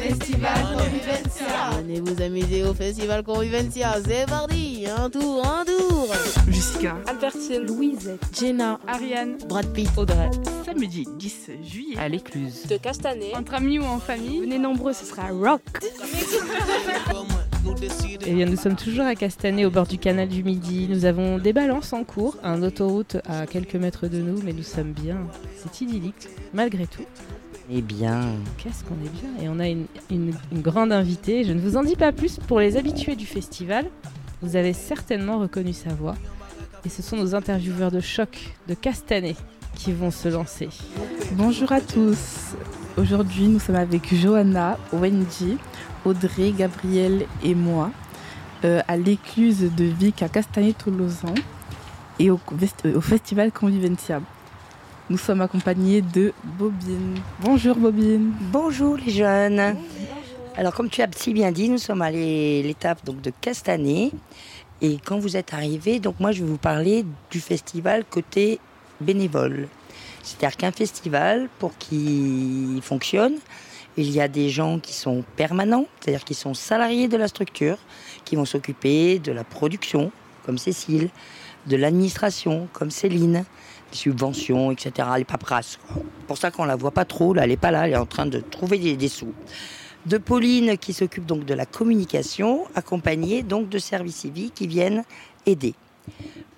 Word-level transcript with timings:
Festival 0.00 0.54
Convivencia. 0.78 1.70
Venez 1.76 2.00
vous 2.00 2.22
amuser 2.22 2.64
au 2.64 2.72
Festival 2.72 3.22
Convivencia. 3.22 3.92
C'est 4.02 4.26
parti, 4.26 4.86
un 4.86 5.10
tour, 5.10 5.44
un 5.44 5.64
tour. 5.64 6.08
Jessica, 6.48 6.96
Albertine, 7.06 7.66
Louisette, 7.66 8.20
Jenna, 8.38 8.80
Ariane, 8.86 9.36
Brad 9.46 9.66
Pitt, 9.74 9.90
Audrey. 9.98 10.30
samedi 10.64 11.06
10 11.18 11.50
juillet 11.62 11.98
à 11.98 12.08
l'écluse. 12.08 12.66
De 12.66 12.78
Castanet. 12.78 13.36
entre 13.36 13.54
amis 13.54 13.78
ou 13.78 13.84
en 13.84 13.98
famille. 13.98 14.40
Venez 14.40 14.58
nombreux, 14.58 14.94
ce 14.94 15.04
sera 15.04 15.28
rock. 15.28 15.62
Eh 18.26 18.32
bien, 18.32 18.46
nous 18.46 18.56
sommes 18.56 18.74
toujours 18.74 19.04
à 19.04 19.14
Castanet, 19.14 19.66
au 19.66 19.70
bord 19.70 19.86
du 19.86 19.98
canal 19.98 20.28
du 20.28 20.42
Midi. 20.42 20.88
Nous 20.88 21.04
avons 21.04 21.36
des 21.38 21.52
balances 21.52 21.92
en 21.92 22.04
cours, 22.04 22.36
un 22.42 22.62
autoroute 22.62 23.18
à 23.28 23.46
quelques 23.46 23.74
mètres 23.74 24.08
de 24.08 24.18
nous, 24.18 24.40
mais 24.42 24.54
nous 24.54 24.62
sommes 24.62 24.92
bien. 24.92 25.18
C'est 25.58 25.82
idyllique, 25.82 26.28
malgré 26.54 26.86
tout. 26.86 27.04
Eh 27.72 27.82
bien, 27.82 28.34
Qu'est-ce 28.58 28.82
qu'on 28.84 28.94
est 29.04 29.10
bien 29.20 29.44
Et 29.44 29.48
on 29.48 29.60
a 29.60 29.68
une, 29.68 29.86
une- 30.10 30.34
une 30.52 30.60
grande 30.60 30.90
invitée. 30.92 31.44
Je 31.44 31.52
ne 31.52 31.60
vous 31.60 31.76
en 31.76 31.82
dis 31.84 31.94
pas 31.96 32.10
plus 32.12 32.38
pour 32.48 32.58
les 32.58 32.76
habitués 32.76 33.14
du 33.16 33.26
festival. 33.26 33.86
Vous 34.42 34.56
avez 34.56 34.72
certainement 34.72 35.38
reconnu 35.38 35.72
sa 35.72 35.90
voix. 35.90 36.16
Et 36.84 36.88
ce 36.88 37.02
sont 37.02 37.16
nos 37.16 37.34
intervieweurs 37.34 37.90
de 37.92 38.00
choc 38.00 38.54
de 38.66 38.74
Castanet 38.74 39.36
qui 39.76 39.92
vont 39.92 40.10
se 40.10 40.28
lancer. 40.28 40.68
Bonjour 41.32 41.70
à 41.70 41.80
tous. 41.80 42.54
Aujourd'hui, 42.96 43.46
nous 43.46 43.60
sommes 43.60 43.76
avec 43.76 44.12
Johanna, 44.14 44.76
Wendy, 44.92 45.56
Audrey, 46.04 46.52
Gabriel 46.56 47.26
et 47.44 47.54
moi 47.54 47.90
euh, 48.64 48.80
à 48.88 48.96
l'écluse 48.96 49.70
de 49.76 49.84
Vic 49.84 50.22
à 50.22 50.28
Castanet-Tolosan 50.28 51.34
et 52.18 52.30
au 52.30 52.38
festival 53.00 53.52
Convivencia. 53.52 54.20
Nous 55.10 55.18
sommes 55.18 55.40
accompagnés 55.40 56.02
de 56.02 56.32
Bobine. 56.58 57.18
Bonjour 57.40 57.76
Bobine. 57.76 58.32
bonjour 58.52 58.96
les 58.96 59.10
jeunes. 59.12 59.76
Alors 60.56 60.72
comme 60.74 60.88
tu 60.88 61.02
as 61.02 61.08
si 61.16 61.32
bien 61.32 61.50
dit, 61.52 61.68
nous 61.68 61.78
sommes 61.78 62.02
à 62.02 62.10
l'é- 62.10 62.62
l'étape 62.62 63.04
donc 63.04 63.20
de 63.20 63.32
Castanet. 63.40 64.12
Et 64.82 64.98
quand 65.04 65.18
vous 65.18 65.36
êtes 65.36 65.52
arrivés, 65.52 65.98
donc 65.98 66.20
moi 66.20 66.30
je 66.32 66.42
vais 66.44 66.48
vous 66.48 66.58
parler 66.58 67.04
du 67.30 67.40
festival 67.40 68.04
côté 68.08 68.60
bénévole. 69.00 69.68
C'est-à-dire 70.22 70.56
qu'un 70.56 70.72
festival, 70.72 71.48
pour 71.58 71.76
qu'il 71.76 72.80
fonctionne, 72.82 73.34
il 73.96 74.10
y 74.10 74.20
a 74.20 74.28
des 74.28 74.48
gens 74.48 74.78
qui 74.78 74.92
sont 74.94 75.24
permanents, 75.36 75.86
c'est-à-dire 76.00 76.24
qui 76.24 76.34
sont 76.34 76.54
salariés 76.54 77.08
de 77.08 77.16
la 77.16 77.26
structure, 77.26 77.78
qui 78.24 78.36
vont 78.36 78.44
s'occuper 78.44 79.18
de 79.18 79.32
la 79.32 79.42
production, 79.44 80.12
comme 80.46 80.56
Cécile, 80.56 81.10
de 81.66 81.76
l'administration, 81.76 82.68
comme 82.72 82.90
Céline, 82.90 83.44
des 83.90 83.96
subventions, 83.96 84.70
etc., 84.70 85.08
les 85.18 85.24
paperasses. 85.24 85.78
pour 86.26 86.38
ça 86.38 86.50
qu'on 86.50 86.64
la 86.64 86.76
voit 86.76 86.90
pas 86.92 87.04
trop, 87.04 87.34
là, 87.34 87.44
elle 87.44 87.50
est 87.50 87.56
pas 87.56 87.70
là, 87.70 87.86
elle 87.86 87.94
est 87.94 87.96
en 87.96 88.06
train 88.06 88.26
de 88.26 88.40
trouver 88.40 88.78
des, 88.78 88.96
des 88.96 89.08
sous. 89.08 89.32
De 90.06 90.16
Pauline 90.18 90.78
qui 90.78 90.92
s'occupe 90.92 91.26
donc 91.26 91.44
de 91.44 91.54
la 91.54 91.66
communication, 91.66 92.64
accompagnée 92.74 93.42
donc 93.42 93.68
de 93.68 93.78
services 93.78 94.16
civiques 94.16 94.54
qui 94.54 94.66
viennent 94.66 95.04
aider. 95.46 95.74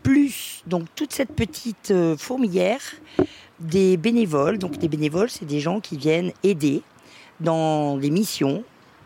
Plus 0.03 0.63
donc 0.67 0.85
toute 0.95 1.13
cette 1.13 1.33
petite 1.35 1.91
euh, 1.91 2.17
fourmilière 2.17 2.81
des 3.61 3.97
bénévoles. 3.97 4.59
Donc 4.59 4.81
les 4.81 4.89
bénévoles, 4.89 5.31
c'est 5.31 5.45
des 5.45 5.61
gens 5.61 5.81
qui 5.81 5.97
viennent 5.97 6.33
aider 6.43 6.83
dans 7.41 7.97
des 7.97 8.11
missions. 8.11 8.65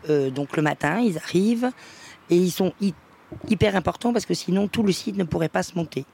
Euh, 0.09 0.29
donc 0.29 0.55
le 0.57 0.63
matin, 0.63 0.99
ils 0.99 1.17
arrivent 1.17 1.71
et 2.29 2.35
ils 2.37 2.51
sont 2.51 2.73
hy- 2.81 2.93
hyper 3.49 3.75
importants 3.75 4.13
parce 4.13 4.25
que 4.25 4.33
sinon 4.33 4.67
tout 4.67 4.83
le 4.83 4.91
site 4.91 5.17
ne 5.17 5.23
pourrait 5.23 5.49
pas 5.49 5.63
se 5.63 5.75
monter. 5.75 6.05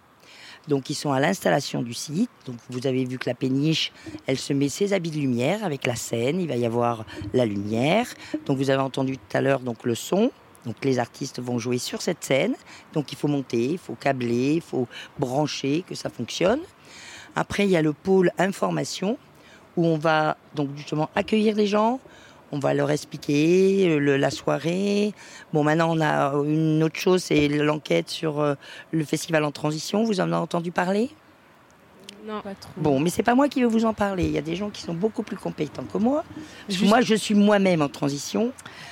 Donc 0.68 0.90
ils 0.90 0.96
sont 0.96 1.12
à 1.12 1.20
l'installation 1.20 1.82
du 1.82 1.94
site. 1.94 2.30
Donc 2.46 2.56
vous 2.70 2.88
avez 2.88 3.06
vu 3.06 3.18
que 3.18 3.30
la 3.30 3.36
péniche, 3.36 3.92
elle 4.28 4.38
se 4.38 4.54
met 4.54 4.70
ses 4.70 4.94
habits 4.94 5.12
de 5.12 5.18
lumière 5.18 5.64
avec 5.64 5.86
la 5.86 5.96
scène. 5.96 6.40
Il 6.40 6.48
va 6.48 6.56
y 6.56 6.66
avoir 6.66 7.06
la 7.34 7.46
lumière. 7.46 8.08
Donc 8.46 8.58
vous 8.58 8.70
avez 8.70 8.82
entendu 8.82 9.18
tout 9.18 9.38
à 9.38 9.42
l'heure 9.42 9.60
donc 9.60 9.84
le 9.84 9.96
son. 9.96 10.32
Donc 10.66 10.76
les 10.84 11.00
artistes 11.00 11.42
vont 11.42 11.60
jouer 11.60 11.78
sur 11.78 12.02
cette 12.02 12.24
scène. 12.24 12.56
Donc 12.94 13.12
il 13.12 13.18
faut 13.18 13.28
monter, 13.28 13.66
il 13.72 13.78
faut 13.78 13.96
câbler, 13.96 14.54
il 14.56 14.62
faut 14.62 14.88
brancher, 15.20 15.84
que 15.88 15.96
ça 15.96 16.10
fonctionne. 16.10 16.62
Après 17.36 17.66
il 17.66 17.70
y 17.70 17.78
a 17.78 17.82
le 17.82 17.94
pôle 17.94 18.32
information 18.38 19.18
où 19.76 19.86
on 19.86 19.98
va 19.98 20.38
donc 20.56 20.70
justement 20.76 21.10
accueillir 21.16 21.56
les 21.56 21.68
gens. 21.68 22.00
On 22.56 22.60
va 22.60 22.76
leur 22.76 22.92
expliquer 22.92 23.90
euh, 23.90 23.98
le- 23.98 24.16
la 24.18 24.30
soirée. 24.30 25.14
Bon, 25.54 25.64
maintenant, 25.64 25.90
on 25.98 26.00
a 26.02 26.34
une 26.46 26.84
autre 26.84 27.00
chose, 27.00 27.24
c'est 27.24 27.48
l'enquête 27.48 28.10
sur 28.10 28.40
euh, 28.40 28.54
le 28.92 29.04
festival 29.04 29.44
en 29.44 29.52
transition. 29.52 30.04
Vous 30.04 30.20
en 30.20 30.26
avez 30.26 30.36
entendu 30.36 30.72
parler? 30.72 31.10
Non, 32.28 32.40
pas 32.42 32.54
trop. 32.54 32.72
Bon, 32.78 33.00
mais 33.00 33.10
c'est 33.10 33.24
pas 33.24 33.34
moi 33.36 33.50
qui 33.50 33.60
vais 33.60 33.68
vous 33.68 33.84
en 33.86 33.94
parler. 33.94 34.24
Il 34.26 34.32
y 34.32 34.38
a 34.38 34.42
des 34.42 34.56
gens 34.56 34.70
qui 34.70 34.82
sont 34.84 34.94
beaucoup 34.94 35.24
plus 35.24 35.36
compétents 35.36 35.84
que 35.92 35.98
moi. 35.98 36.24
Parce 36.34 36.68
que 36.68 36.74
Juste- 36.74 36.86
moi, 36.90 37.02
je 37.02 37.16
suis 37.16 37.34
moi-même 37.34 37.82
en 37.82 37.90
transition. 37.90 38.52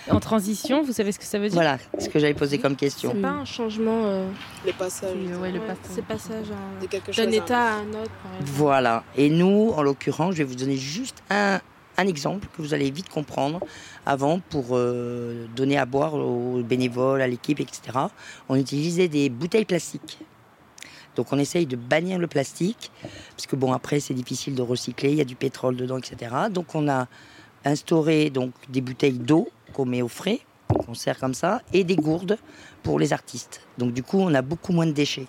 En 0.10 0.20
transition, 0.20 0.84
vous 0.84 0.92
savez 0.92 1.12
ce 1.14 1.20
que 1.20 1.24
ça 1.26 1.38
veut 1.40 1.48
dire? 1.48 1.54
Voilà 1.54 1.78
ce 2.00 2.10
que 2.10 2.18
j'avais 2.20 2.34
posé 2.34 2.58
comme 2.58 2.76
question. 2.76 3.12
C'est 3.16 3.22
pas 3.22 3.30
un 3.30 3.46
changement 3.46 4.02
euh, 4.06 4.28
Les 4.66 4.74
passages. 4.74 5.16
Ouais, 5.40 5.52
le 5.52 5.60
ouais, 5.60 5.66
passage. 5.68 5.92
c'est 5.92 6.04
passage 6.06 6.46
d'un 7.16 7.32
état 7.32 7.60
à 7.60 7.74
un 7.76 7.90
autre. 7.92 8.12
par. 8.24 8.32
Voilà. 8.42 9.04
Et 9.16 9.30
nous, 9.30 9.72
en 9.78 9.82
l'occurrence, 9.84 10.34
je 10.34 10.40
vais 10.40 10.44
vous 10.44 10.56
donner 10.56 10.76
juste 10.76 11.24
un, 11.30 11.62
un 12.02 12.08
exemple 12.08 12.48
que 12.56 12.62
vous 12.62 12.74
allez 12.74 12.92
vite 12.92 13.10
comprendre 13.10 13.60
avant 14.06 14.40
pour 14.40 14.70
euh, 14.72 15.46
donner 15.56 15.78
à 15.78 15.86
boire 15.86 16.16
aux 16.16 16.62
bénévoles, 16.64 17.22
à 17.22 17.28
l'équipe, 17.28 17.60
etc. 17.60 17.82
On 18.50 18.56
utilisait 18.56 19.08
des 19.08 19.30
bouteilles 19.30 19.66
plastiques. 19.66 20.20
Donc 21.16 21.28
on 21.32 21.40
essaye 21.40 21.66
de 21.66 21.76
bannir 21.76 22.20
le 22.20 22.28
plastique, 22.28 22.92
parce 23.32 23.46
que 23.46 23.56
bon 23.56 23.74
après 23.74 24.00
c'est 24.00 24.14
difficile 24.14 24.56
de 24.56 24.62
recycler, 24.62 25.12
il 25.12 25.18
y 25.18 25.22
a 25.22 25.26
du 25.26 25.36
pétrole 25.36 25.76
dedans, 25.76 25.98
etc. 25.98 26.34
Donc 26.50 26.74
on 26.74 26.88
a 26.90 27.08
instauré 27.66 28.30
donc 28.30 28.54
des 28.70 28.82
bouteilles 28.82 29.20
d'eau 29.20 29.50
qu'on 29.74 29.86
met 29.86 30.02
au 30.02 30.08
frais, 30.08 30.40
qu'on 30.68 30.94
sert 30.94 31.20
comme 31.20 31.34
ça, 31.34 31.62
et 31.74 31.84
des 31.84 31.98
gourdes 31.98 32.38
pour 32.82 32.98
les 32.98 33.12
artistes. 33.12 33.62
Donc 33.78 33.94
du 33.94 34.04
coup 34.04 34.20
on 34.20 34.34
a 34.34 34.42
beaucoup 34.42 34.72
moins 34.72 34.86
de 34.86 34.94
déchets. 34.94 35.28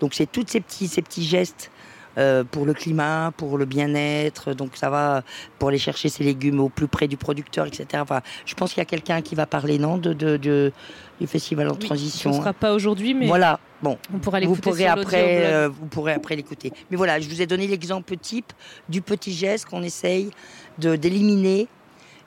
Donc 0.00 0.14
c'est 0.14 0.30
tous 0.30 0.46
ces 0.48 0.60
petits, 0.60 0.88
ces 0.88 1.02
petits 1.02 1.24
gestes 1.24 1.70
euh, 2.18 2.44
pour 2.44 2.66
le 2.66 2.74
climat, 2.74 3.32
pour 3.36 3.58
le 3.58 3.64
bien-être. 3.64 4.52
Donc 4.54 4.76
ça 4.76 4.90
va 4.90 5.22
pour 5.58 5.68
aller 5.70 5.78
chercher 5.78 6.08
ses 6.08 6.24
légumes 6.24 6.60
au 6.60 6.68
plus 6.68 6.88
près 6.88 7.08
du 7.08 7.16
producteur, 7.16 7.66
etc. 7.66 7.86
Enfin, 7.96 8.20
je 8.46 8.54
pense 8.54 8.70
qu'il 8.72 8.80
y 8.80 8.82
a 8.82 8.86
quelqu'un 8.86 9.20
qui 9.22 9.34
va 9.34 9.46
parler, 9.46 9.78
non, 9.78 9.98
de, 9.98 10.12
de, 10.12 10.36
de- 10.36 10.72
du 11.20 11.26
festival 11.26 11.68
en 11.68 11.72
Oui, 11.72 11.78
transition. 11.78 12.32
Ce 12.32 12.38
sera 12.38 12.52
pas 12.52 12.72
aujourd'hui, 12.74 13.14
mais 13.14 13.26
Voilà. 13.26 13.60
Bon, 13.82 13.98
on 14.14 14.18
pourra 14.18 14.40
vous 14.40 14.54
pourrez 14.56 14.86
après, 14.86 15.44
euh, 15.46 15.68
vous 15.68 15.86
pourrez 15.86 16.12
après 16.12 16.36
l'écouter. 16.36 16.72
Mais 16.90 16.96
voilà, 16.96 17.18
je 17.20 17.28
vous 17.28 17.42
ai 17.42 17.46
donné 17.46 17.66
l'exemple 17.66 18.16
type 18.16 18.52
du 18.88 19.02
petit 19.02 19.32
geste 19.32 19.64
qu'on 19.66 19.82
essaye 19.82 20.30
de 20.78 20.94
d'éliminer 20.96 21.66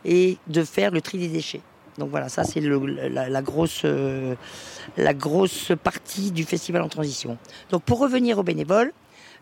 et 0.04 0.38
de 0.48 0.64
faire 0.64 0.92
le 0.92 1.00
tri 1.02 1.18
des 1.18 1.30
déchets. 1.30 1.62
Donc 1.98 2.10
voilà, 2.10 2.28
ça 2.28 2.44
c'est 2.44 2.60
la 2.62 3.42
grosse 3.42 3.84
euh, 3.86 4.36
la 4.98 5.14
grosse 5.14 5.72
partie 5.82 6.32
du 6.32 6.44
festival 6.44 6.82
en 6.82 6.90
transition. 6.90 7.38
Donc 7.72 7.84
pour 7.84 8.00
revenir 8.00 8.38
aux 8.38 8.44
bénévoles, 8.44 8.92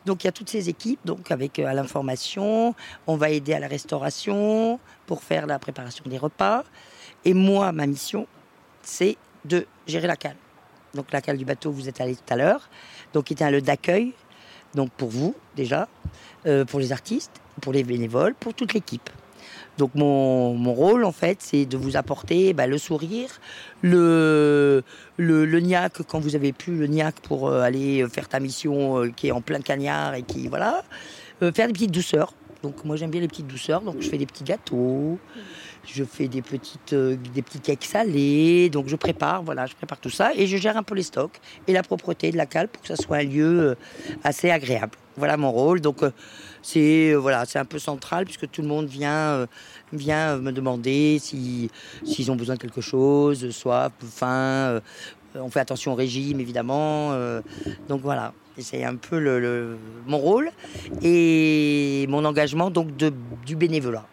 donc 0.05 0.23
il 0.23 0.27
y 0.27 0.29
a 0.29 0.31
toutes 0.31 0.49
ces 0.49 0.69
équipes, 0.69 0.99
donc 1.05 1.31
avec 1.31 1.59
euh, 1.59 1.65
à 1.65 1.73
l'information, 1.73 2.75
on 3.07 3.15
va 3.15 3.29
aider 3.29 3.53
à 3.53 3.59
la 3.59 3.67
restauration 3.67 4.79
pour 5.05 5.23
faire 5.23 5.47
la 5.47 5.59
préparation 5.59 6.03
des 6.07 6.17
repas. 6.17 6.63
Et 7.25 7.33
moi, 7.33 7.71
ma 7.71 7.87
mission, 7.87 8.27
c'est 8.81 9.17
de 9.45 9.65
gérer 9.87 10.07
la 10.07 10.15
cale. 10.15 10.35
Donc 10.93 11.11
la 11.11 11.21
cale 11.21 11.37
du 11.37 11.45
bateau, 11.45 11.71
vous 11.71 11.89
êtes 11.89 12.01
allé 12.01 12.15
tout 12.15 12.33
à 12.33 12.35
l'heure, 12.35 12.69
donc 13.13 13.25
qui 13.25 13.33
était 13.33 13.45
un 13.45 13.51
lieu 13.51 13.61
d'accueil, 13.61 14.13
donc 14.75 14.91
pour 14.91 15.09
vous 15.09 15.35
déjà, 15.55 15.87
euh, 16.45 16.65
pour 16.65 16.79
les 16.79 16.91
artistes, 16.91 17.41
pour 17.61 17.73
les 17.73 17.83
bénévoles, 17.83 18.35
pour 18.35 18.53
toute 18.53 18.73
l'équipe. 18.73 19.09
Donc 19.77 19.95
mon, 19.95 20.53
mon 20.53 20.73
rôle 20.73 21.03
en 21.03 21.11
fait, 21.11 21.37
c'est 21.41 21.65
de 21.65 21.77
vous 21.77 21.97
apporter 21.97 22.53
bah, 22.53 22.67
le 22.67 22.77
sourire, 22.77 23.29
le, 23.81 24.83
le 25.17 25.45
le 25.45 25.59
quand 26.07 26.19
vous 26.19 26.35
avez 26.35 26.53
plus 26.53 26.75
le 26.77 26.87
niaque 26.87 27.19
pour 27.21 27.47
euh, 27.47 27.61
aller 27.61 28.05
faire 28.07 28.27
ta 28.29 28.39
mission 28.39 28.99
euh, 28.99 29.11
qui 29.15 29.27
est 29.27 29.31
en 29.31 29.41
plein 29.41 29.61
cagnard 29.61 30.13
et 30.15 30.23
qui 30.23 30.47
voilà, 30.47 30.83
Euh, 31.41 31.51
faire 31.51 31.67
des 31.67 31.73
petites 31.73 31.91
douceurs. 31.91 32.31
Donc 32.61 32.85
moi 32.85 32.95
j'aime 32.95 33.09
bien 33.09 33.19
les 33.19 33.27
petites 33.27 33.47
douceurs, 33.47 33.81
donc 33.81 33.97
je 33.99 34.07
fais 34.07 34.17
des 34.17 34.27
petits 34.27 34.45
gâteaux, 34.45 35.17
je 35.83 36.03
fais 36.05 36.29
des 36.29 36.41
petites 36.41 36.93
euh, 36.93 37.17
des 37.33 37.41
petits 37.41 37.59
cakes 37.59 37.83
salés, 37.83 38.69
donc 38.69 38.87
je 38.87 38.95
prépare 38.95 39.41
voilà, 39.43 39.65
je 39.65 39.73
prépare 39.75 39.99
tout 39.99 40.11
ça 40.11 40.31
et 40.33 40.47
je 40.47 40.57
gère 40.57 40.77
un 40.77 40.83
peu 40.83 40.95
les 40.95 41.03
stocks 41.03 41.41
et 41.67 41.73
la 41.73 41.83
propreté 41.83 42.31
de 42.31 42.37
la 42.37 42.45
cale 42.45 42.67
pour 42.69 42.81
que 42.83 42.87
ça 42.87 42.95
soit 42.95 43.17
un 43.17 43.23
lieu 43.23 43.53
euh, 43.59 43.75
assez 44.23 44.49
agréable. 44.51 44.95
Voilà 45.17 45.35
mon 45.35 45.51
rôle. 45.51 45.81
Donc 45.81 46.03
euh, 46.03 46.11
c'est 46.63 47.11
euh, 47.11 47.17
voilà, 47.17 47.45
c'est 47.45 47.59
un 47.59 47.65
peu 47.65 47.77
central 47.77 48.25
puisque 48.25 48.49
tout 48.49 48.63
le 48.63 48.67
monde 48.67 48.87
vient 48.87 49.11
euh, 49.33 49.45
vient 49.91 50.29
euh, 50.29 50.39
me 50.39 50.51
demander 50.51 51.19
si 51.21 51.69
s'ils 52.03 52.31
ont 52.31 52.35
besoin 52.35 52.55
de 52.55 52.59
quelque 52.61 52.81
chose, 52.81 53.47
soif, 53.51 53.91
faim. 54.09 54.27
euh, 54.27 54.79
on 55.35 55.49
fait 55.49 55.59
attention 55.59 55.91
au 55.91 55.95
régime 55.95 56.39
évidemment. 56.39 57.11
euh, 57.11 57.41
donc 57.89 58.01
voilà, 58.01 58.33
c'est 58.57 58.83
un 58.83 58.95
peu 58.95 59.19
le, 59.19 59.39
le- 59.39 59.77
mon 60.07 60.17
rôle 60.17 60.49
et 61.03 62.05
mon 62.09 62.23
engagement 62.25 62.69
donc 62.71 62.95
de, 62.97 63.11
du 63.45 63.55
bénévolat. 63.55 64.05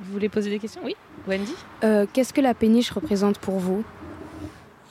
Vous 0.00 0.12
voulez 0.12 0.28
poser 0.28 0.50
des 0.50 0.58
questions? 0.58 0.82
Oui? 0.84 0.96
Wendy? 1.26 1.54
Euh, 1.84 2.06
Qu'est-ce 2.12 2.32
que 2.34 2.40
la 2.40 2.54
péniche 2.54 2.90
représente 2.90 3.38
pour 3.38 3.58
vous? 3.58 3.84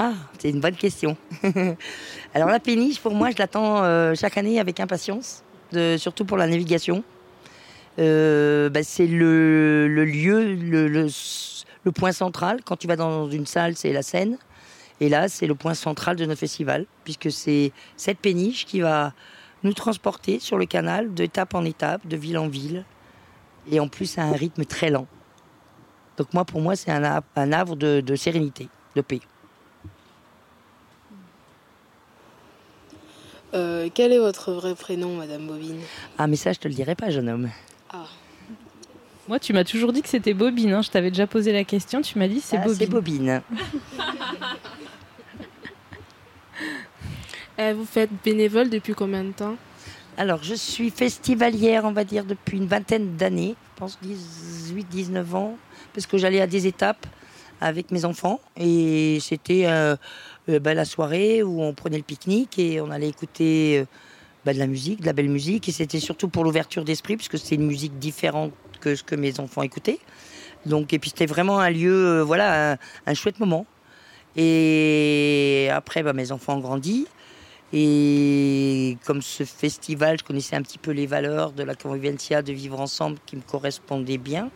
Ah, 0.04 0.14
c'est 0.40 0.50
une 0.50 0.62
bonne 0.62 0.76
question. 0.76 1.16
Alors 2.34 2.50
la 2.50 2.60
péniche, 2.60 3.00
pour 3.00 3.14
moi, 3.14 3.30
je 3.30 3.38
l'attends 3.38 3.84
euh, 3.84 4.16
chaque 4.16 4.36
année 4.36 4.60
avec 4.60 4.80
impatience, 4.80 5.44
surtout 5.98 6.26
pour 6.26 6.38
la 6.38 6.48
navigation. 6.48 7.04
Euh, 8.00 8.68
bah, 8.72 8.82
c'est 8.82 9.06
le, 9.06 9.88
lieu, 9.88 10.56
le, 10.56 11.92
point 11.92 12.14
central. 12.14 12.62
Quand 12.66 12.78
tu 12.78 12.88
vas 12.88 12.96
dans 12.96 13.30
une 13.30 13.46
salle, 13.46 13.76
c'est 13.76 13.94
la 13.94 14.02
scène. 14.02 14.40
Et 15.02 15.08
là, 15.08 15.30
c'est 15.30 15.46
le 15.46 15.54
point 15.54 15.76
central 15.76 16.16
de 16.16 16.26
notre 16.26 16.40
festival, 16.40 16.88
puisque 17.04 17.32
c'est 17.32 17.72
cette 17.96 18.18
péniche 18.18 18.66
qui 18.66 18.82
va 18.82 19.14
nous 19.62 19.74
transporter 19.74 20.40
sur 20.40 20.58
le 20.58 20.66
canal 20.66 21.14
d'étape 21.14 21.54
en 21.54 21.64
étape, 21.64 22.08
de 22.08 22.18
ville 22.18 22.40
en 22.40 22.48
ville, 22.48 22.86
et 23.72 23.80
en 23.80 23.88
plus 23.88 24.18
à 24.18 24.24
un 24.24 24.32
rythme 24.32 24.66
très 24.66 24.90
lent. 24.90 25.06
Donc 26.18 26.34
moi, 26.34 26.44
pour 26.44 26.60
moi, 26.60 26.76
c'est 26.76 26.90
un, 26.90 27.04
ha- 27.04 27.22
un 27.36 27.52
havre 27.52 27.76
de 27.76 28.16
sérénité, 28.16 28.68
de 28.96 29.02
paix. 29.02 29.20
Euh, 33.54 33.90
quel 33.94 34.12
est 34.14 34.20
votre 34.20 34.52
vrai 34.54 34.76
prénom, 34.76 35.16
Madame 35.18 35.46
Bobine? 35.48 35.80
Ah, 36.18 36.28
mais 36.28 36.36
ça, 36.38 36.54
je 36.54 36.60
te 36.60 36.68
le 36.68 36.74
dirai 36.74 36.96
pas, 36.96 37.10
jeune 37.10 37.28
homme. 37.30 37.50
Ah, 37.92 38.06
Moi, 39.28 39.40
tu 39.40 39.52
m'as 39.54 39.64
toujours 39.66 39.92
dit 39.92 40.02
que 40.02 40.10
c'était 40.10 40.34
Bobine. 40.34 40.72
hein. 40.74 40.82
Je 40.82 40.90
t'avais 40.90 41.10
déjà 41.12 41.28
posé 41.28 41.52
la 41.52 41.64
question. 41.64 42.02
Tu 42.02 42.18
m'as 42.18 42.28
dit 42.28 42.40
c'est 42.42 42.58
Ah, 42.58 42.62
Bobine. 42.66 42.78
C'est 42.80 42.88
Bobine. 42.90 43.42
Euh, 47.60 47.74
vous 47.76 47.86
faites 47.86 48.10
bénévole 48.24 48.70
depuis 48.70 48.94
combien 48.94 49.24
de 49.24 49.32
temps? 49.34 49.56
Alors, 50.18 50.42
je 50.44 50.56
suis 50.56 50.90
festivalière, 50.90 51.86
on 51.86 51.92
va 51.92 52.04
dire, 52.04 52.24
depuis 52.26 52.58
une 52.58 52.66
vingtaine 52.66 53.16
d'années, 53.18 53.56
je 53.76 53.80
pense 53.80 54.00
18-19 54.04 55.36
ans, 55.36 55.58
parce 55.94 56.08
que 56.08 56.18
j'allais 56.18 56.42
à 56.42 56.48
des 56.48 56.66
étapes 56.66 57.06
avec 57.60 57.92
mes 57.92 58.04
enfants. 58.06 58.40
Et 58.58 59.20
c'était 59.22 59.66
euh, 59.68 59.96
bah, 60.48 60.74
la 60.74 60.86
soirée 60.86 61.44
où 61.44 61.62
on 61.62 61.74
prenait 61.74 61.98
le 61.98 62.04
pique-nique 62.04 62.58
et 62.60 62.82
on 62.82 62.90
allait 62.92 63.10
écouter 63.10 63.80
euh, 63.80 63.86
bah, 64.46 64.54
de 64.54 64.60
la 64.60 64.68
musique, 64.68 65.02
de 65.02 65.06
la 65.06 65.14
belle 65.14 65.30
musique. 65.30 65.70
Et 65.70 65.72
c'était 65.72 66.00
surtout 66.00 66.30
pour 66.30 66.44
l'ouverture 66.44 66.84
d'esprit, 66.84 67.16
puisque 67.16 67.38
c'est 67.38 67.56
une 67.56 67.66
musique 67.66 68.00
différente 68.00 68.52
que 68.80 68.96
ce 68.96 69.04
que 69.04 69.16
mes 69.16 69.40
enfants 69.40 69.62
écoutaient. 69.62 70.00
Donc, 70.66 70.94
et 70.94 71.00
puis 71.00 71.10
c'était 71.10 71.26
vraiment 71.26 71.60
un 71.60 71.70
lieu, 71.70 72.20
euh, 72.20 72.24
voilà, 72.24 72.74
un, 72.74 72.78
un 73.06 73.14
chouette 73.14 73.40
moment. 73.40 73.66
Et 74.36 75.70
après, 75.72 76.04
bah, 76.04 76.14
mes 76.14 76.32
enfants 76.32 76.56
ont 76.56 76.60
grandi. 76.60 77.08
Et 77.74 78.98
comme 79.06 79.22
ce 79.22 79.46
festival, 79.46 80.18
je 80.20 80.24
connaissais 80.24 80.56
un 80.56 80.62
petit 80.62 80.78
peu 80.78 80.92
les 80.92 81.06
valeurs 81.06 81.54
de 81.54 81.64
la 81.64 81.76
convivencia, 81.76 82.42
de 82.42 82.52
vivre 82.52 82.80
ensemble, 82.80 83.18
qui 83.26 83.38
me 83.38 83.42
correspondaient 83.42 84.18
bien. 84.18 84.50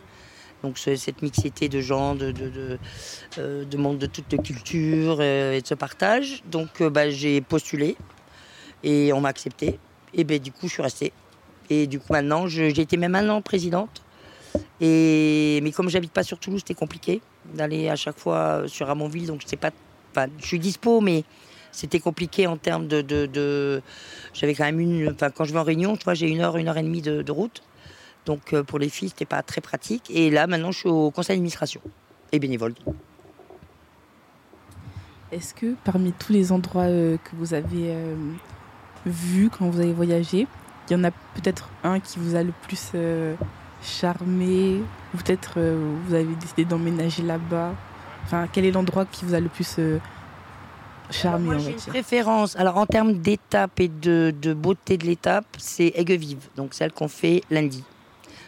Donc 0.62 0.78
ce- 0.78 0.96
cette 0.96 1.22
mixité 1.22 1.68
de 1.68 1.80
gens, 1.80 2.14
de, 2.14 2.32
de, 2.32 2.48
de, 2.48 2.78
euh, 3.38 3.64
de 3.64 3.76
monde 3.76 3.98
de 3.98 4.06
toutes 4.06 4.32
les 4.32 4.38
cultures 4.38 5.18
euh, 5.20 5.52
et 5.52 5.60
de 5.60 5.66
ce 5.66 5.74
partage. 5.74 6.42
Donc 6.50 6.80
euh, 6.80 6.90
bah, 6.90 7.10
j'ai 7.10 7.40
postulé 7.40 7.96
et 8.82 9.12
on 9.12 9.20
m'a 9.20 9.28
accepté. 9.28 9.78
Et 10.14 10.24
ben, 10.24 10.38
du 10.38 10.50
coup, 10.52 10.66
je 10.68 10.72
suis 10.74 10.82
restée. 10.82 11.12
Et 11.68 11.86
du 11.86 11.98
coup, 11.98 12.12
maintenant, 12.12 12.46
j'ai 12.46 12.68
été 12.68 12.96
même 12.96 13.14
un 13.14 13.28
an 13.28 13.42
présidente. 13.42 14.02
Mais 14.80 15.72
comme 15.74 15.88
j'habite 15.88 16.12
pas 16.12 16.22
sur 16.22 16.38
Toulouse, 16.38 16.60
c'était 16.60 16.74
compliqué 16.74 17.20
d'aller 17.54 17.88
à 17.88 17.96
chaque 17.96 18.18
fois 18.18 18.62
sur 18.66 18.86
Ramonville. 18.86 19.26
Donc 19.26 19.40
je 19.42 19.46
sais 19.48 19.56
pas. 19.56 19.70
Enfin, 20.12 20.26
je 20.38 20.46
suis 20.46 20.58
dispo, 20.58 21.00
mais 21.00 21.24
c'était 21.72 22.00
compliqué 22.00 22.46
en 22.46 22.56
termes 22.56 22.86
de. 22.86 23.82
J'avais 24.32 24.54
quand 24.54 24.64
même 24.64 24.80
une. 24.80 25.10
Enfin, 25.10 25.30
quand 25.30 25.44
je 25.44 25.52
vais 25.52 25.58
en 25.58 25.64
réunion, 25.64 25.96
tu 25.96 26.04
vois, 26.04 26.14
j'ai 26.14 26.28
une 26.28 26.40
heure, 26.40 26.56
une 26.56 26.68
heure 26.68 26.78
et 26.78 26.82
demie 26.82 27.02
de, 27.02 27.22
de 27.22 27.32
route. 27.32 27.62
Donc 28.26 28.52
euh, 28.52 28.62
pour 28.62 28.78
les 28.78 28.90
filles, 28.90 29.08
c'était 29.08 29.24
pas 29.24 29.42
très 29.42 29.60
pratique. 29.60 30.10
Et 30.10 30.30
là, 30.30 30.46
maintenant, 30.46 30.72
je 30.72 30.80
suis 30.80 30.88
au 30.88 31.10
conseil 31.10 31.36
d'administration 31.36 31.80
et 32.32 32.38
bénévole. 32.38 32.74
Est-ce 35.32 35.54
que 35.54 35.74
parmi 35.84 36.12
tous 36.12 36.32
les 36.32 36.52
endroits 36.52 36.82
euh, 36.82 37.16
que 37.16 37.36
vous 37.36 37.54
avez 37.54 37.90
euh, 37.90 38.14
vus 39.06 39.48
quand 39.48 39.68
vous 39.70 39.80
avez 39.80 39.92
voyagé, 39.92 40.46
il 40.88 40.92
y 40.92 40.96
en 40.96 41.04
a 41.04 41.10
peut-être 41.10 41.70
un 41.84 42.00
qui 42.00 42.18
vous 42.18 42.34
a 42.34 42.42
le 42.42 42.52
plus 42.62 42.92
charmé? 43.80 44.80
Ou 45.14 45.16
Peut-être 45.18 45.60
vous 46.06 46.14
avez 46.14 46.34
décidé 46.34 46.64
d'emménager 46.64 47.22
là-bas? 47.22 47.74
Enfin, 48.24 48.48
quel 48.52 48.64
est 48.64 48.72
l'endroit 48.72 49.04
qui 49.04 49.24
vous 49.24 49.34
a 49.34 49.40
le 49.40 49.48
plus 49.48 49.78
charmé, 51.10 51.46
Moi, 51.46 51.58
j'ai 51.58 51.70
une 51.70 51.76
préférence. 51.76 52.56
Alors, 52.56 52.76
en 52.76 52.86
termes 52.86 53.14
d'étape 53.14 53.78
et 53.80 53.88
de, 53.88 54.34
de 54.40 54.54
beauté 54.54 54.96
de 54.96 55.06
l'étape, 55.06 55.46
c'est 55.58 55.92
Aigues-Vives, 55.94 56.48
donc 56.56 56.74
celle 56.74 56.92
qu'on 56.92 57.08
fait 57.08 57.42
lundi. 57.50 57.84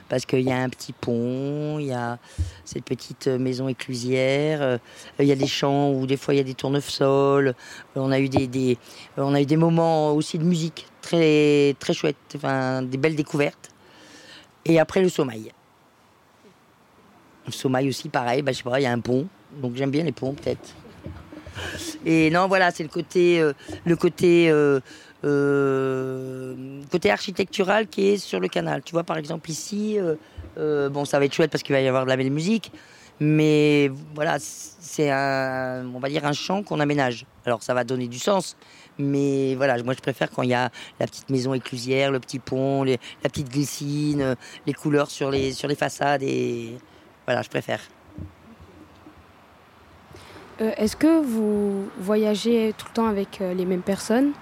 Parce 0.09 0.25
qu'il 0.25 0.41
y 0.41 0.51
a 0.51 0.57
un 0.57 0.69
petit 0.69 0.93
pont, 0.93 1.79
il 1.79 1.87
y 1.87 1.93
a 1.93 2.19
cette 2.65 2.85
petite 2.85 3.27
euh, 3.27 3.39
maison 3.39 3.69
éclusière, 3.69 4.63
euh, 4.63 4.79
il 5.19 5.27
y 5.27 5.33
a 5.33 5.37
des 5.37 5.47
champs 5.47 5.91
où 5.93 6.07
des 6.07 6.17
fois 6.17 6.33
il 6.35 6.39
y 6.39 6.41
a 6.41 6.45
des 6.45 6.55
tournesols. 6.55 7.55
On 7.95 8.11
a 8.11 8.19
eu 8.19 8.29
des, 8.29 8.79
on 9.17 9.35
a 9.35 9.41
eu 9.43 9.47
des 9.47 9.57
moments 9.57 10.13
aussi 10.13 10.39
de 10.39 10.45
musique 10.45 10.87
très, 11.03 11.77
très 11.79 11.93
enfin, 12.35 12.83
des 12.83 12.97
belles 12.97 13.17
découvertes. 13.17 13.71
Et 14.65 14.79
après, 14.79 15.01
le 15.03 15.09
sommeil. 15.09 15.53
Le 17.47 17.53
sommeil 17.53 17.89
aussi, 17.89 18.09
pareil, 18.09 18.43
bah, 18.43 18.53
je 18.53 18.59
sais 18.59 18.63
pas, 18.63 18.79
il 18.79 18.83
y 18.83 18.87
a 18.87 18.93
un 18.93 19.01
pont, 19.01 19.27
donc 19.63 19.75
j'aime 19.75 19.91
bien 19.91 20.05
les 20.05 20.13
ponts 20.13 20.35
peut-être. 20.35 20.75
Et 22.05 22.31
non, 22.31 22.47
voilà, 22.47 22.71
c'est 22.71 22.83
le 22.83 22.89
côté, 22.89 23.41
euh, 23.41 23.53
le 23.85 23.97
côté, 23.97 24.51
euh, 24.51 24.55
euh, 24.77 24.81
côté 25.23 27.11
architectural 27.11 27.87
qui 27.89 28.09
est 28.09 28.17
sur 28.19 28.41
le 28.41 28.49
canal. 28.49 28.83
Tu 28.83 28.93
vois, 28.93 29.05
par 29.05 29.17
exemple 29.19 29.51
ici, 29.51 29.99
euh, 29.99 30.15
euh, 30.59 30.89
bon, 30.89 31.05
ça 31.05 31.19
va 31.19 31.25
être 31.25 31.35
chouette 31.35 31.51
parce 31.51 31.63
qu'il 31.63 31.75
va 31.75 31.81
y 31.81 31.89
avoir 31.89 32.05
de 32.05 32.09
la 32.09 32.17
belle 32.17 32.31
musique, 32.31 32.73
mais 33.21 33.91
voilà, 34.15 34.37
c'est 34.41 35.11
un, 35.11 35.85
on 35.95 35.99
va 35.99 36.09
dire 36.09 36.25
un 36.25 36.33
champ 36.33 36.63
qu'on 36.63 36.81
aménage. 36.81 37.27
Alors 37.45 37.63
ça 37.63 37.75
va 37.75 37.85
donner 37.85 38.09
du 38.09 38.19
sens, 38.19 38.57
mais 38.99 39.55
voilà, 39.55 39.83
moi 39.83 39.95
je 39.95 40.01
préfère 40.01 40.31
quand 40.31 40.43
il 40.43 40.51
y 40.51 40.55
a 40.55 40.71
la 41.01 41.07
petite 41.07 41.31
maison 41.31 41.55
éclusière, 41.55 42.11
le 42.11 42.21
petit 42.21 42.39
pont, 42.39 42.85
la 42.85 42.97
petite 43.23 43.51
glycine, 43.51 44.21
euh, 44.21 44.35
les 44.67 44.73
couleurs 44.73 45.11
sur 45.11 45.31
les 45.31 45.53
sur 45.53 45.69
les 45.69 45.77
façades 45.77 46.23
et 46.23 46.77
voilà, 47.27 47.43
je 47.43 47.49
préfère. 47.49 47.81
Euh, 50.61 50.73
Est-ce 50.77 50.97
que 50.97 51.23
vous 51.23 51.89
voyagez 51.99 52.75
tout 52.77 52.87
le 52.89 52.95
temps 52.95 53.07
avec 53.07 53.41
euh, 53.41 53.55
les 53.55 53.65
mêmes 53.65 53.83
personnes? 53.83 54.33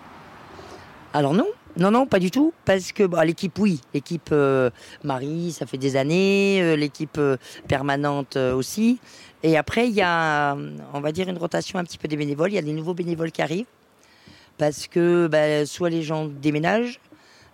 Alors 1.17 1.33
non, 1.33 1.47
non, 1.79 1.91
non, 1.91 2.05
pas 2.05 2.19
du 2.19 2.31
tout, 2.31 2.53
parce 2.67 2.93
que 2.93 3.03
bah, 3.03 3.25
l'équipe, 3.25 3.59
oui, 3.59 3.81
l'équipe 3.95 4.29
euh, 4.33 4.69
Marie, 5.03 5.51
ça 5.51 5.65
fait 5.65 5.79
des 5.79 5.97
années, 5.97 6.61
euh, 6.61 6.77
l'équipe 6.77 7.17
euh, 7.17 7.39
permanente 7.69 8.37
aussi. 8.37 8.99
Et 9.43 9.57
après, 9.57 9.89
il 9.89 9.95
y 9.95 10.03
a, 10.03 10.55
on 10.93 11.01
va 11.01 11.13
dire, 11.13 11.27
une 11.31 11.39
rotation 11.39 11.79
un 11.79 11.85
petit 11.85 11.97
peu 11.97 12.07
des 12.07 12.19
bénévoles. 12.19 12.51
Il 12.53 12.57
y 12.57 12.59
a 12.59 12.63
des 12.63 12.75
nouveaux 12.75 12.93
bénévoles 12.93 13.33
qui 13.33 13.41
arrivent, 13.41 13.65
parce 14.59 14.89
que 14.89 15.27
bah, 15.27 15.65
soit 15.65 15.89
les 15.89 16.03
gens 16.03 16.27
déménagent, 16.27 17.01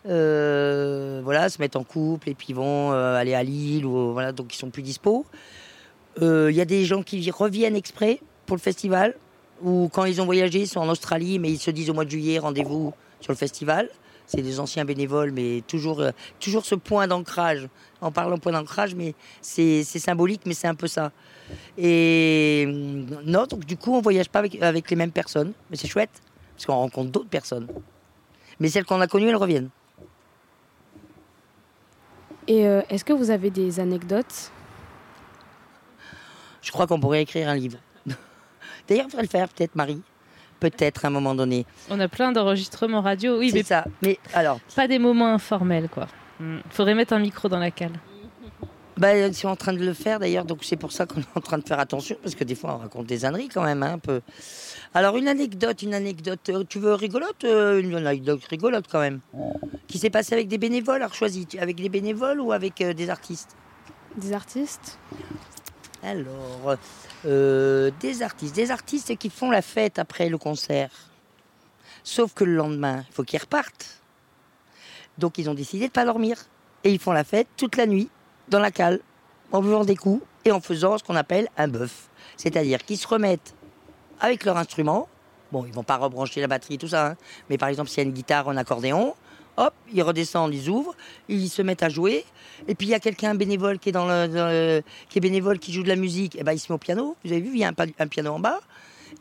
voilà, 0.06 1.48
se 1.48 1.60
mettent 1.60 1.76
en 1.76 1.84
couple 1.84 2.30
et 2.30 2.34
puis 2.34 2.54
vont 2.54 2.90
aller 2.90 3.34
à 3.34 3.44
Lille, 3.44 3.86
ou 3.86 4.12
voilà, 4.12 4.32
donc 4.32 4.52
ils 4.56 4.58
sont 4.58 4.70
plus 4.70 4.82
dispo. 4.82 5.24
Il 6.20 6.50
y 6.50 6.60
a 6.60 6.64
des 6.64 6.84
gens 6.84 7.04
qui 7.04 7.30
reviennent 7.30 7.76
exprès 7.76 8.18
pour 8.44 8.56
le 8.56 8.60
festival, 8.60 9.14
ou 9.62 9.88
quand 9.92 10.04
ils 10.04 10.20
ont 10.20 10.24
voyagé, 10.24 10.62
ils 10.62 10.66
sont 10.66 10.80
en 10.80 10.88
Australie, 10.88 11.38
mais 11.38 11.52
ils 11.52 11.60
se 11.60 11.70
disent 11.70 11.90
au 11.90 11.94
mois 11.94 12.04
de 12.04 12.10
juillet, 12.10 12.40
rendez-vous 12.40 12.92
sur 13.22 13.32
le 13.32 13.38
festival. 13.38 13.88
C'est 14.26 14.42
des 14.42 14.60
anciens 14.60 14.84
bénévoles, 14.84 15.32
mais 15.32 15.62
toujours, 15.66 16.00
euh, 16.00 16.10
toujours 16.40 16.64
ce 16.64 16.74
point 16.74 17.06
d'ancrage. 17.06 17.68
En 18.00 18.12
parlant 18.12 18.38
point 18.38 18.52
d'ancrage, 18.52 18.94
mais 18.94 19.14
c'est 19.40 19.84
symbolique, 19.84 20.42
mais 20.46 20.54
c'est 20.54 20.68
un 20.68 20.74
peu 20.74 20.86
ça. 20.86 21.12
Et 21.78 22.64
hum, 22.66 23.06
non, 23.24 23.46
donc 23.46 23.64
du 23.64 23.76
coup, 23.76 23.94
on 23.94 24.00
voyage 24.00 24.28
pas 24.28 24.40
avec, 24.40 24.60
avec 24.62 24.90
les 24.90 24.96
mêmes 24.96 25.12
personnes, 25.12 25.52
mais 25.70 25.76
c'est 25.76 25.88
chouette, 25.88 26.22
parce 26.54 26.66
qu'on 26.66 26.74
rencontre 26.74 27.10
d'autres 27.10 27.28
personnes. 27.28 27.68
Mais 28.60 28.68
celles 28.68 28.84
qu'on 28.84 29.00
a 29.00 29.06
connues, 29.06 29.28
elles 29.28 29.36
reviennent. 29.36 29.70
Et 32.48 32.66
euh, 32.66 32.82
est-ce 32.88 33.04
que 33.04 33.12
vous 33.12 33.30
avez 33.30 33.50
des 33.50 33.78
anecdotes? 33.78 34.50
Je 36.60 36.70
crois 36.70 36.86
qu'on 36.86 37.00
pourrait 37.00 37.22
écrire 37.22 37.48
un 37.48 37.54
livre. 37.54 37.78
D'ailleurs, 38.88 39.06
on 39.06 39.08
devrait 39.08 39.22
le 39.22 39.28
faire, 39.28 39.48
peut-être, 39.48 39.74
Marie. 39.74 40.00
Peut-être 40.70 41.04
à 41.04 41.08
un 41.08 41.10
moment 41.10 41.34
donné. 41.34 41.66
On 41.90 41.98
a 42.00 42.08
plein 42.08 42.30
d'enregistrements 42.32 43.00
radio. 43.00 43.38
Oui, 43.38 43.50
c'est 43.50 43.56
mais 43.56 43.62
ça. 43.64 43.84
Mais 44.02 44.18
alors, 44.32 44.60
pas 44.76 44.86
des 44.86 44.98
moments 45.00 45.34
informels, 45.34 45.88
quoi. 45.88 46.06
Hmm. 46.38 46.58
Faudrait 46.70 46.94
mettre 46.94 47.12
un 47.14 47.18
micro 47.18 47.48
dans 47.48 47.58
la 47.58 47.70
cale. 47.70 47.92
Bah, 48.96 49.16
ils 49.16 49.34
sont 49.34 49.48
en 49.48 49.56
train 49.56 49.72
de 49.72 49.84
le 49.84 49.94
faire 49.94 50.20
d'ailleurs, 50.20 50.44
donc 50.44 50.60
c'est 50.62 50.76
pour 50.76 50.92
ça 50.92 51.06
qu'on 51.06 51.20
est 51.20 51.26
en 51.34 51.40
train 51.40 51.58
de 51.58 51.66
faire 51.66 51.80
attention, 51.80 52.14
parce 52.22 52.34
que 52.34 52.44
des 52.44 52.54
fois 52.54 52.74
on 52.74 52.78
raconte 52.78 53.06
des 53.06 53.24
âneries 53.24 53.48
quand 53.48 53.64
même, 53.64 53.82
hein, 53.82 53.94
un 53.94 53.98
peu. 53.98 54.20
Alors 54.94 55.16
une 55.16 55.26
anecdote, 55.28 55.82
une 55.82 55.94
anecdote, 55.94 56.48
euh, 56.50 56.62
tu 56.68 56.78
veux 56.78 56.92
rigolote 56.94 57.42
Euh, 57.44 57.80
Une 57.80 57.94
anecdote 57.96 58.44
rigolote 58.48 58.84
quand 58.92 59.00
même. 59.00 59.20
Qui 59.88 59.98
s'est 59.98 60.10
passée 60.10 60.34
avec 60.34 60.46
des 60.46 60.58
bénévoles, 60.58 60.96
alors 60.96 61.14
choisis, 61.14 61.48
tu- 61.48 61.58
avec 61.58 61.76
des 61.76 61.88
bénévoles 61.88 62.40
ou 62.40 62.52
avec 62.52 62.80
euh, 62.82 62.92
des 62.92 63.08
artistes? 63.10 63.56
Des 64.18 64.32
artistes 64.34 64.98
Alors, 66.02 66.76
euh, 67.26 67.90
des 68.00 68.22
artistes, 68.22 68.54
des 68.56 68.70
artistes 68.70 69.16
qui 69.16 69.30
font 69.30 69.50
la 69.50 69.62
fête 69.62 69.98
après 69.98 70.28
le 70.28 70.36
concert. 70.38 70.90
Sauf 72.02 72.34
que 72.34 72.42
le 72.44 72.54
lendemain, 72.56 73.04
il 73.08 73.14
faut 73.14 73.22
qu'ils 73.22 73.40
repartent. 73.40 74.02
Donc 75.18 75.38
ils 75.38 75.48
ont 75.48 75.54
décidé 75.54 75.80
de 75.80 75.84
ne 75.84 75.90
pas 75.90 76.04
dormir. 76.04 76.36
Et 76.84 76.90
ils 76.90 76.98
font 76.98 77.12
la 77.12 77.22
fête 77.22 77.46
toute 77.56 77.76
la 77.76 77.86
nuit, 77.86 78.10
dans 78.48 78.58
la 78.58 78.72
cale, 78.72 78.98
en 79.52 79.62
buvant 79.62 79.84
des 79.84 79.94
coups 79.94 80.24
et 80.44 80.50
en 80.50 80.60
faisant 80.60 80.98
ce 80.98 81.04
qu'on 81.04 81.14
appelle 81.14 81.48
un 81.56 81.68
bœuf. 81.68 82.08
C'est-à-dire 82.36 82.84
qu'ils 82.84 82.98
se 82.98 83.06
remettent 83.06 83.54
avec 84.18 84.44
leur 84.44 84.56
instrument. 84.56 85.08
Bon, 85.52 85.64
ils 85.64 85.72
vont 85.72 85.84
pas 85.84 85.98
rebrancher 85.98 86.40
la 86.40 86.48
batterie, 86.48 86.78
tout 86.78 86.88
ça. 86.88 87.08
hein. 87.08 87.16
Mais 87.48 87.58
par 87.58 87.68
exemple, 87.68 87.90
s'il 87.90 87.98
y 87.98 88.00
a 88.00 88.08
une 88.08 88.14
guitare, 88.14 88.48
un 88.48 88.56
accordéon, 88.56 89.14
hop, 89.56 89.74
ils 89.92 90.02
redescendent, 90.02 90.54
ils 90.54 90.68
ouvrent, 90.68 90.94
ils 91.28 91.48
se 91.48 91.62
mettent 91.62 91.82
à 91.82 91.88
jouer. 91.88 92.24
Et 92.68 92.74
puis 92.74 92.88
il 92.88 92.90
y 92.90 92.94
a 92.94 93.00
quelqu'un 93.00 93.34
bénévole 93.34 93.78
qui 93.78 93.90
est 93.90 95.20
bénévole, 95.20 95.58
qui 95.58 95.72
joue 95.72 95.82
de 95.82 95.88
la 95.88 95.96
musique, 95.96 96.36
et 96.36 96.42
ben 96.42 96.52
il 96.52 96.58
se 96.58 96.70
met 96.70 96.74
au 96.74 96.78
piano. 96.78 97.16
Vous 97.24 97.32
avez 97.32 97.40
vu, 97.40 97.50
il 97.52 97.58
y 97.58 97.64
a 97.64 97.72
un, 97.98 98.06
piano 98.06 98.32
en 98.32 98.40
bas. 98.40 98.60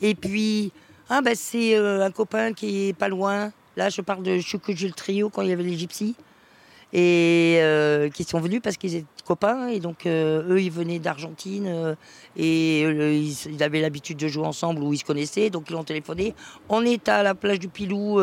Et 0.01 0.15
puis 0.15 0.71
ah 1.09 1.21
ben 1.21 1.35
c'est 1.35 1.75
euh, 1.75 2.05
un 2.05 2.11
copain 2.11 2.53
qui 2.53 2.89
est 2.89 2.93
pas 2.93 3.09
loin. 3.09 3.51
Là, 3.77 3.89
je 3.89 4.01
parle 4.01 4.23
de 4.23 4.39
Choukouju 4.39 4.91
Trio 4.91 5.29
quand 5.29 5.41
il 5.41 5.49
y 5.49 5.53
avait 5.53 5.63
les 5.63 5.77
gypsies 5.77 6.15
et 6.93 7.57
euh, 7.59 8.09
qui 8.09 8.23
sont 8.23 8.39
venus 8.39 8.61
parce 8.61 8.77
qu'ils 8.77 8.95
étaient 8.95 9.07
copains 9.25 9.67
et 9.67 9.79
donc 9.79 10.05
euh, 10.05 10.43
eux 10.49 10.61
ils 10.61 10.71
venaient 10.71 10.99
d'Argentine 10.99 11.67
euh, 11.67 11.95
et 12.35 12.81
ils, 12.81 13.63
avaient 13.63 13.81
l'habitude 13.81 14.17
de 14.17 14.27
jouer 14.27 14.45
ensemble 14.45 14.83
ou 14.83 14.93
ils 14.93 14.97
se 14.97 15.05
connaissaient 15.05 15.49
donc 15.49 15.69
ils 15.69 15.75
ont 15.75 15.83
téléphoné 15.83 16.35
on 16.69 16.83
est 16.83 17.07
à 17.07 17.23
la 17.23 17.33
plage 17.33 17.59
du 17.59 17.69
Pilou 17.69 18.19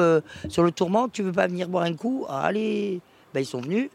sur 0.48 0.62
le 0.62 0.70
tourment 0.70 1.08
tu 1.08 1.22
veux 1.22 1.32
pas 1.32 1.46
venir 1.46 1.68
boire 1.68 1.84
un 1.84 1.94
coup? 1.94 2.26
Ah, 2.28 2.42
allez 2.42 3.00
ben, 3.32 3.40
ils 3.40 3.46
sont 3.46 3.60
venus 3.60 3.88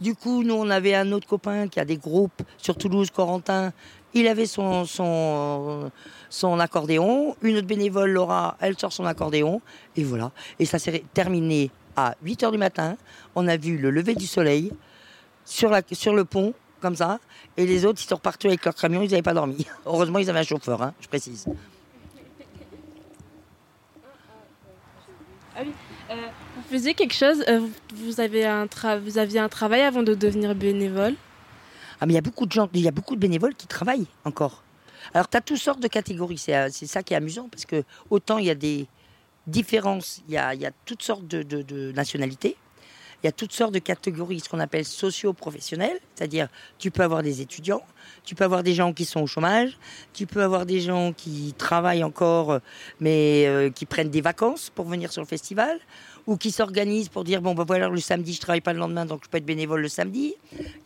du 0.00 0.14
coup 0.14 0.42
nous 0.42 0.54
on 0.54 0.68
avait 0.68 0.94
un 0.94 1.10
autre 1.12 1.26
copain 1.26 1.68
qui 1.68 1.80
a 1.80 1.84
des 1.84 1.96
groupes 1.96 2.42
sur 2.58 2.76
Toulouse 2.76 3.10
Corentin 3.10 3.72
il 4.14 4.26
avait 4.26 4.46
son, 4.46 4.84
son, 4.84 5.90
son 6.30 6.60
accordéon. 6.60 7.36
Une 7.42 7.58
autre 7.58 7.66
bénévole, 7.66 8.10
Laura, 8.10 8.56
elle 8.60 8.78
sort 8.78 8.92
son 8.92 9.04
accordéon. 9.04 9.60
Et 9.96 10.04
voilà. 10.04 10.32
Et 10.58 10.64
ça 10.64 10.78
s'est 10.78 11.04
terminé 11.12 11.70
à 11.96 12.14
8 12.22 12.42
h 12.44 12.52
du 12.52 12.58
matin. 12.58 12.96
On 13.40 13.46
a 13.46 13.56
vu 13.56 13.78
le 13.78 13.90
lever 13.90 14.16
du 14.16 14.26
soleil 14.26 14.72
sur, 15.44 15.70
la, 15.70 15.80
sur 15.92 16.12
le 16.12 16.24
pont, 16.24 16.54
comme 16.80 16.96
ça. 16.96 17.20
Et 17.56 17.66
les 17.66 17.84
autres, 17.86 18.00
ils 18.02 18.08
sont 18.08 18.16
repartis 18.16 18.48
avec 18.48 18.64
leur 18.64 18.74
camion, 18.74 19.00
ils 19.02 19.10
n'avaient 19.10 19.22
pas 19.22 19.32
dormi. 19.32 19.64
Heureusement, 19.86 20.18
ils 20.18 20.28
avaient 20.28 20.40
un 20.40 20.42
chauffeur, 20.42 20.82
hein, 20.82 20.92
je 21.00 21.06
précise. 21.06 21.46
Vous 25.56 26.62
faisiez 26.70 26.94
quelque 26.94 27.14
chose, 27.14 27.44
euh, 27.48 27.60
vous- 27.94 28.20
avez 28.20 28.44
un 28.44 28.66
tra- 28.66 28.98
vous 28.98 29.18
aviez 29.18 29.38
un 29.40 29.48
travail 29.48 29.82
avant 29.82 30.02
de 30.02 30.14
devenir 30.14 30.54
bénévole? 30.54 31.14
Ah, 32.00 32.06
mais 32.06 32.12
il 32.12 32.16
y 32.16 32.18
a 32.18 32.22
beaucoup 32.22 32.46
de 32.46 32.52
gens, 32.52 32.68
il 32.74 32.80
y 32.80 32.88
a 32.88 32.92
beaucoup 32.92 33.14
de 33.14 33.20
bénévoles 33.20 33.54
qui 33.54 33.66
travaillent 33.66 34.06
encore. 34.24 34.62
Alors, 35.14 35.28
tu 35.28 35.36
as 35.36 35.40
toutes 35.40 35.58
sortes 35.58 35.80
de 35.80 35.88
catégories. 35.88 36.38
C'est 36.38 36.56
euh, 36.56 36.68
c'est 36.70 36.86
ça 36.86 37.02
qui 37.02 37.14
est 37.14 37.16
amusant 37.16 37.48
parce 37.48 37.64
que 37.64 37.82
autant 38.10 38.38
il 38.38 38.46
y 38.46 38.50
a 38.50 38.54
des 38.54 38.86
différences, 39.46 40.22
il 40.28 40.34
y 40.34 40.38
a, 40.38 40.54
y 40.54 40.66
a 40.66 40.70
toutes 40.84 41.02
sortes 41.02 41.26
de, 41.26 41.42
de- 41.42 41.62
de 41.62 41.92
nationalités. 41.92 42.56
Il 43.22 43.26
y 43.26 43.28
a 43.28 43.32
toutes 43.32 43.52
sortes 43.52 43.74
de 43.74 43.80
catégories, 43.80 44.40
ce 44.40 44.48
qu'on 44.48 44.60
appelle 44.60 44.84
socio-professionnelles, 44.84 45.98
c'est-à-dire 46.14 46.48
tu 46.78 46.90
peux 46.92 47.02
avoir 47.02 47.22
des 47.22 47.40
étudiants, 47.40 47.82
tu 48.24 48.34
peux 48.36 48.44
avoir 48.44 48.62
des 48.62 48.74
gens 48.74 48.92
qui 48.92 49.04
sont 49.04 49.20
au 49.20 49.26
chômage, 49.26 49.76
tu 50.12 50.26
peux 50.26 50.42
avoir 50.42 50.66
des 50.66 50.80
gens 50.80 51.12
qui 51.12 51.52
travaillent 51.58 52.04
encore, 52.04 52.52
euh, 52.52 52.58
mais 53.00 53.44
euh, 53.46 53.70
qui 53.70 53.86
prennent 53.86 54.10
des 54.10 54.20
vacances 54.20 54.70
pour 54.72 54.86
venir 54.86 55.12
sur 55.12 55.20
le 55.20 55.26
festival, 55.26 55.78
ou 56.28 56.36
qui 56.36 56.50
s'organisent 56.52 57.08
pour 57.08 57.24
dire 57.24 57.40
bon 57.40 57.54
ben 57.54 57.64
voilà 57.64 57.88
le 57.88 58.00
samedi 58.00 58.34
je 58.34 58.40
travaille 58.40 58.60
pas 58.60 58.74
le 58.74 58.78
lendemain 58.78 59.06
donc 59.06 59.22
je 59.24 59.30
peux 59.30 59.38
être 59.38 59.46
bénévole 59.46 59.80
le 59.80 59.88
samedi. 59.88 60.34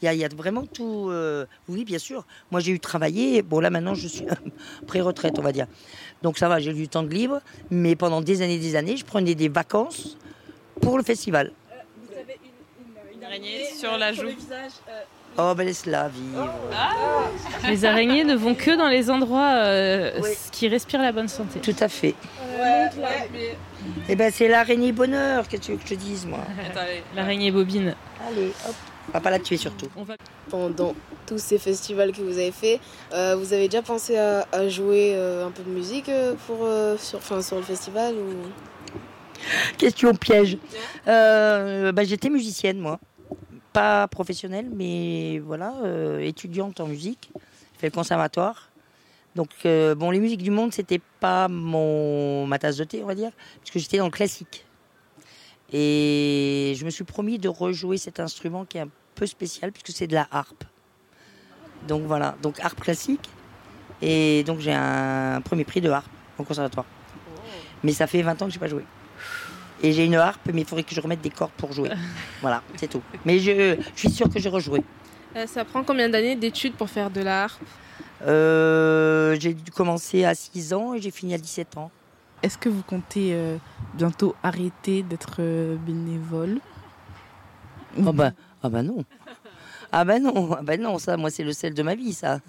Il 0.01 0.05
y 0.05 0.09
a, 0.09 0.15
il 0.15 0.21
y 0.21 0.25
a 0.25 0.29
vraiment 0.29 0.65
tout. 0.67 1.09
euh, 1.11 1.47
Oui, 1.69 1.85
bien 1.85 1.99
sûr. 1.99 2.25
Moi, 2.51 2.61
j'ai 2.61 2.73
eu 2.73 2.81
travaillé. 2.81 3.43
Bon, 3.43 3.61
là, 3.61 3.71
maintenant, 3.71 3.95
je 3.95 4.07
suis 4.09 4.25
pré-retraite, 4.87 5.39
on 5.39 5.43
va 5.43 5.53
dire. 5.53 5.67
Donc, 6.23 6.39
ça 6.39 6.49
va, 6.49 6.61
j'ai 6.61 6.71
eu 6.71 6.75
du 6.75 6.89
temps 6.89 7.03
de 7.03 7.09
libre. 7.13 7.41
Mais 7.71 7.97
pendant 7.97 8.21
des 8.21 8.43
années 8.43 8.59
des 8.59 8.77
années, 8.77 8.97
je 8.97 9.05
prenais 9.05 9.35
des 9.35 9.49
vacances 9.49 10.17
pour 10.81 10.97
le 10.97 11.05
festival. 11.05 11.53
Sur 13.79 13.97
la 13.99 14.13
joue. 14.13 14.29
Oh, 15.39 15.55
ben 15.57 15.65
laisse-la 15.65 16.09
vivre. 16.09 16.53
Les 17.67 17.85
araignées 17.87 18.25
ne 18.25 18.35
vont 18.35 18.55
que 18.55 18.77
dans 18.77 18.89
les 18.89 19.11
endroits 19.11 19.55
euh, 19.55 20.11
Oui. 20.23 20.31
qui 20.51 20.69
respirent 20.69 21.01
la 21.01 21.13
bonne 21.13 21.29
santé. 21.29 21.61
Tout 21.61 21.77
à 21.81 21.89
fait. 21.89 22.15
Eh 24.09 24.15
ben, 24.17 24.31
c'est 24.31 24.49
l'araignée 24.49 24.93
bonheur. 24.93 25.49
Qu'est-ce 25.49 25.63
que 25.63 25.67
tu 25.67 25.73
veux 25.73 25.79
que 25.79 25.85
je 25.89 25.95
te 25.95 25.99
dise, 25.99 26.27
moi 26.27 26.41
L'araignée 27.17 27.51
bobine. 27.51 27.95
Allez, 28.29 28.49
hop. 28.69 28.75
On 29.09 29.13
va 29.13 29.21
pas 29.21 29.31
la 29.31 29.39
tuer, 29.39 29.57
surtout. 29.57 29.87
On 29.97 30.05
va... 30.05 30.15
Pendant 30.51 30.95
tous 31.27 31.39
ces 31.39 31.59
festivals 31.59 32.13
que 32.13 32.21
vous 32.21 32.39
avez 32.39 32.53
fait, 32.53 32.79
euh, 33.13 33.35
vous 33.37 33.53
avez 33.53 33.69
déjà 33.69 33.83
pensé 33.83 34.17
à, 34.19 34.47
à 34.53 34.69
jouer 34.69 35.13
euh, 35.17 35.47
un 35.47 35.51
peu 35.51 35.63
de 35.63 35.71
musique 35.71 36.09
euh, 36.09 36.35
pour, 36.47 36.59
euh, 36.63 36.97
sur, 36.99 37.19
enfin, 37.19 37.41
sur 37.43 37.57
le 37.57 37.63
festival 37.63 38.15
ou... 38.15 38.35
Question 39.77 40.15
piège. 40.15 40.57
Euh, 41.09 41.91
bah, 41.91 42.05
J'étais 42.05 42.29
musicienne, 42.31 42.79
moi. 42.79 43.01
Pas 43.73 44.07
professionnelle, 44.09 44.69
mais 44.75 45.39
voilà, 45.39 45.75
euh, 45.83 46.21
étudiante 46.21 46.81
en 46.81 46.87
musique. 46.87 47.31
J'ai 47.35 47.81
fait 47.81 47.87
le 47.87 47.93
conservatoire. 47.93 48.71
Donc, 49.35 49.49
euh, 49.65 49.95
bon, 49.95 50.11
les 50.11 50.21
musiques 50.21 50.43
du 50.43 50.51
monde, 50.51 50.73
c'était 50.75 51.01
pas 51.21 51.49
mon, 51.49 52.47
ma 52.47 52.59
tasse 52.59 52.77
de 52.77 52.85
thé, 52.85 53.03
on 53.03 53.07
va 53.07 53.15
dire, 53.15 53.31
puisque 53.63 53.79
j'étais 53.79 53.97
dans 53.97 54.05
le 54.05 54.11
classique. 54.11 54.67
Et 55.73 56.75
je 56.77 56.85
me 56.85 56.91
suis 56.91 57.05
promis 57.05 57.39
de 57.39 57.49
rejouer 57.49 57.97
cet 57.97 58.21
instrument 58.21 58.67
qui 58.67 58.77
est 58.77 58.83
un 58.83 58.91
peu 59.15 59.27
spécial, 59.27 59.73
puisque 59.73 59.97
c'est 59.97 60.07
de 60.07 60.15
la 60.15 60.29
harpe. 60.31 60.65
Donc 61.89 62.03
voilà, 62.03 62.37
donc 62.43 62.61
harpe 62.61 62.81
classique. 62.81 63.31
Et 64.03 64.45
donc 64.45 64.61
j'ai 64.61 64.75
un 64.75 65.41
premier 65.41 65.65
prix 65.65 65.81
de 65.81 65.89
harpe 65.89 66.11
au 66.39 66.45
conservatoire. 66.45 66.87
Mais 67.83 67.93
ça 67.93 68.07
fait 68.07 68.23
20 68.23 68.43
ans 68.43 68.47
que 68.47 68.53
je 68.53 68.57
n'ai 68.57 68.61
pas 68.61 68.69
joué. 68.69 68.85
Et 69.83 69.93
j'ai 69.93 70.05
une 70.05 70.15
harpe, 70.15 70.49
mais 70.53 70.61
il 70.63 70.67
faudrait 70.67 70.85
que 70.85 70.95
je 70.95 71.01
remette 71.01 71.21
des 71.23 71.31
cordes 71.31 71.53
pour 71.57 71.73
jouer. 71.73 71.91
Voilà, 72.41 72.63
c'est 72.77 72.89
tout. 72.89 73.03
Mais 73.25 73.39
je, 73.41 73.77
je 73.95 73.99
suis 73.99 74.11
sûre 74.11 74.29
que 74.29 74.39
j'ai 74.39 74.49
rejoué. 74.49 74.83
Euh, 75.37 75.47
ça 75.47 75.65
prend 75.65 75.83
combien 75.83 76.09
d'années 76.09 76.37
d'études 76.37 76.75
pour 76.75 76.89
faire 76.89 77.11
de 77.11 77.21
l'art 77.21 77.59
Euh, 78.27 79.37
j'ai 79.41 79.55
dû 79.55 79.73
commencer 79.73 80.25
à 80.25 80.35
6 80.35 80.73
ans 80.75 80.95
et 80.95 81.01
j'ai 81.01 81.11
fini 81.11 81.35
à 81.35 81.39
17 81.39 81.77
ans. 81.77 81.91
Est-ce 82.43 82.57
que 82.59 82.69
vous 82.69 82.83
comptez 82.83 83.35
euh, 83.35 83.57
bientôt 83.95 84.35
arrêter 84.43 85.03
d'être 85.03 85.37
euh, 85.41 85.77
bénévole? 85.77 86.59
Ah 88.07 88.13
bah, 88.13 88.31
ah 88.63 88.69
bah 88.69 88.83
non. 88.83 89.05
Ah 89.93 90.05
bah 90.07 90.19
non, 90.19 90.53
ah 90.59 90.63
bah 90.63 90.77
non, 90.79 90.99
ça, 90.99 91.17
moi, 91.17 91.31
c'est 91.31 91.45
le 91.45 91.53
sel 91.53 91.75
de 91.75 91.83
ma 91.83 91.95
vie, 91.95 92.15
ça. 92.15 92.41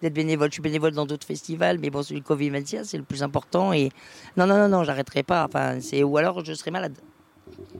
D'être 0.00 0.14
bénévole. 0.14 0.48
Je 0.50 0.54
suis 0.54 0.62
bénévole 0.62 0.92
dans 0.92 1.04
d'autres 1.04 1.26
festivals, 1.26 1.78
mais 1.78 1.90
bon, 1.90 2.02
celui 2.02 2.20
de 2.20 2.26
Covid-21, 2.26 2.84
c'est 2.84 2.96
le 2.96 3.02
plus 3.02 3.22
important. 3.22 3.72
Et 3.72 3.90
non, 4.36 4.46
non, 4.46 4.56
non, 4.56 4.68
non, 4.68 4.84
j'arrêterai 4.84 5.24
pas. 5.24 5.44
Enfin, 5.44 5.80
c'est 5.80 6.02
ou 6.04 6.16
alors 6.16 6.44
je 6.44 6.54
serai 6.54 6.70
malade. 6.70 6.96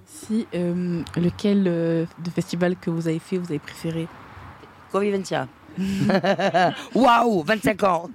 Si 0.04 0.46
euh, 0.54 1.02
lequel 1.16 1.64
euh, 1.66 2.04
de 2.22 2.30
festival 2.30 2.76
que 2.76 2.90
vous 2.90 3.08
avez 3.08 3.20
fait 3.20 3.38
vous 3.38 3.46
avez 3.46 3.60
préféré? 3.60 4.08
Covid-21. 4.92 5.46
Waouh, 6.94 7.42
25 7.44 7.82
ans. 7.84 8.10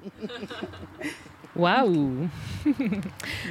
Waouh 1.58 2.28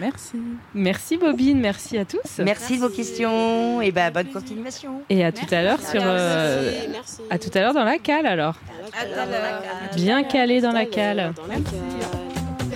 Merci. 0.01 0.39
Merci 0.75 1.17
Bobine, 1.17 1.59
merci 1.61 1.99
à 1.99 2.05
tous. 2.05 2.39
Merci 2.39 2.77
de 2.77 2.81
vos 2.83 2.89
questions 2.89 3.81
et 3.81 3.91
ben 3.93 4.11
bonne 4.11 4.29
continuation. 4.29 5.03
Et 5.09 5.25
à 5.25 5.33
tout 5.33 5.47
à 5.51 5.63
l'heure 5.63 5.81
sur... 5.81 6.01
euh, 6.05 6.71
Merci, 6.73 6.89
merci. 6.93 7.21
À 7.31 7.39
tout 7.39 7.51
à 7.55 7.61
l'heure 7.61 7.75
dans 7.75 7.85
la 7.85 7.99
cale 7.99 8.27
alors. 8.27 8.57
À. 8.99 9.95
Bien 9.95 10.23
calé 10.25 10.61
dans 10.61 10.73
la 10.73 10.85
cale. 10.87 11.33
Dans 11.37 11.47
la 11.47 11.55
cale. 11.55 12.26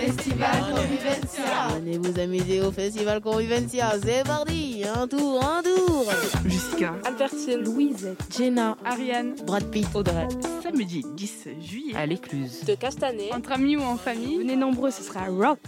Festival 0.00 0.60
Convivencia. 0.74 1.68
Venez 1.74 1.98
vous 1.98 2.18
amuser 2.18 2.62
au 2.62 2.72
Festival 2.72 3.20
Convivencia. 3.20 3.92
C'est 4.02 4.24
parti. 4.24 4.82
Un 4.96 5.06
tour, 5.06 5.44
un 5.44 5.62
tour. 5.62 6.06
Jusqu'à 6.46 6.94
Albertine, 7.04 7.62
Louise, 7.62 8.14
Jenna, 8.34 8.78
Ariane, 8.82 9.34
Brad 9.46 9.64
Pitt, 9.70 9.88
Audrey. 9.94 10.26
samedi 10.62 11.04
10 11.16 11.48
juillet. 11.60 11.94
À 11.94 12.06
l'écluse. 12.06 12.64
de 12.64 12.74
Castanet. 12.74 13.30
entre 13.34 13.52
amis 13.52 13.76
ou 13.76 13.82
en 13.82 13.96
famille, 13.96 14.38
venez 14.38 14.56
nombreux, 14.56 14.90
ce 14.90 15.02
sera 15.02 15.26
rock. 15.26 15.58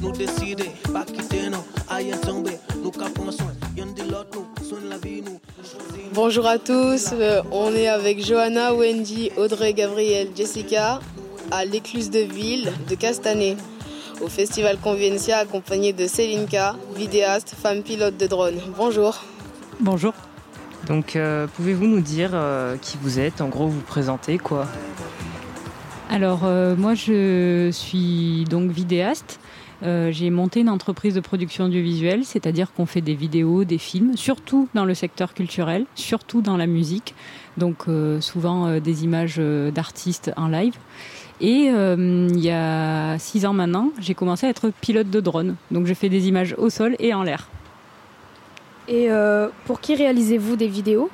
nous 0.00 0.12
décider, 0.12 0.70
pas 0.92 1.04
quitter 1.04 1.50
non, 1.50 1.62
aïe 1.90 2.10
tomber, 2.22 2.56
nous 2.82 2.90
capons 2.90 3.30
soin, 3.30 3.52
y'en 3.76 3.86
dit 3.86 4.02
l'autre 4.10 4.30
nous, 4.34 4.64
soigne 4.64 4.88
la 4.88 4.96
vie 4.96 5.22
nous, 5.22 5.38
Bonjour 6.14 6.46
à 6.46 6.58
tous, 6.58 7.10
euh, 7.12 7.42
on 7.52 7.74
est 7.74 7.88
avec 7.88 8.24
Johanna, 8.24 8.74
Wendy, 8.74 9.30
Audrey, 9.36 9.74
Gabriel, 9.74 10.28
Jessica 10.34 11.00
à 11.50 11.64
l'écluse 11.64 12.10
de 12.10 12.20
ville 12.20 12.72
de 12.88 12.94
Castanet 12.94 13.56
au 14.22 14.28
festival 14.28 14.78
Conviencia 14.78 15.38
accompagné 15.38 15.92
de 15.92 16.06
Célinka, 16.06 16.76
vidéaste, 16.96 17.54
femme 17.60 17.82
pilote 17.82 18.16
de 18.16 18.26
drone. 18.26 18.60
Bonjour. 18.76 19.22
Bonjour. 19.80 20.12
Donc, 20.86 21.16
euh, 21.16 21.46
pouvez-vous 21.56 21.86
nous 21.86 22.00
dire 22.00 22.30
euh, 22.34 22.76
qui 22.76 22.98
vous 23.00 23.18
êtes? 23.18 23.40
En 23.40 23.48
gros, 23.48 23.68
vous 23.68 23.80
présentez 23.80 24.38
quoi? 24.38 24.66
Alors 26.10 26.40
euh, 26.44 26.74
moi 26.74 26.94
je 26.94 27.70
suis 27.72 28.44
donc 28.50 28.72
vidéaste. 28.72 29.38
Euh, 29.82 30.10
j'ai 30.10 30.28
monté 30.28 30.60
une 30.60 30.68
entreprise 30.68 31.14
de 31.14 31.20
production 31.20 31.66
audiovisuelle, 31.66 32.24
c'est-à-dire 32.24 32.72
qu'on 32.72 32.84
fait 32.84 33.00
des 33.00 33.14
vidéos, 33.14 33.64
des 33.64 33.78
films, 33.78 34.16
surtout 34.16 34.68
dans 34.74 34.84
le 34.84 34.92
secteur 34.94 35.32
culturel, 35.32 35.86
surtout 35.94 36.42
dans 36.42 36.56
la 36.56 36.66
musique, 36.66 37.14
donc 37.56 37.84
euh, 37.88 38.20
souvent 38.20 38.66
euh, 38.66 38.80
des 38.80 39.04
images 39.04 39.36
euh, 39.38 39.70
d'artistes 39.70 40.32
en 40.36 40.48
live. 40.48 40.74
Et 41.40 41.70
euh, 41.72 42.28
il 42.30 42.40
y 42.40 42.50
a 42.50 43.18
six 43.18 43.46
ans 43.46 43.54
maintenant, 43.54 43.92
j'ai 43.98 44.14
commencé 44.14 44.46
à 44.46 44.50
être 44.50 44.70
pilote 44.82 45.08
de 45.08 45.20
drone, 45.20 45.56
donc 45.70 45.86
je 45.86 45.94
fais 45.94 46.10
des 46.10 46.28
images 46.28 46.54
au 46.58 46.68
sol 46.68 46.96
et 46.98 47.14
en 47.14 47.22
l'air. 47.22 47.48
Et 48.88 49.10
euh, 49.10 49.48
pour 49.64 49.80
qui 49.80 49.94
réalisez-vous 49.94 50.56
des 50.56 50.66
vidéos? 50.66 51.08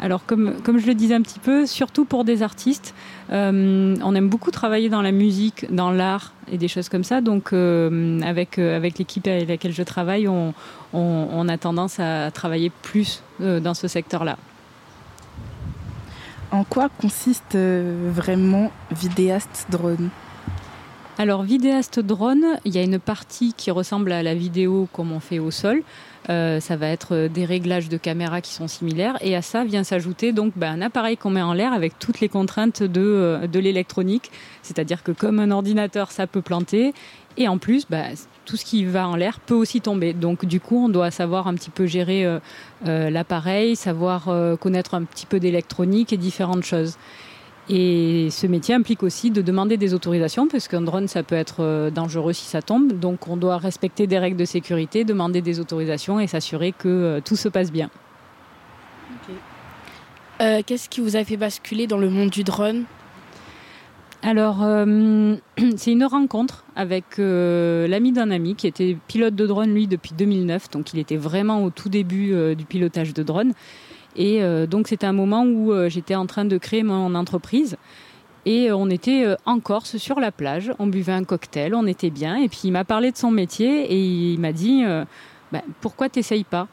Alors 0.00 0.26
comme, 0.26 0.60
comme 0.64 0.78
je 0.78 0.86
le 0.86 0.94
disais 0.94 1.14
un 1.14 1.22
petit 1.22 1.38
peu, 1.38 1.64
surtout 1.64 2.04
pour 2.04 2.24
des 2.24 2.42
artistes, 2.42 2.92
euh, 3.30 3.94
on 4.02 4.14
aime 4.16 4.28
beaucoup 4.28 4.50
travailler 4.50 4.88
dans 4.88 5.00
la 5.00 5.12
musique, 5.12 5.72
dans 5.72 5.92
l'art 5.92 6.32
et 6.50 6.58
des 6.58 6.68
choses 6.68 6.88
comme 6.88 7.04
ça. 7.04 7.20
Donc 7.20 7.52
avec, 7.52 8.58
avec 8.58 8.98
l'équipe 8.98 9.26
avec 9.28 9.48
laquelle 9.48 9.72
je 9.72 9.82
travaille, 9.84 10.26
on, 10.26 10.54
on, 10.92 11.28
on 11.32 11.48
a 11.48 11.56
tendance 11.56 12.00
à 12.00 12.30
travailler 12.32 12.72
plus 12.82 13.22
dans 13.38 13.74
ce 13.74 13.86
secteur-là. 13.86 14.36
En 16.56 16.64
quoi 16.64 16.88
consiste 16.88 17.54
euh, 17.54 18.10
vraiment 18.10 18.72
vidéaste 18.90 19.66
drone? 19.68 20.08
Alors 21.18 21.42
vidéaste 21.42 22.00
drone, 22.00 22.46
il 22.64 22.74
y 22.74 22.78
a 22.78 22.82
une 22.82 22.98
partie 22.98 23.52
qui 23.52 23.70
ressemble 23.70 24.10
à 24.10 24.22
la 24.22 24.34
vidéo 24.34 24.88
comme 24.94 25.12
on 25.12 25.20
fait 25.20 25.38
au 25.38 25.50
sol. 25.50 25.82
Euh, 26.30 26.58
ça 26.58 26.76
va 26.76 26.88
être 26.88 27.14
euh, 27.14 27.28
des 27.28 27.44
réglages 27.44 27.90
de 27.90 27.98
caméra 27.98 28.40
qui 28.40 28.54
sont 28.54 28.68
similaires. 28.68 29.18
Et 29.20 29.36
à 29.36 29.42
ça 29.42 29.64
vient 29.64 29.84
s'ajouter 29.84 30.32
donc 30.32 30.54
ben, 30.56 30.72
un 30.72 30.80
appareil 30.80 31.18
qu'on 31.18 31.28
met 31.28 31.42
en 31.42 31.52
l'air 31.52 31.74
avec 31.74 31.98
toutes 31.98 32.20
les 32.20 32.30
contraintes 32.30 32.82
de, 32.82 33.38
l'électronique, 33.52 34.30
c'est-à-dire 34.62 35.02
que 35.02 35.12
comme 35.12 35.40
un 35.40 35.50
ordinateur 35.50 36.10
ça 36.10 36.26
peut 36.26 36.40
planter. 36.40 36.94
Et 37.36 37.48
en 37.48 37.58
plus 37.58 37.84
ben, 37.90 38.14
tout 38.46 38.56
ce 38.56 38.64
qui 38.64 38.84
va 38.84 39.06
en 39.06 39.16
l'air 39.16 39.40
peut 39.40 39.54
aussi 39.54 39.82
tomber. 39.82 40.14
Donc 40.14 40.46
du 40.46 40.60
coup 40.60 40.86
on 40.86 40.88
doit 40.88 41.10
savoir 41.10 41.48
un 41.48 41.54
petit 41.54 41.70
peu 41.70 41.84
gérer 41.84 42.24
euh, 42.24 42.38
euh, 42.86 43.10
l'appareil, 43.10 43.76
savoir 43.76 44.28
euh, 44.28 44.56
connaître 44.56 44.94
un 44.94 45.04
petit 45.04 45.26
peu 45.26 45.38
d'électronique 45.38 46.12
et 46.12 46.16
différentes 46.16 46.64
choses. 46.64 46.96
Et 47.68 48.28
ce 48.30 48.46
métier 48.46 48.76
implique 48.76 49.02
aussi 49.02 49.32
de 49.32 49.42
demander 49.42 49.76
des 49.76 49.92
autorisations, 49.92 50.46
parce 50.46 50.68
qu'un 50.68 50.82
drone, 50.82 51.08
ça 51.08 51.24
peut 51.24 51.34
être 51.34 51.90
dangereux 51.90 52.32
si 52.32 52.44
ça 52.44 52.62
tombe. 52.62 52.92
Donc 52.92 53.26
on 53.26 53.36
doit 53.36 53.58
respecter 53.58 54.06
des 54.06 54.20
règles 54.20 54.36
de 54.36 54.44
sécurité, 54.44 55.02
demander 55.02 55.42
des 55.42 55.58
autorisations 55.58 56.20
et 56.20 56.28
s'assurer 56.28 56.70
que 56.70 57.20
tout 57.24 57.34
se 57.34 57.48
passe 57.48 57.72
bien. 57.72 57.90
Qu'est-ce 60.38 60.88
qui 60.88 61.00
vous 61.00 61.16
a 61.16 61.24
fait 61.24 61.36
basculer 61.36 61.88
dans 61.88 61.98
le 61.98 62.08
monde 62.08 62.30
du 62.30 62.44
drone? 62.44 62.84
Alors, 64.26 64.64
euh, 64.64 65.36
c'est 65.76 65.92
une 65.92 66.04
rencontre 66.04 66.64
avec 66.74 67.20
euh, 67.20 67.86
l'ami 67.86 68.10
d'un 68.10 68.32
ami 68.32 68.56
qui 68.56 68.66
était 68.66 68.96
pilote 69.06 69.36
de 69.36 69.46
drone, 69.46 69.72
lui, 69.72 69.86
depuis 69.86 70.14
2009. 70.18 70.68
Donc, 70.70 70.92
il 70.92 70.98
était 70.98 71.16
vraiment 71.16 71.62
au 71.62 71.70
tout 71.70 71.88
début 71.88 72.32
euh, 72.32 72.56
du 72.56 72.64
pilotage 72.64 73.14
de 73.14 73.22
drone. 73.22 73.52
Et 74.16 74.40
donc, 74.66 74.88
c'était 74.88 75.06
un 75.06 75.12
moment 75.12 75.44
où 75.44 75.74
j'étais 75.88 76.14
en 76.14 76.24
train 76.24 76.46
de 76.46 76.56
créer 76.56 76.82
mon 76.82 77.14
entreprise. 77.14 77.76
Et 78.46 78.72
on 78.72 78.88
était 78.88 79.26
en 79.44 79.60
Corse, 79.60 79.98
sur 79.98 80.20
la 80.20 80.32
plage. 80.32 80.72
On 80.78 80.86
buvait 80.86 81.12
un 81.12 81.24
cocktail, 81.24 81.74
on 81.74 81.86
était 81.86 82.08
bien. 82.08 82.36
Et 82.36 82.48
puis, 82.48 82.60
il 82.64 82.70
m'a 82.70 82.86
parlé 82.86 83.12
de 83.12 83.18
son 83.18 83.30
métier 83.30 83.92
et 83.92 84.00
il 84.00 84.40
m'a 84.40 84.52
dit 84.52 84.84
Bah, 85.52 85.60
Pourquoi 85.82 86.08
t'essayes 86.08 86.44
pas? 86.44 86.66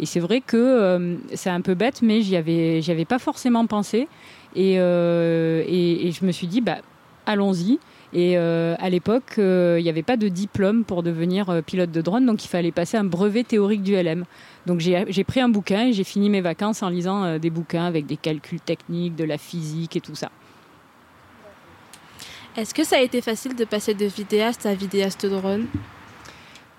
Et 0.00 0.06
c'est 0.06 0.18
vrai 0.18 0.40
que 0.40 1.16
c'est 1.34 1.50
un 1.50 1.60
peu 1.60 1.74
bête, 1.74 2.02
mais 2.02 2.20
j'y 2.20 2.34
avais, 2.34 2.80
avais 2.88 3.04
pas 3.04 3.20
forcément 3.20 3.64
pensé. 3.66 4.08
Et, 4.56 4.72
et, 4.72 6.08
et 6.08 6.10
je 6.10 6.24
me 6.24 6.32
suis 6.32 6.48
dit, 6.48 6.60
bah, 6.60 6.78
allons-y. 7.28 7.78
Et 8.14 8.38
euh, 8.38 8.74
à 8.78 8.88
l'époque, 8.88 9.34
euh, 9.38 9.76
il 9.78 9.82
n'y 9.82 9.90
avait 9.90 10.02
pas 10.02 10.16
de 10.16 10.28
diplôme 10.28 10.84
pour 10.84 11.02
devenir 11.02 11.50
euh, 11.50 11.60
pilote 11.60 11.90
de 11.90 12.00
drone, 12.00 12.24
donc 12.24 12.42
il 12.42 12.48
fallait 12.48 12.72
passer 12.72 12.96
un 12.96 13.04
brevet 13.04 13.44
théorique 13.44 13.82
du 13.82 13.94
LM. 13.94 14.24
Donc 14.66 14.80
j'ai 14.80 15.24
pris 15.24 15.40
un 15.40 15.48
bouquin 15.48 15.86
et 15.86 15.92
j'ai 15.92 16.04
fini 16.04 16.30
mes 16.30 16.40
vacances 16.40 16.82
en 16.82 16.88
lisant 16.88 17.38
des 17.38 17.50
bouquins 17.50 17.84
avec 17.84 18.06
des 18.06 18.16
calculs 18.16 18.60
techniques, 18.60 19.16
de 19.16 19.24
la 19.24 19.38
physique 19.38 19.96
et 19.96 20.00
tout 20.00 20.14
ça. 20.14 20.30
Est-ce 22.56 22.74
que 22.74 22.84
ça 22.84 22.96
a 22.96 23.00
été 23.00 23.20
facile 23.22 23.54
de 23.54 23.64
passer 23.64 23.94
de 23.94 24.04
vidéaste 24.04 24.66
à 24.66 24.74
vidéaste 24.74 25.24
drone? 25.24 25.66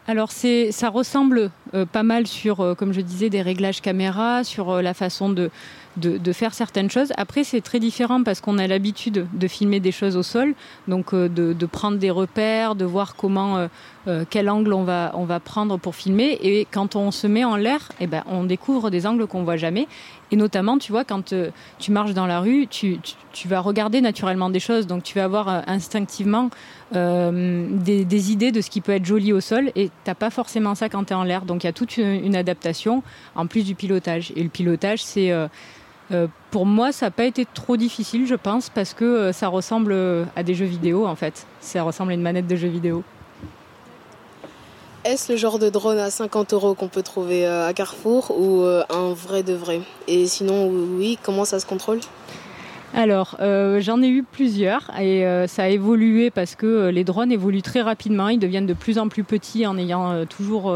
Alors 0.10 0.32
c'est, 0.32 0.72
ça 0.72 0.90
ressemble 0.90 1.52
euh, 1.76 1.86
pas 1.86 2.02
mal 2.02 2.26
sur, 2.26 2.62
euh, 2.62 2.74
comme 2.74 2.94
je 2.94 3.02
disais, 3.02 3.30
des 3.30 3.44
réglages 3.44 3.80
caméra, 3.80 4.44
sur 4.44 4.72
euh, 4.72 4.82
la 4.82 4.96
façon 4.96 5.30
de, 5.30 5.52
de, 5.98 6.34
faire 6.34 6.54
certaines 6.54 6.90
choses. 6.90 7.12
Après 7.18 7.44
c'est 7.44 7.62
très 7.62 7.80
différent 7.80 8.24
parce 8.24 8.42
qu'on 8.42 8.58
a 8.58 8.68
l'habitude 8.68 9.28
de 9.34 9.48
filmer 9.48 9.80
des 9.80 9.92
choses 9.92 10.16
au 10.16 10.24
sol, 10.24 10.54
donc 10.88 11.14
euh, 11.14 11.28
de, 11.28 11.66
prendre 11.66 11.98
des 11.98 12.12
repères, 12.12 12.76
de 12.76 12.86
voir 12.86 13.16
comment, 13.16 13.58
euh, 13.58 13.68
euh, 14.08 14.26
quel 14.30 14.50
angle 14.50 14.74
on 14.74 14.84
va, 14.84 15.12
on 15.16 15.26
va 15.26 15.40
prendre 15.40 15.78
pour 15.78 15.96
filmer. 15.96 16.38
Et 16.42 16.68
quand 16.70 16.96
on 16.96 17.12
se 17.12 17.28
met 17.28 17.44
en 17.44 17.56
l'air, 17.56 17.92
eh 18.00 18.08
ben, 18.08 18.24
on 18.28 18.44
découvre 18.44 18.90
des 18.90 19.06
angles 19.06 19.28
qu'on 19.28 19.44
voit 19.44 19.58
jamais. 19.58 19.88
Et 20.32 20.36
notamment, 20.36 20.78
tu 20.78 20.92
vois, 20.92 21.04
quand 21.04 21.34
tu 21.80 21.92
marches 21.92 22.14
dans 22.14 22.28
la 22.28 22.40
rue, 22.40 22.68
tu, 22.68 23.00
tu, 23.34 23.48
vas 23.48 23.62
regarder 23.62 24.00
naturellement 24.00 24.52
des 24.52 24.60
choses, 24.60 24.86
donc 24.86 25.02
tu 25.02 25.16
vas 25.16 25.24
avoir 25.24 25.68
instinctivement 25.68 26.52
des, 26.92 28.06
des 28.06 28.32
idées 28.32 28.52
de 28.52 28.62
ce 28.62 28.70
qui 28.70 28.82
peut 28.82 28.92
être 28.92 29.06
joli 29.06 29.34
au 29.34 29.42
sol, 29.42 29.72
et 29.76 29.90
t'as 30.04 30.14
pas 30.14 30.30
forcément 30.30 30.76
ça 30.76 30.88
quand 30.88 31.06
tu 31.06 31.14
es 31.14 31.16
en 31.16 31.24
l'air. 31.24 31.46
Donc 31.46 31.64
il 31.64 31.68
y 31.68 31.70
a 31.70 31.74
toute 31.74 31.98
une 31.98 32.36
adaptation 32.36 33.02
en 33.36 33.48
plus 33.48 33.66
du 33.66 33.74
pilotage. 33.74 34.32
Et 34.36 34.44
le 34.44 34.50
pilotage, 34.50 35.02
c'est 35.02 35.34
euh, 36.12 36.28
pour 36.52 36.66
moi, 36.66 36.92
ça 36.92 37.08
n'a 37.08 37.12
pas 37.12 37.26
été 37.26 37.46
trop 37.46 37.78
difficile, 37.78 38.26
je 38.26 38.36
pense, 38.36 38.70
parce 38.70 38.94
que 38.94 39.06
euh, 39.06 39.32
ça 39.32 39.48
ressemble 39.48 39.92
euh, 39.92 40.26
à 40.36 40.44
des 40.44 40.56
jeux 40.56 40.66
vidéo, 40.66 41.06
en 41.06 41.16
fait. 41.16 41.46
Ça 41.62 41.84
ressemble 41.84 42.12
à 42.12 42.16
une 42.16 42.22
manette 42.22 42.48
de 42.48 42.56
jeu 42.56 42.68
vidéo. 42.68 43.04
Est-ce 45.06 45.32
le 45.32 45.38
genre 45.38 45.60
de 45.60 45.70
drone 45.70 45.98
à 45.98 46.10
50 46.10 46.54
euros 46.54 46.74
qu'on 46.74 46.90
peut 46.90 47.04
trouver 47.04 47.48
à 47.48 47.72
Carrefour 47.74 48.32
ou 48.38 48.64
un 48.64 49.14
vrai 49.14 49.44
de 49.44 49.54
vrai? 49.54 49.82
Et 50.10 50.28
sinon, 50.28 50.68
oui, 50.68 51.18
comment 51.24 51.46
ça 51.46 51.62
se 51.62 51.66
contrôle? 51.66 52.02
Alors, 52.94 53.38
euh, 53.40 53.80
j'en 53.82 54.02
ai 54.02 54.08
eu 54.08 54.24
plusieurs 54.24 54.90
et 55.00 55.26
euh, 55.26 55.46
ça 55.46 55.64
a 55.64 55.68
évolué 55.68 56.32
parce 56.32 56.56
que 56.56 56.66
euh, 56.66 56.92
les 56.92 57.04
drones 57.04 57.32
évoluent 57.32 57.62
très 57.62 57.82
rapidement. 57.82 58.30
Ils 58.30 58.40
deviennent 58.40 58.66
de 58.66 58.74
plus 58.74 58.98
en 58.98 59.10
plus 59.10 59.24
petits 59.24 59.68
en 59.68 59.78
ayant 59.78 60.26
toujours 60.26 60.74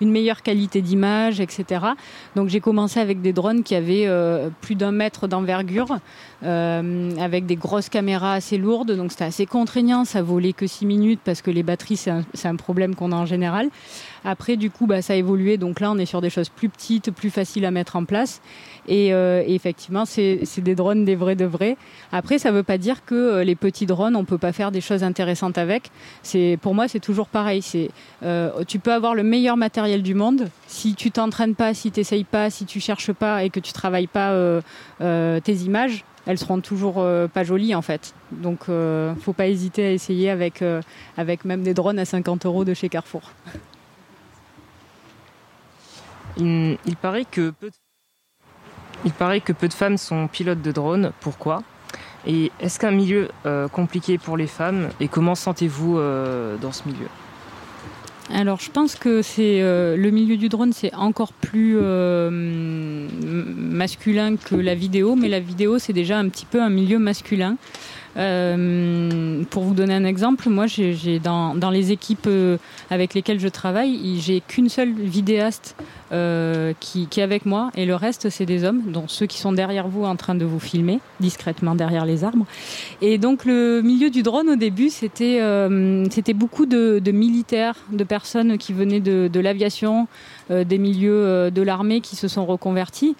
une 0.00 0.10
meilleure 0.10 0.42
qualité 0.42 0.82
d'image, 0.82 1.40
etc. 1.40 1.84
Donc, 2.36 2.48
j'ai 2.48 2.60
commencé 2.60 3.00
avec 3.00 3.20
des 3.22 3.32
drones 3.32 3.62
qui 3.62 3.74
avaient 3.74 4.06
euh, 4.06 4.48
plus 4.60 4.74
d'un 4.74 4.92
mètre 4.92 5.28
d'envergure, 5.28 5.98
euh, 6.42 7.10
avec 7.18 7.46
des 7.46 7.56
grosses 7.56 7.88
caméras 7.88 8.34
assez 8.34 8.58
lourdes. 8.58 8.92
Donc, 8.92 9.12
c'était 9.12 9.24
assez 9.24 9.46
contraignant. 9.46 10.04
Ça 10.04 10.22
volait 10.22 10.52
que 10.52 10.66
6 10.66 10.86
minutes 10.86 11.20
parce 11.24 11.42
que 11.42 11.50
les 11.50 11.62
batteries, 11.62 11.96
c'est 11.96 12.48
un, 12.48 12.56
problème 12.56 12.94
qu'on 12.94 13.12
a 13.12 13.16
en 13.16 13.26
général. 13.26 13.68
Après, 14.24 14.56
du 14.56 14.70
coup, 14.70 14.86
bah, 14.86 15.02
ça 15.02 15.12
a 15.12 15.16
évolué. 15.16 15.58
Donc 15.58 15.80
là, 15.80 15.90
on 15.90 15.98
est 15.98 16.06
sur 16.06 16.20
des 16.20 16.30
choses 16.30 16.48
plus 16.48 16.68
petites, 16.68 17.10
plus 17.10 17.30
faciles 17.30 17.64
à 17.64 17.70
mettre 17.70 17.96
en 17.96 18.04
place. 18.04 18.40
Et, 18.88 19.12
euh, 19.12 19.42
effectivement, 19.46 20.04
c'est 20.04 20.40
des 20.58 20.74
drones 20.74 21.04
des 21.04 21.14
vrais 21.14 21.36
de 21.36 21.44
vrais. 21.44 21.76
Après, 22.12 22.38
ça 22.38 22.50
ne 22.50 22.56
veut 22.56 22.62
pas 22.62 22.78
dire 22.78 23.04
que 23.04 23.42
les 23.42 23.54
petits 23.54 23.86
drones, 23.86 24.16
on 24.16 24.24
peut 24.24 24.38
pas 24.38 24.52
faire 24.52 24.70
des 24.70 24.80
choses 24.80 25.02
intéressantes 25.02 25.58
avec. 25.58 25.90
C'est 26.22 26.58
pour 26.62 26.74
moi, 26.74 26.88
c'est 26.88 27.00
toujours 27.00 27.28
pareil. 27.28 27.62
Tu 27.62 28.78
peux 28.78 28.92
avoir 28.92 29.14
le 29.14 29.22
meilleur 29.22 29.56
matériel 29.56 29.83
du 30.02 30.14
monde 30.14 30.48
si 30.66 30.94
tu 30.94 31.10
t'entraînes 31.10 31.54
pas, 31.54 31.74
si 31.74 31.90
tu 31.90 32.00
n'essayes 32.00 32.24
pas, 32.24 32.50
si 32.50 32.64
tu 32.64 32.80
cherches 32.80 33.12
pas 33.12 33.44
et 33.44 33.50
que 33.50 33.60
tu 33.60 33.72
travailles 33.72 34.06
pas 34.06 34.30
euh, 34.30 34.60
euh, 35.00 35.40
tes 35.40 35.54
images. 35.54 36.04
Elles 36.26 36.38
seront 36.38 36.60
toujours 36.60 36.96
euh, 36.98 37.28
pas 37.28 37.44
jolies 37.44 37.74
en 37.74 37.82
fait. 37.82 38.14
Donc, 38.32 38.64
faut 39.20 39.32
pas 39.34 39.46
hésiter 39.46 39.84
à 39.84 39.90
essayer 39.90 40.30
avec 40.30 40.64
avec 41.16 41.44
même 41.44 41.62
des 41.62 41.74
drones 41.74 41.98
à 41.98 42.04
50 42.04 42.46
euros 42.46 42.64
de 42.64 42.74
chez 42.74 42.88
Carrefour. 42.88 43.22
Il, 46.36 46.78
paraît 47.00 47.26
que 47.26 47.50
peu 47.50 47.68
de... 47.68 47.74
Il 49.04 49.12
paraît 49.12 49.40
que 49.40 49.52
peu 49.52 49.68
de 49.68 49.74
femmes 49.74 49.98
sont 49.98 50.26
pilotes 50.26 50.62
de 50.62 50.72
drone. 50.72 51.12
Pourquoi? 51.20 51.62
Et 52.26 52.50
est-ce 52.58 52.80
qu'un 52.80 52.90
milieu 52.90 53.28
compliqué 53.70 54.18
pour 54.18 54.36
les 54.36 54.48
femmes? 54.48 54.88
Et 54.98 55.08
comment 55.08 55.34
sentez-vous 55.34 55.98
dans 56.60 56.72
ce 56.72 56.88
milieu? 56.88 57.06
Alors, 58.32 58.60
je 58.60 58.70
pense 58.70 58.94
que 58.94 59.20
c'est 59.20 59.60
euh, 59.60 59.96
le 59.96 60.10
milieu 60.10 60.36
du 60.36 60.48
drone, 60.48 60.72
c'est 60.72 60.94
encore 60.94 61.32
plus 61.32 61.76
euh, 61.76 62.30
masculin 62.30 64.36
que 64.36 64.54
la 64.54 64.74
vidéo, 64.74 65.14
mais 65.14 65.28
la 65.28 65.40
vidéo, 65.40 65.78
c'est 65.78 65.92
déjà 65.92 66.18
un 66.18 66.28
petit 66.28 66.46
peu 66.46 66.62
un 66.62 66.70
milieu 66.70 66.98
masculin. 66.98 67.56
Euh, 68.16 69.42
pour 69.50 69.64
vous 69.64 69.74
donner 69.74 69.94
un 69.94 70.04
exemple, 70.04 70.48
moi, 70.48 70.66
j'ai 70.66 71.18
dans, 71.18 71.54
dans 71.54 71.70
les 71.70 71.92
équipes 71.92 72.26
euh, 72.26 72.56
avec 72.90 73.14
lesquelles 73.14 73.40
je 73.40 73.48
travaille, 73.48 73.90
il- 73.92 74.20
j'ai 74.20 74.40
qu'une 74.40 74.68
seule 74.68 74.92
vidéaste 74.92 75.76
euh, 76.12 76.72
qui, 76.80 77.06
qui 77.08 77.20
est 77.20 77.22
avec 77.24 77.44
moi, 77.44 77.70
et 77.76 77.86
le 77.86 77.94
reste, 77.96 78.30
c'est 78.30 78.46
des 78.46 78.64
hommes, 78.64 78.82
dont 78.86 79.04
ceux 79.08 79.26
qui 79.26 79.38
sont 79.38 79.52
derrière 79.52 79.88
vous 79.88 80.04
en 80.04 80.16
train 80.16 80.34
de 80.34 80.44
vous 80.44 80.60
filmer, 80.60 81.00
discrètement 81.20 81.74
derrière 81.74 82.04
les 82.04 82.22
arbres. 82.24 82.46
Et 83.02 83.18
donc, 83.18 83.44
le 83.44 83.82
milieu 83.82 84.10
du 84.10 84.22
drone, 84.22 84.48
au 84.48 84.56
début, 84.56 84.90
c'était 84.90 85.38
euh, 85.40 86.06
beaucoup 86.34 86.66
de, 86.66 87.00
de 87.04 87.10
militaires, 87.10 87.76
de 87.92 88.04
personnes 88.04 88.58
qui 88.58 88.72
venaient 88.72 89.00
de, 89.00 89.28
de 89.32 89.40
l'aviation, 89.40 90.06
euh, 90.50 90.62
des 90.64 90.78
milieux 90.78 91.50
de 91.50 91.62
l'armée 91.62 92.00
qui 92.00 92.16
se 92.16 92.28
sont 92.28 92.46
reconvertis. 92.46 93.16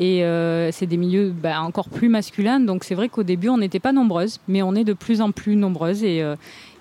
Et 0.00 0.22
euh, 0.24 0.70
c'est 0.70 0.86
des 0.86 0.96
milieux 0.96 1.30
bah, 1.30 1.60
encore 1.60 1.88
plus 1.88 2.08
masculins. 2.08 2.60
Donc 2.60 2.84
c'est 2.84 2.94
vrai 2.94 3.08
qu'au 3.08 3.24
début, 3.24 3.48
on 3.48 3.58
n'était 3.58 3.80
pas 3.80 3.92
nombreuses, 3.92 4.38
mais 4.46 4.62
on 4.62 4.74
est 4.76 4.84
de 4.84 4.92
plus 4.92 5.20
en 5.20 5.32
plus 5.32 5.56
nombreuses. 5.56 6.04
Et 6.04 6.22
euh, 6.22 6.36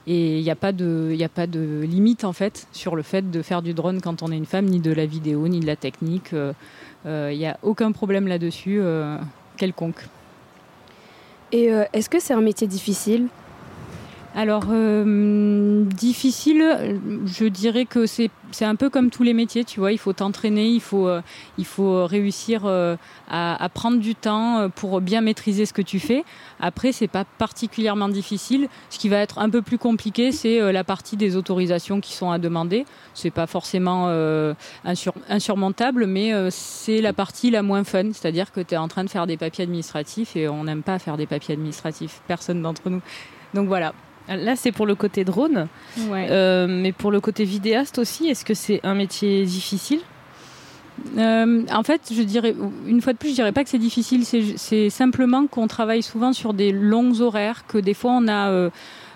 il 0.05 0.41
n'y 0.41 0.51
a, 0.51 0.55
pas 0.55 0.71
de- 0.71 1.09
il 1.13 1.89
limite, 1.89 2.23
en 2.23 2.31
fait, 2.31 2.67
sur 2.71 2.95
le 2.95 3.01
fait 3.01 3.29
de 3.29 3.41
faire 3.41 3.61
du 3.63 3.73
drone 3.73 4.01
quand 4.01 4.21
on 4.21 4.31
est 4.31 4.37
une 4.37 4.45
femme, 4.45 4.65
ni 4.65 4.79
de 4.79 4.93
la 4.93 5.05
vidéo, 5.05 5.47
ni 5.47 5.59
de 5.59 5.65
la 5.65 5.75
technique. 5.75 6.31
Euh, 6.33 6.53
euh, 7.07 7.31
Il 7.33 7.39
n'y 7.39 7.47
a 7.47 7.57
aucun 7.63 7.91
problème 7.91 8.27
là-dessus, 8.27 8.79
euh, 8.79 9.17
quelconque. 9.57 10.05
Et 11.51 11.71
euh, 11.73 11.85
est-ce 11.93 12.09
que 12.09 12.19
c'est 12.19 12.33
un 12.33 12.41
métier 12.41 12.67
difficile? 12.67 13.27
Alors, 14.39 14.65
euh, 14.69 15.83
difficile, 15.83 17.01
je 17.25 17.45
dirais 17.45 17.85
que 17.85 18.05
c'est 18.05 18.29
un 18.61 18.75
peu 18.75 18.91
comme 18.91 19.09
tous 19.09 19.23
les 19.23 19.33
métiers, 19.33 19.63
tu 19.63 19.79
vois, 19.79 19.91
il 19.91 19.97
faut 19.97 20.13
t'entraîner, 20.13 20.67
il 20.67 20.79
faut, 20.79 21.07
euh, 21.07 21.23
faut 21.63 22.05
réussir 22.05 22.61
euh, 22.65 22.97
à, 23.31 23.67
prendre 23.73 23.97
du 23.97 24.13
temps 24.13 24.59
euh, 24.59 24.67
pour 24.67 25.01
bien 25.01 25.21
maîtriser 25.21 25.65
ce 25.65 25.73
que 25.73 25.81
tu 25.81 25.99
fais. 25.99 26.23
Après, 26.59 26.91
c'est 26.91 27.07
pas 27.07 27.25
particulièrement 27.39 28.09
difficile. 28.09 28.67
Ce 28.91 28.99
qui 28.99 29.09
va 29.09 29.17
être 29.17 29.39
un 29.39 29.49
peu 29.49 29.63
plus 29.63 29.79
compliqué, 29.79 30.31
c'est 30.31 30.61
euh, 30.61 30.71
la 30.71 30.83
partie 30.83 31.17
des 31.17 31.35
autorisations 31.35 31.99
qui 31.99 32.13
sont 32.13 32.29
à 32.29 32.37
demander. 32.37 32.85
C'est 33.15 33.31
pas 33.31 33.47
forcément 33.47 34.05
euh, 34.09 34.53
insur- 34.85 35.15
insurmontable, 35.29 36.05
mais 36.05 36.31
euh, 36.31 36.49
c'est 36.51 37.01
la 37.01 37.11
partie 37.11 37.49
la 37.49 37.63
moins 37.63 37.83
fun. 37.83 38.11
C'est-à-dire 38.13 38.51
que 38.51 38.59
tu 38.61 38.75
es 38.75 38.77
en 38.77 38.87
train 38.87 39.03
de 39.03 39.09
faire 39.09 39.25
des 39.25 39.37
papiers 39.37 39.63
administratifs 39.63 40.35
et 40.35 40.47
on 40.47 40.65
n'aime 40.65 40.83
pas 40.83 40.99
faire 40.99 41.17
des 41.17 41.25
papiers 41.25 41.55
administratifs. 41.55 42.21
Personne 42.27 42.61
d'entre 42.61 42.91
nous. 42.91 43.01
Donc 43.55 43.67
voilà. 43.67 43.93
Là, 44.27 44.55
c'est 44.55 44.71
pour 44.71 44.85
le 44.85 44.95
côté 44.95 45.23
drone. 45.23 45.67
Ouais. 46.09 46.27
Euh, 46.29 46.67
mais 46.67 46.91
pour 46.91 47.11
le 47.11 47.21
côté 47.21 47.43
vidéaste 47.45 47.97
aussi, 47.97 48.27
est-ce 48.27 48.43
que 48.43 48.53
c'est 48.53 48.81
un 48.83 48.93
métier 48.95 49.45
difficile 49.45 49.99
Euh, 51.17 51.63
en 51.71 51.83
fait, 51.83 52.01
je 52.11 52.23
dirais, 52.23 52.55
une 52.87 53.01
fois 53.01 53.13
de 53.13 53.17
plus, 53.19 53.29
je 53.29 53.35
dirais 53.35 53.51
pas 53.51 53.63
que 53.63 53.69
c'est 53.69 53.77
difficile. 53.77 54.25
C'est 54.25 54.89
simplement 54.89 55.45
qu'on 55.47 55.67
travaille 55.67 56.01
souvent 56.01 56.33
sur 56.33 56.53
des 56.53 56.71
longs 56.71 57.21
horaires, 57.21 57.65
que 57.67 57.77
des 57.77 57.93
fois 57.93 58.11
on 58.11 58.27
a. 58.27 58.49
euh, 58.49 58.69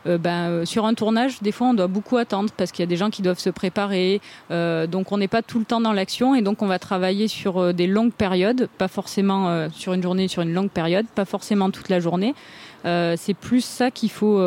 euh, 0.08 0.18
ben, 0.18 0.66
sur 0.66 0.88
un 0.88 0.96
tournage, 0.96 1.44
des 1.44 1.52
fois, 1.52 1.68
on 1.68 1.76
doit 1.76 1.86
beaucoup 1.86 2.18
attendre 2.18 2.50
parce 2.58 2.72
qu'il 2.72 2.82
y 2.82 2.88
a 2.88 2.90
des 2.90 2.98
gens 2.98 3.12
qui 3.12 3.22
doivent 3.22 3.38
se 3.40 3.52
préparer. 3.52 4.20
Donc, 4.50 5.12
on 5.12 5.18
n'est 5.20 5.28
pas 5.28 5.44
tout 5.44 5.60
le 5.60 5.66
temps 5.66 5.80
dans 5.80 5.94
l'action 5.94 6.34
et 6.34 6.42
donc 6.42 6.64
on 6.64 6.68
va 6.68 6.80
travailler 6.80 7.28
sur 7.28 7.72
des 7.72 7.86
longues 7.86 8.12
périodes, 8.12 8.68
pas 8.80 8.88
forcément 8.88 9.70
sur 9.72 9.94
une 9.94 10.02
journée, 10.02 10.28
sur 10.28 10.42
une 10.42 10.54
longue 10.54 10.72
période, 10.72 11.06
pas 11.14 11.26
forcément 11.26 11.70
toute 11.70 11.90
la 11.90 12.00
journée. 12.00 12.34
C'est 12.84 13.36
plus 13.40 13.64
ça 13.64 13.92
qu'il 13.92 14.10
faut 14.10 14.40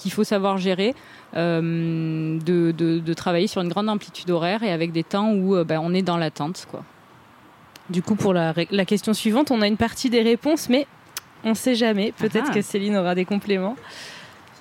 qu'il 0.00 0.12
faut 0.12 0.24
savoir 0.24 0.58
gérer. 0.58 0.94
euh, 1.36 2.38
de, 2.44 2.72
de, 2.72 2.98
de 2.98 3.14
travailler 3.14 3.46
sur 3.46 3.60
une 3.62 3.68
grande 3.68 3.88
amplitude 3.88 4.28
horaire 4.30 4.64
et 4.64 4.72
avec 4.72 4.90
des 4.90 5.04
temps 5.04 5.32
où 5.32 5.54
euh, 5.54 5.62
ben, 5.62 5.80
on 5.80 5.94
est 5.94 6.02
dans 6.02 6.16
l'attente. 6.16 6.66
quoi. 6.70 6.82
Du 7.88 8.02
coup, 8.02 8.16
pour 8.16 8.32
la, 8.34 8.52
question 8.84 9.14
suivante, 9.14 9.50
on 9.52 9.62
a 9.62 9.66
une 9.68 9.76
partie 9.76 10.10
des 10.10 10.22
réponses, 10.22 10.68
mais 10.68 10.86
on 11.44 11.50
ne 11.50 11.54
sait 11.54 11.76
jamais. 11.76 12.12
Peut-être 12.18 12.48
Ah. 12.50 12.54
que 12.54 12.62
Céline 12.62 12.96
aura 12.96 13.14
des 13.14 13.24
compléments. 13.24 13.76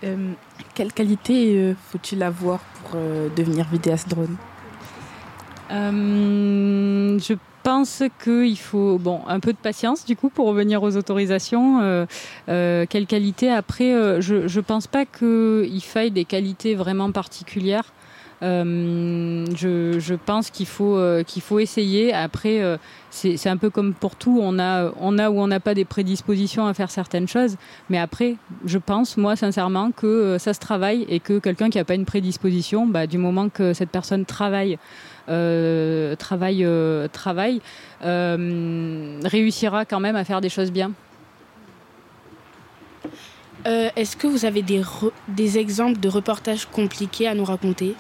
Euh, 0.04 0.32
quelle 0.76 0.94
qualité 0.94 1.56
euh, 1.58 1.74
faut-il 1.92 2.22
avoir 2.24 2.60
pour 2.60 2.92
euh, 2.96 3.30
devenir 3.36 3.66
vidéaste 3.72 4.08
drone? 4.10 4.36
Euh, 5.72 7.20
je 7.20 7.34
pense 7.64 8.04
qu'il 8.24 8.58
faut 8.58 8.98
bon 8.98 9.22
un 9.28 9.40
peu 9.40 9.54
de 9.54 9.58
patience 9.58 10.06
du 10.06 10.16
coup 10.16 10.30
pour 10.30 10.48
revenir 10.48 10.84
aux 10.84 10.96
autorisations. 10.98 11.82
Euh, 11.82 12.06
euh, 12.50 12.86
quelle 12.90 13.06
qualité 13.06 13.50
après 13.50 13.94
euh, 13.94 14.22
Je 14.22 14.48
je 14.48 14.60
pense 14.60 14.88
pas 14.88 15.06
qu'il 15.06 15.82
faille 15.82 16.12
des 16.12 16.26
qualités 16.26 16.76
vraiment 16.76 17.12
particulières. 17.12 17.94
Je, 18.42 19.98
je 20.00 20.16
pense 20.16 20.50
qu'il 20.50 20.66
faut 20.66 20.98
qu'il 21.28 21.42
faut 21.42 21.60
essayer. 21.60 22.14
Après, 22.14 22.62
c'est 23.10 23.50
un 23.50 23.58
peu 23.58 23.70
comme 23.70 23.94
pour 23.94 24.16
tout. 24.16 24.40
On 24.42 24.58
a 24.60 24.94
on 25.02 25.18
a 25.18 25.30
ou 25.30 25.42
on 25.42 25.48
n'a 25.48 25.60
pas 25.60 25.74
des 25.74 25.84
prédispositions 25.84 26.66
à 26.66 26.74
faire 26.74 26.90
certaines 26.90 27.28
choses. 27.28 27.58
Mais 27.90 27.98
après, 27.98 28.38
je 28.64 28.78
pense 28.78 29.18
moi 29.18 29.36
sincèrement 29.36 29.92
que 29.92 30.38
ça 30.40 30.54
se 30.54 30.60
travaille 30.62 31.06
et 31.10 31.20
que 31.20 31.40
quelqu'un 31.40 31.70
qui 31.70 31.80
n'a 31.80 31.84
pas 31.84 31.96
une 31.96 32.06
prédisposition, 32.06 32.88
bah, 32.88 33.08
du 33.08 33.18
moment 33.18 33.50
que 33.50 33.74
cette 33.74 33.90
personne 33.90 34.24
travaille 34.24 34.78
euh, 35.30 36.16
travaille, 36.16 36.64
euh, 36.66 37.08
euh, 38.04 39.20
réussira 39.24 39.86
quand 39.86 40.00
même 40.00 40.16
à 40.16 40.24
faire 40.24 40.42
des 40.42 40.50
choses 40.50 40.72
bien. 40.72 40.92
Euh, 43.68 43.90
Est-ce 43.96 44.16
que 44.16 44.28
vous 44.28 44.46
avez 44.46 44.64
des, 44.64 45.58
exemples 45.58 46.00
de 46.00 46.10
reportages 46.10 46.66
compliqués 46.66 47.28
à 47.28 47.36
nous 47.36 47.44
raconter? 47.44 47.96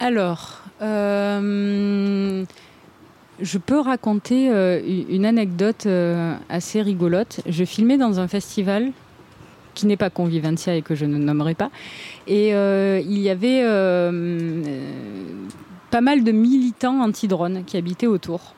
Alors, 0.00 0.62
euh, 0.80 2.44
je 3.40 3.58
peux 3.58 3.78
raconter 3.78 4.50
euh, 4.50 4.80
une 5.08 5.26
anecdote 5.26 5.86
assez 6.48 6.82
rigolote. 6.82 7.40
Je 7.46 7.64
filmais 7.64 7.98
dans 7.98 8.18
un 8.18 8.28
festival 8.28 8.92
qui 9.74 9.86
n'est 9.86 9.96
pas 9.96 10.10
Convivencia 10.10 10.74
et 10.74 10.82
que 10.82 10.94
je 10.94 11.04
ne 11.04 11.16
nommerai 11.18 11.54
pas. 11.54 11.70
Et 12.26 12.54
euh, 12.54 13.00
il 13.04 13.18
y 13.18 13.30
avait 13.30 13.62
euh, 13.62 14.10
euh, 14.12 14.62
pas 15.90 16.00
mal 16.00 16.24
de 16.24 16.32
militants 16.32 17.00
anti-drones 17.02 17.64
qui 17.64 17.76
habitaient 17.76 18.06
autour. 18.06 18.54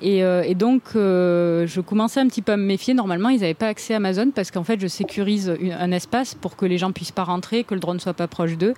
Et, 0.00 0.22
donc, 0.54 0.82
je 0.94 1.80
commençais 1.80 2.20
un 2.20 2.28
petit 2.28 2.40
peu 2.40 2.52
à 2.52 2.56
me 2.56 2.64
méfier. 2.64 2.94
Normalement, 2.94 3.30
ils 3.30 3.40
n'avaient 3.40 3.54
pas 3.54 3.66
accès 3.66 3.94
à 3.94 3.96
Amazon 3.96 4.30
parce 4.32 4.52
qu'en 4.52 4.62
fait, 4.62 4.80
je 4.80 4.86
sécurise 4.86 5.52
un 5.76 5.90
espace 5.90 6.36
pour 6.36 6.54
que 6.54 6.66
les 6.66 6.78
gens 6.78 6.92
puissent 6.92 7.10
pas 7.10 7.24
rentrer, 7.24 7.64
que 7.64 7.74
le 7.74 7.80
drone 7.80 7.98
soit 7.98 8.14
pas 8.14 8.28
proche 8.28 8.56
d'eux. 8.56 8.74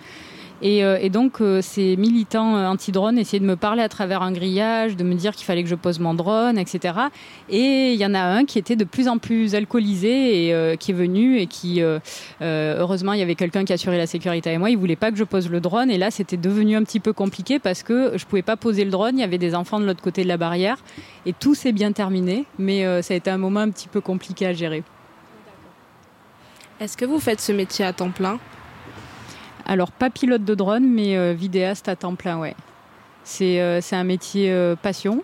Et, 0.62 0.84
euh, 0.84 0.98
et 1.00 1.08
donc, 1.08 1.40
euh, 1.40 1.62
ces 1.62 1.96
militants 1.96 2.56
euh, 2.56 2.66
anti-drone 2.66 3.18
essayaient 3.18 3.40
de 3.40 3.46
me 3.46 3.56
parler 3.56 3.82
à 3.82 3.88
travers 3.88 4.22
un 4.22 4.32
grillage, 4.32 4.96
de 4.96 5.04
me 5.04 5.14
dire 5.14 5.34
qu'il 5.34 5.46
fallait 5.46 5.62
que 5.62 5.68
je 5.68 5.74
pose 5.74 5.98
mon 5.98 6.12
drone, 6.12 6.58
etc. 6.58 6.94
Et 7.48 7.94
il 7.94 7.98
y 7.98 8.04
en 8.04 8.14
a 8.14 8.20
un 8.20 8.44
qui 8.44 8.58
était 8.58 8.76
de 8.76 8.84
plus 8.84 9.08
en 9.08 9.18
plus 9.18 9.54
alcoolisé 9.54 10.48
et 10.48 10.76
qui 10.76 10.90
est 10.90 10.94
venu 10.94 11.38
et 11.38 11.46
qui, 11.46 11.82
heureusement, 12.40 13.12
il 13.12 13.20
y 13.20 13.22
avait 13.22 13.34
quelqu'un 13.34 13.64
qui 13.64 13.72
assurait 13.72 13.98
la 13.98 14.06
sécurité 14.06 14.50
avec 14.50 14.58
moi. 14.58 14.70
Il 14.70 14.76
voulait 14.76 14.96
pas 14.96 15.10
que 15.10 15.16
je 15.16 15.24
pose 15.24 15.48
le 15.48 15.60
drone. 15.60 15.90
Et 15.90 15.98
là, 15.98 16.10
c'était 16.10 16.36
devenu 16.36 16.76
un 16.76 16.84
petit 16.84 17.00
peu 17.00 17.12
compliqué 17.12 17.58
parce 17.58 17.82
que 17.82 18.12
je 18.16 18.24
pouvais 18.26 18.42
pas 18.42 18.56
poser 18.56 18.84
le 18.84 18.90
drone. 18.90 19.16
Il 19.16 19.20
y 19.20 19.24
avait 19.24 19.38
des 19.38 19.54
enfants 19.54 19.80
de 19.80 19.86
l'autre 19.86 20.02
côté 20.02 20.22
de 20.22 20.28
la 20.28 20.36
barrière. 20.36 20.78
Et 21.26 21.32
tout 21.32 21.54
s'est 21.54 21.72
bien 21.72 21.92
terminé. 21.92 22.44
Mais 22.58 23.02
ça 23.02 23.14
a 23.14 23.16
été 23.16 23.30
un 23.30 23.38
moment 23.38 23.60
un 23.60 23.70
petit 23.70 23.88
peu 23.88 24.00
compliqué 24.00 24.46
à 24.46 24.52
gérer. 24.52 24.82
Est-ce 26.80 26.96
que 26.96 27.04
vous 27.04 27.20
faites 27.20 27.40
ce 27.40 27.52
métier 27.52 27.84
à 27.84 27.92
temps 27.92 28.10
plein? 28.10 28.38
Alors, 29.66 29.92
pas 29.92 30.10
pilote 30.10 30.44
de 30.44 30.54
drone, 30.54 30.86
mais 30.88 31.16
euh, 31.16 31.32
vidéaste 31.32 31.88
à 31.88 31.96
temps 31.96 32.14
plein, 32.14 32.38
ouais. 32.38 32.54
C'est 33.24 33.60
euh, 33.60 33.80
un 33.92 34.04
métier 34.04 34.50
euh, 34.50 34.76
passion. 34.76 35.22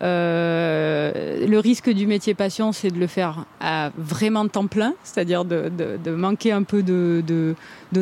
Le 0.00 1.58
risque 1.58 1.90
du 1.90 2.06
métier 2.06 2.34
passion, 2.34 2.72
c'est 2.72 2.90
de 2.90 2.98
le 2.98 3.06
faire 3.06 3.46
à 3.60 3.90
vraiment 3.96 4.46
temps 4.46 4.66
plein, 4.66 4.94
c'est-à-dire 5.02 5.44
de, 5.44 6.10
manquer 6.10 6.52
un 6.52 6.64
peu 6.64 6.82
de, 6.82 7.54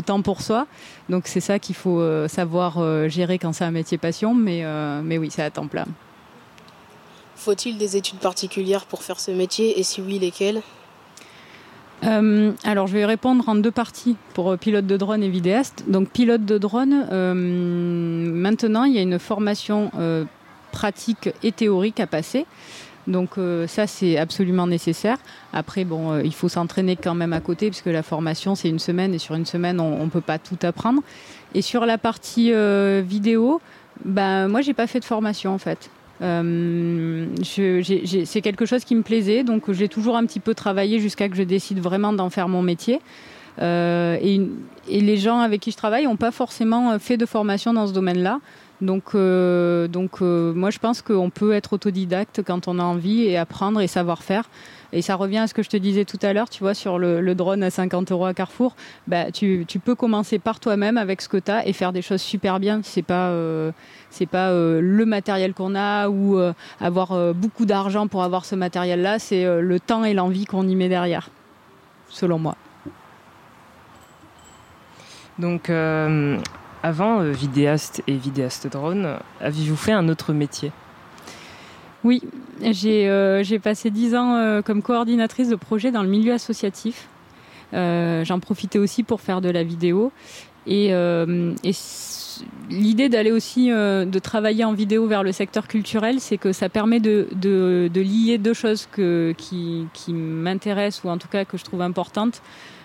temps 0.04 0.20
pour 0.22 0.42
soi. 0.42 0.66
Donc 1.08 1.28
c'est 1.28 1.40
ça 1.40 1.60
qu'il 1.60 1.76
faut 1.76 2.02
savoir 2.26 3.08
gérer 3.08 3.38
quand 3.38 3.52
c'est 3.52 3.64
un 3.64 3.70
métier 3.70 3.96
passion, 3.96 4.34
mais, 4.34 4.64
mais 5.04 5.18
oui, 5.18 5.28
c'est 5.30 5.42
à 5.42 5.50
temps 5.50 5.68
plein. 5.68 5.86
Faut-il 7.36 7.78
des 7.78 7.96
études 7.96 8.18
particulières 8.18 8.86
pour 8.86 9.04
faire 9.04 9.20
ce 9.20 9.30
métier? 9.30 9.78
Et 9.78 9.84
si 9.84 10.00
oui, 10.00 10.18
lesquelles? 10.18 10.62
Euh, 12.04 12.52
alors, 12.64 12.86
je 12.86 12.94
vais 12.94 13.04
répondre 13.04 13.48
en 13.48 13.54
deux 13.54 13.70
parties 13.70 14.16
pour 14.34 14.50
euh, 14.50 14.56
pilote 14.56 14.86
de 14.86 14.96
drone 14.96 15.22
et 15.22 15.28
vidéaste. 15.28 15.84
Donc, 15.88 16.10
pilote 16.10 16.44
de 16.44 16.58
drone, 16.58 17.06
euh, 17.12 17.34
maintenant, 17.34 18.84
il 18.84 18.94
y 18.94 18.98
a 18.98 19.02
une 19.02 19.18
formation 19.18 19.90
pratique 20.72 21.30
et 21.42 21.52
théorique 21.52 22.00
à 22.00 22.06
passer. 22.06 22.46
Donc, 23.06 23.32
ça, 23.66 23.86
c'est 23.86 24.16
absolument 24.16 24.66
nécessaire. 24.66 25.18
Après, 25.52 25.84
bon, 25.84 26.18
il 26.20 26.34
faut 26.34 26.48
s'entraîner 26.48 26.96
quand 26.96 27.14
même 27.14 27.32
à 27.32 27.40
côté, 27.40 27.68
puisque 27.68 27.86
la 27.86 28.02
formation, 28.02 28.54
c'est 28.54 28.68
une 28.68 28.78
semaine, 28.78 29.14
et 29.14 29.18
sur 29.18 29.34
une 29.34 29.46
semaine, 29.46 29.78
on 29.78 30.04
ne 30.04 30.10
peut 30.10 30.22
pas 30.22 30.38
tout 30.38 30.58
apprendre. 30.62 31.02
Et 31.54 31.62
sur 31.62 31.86
la 31.86 31.98
partie 31.98 32.52
vidéo, 33.02 33.60
ben, 34.04 34.48
moi, 34.48 34.62
j'ai 34.62 34.74
pas 34.74 34.86
fait 34.86 35.00
de 35.00 35.04
formation, 35.04 35.54
en 35.54 35.58
fait. 35.58 35.90
Euh, 36.22 37.26
c'est 37.42 38.40
quelque 38.40 38.66
chose 38.66 38.84
qui 38.84 38.94
me 38.94 39.02
plaisait, 39.02 39.44
donc 39.44 39.70
j'ai 39.72 39.88
toujours 39.88 40.16
un 40.16 40.24
petit 40.26 40.40
peu 40.40 40.54
travaillé 40.54 41.00
jusqu'à 41.00 41.28
que 41.28 41.36
je 41.36 41.42
décide 41.42 41.80
vraiment 41.80 42.12
d'en 42.12 42.30
faire 42.30 42.48
mon 42.48 42.62
métier. 42.62 43.00
Euh, 43.60 44.18
et, 44.20 44.40
les 45.00 45.16
gens 45.16 45.38
avec 45.38 45.60
qui 45.60 45.70
je 45.70 45.76
travaille 45.76 46.04
n'ont 46.04 46.16
pas 46.16 46.30
forcément 46.30 46.98
fait 46.98 47.16
de 47.16 47.26
formation 47.26 47.72
dans 47.72 47.86
ce 47.86 47.92
domaine-là. 47.92 48.40
Donc, 48.80 49.14
euh, 49.14 49.88
donc 49.88 50.20
euh, 50.20 50.52
moi, 50.52 50.70
je 50.70 50.78
pense 50.78 51.02
qu'on 51.02 51.30
peut 51.30 51.52
être 51.52 51.74
autodidacte 51.74 52.42
quand 52.44 52.68
on 52.68 52.78
a 52.78 52.82
envie 52.82 53.22
et 53.22 53.36
apprendre 53.36 53.80
et 53.80 53.86
savoir 53.86 54.22
faire. 54.22 54.48
Et 54.94 55.02
ça 55.02 55.16
revient 55.16 55.38
à 55.38 55.46
ce 55.48 55.54
que 55.54 55.64
je 55.64 55.68
te 55.68 55.76
disais 55.76 56.04
tout 56.04 56.20
à 56.22 56.32
l'heure, 56.32 56.48
tu 56.48 56.62
vois, 56.62 56.72
sur 56.72 57.00
le, 57.00 57.34
drone 57.34 57.64
à 57.64 57.70
50 57.70 58.12
euros 58.12 58.26
à 58.26 58.32
Carrefour. 58.32 58.76
Bah, 59.08 59.32
tu, 59.32 59.66
peux 59.84 59.96
commencer 59.96 60.38
par 60.38 60.60
toi-même 60.60 60.96
avec 60.96 61.20
ce 61.20 61.28
que 61.28 61.36
tu 61.36 61.50
as 61.50 61.66
et 61.66 61.72
faire 61.72 61.92
des 61.92 62.00
choses 62.00 62.22
super 62.22 62.60
bien. 62.60 62.80
C'est 62.84 63.02
pas, 63.02 63.30
euh, 63.30 63.72
pas 64.30 64.50
euh, 64.50 64.80
le 64.80 65.04
matériel 65.04 65.52
qu'on 65.52 65.74
a 65.74 66.08
ou 66.08 66.38
euh, 66.38 66.52
avoir 66.80 67.34
beaucoup 67.34 67.66
d'argent 67.66 68.06
pour 68.06 68.22
avoir 68.22 68.44
ce 68.44 68.54
matériel-là. 68.54 69.18
C'est 69.18 69.44
le 69.60 69.80
temps 69.80 70.04
et 70.04 70.14
l'envie 70.14 70.44
qu'on 70.44 70.66
y 70.68 70.76
met 70.76 70.88
derrière, 70.88 71.28
selon 72.08 72.38
moi. 72.38 72.56
Donc, 75.40 75.70
avant 76.84 77.18
vidéaste 77.32 78.00
et 78.06 78.14
vidéaste 78.14 78.68
drone, 78.68 79.18
aviez-vous 79.40 79.76
fait 79.76 79.92
un 79.92 80.08
autre 80.08 80.32
métier? 80.32 80.70
Oui, 82.04 82.20
j'ai 82.60 83.08
euh, 83.08 83.42
j'ai 83.42 83.58
passé 83.58 83.90
dix 83.90 84.14
ans 84.14 84.36
euh, 84.36 84.60
comme 84.60 84.82
coordinatrice 84.82 85.48
de 85.48 85.56
projet 85.56 85.90
dans 85.90 86.02
le 86.02 86.08
milieu 86.08 86.34
associatif. 86.34 87.08
Euh, 87.72 88.24
J'en 88.26 88.40
profitais 88.40 88.78
aussi 88.78 89.02
pour 89.02 89.22
faire 89.22 89.40
de 89.40 89.48
la 89.48 89.64
vidéo. 89.64 90.12
Et, 90.66 90.92
l'idée 92.70 93.08
d'aller 93.08 93.30
aussi 93.30 93.68
de 93.68 94.18
travailler 94.18 94.64
en 94.64 94.72
vidéo 94.72 95.06
vers 95.06 95.22
le 95.22 95.30
secteur 95.30 95.68
culturel, 95.68 96.20
c'est 96.20 96.38
que 96.38 96.52
ça 96.52 96.68
permet 96.68 96.98
de, 96.98 97.28
lier 97.94 98.38
deux 98.38 98.54
choses 98.54 98.88
qui, 99.36 99.86
m'intéressent 100.08 101.04
ou 101.04 101.10
en 101.10 101.18
tout 101.18 101.28
cas 101.28 101.44
que 101.44 101.56
je 101.58 101.64
trouve 101.64 101.82
importantes, 101.82 102.42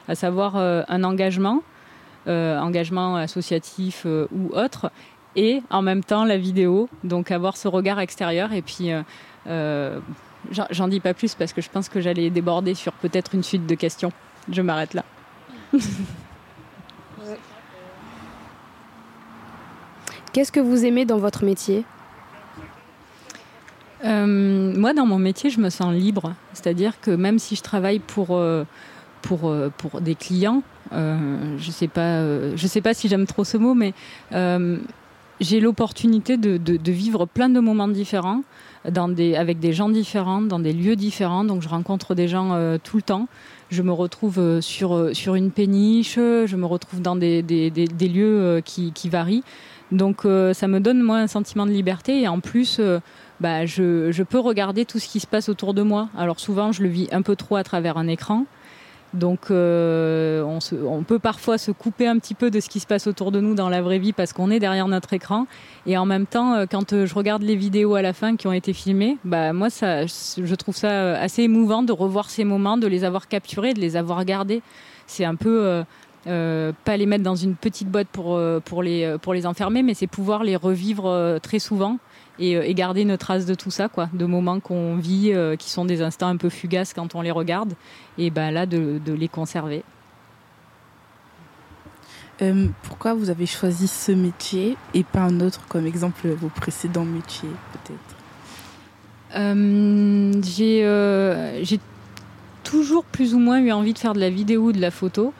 à 0.08 0.16
savoir 0.16 0.58
un 0.58 1.04
engagement, 1.04 1.64
engagement 2.28 3.16
associatif 3.16 4.06
ou 4.06 4.50
autre, 4.54 4.92
et 5.36 5.62
en 5.70 5.82
même 5.82 6.04
temps 6.04 6.26
la 6.26 6.38
vidéo, 6.38 6.90
donc 7.04 7.32
avoir 7.32 7.56
ce 7.58 7.68
regard 7.68 8.00
extérieur 8.00 8.52
et 8.54 8.62
puis 8.62 8.92
euh, 8.92 9.02
euh, 9.48 10.00
j'en- 10.72 10.88
dis 10.88 11.00
pas 11.00 11.14
plus 11.14 11.36
parce 11.36 11.54
que 11.54 11.62
je 11.62 11.70
pense 11.70 11.90
que 11.90 12.02
j'allais 12.02 12.30
déborder 12.30 12.74
sur 12.74 12.94
peut-être 12.94 13.36
une 13.36 13.44
suite 13.44 13.68
de 13.68 13.76
questions. 13.76 14.12
Je 14.52 14.62
m'arrête 14.62 14.94
là. 14.94 15.04
Qu'est-ce 20.34 20.52
que 20.52 20.60
vous 20.60 20.86
aimez 20.86 21.06
dans 21.06 21.18
votre 21.18 21.44
métier? 21.44 21.84
Euh, 24.06 24.74
moi, 24.78 24.94
dans 24.94 25.06
mon 25.06 25.18
métier, 25.20 25.50
je 25.50 25.60
me 25.60 25.70
sens 25.70 25.94
libre. 25.94 26.34
C'est-à-dire 26.54 27.00
que 27.02 27.12
même 27.12 27.40
si 27.40 27.56
je 27.56 27.64
travaille 27.64 28.00
pour, 28.00 28.36
euh, 28.36 28.64
pour, 29.22 29.54
pour 29.78 30.02
des 30.02 30.16
clients, 30.16 30.62
euh, 30.94 31.58
je 31.58 31.72
sais 31.72 31.88
pas, 31.88 32.56
je 32.56 32.68
sais 32.68 32.82
pas 32.82 32.94
si 32.94 33.08
j'aime 33.10 33.26
trop 33.26 33.44
ce 33.44 33.58
mot, 33.58 33.74
mais 33.74 33.94
j'ai 35.40 35.60
l'opportunité 35.60 36.38
de, 36.38 36.58
de, 36.58 36.78
de 36.78 36.92
vivre 36.92 37.26
plein 37.26 37.50
de 37.50 37.60
moments 37.60 37.88
différents, 37.88 38.44
dans 38.90 39.10
des, 39.10 39.36
avec 39.36 39.60
des 39.60 39.74
gens 39.74 39.90
différents, 39.90 40.42
dans 40.42 40.60
des 40.60 40.74
lieux 40.74 40.96
différents. 40.96 41.44
Donc, 41.44 41.62
je 41.62 41.70
rencontre 41.70 42.16
des 42.16 42.28
gens 42.28 42.54
euh, 42.54 42.78
tout 42.82 42.98
le 42.98 43.04
temps. 43.04 43.28
Je 43.70 43.82
me 43.82 43.92
retrouve 43.92 44.40
euh, 44.40 44.62
sur, 44.62 44.96
euh, 44.96 45.14
sur 45.14 45.36
une 45.36 45.52
péniche, 45.52 46.16
je 46.16 46.56
me 46.56 46.66
retrouve 46.66 47.02
dans 47.02 47.16
des, 47.16 47.42
des, 47.42 47.70
des, 47.70 47.86
des 47.88 48.08
lieux 48.08 48.40
euh, 48.42 48.62
qui, 48.62 48.92
qui 48.94 49.10
varient. 49.10 49.44
Donc, 49.92 50.26
euh, 50.26 50.54
ça 50.54 50.68
me 50.68 50.80
donne, 50.80 51.02
moi, 51.02 51.18
un 51.18 51.28
sentiment 51.28 51.66
de 51.66 51.72
liberté. 51.72 52.22
Et 52.22 52.28
en 52.28 52.40
plus, 52.40 52.78
euh, 52.80 53.00
bah, 53.40 53.66
je, 53.66 54.12
je 54.12 54.24
peux 54.24 54.40
regarder 54.40 54.86
tout 54.86 55.00
ce 55.00 55.08
qui 55.08 55.20
se 55.20 55.28
passe 55.28 55.50
autour 55.50 55.74
de 55.74 55.82
moi. 55.82 56.10
Alors 56.18 56.40
souvent, 56.40 56.72
je 56.72 56.84
le 56.84 56.90
vis 56.90 57.08
un 57.12 57.22
peu 57.22 57.36
trop 57.36 57.56
à 57.56 57.64
travers 57.64 57.98
un 57.98 58.08
écran. 58.08 58.46
Donc 59.14 59.50
euh, 59.50 60.44
on, 60.44 60.60
se- 60.60 60.76
on 60.76 61.04
peut 61.04 61.18
parfois 61.20 61.58
se 61.58 61.72
couper 61.72 62.08
un 62.08 62.20
petit 62.20 62.36
peu 62.36 62.52
de 62.52 62.60
ce 62.60 62.70
qui 62.70 62.80
se 62.80 62.86
passe 62.86 63.08
autour 63.08 63.32
de 63.32 63.40
nous 63.40 63.56
dans 63.56 63.70
la 63.70 63.82
vraie 63.82 63.98
vie 63.98 64.14
parce 64.14 64.34
qu'on 64.34 64.52
est 64.52 64.60
derrière 64.60 64.88
notre 64.88 65.14
écran. 65.14 65.48
Et 65.88 65.98
en 65.98 66.06
même 66.06 66.28
temps, 66.28 66.54
euh, 66.54 66.66
quand 66.70 66.94
euh, 66.94 67.06
je 67.08 67.16
regarde 67.16 67.42
les 67.42 67.56
vidéos 67.56 67.96
à 67.96 68.02
la 68.02 68.14
fin 68.14 68.36
qui 68.36 68.46
ont 68.48 68.54
été 68.54 68.72
filmées, 68.74 69.18
bah, 69.24 69.52
moi, 69.52 69.70
ça, 69.70 70.06
je 70.06 70.56
trouve 70.56 70.76
ça 70.76 70.90
euh, 70.92 71.24
assez 71.24 71.44
émouvant 71.44 71.82
de 71.82 71.92
revoir 71.92 72.30
ces 72.30 72.44
moments, 72.44 72.78
de 72.78 72.88
les 72.88 73.04
avoir 73.04 73.28
capturés, 73.28 73.74
de 73.74 73.80
les 73.80 73.96
avoir 73.96 74.24
gardés. 74.26 74.62
C'est 75.08 75.26
un 75.26 75.36
peu... 75.36 75.84
euh, 76.28 76.72
pas 76.86 76.98
les 76.98 77.06
mettre 77.08 77.24
dans 77.24 77.36
une 77.36 77.56
petite 77.56 77.88
boîte 77.88 78.10
pour, 78.12 78.40
pour, 78.66 78.84
les, 78.84 79.16
pour 79.22 79.34
les 79.34 79.48
enfermer, 79.48 79.82
mais 79.82 79.96
c'est 79.96 80.06
pouvoir 80.06 80.44
les 80.44 80.58
revivre 80.58 81.40
très 81.42 81.60
souvent 81.60 81.98
et, 82.40 82.56
euh, 82.56 82.64
et 82.64 82.74
garder 82.74 83.02
une 83.02 83.18
trace 83.18 83.46
de 83.46 83.54
tout 83.54 83.72
ça, 83.72 83.90
quoi, 83.90 84.10
de 84.14 84.26
moments 84.26 84.60
qu'on 84.60 84.96
vit, 84.98 85.32
euh, 85.34 85.56
qui 85.56 85.70
sont 85.70 85.86
des 85.86 86.02
instants 86.02 86.28
un 86.28 86.38
peu 86.38 86.50
fugaces 86.50 86.94
quand 86.94 87.16
on 87.16 87.22
les 87.22 87.32
regarde, 87.32 87.74
et 88.18 88.30
ben 88.30 88.52
là 88.52 88.66
de, 88.66 89.00
de 89.06 89.14
les 89.14 89.28
conserver. 89.28 89.84
Euh, 92.42 92.68
pourquoi 92.84 93.14
vous 93.14 93.30
avez 93.30 93.46
choisi 93.46 93.88
ce 93.88 94.14
métier 94.14 94.78
et 94.94 95.04
pas 95.04 95.22
un 95.22 95.42
autre, 95.42 95.62
comme 95.68 95.86
exemple 95.86 96.30
vos 96.30 96.50
précédents 96.50 97.06
métiers, 97.06 97.50
peut-être? 97.74 98.16
Euh, 99.36 100.32
j'ai 100.42 100.86
euh, 100.86 101.64
j'ai 101.64 101.80
toujours 102.64 103.04
plus 103.04 103.34
ou 103.34 103.40
moins 103.40 103.60
eu 103.60 103.72
envie 103.72 103.94
de 103.94 104.00
faire 104.00 104.14
de 104.14 104.20
la 104.20 104.30
vidéo 104.30 104.68
ou 104.68 104.72
de 104.72 104.80
la 104.80 104.92
photo. 104.92 105.34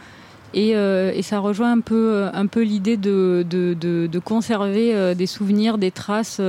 Et, 0.56 0.72
et 0.72 1.22
ça 1.22 1.38
rejoint 1.38 1.72
un 1.74 1.80
peu, 1.80 2.28
un 2.34 2.48
peu 2.48 2.64
l'idée 2.64 2.98
de, 2.98 3.46
de, 3.48 3.76
de, 3.76 4.08
de 4.08 4.20
conserver 4.20 5.14
des 5.14 5.28
souvenirs, 5.28 5.78
des 5.78 5.92
traces 5.92 6.42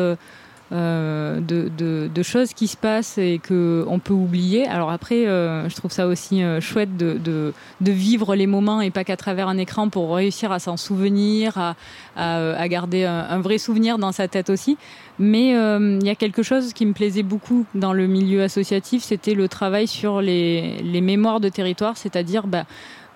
euh, 0.73 1.41
de, 1.41 1.71
de, 1.77 2.09
de 2.13 2.23
choses 2.23 2.55
qui 2.55 2.69
se 2.69 2.77
passent 2.77 3.19
et 3.19 3.41
qu'on 3.47 4.01
peut 4.03 4.15
oublier. 4.15 4.67
Alors 4.67 4.91
après, 4.91 5.27
euh, 5.27 5.69
je 5.69 5.75
trouve 5.77 5.91
ça 5.91 6.07
aussi 6.07 6.43
euh, 6.43 6.61
chouette 6.61 6.97
de, 6.97 7.19
de, 7.19 7.53
de 7.81 7.93
vivre 7.93 8.35
les 8.35 8.47
moments 8.47 8.81
et 8.81 8.91
pas 8.91 9.05
qu'à 9.05 9.17
travers 9.17 9.49
un 9.49 9.59
écran 9.59 9.89
pour 9.89 10.15
réussir 10.15 10.53
à 10.53 10.59
s'en 10.59 10.77
souvenir, 10.77 11.59
à, 11.59 11.75
à, 12.17 12.53
à 12.53 12.69
garder 12.69 13.05
un, 13.05 13.41
vrai 13.41 13.59
souvenir 13.59 13.99
dans 13.99 14.13
sa 14.13 14.29
tête 14.29 14.51
aussi. 14.51 14.77
Mais 15.19 15.57
euh, 15.57 15.99
il 16.01 16.07
y 16.07 16.11
a 16.11 16.15
quelque 16.15 16.43
chose 16.43 16.73
qui 16.73 16.87
me 16.87 16.93
plaisait 16.93 17.23
beaucoup 17.23 17.67
dans 17.75 17.93
le 17.93 18.07
milieu 18.07 18.43
associatif, 18.43 19.03
c'était 19.03 19.35
le 19.35 19.49
travail 19.49 19.87
sur 19.87 20.21
les, 20.21 20.77
les 20.83 21.01
mémoires 21.01 21.41
de 21.41 21.49
territoire, 21.49 21.97
c'est-à-dire, 21.97 22.47
bah, 22.47 22.65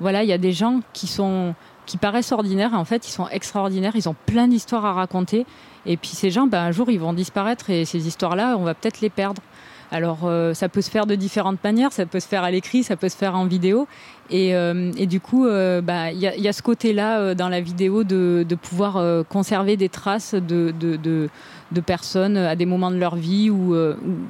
voilà, 0.00 0.22
il 0.22 0.28
y 0.28 0.32
a 0.32 0.38
des 0.38 0.52
gens 0.52 0.80
qui 0.92 1.06
sont 1.06 1.54
qui 1.86 1.98
paraissent 1.98 2.32
ordinaires, 2.32 2.72
en 2.74 2.84
fait, 2.84 3.06
ils 3.06 3.10
sont 3.10 3.28
extraordinaires, 3.28 3.92
ils 3.94 4.08
ont 4.08 4.16
plein 4.26 4.48
d'histoires 4.48 4.86
à 4.86 4.94
raconter, 4.94 5.44
et 5.86 5.96
puis 5.96 6.10
ces 6.10 6.30
gens, 6.30 6.46
bah, 6.46 6.62
un 6.62 6.72
jour, 6.72 6.90
ils 6.90 7.00
vont 7.00 7.12
disparaître, 7.12 7.70
et 7.70 7.84
ces 7.84 8.06
histoires-là, 8.06 8.56
on 8.58 8.64
va 8.64 8.74
peut-être 8.74 9.00
les 9.00 9.10
perdre. 9.10 9.42
Alors, 9.92 10.20
euh, 10.24 10.54
ça 10.54 10.68
peut 10.68 10.80
se 10.80 10.90
faire 10.90 11.06
de 11.06 11.14
différentes 11.14 11.62
manières, 11.62 11.92
ça 11.92 12.04
peut 12.06 12.18
se 12.18 12.26
faire 12.26 12.42
à 12.42 12.50
l'écrit, 12.50 12.82
ça 12.82 12.96
peut 12.96 13.08
se 13.08 13.16
faire 13.16 13.36
en 13.36 13.46
vidéo, 13.46 13.86
et, 14.30 14.56
euh, 14.56 14.90
et 14.96 15.06
du 15.06 15.20
coup, 15.20 15.46
euh, 15.46 15.80
bah, 15.82 16.10
il 16.10 16.18
y, 16.18 16.48
a, 16.48 16.52
ce 16.52 16.62
côté-là 16.62 17.34
dans 17.34 17.48
la 17.48 17.60
vidéo 17.60 18.02
de, 18.02 18.44
de 18.48 18.54
pouvoir 18.54 19.24
conserver 19.28 19.76
des 19.76 19.88
traces 19.88 20.34
de, 20.34 20.72
de, 20.80 20.96
de, 20.96 21.80
personnes 21.80 22.36
à 22.36 22.56
des 22.56 22.66
moments 22.66 22.90
de 22.90 22.96
leur 22.96 23.14
vie 23.14 23.50
ou, 23.50 23.76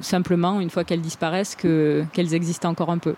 simplement, 0.01 0.59
une 0.59 0.69
fois 0.69 0.83
qu'elles 0.83 1.01
disparaissent, 1.01 1.55
que- 1.55 2.03
qu'elles 2.13 2.33
existent 2.33 2.69
encore 2.69 2.91
un 2.91 2.97
peu. 2.97 3.15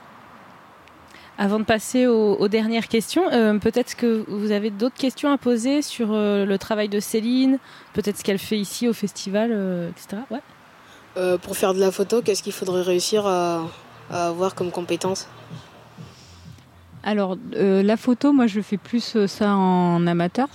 Avant 1.40 1.60
de 1.60 1.66
passer 1.66 2.08
aux, 2.08 2.34
aux 2.36 2.48
dernières 2.48 2.88
questions, 2.88 3.32
euh, 3.32 3.60
peut-être 3.60 3.96
que 3.96 4.26
vous 4.28 4.52
avez 4.52 4.72
d'autres 4.72 4.96
questions 4.96 5.32
à 5.32 5.38
poser 5.38 5.84
sur 5.84 6.10
euh, 6.12 6.46
le 6.46 6.58
travail 6.58 6.90
de 6.90 7.00
Céline, 7.00 7.60
peut-être 7.94 8.18
ce 8.18 8.24
qu'elle 8.24 8.40
fait 8.40 8.58
ici 8.58 8.88
au 8.88 8.94
festival, 8.94 9.52
euh, 9.54 9.90
etc. 9.90 10.24
Ouais. 10.32 10.40
Euh, 11.18 11.38
pour 11.38 11.56
faire 11.56 11.76
de 11.76 11.80
la 11.80 11.92
photo, 11.92 12.22
qu'est-ce 12.24 12.42
qu'il 12.42 12.54
faudrait 12.54 12.82
réussir 12.82 13.28
à, 13.28 13.68
à 14.10 14.30
avoir 14.30 14.56
comme 14.56 14.72
compétence? 14.72 15.28
Alors, 17.04 17.38
euh, 17.56 17.84
la 17.84 17.98
photo, 17.98 18.34
moi, 18.34 18.48
je 18.48 18.60
fais 18.60 18.78
plus 18.78 19.16
ça 19.28 19.56
en 19.56 20.06
amateur, 20.08 20.48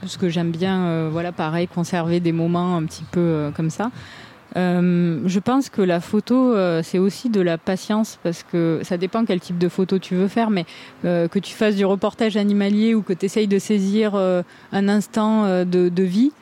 parce 0.00 0.16
que 0.16 0.28
j'aime 0.28 0.50
bien, 0.50 0.84
euh, 0.84 1.08
voilà, 1.10 1.32
pareil, 1.32 1.68
conserver 1.68 2.20
des 2.20 2.32
moments 2.32 2.76
un 2.76 2.84
petit 2.84 3.04
peu 3.10 3.20
euh, 3.20 3.50
comme 3.52 3.70
ça. 3.70 3.90
Euh, 4.56 5.20
je 5.26 5.40
pense 5.40 5.68
que 5.68 5.82
la 5.82 6.00
photo, 6.00 6.54
euh, 6.54 6.82
c'est 6.82 6.98
aussi 6.98 7.28
de 7.28 7.40
la 7.40 7.58
patience, 7.58 8.18
parce 8.22 8.42
que 8.42 8.80
ça 8.82 8.96
dépend 8.96 9.24
quel 9.24 9.40
type 9.40 9.58
de 9.58 9.68
photo 9.68 9.98
tu 9.98 10.14
veux 10.14 10.28
faire, 10.28 10.50
mais 10.50 10.64
euh, 11.04 11.28
que 11.28 11.38
tu 11.38 11.54
fasses 11.54 11.76
du 11.76 11.84
reportage 11.84 12.36
animalier 12.36 12.94
ou 12.94 13.02
que 13.02 13.12
tu 13.12 13.26
essayes 13.26 13.48
de 13.48 13.58
saisir 13.58 14.14
un 14.14 14.88
instant 14.88 15.64
de, 15.64 16.02
vie, 16.02 16.32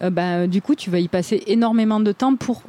bah, 0.00 0.46
du 0.46 0.60
coup, 0.60 0.74
tu 0.74 0.90
vas 0.90 0.98
y 0.98 1.08
passer 1.08 1.42
énormément 1.46 2.00
de 2.00 2.12
temps 2.12 2.36
pour 2.36 2.62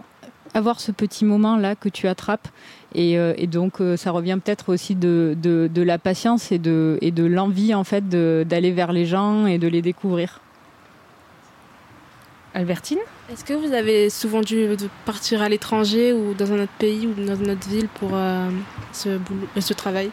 avoir 0.54 0.80
ce 0.80 0.92
petit 0.92 1.26
moment 1.26 1.58
là 1.58 1.76
que 1.76 1.90
tu 1.90 2.08
attrapes 2.08 2.48
et, 2.94 3.18
donc 3.48 3.80
ça 3.96 4.12
revient 4.12 4.38
peut-être 4.44 4.72
aussi 4.72 4.96
de, 4.96 5.36
la 5.76 5.98
patience 5.98 6.52
et 6.52 6.60
de, 6.60 6.98
et 7.02 7.12
de 7.12 7.24
l'envie 7.24 7.74
en 7.74 7.84
fait 7.84 8.08
d'aller 8.08 8.72
vers 8.72 8.94
les 8.94 9.06
gens 9.06 9.48
et 9.48 9.58
de 9.58 9.68
les 9.68 9.82
découvrir. 9.82 10.42
Albertine 12.54 13.00
Est-ce 13.32 13.44
que 13.44 13.54
vous 13.54 13.74
avez 13.74 14.10
souvent 14.10 14.42
dû 14.42 14.68
partir 15.06 15.42
à 15.42 15.50
l'étranger 15.50 16.14
ou 16.14 16.34
dans 16.34 16.52
un 16.52 16.64
autre 16.64 16.74
pays 16.80 17.08
ou 17.08 17.14
dans 17.14 17.36
une 17.36 17.52
autre 17.52 17.68
ville 17.68 17.88
pour 17.88 18.12
euh, 18.14 18.50
ce, 18.92 19.18
boulot, 19.18 19.48
euh, 19.58 19.62
ce 19.62 19.74
travail? 19.74 20.12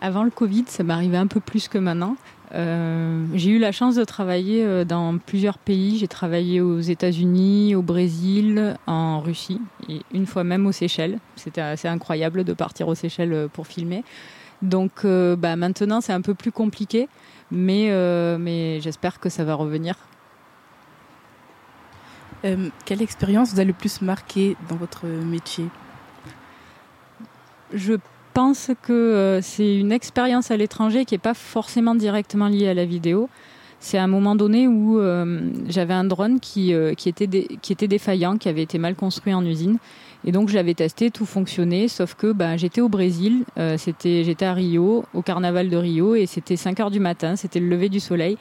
Avant 0.00 0.24
le 0.24 0.30
Covid, 0.30 0.64
ça 0.68 0.82
m'arrivait 0.82 1.16
un 1.16 1.26
peu 1.26 1.40
plus 1.40 1.68
que 1.68 1.78
maintenant. 1.78 2.16
Euh, 2.54 3.24
j'ai 3.34 3.50
eu 3.50 3.58
la 3.58 3.72
chance 3.72 3.94
de 3.94 4.04
travailler 4.04 4.84
dans 4.84 5.18
plusieurs 5.18 5.58
pays. 5.58 5.98
J'ai 5.98 6.08
travaillé 6.08 6.60
aux 6.60 6.80
États-Unis, 6.80 7.74
au 7.74 7.82
Brésil, 7.82 8.76
en 8.86 9.20
Russie 9.20 9.60
et 9.88 10.00
une 10.12 10.26
fois 10.26 10.44
même 10.44 10.66
aux 10.66 10.72
Seychelles. 10.72 11.18
C'était 11.36 11.60
assez 11.60 11.88
incroyable 11.88 12.44
de 12.44 12.52
partir 12.52 12.88
aux 12.88 12.94
Seychelles 12.94 13.48
pour 13.52 13.66
filmer. 13.66 14.02
Donc 14.62 15.04
euh, 15.04 15.36
bah, 15.36 15.56
maintenant, 15.56 16.00
c'est 16.00 16.12
un 16.12 16.20
peu 16.20 16.34
plus 16.34 16.52
compliqué, 16.52 17.08
mais, 17.50 17.88
euh, 17.90 18.38
mais 18.38 18.80
j'espère 18.80 19.20
que 19.20 19.28
ça 19.28 19.44
va 19.44 19.54
revenir. 19.54 19.96
Euh, 22.44 22.68
Quelle 22.84 23.02
expérience 23.02 23.52
vous 23.52 23.60
a 23.60 23.64
le 23.64 23.72
plus 23.72 24.00
marqué 24.02 24.56
dans 24.68 24.76
votre 24.76 25.06
métier? 25.06 25.66
Je 27.72 27.94
pense 28.32 28.70
que 28.82 28.92
euh, 28.92 29.40
c'est 29.42 29.76
une 29.76 29.92
expérience 29.92 30.50
à 30.50 30.56
l'étranger 30.56 31.04
qui 31.04 31.14
n'est 31.14 31.18
pas 31.18 31.34
forcément 31.34 31.94
directement 31.94 32.48
liée 32.48 32.68
à 32.68 32.74
la 32.74 32.84
vidéo. 32.84 33.28
C'est 33.80 33.98
un 33.98 34.06
moment 34.08 34.34
donné 34.34 34.66
où 34.66 34.98
euh, 34.98 35.50
j'avais 35.68 35.94
un 35.94 36.04
drone 36.04 36.40
qui, 36.40 36.72
était 36.72 37.26
défaillant, 37.88 38.36
qui 38.36 38.48
avait 38.48 38.62
été 38.62 38.78
mal 38.78 38.96
construit 38.96 39.34
en 39.34 39.44
usine. 39.44 39.78
Et 40.24 40.32
donc 40.32 40.48
je 40.48 40.54
l'avais 40.54 40.74
testé, 40.74 41.12
tout 41.12 41.26
fonctionnait, 41.26 41.86
sauf 41.86 42.14
que 42.14 42.32
bah, 42.32 42.56
j'étais 42.56 42.80
au 42.80 42.88
Brésil, 42.88 43.44
c'était, 43.76 44.24
j'étais 44.24 44.46
à 44.46 44.52
Rio, 44.52 45.04
au 45.14 45.22
carnaval 45.22 45.68
de 45.68 45.76
Rio, 45.76 46.16
et 46.16 46.26
c'était 46.26 46.56
5 46.56 46.80
heures 46.80 46.90
du 46.90 46.98
matin, 46.98 47.36
c'était 47.36 47.60
le 47.60 47.68
lever 47.68 47.88
du 47.88 48.00
soleil. 48.00 48.36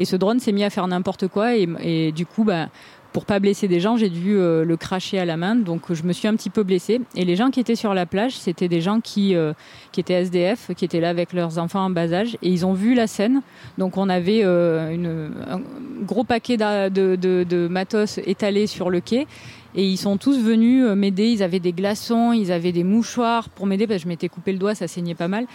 Et 0.00 0.04
ce 0.04 0.16
drone 0.16 0.40
s'est 0.40 0.50
mis 0.50 0.64
à 0.64 0.70
faire 0.70 0.88
n'importe 0.88 1.28
quoi, 1.28 1.54
et, 1.56 1.68
et 1.78 2.10
du 2.10 2.26
coup, 2.26 2.42
bah, 2.42 2.66
pour 3.12 3.24
pas 3.24 3.40
blesser 3.40 3.68
des 3.68 3.80
gens, 3.80 3.96
j'ai 3.96 4.08
dû 4.08 4.36
euh, 4.36 4.64
le 4.64 4.76
cracher 4.76 5.18
à 5.18 5.24
la 5.24 5.36
main, 5.36 5.56
donc 5.56 5.92
je 5.92 6.02
me 6.04 6.12
suis 6.12 6.28
un 6.28 6.36
petit 6.36 6.50
peu 6.50 6.62
blessée. 6.62 7.00
Et 7.16 7.24
les 7.24 7.36
gens 7.36 7.50
qui 7.50 7.60
étaient 7.60 7.74
sur 7.74 7.94
la 7.94 8.06
plage, 8.06 8.32
c'était 8.36 8.68
des 8.68 8.80
gens 8.80 9.00
qui, 9.00 9.34
euh, 9.34 9.52
qui 9.92 10.00
étaient 10.00 10.14
SDF, 10.14 10.70
qui 10.76 10.84
étaient 10.84 11.00
là 11.00 11.08
avec 11.08 11.32
leurs 11.32 11.58
enfants 11.58 11.84
en 11.84 11.90
bas 11.90 12.12
âge, 12.12 12.36
et 12.42 12.48
ils 12.48 12.64
ont 12.64 12.72
vu 12.72 12.94
la 12.94 13.06
scène. 13.06 13.42
Donc 13.78 13.96
on 13.96 14.08
avait 14.08 14.42
euh, 14.44 14.90
une, 14.92 15.32
un 15.48 15.60
gros 16.04 16.24
paquet 16.24 16.56
de, 16.56 16.88
de, 16.88 17.16
de, 17.16 17.44
de 17.48 17.68
matos 17.68 18.18
étalé 18.18 18.66
sur 18.66 18.90
le 18.90 19.00
quai. 19.00 19.26
Et 19.74 19.86
ils 19.86 19.96
sont 19.96 20.16
tous 20.16 20.38
venus 20.40 20.84
euh, 20.84 20.94
m'aider. 20.94 21.28
Ils 21.28 21.42
avaient 21.42 21.60
des 21.60 21.72
glaçons, 21.72 22.32
ils 22.32 22.50
avaient 22.50 22.72
des 22.72 22.84
mouchoirs 22.84 23.48
pour 23.50 23.66
m'aider 23.66 23.86
parce 23.86 23.98
que 23.98 24.04
je 24.04 24.08
m'étais 24.08 24.28
coupé 24.28 24.52
le 24.52 24.58
doigt, 24.58 24.74
ça 24.74 24.88
saignait 24.88 25.14
pas 25.14 25.28
mal. 25.28 25.46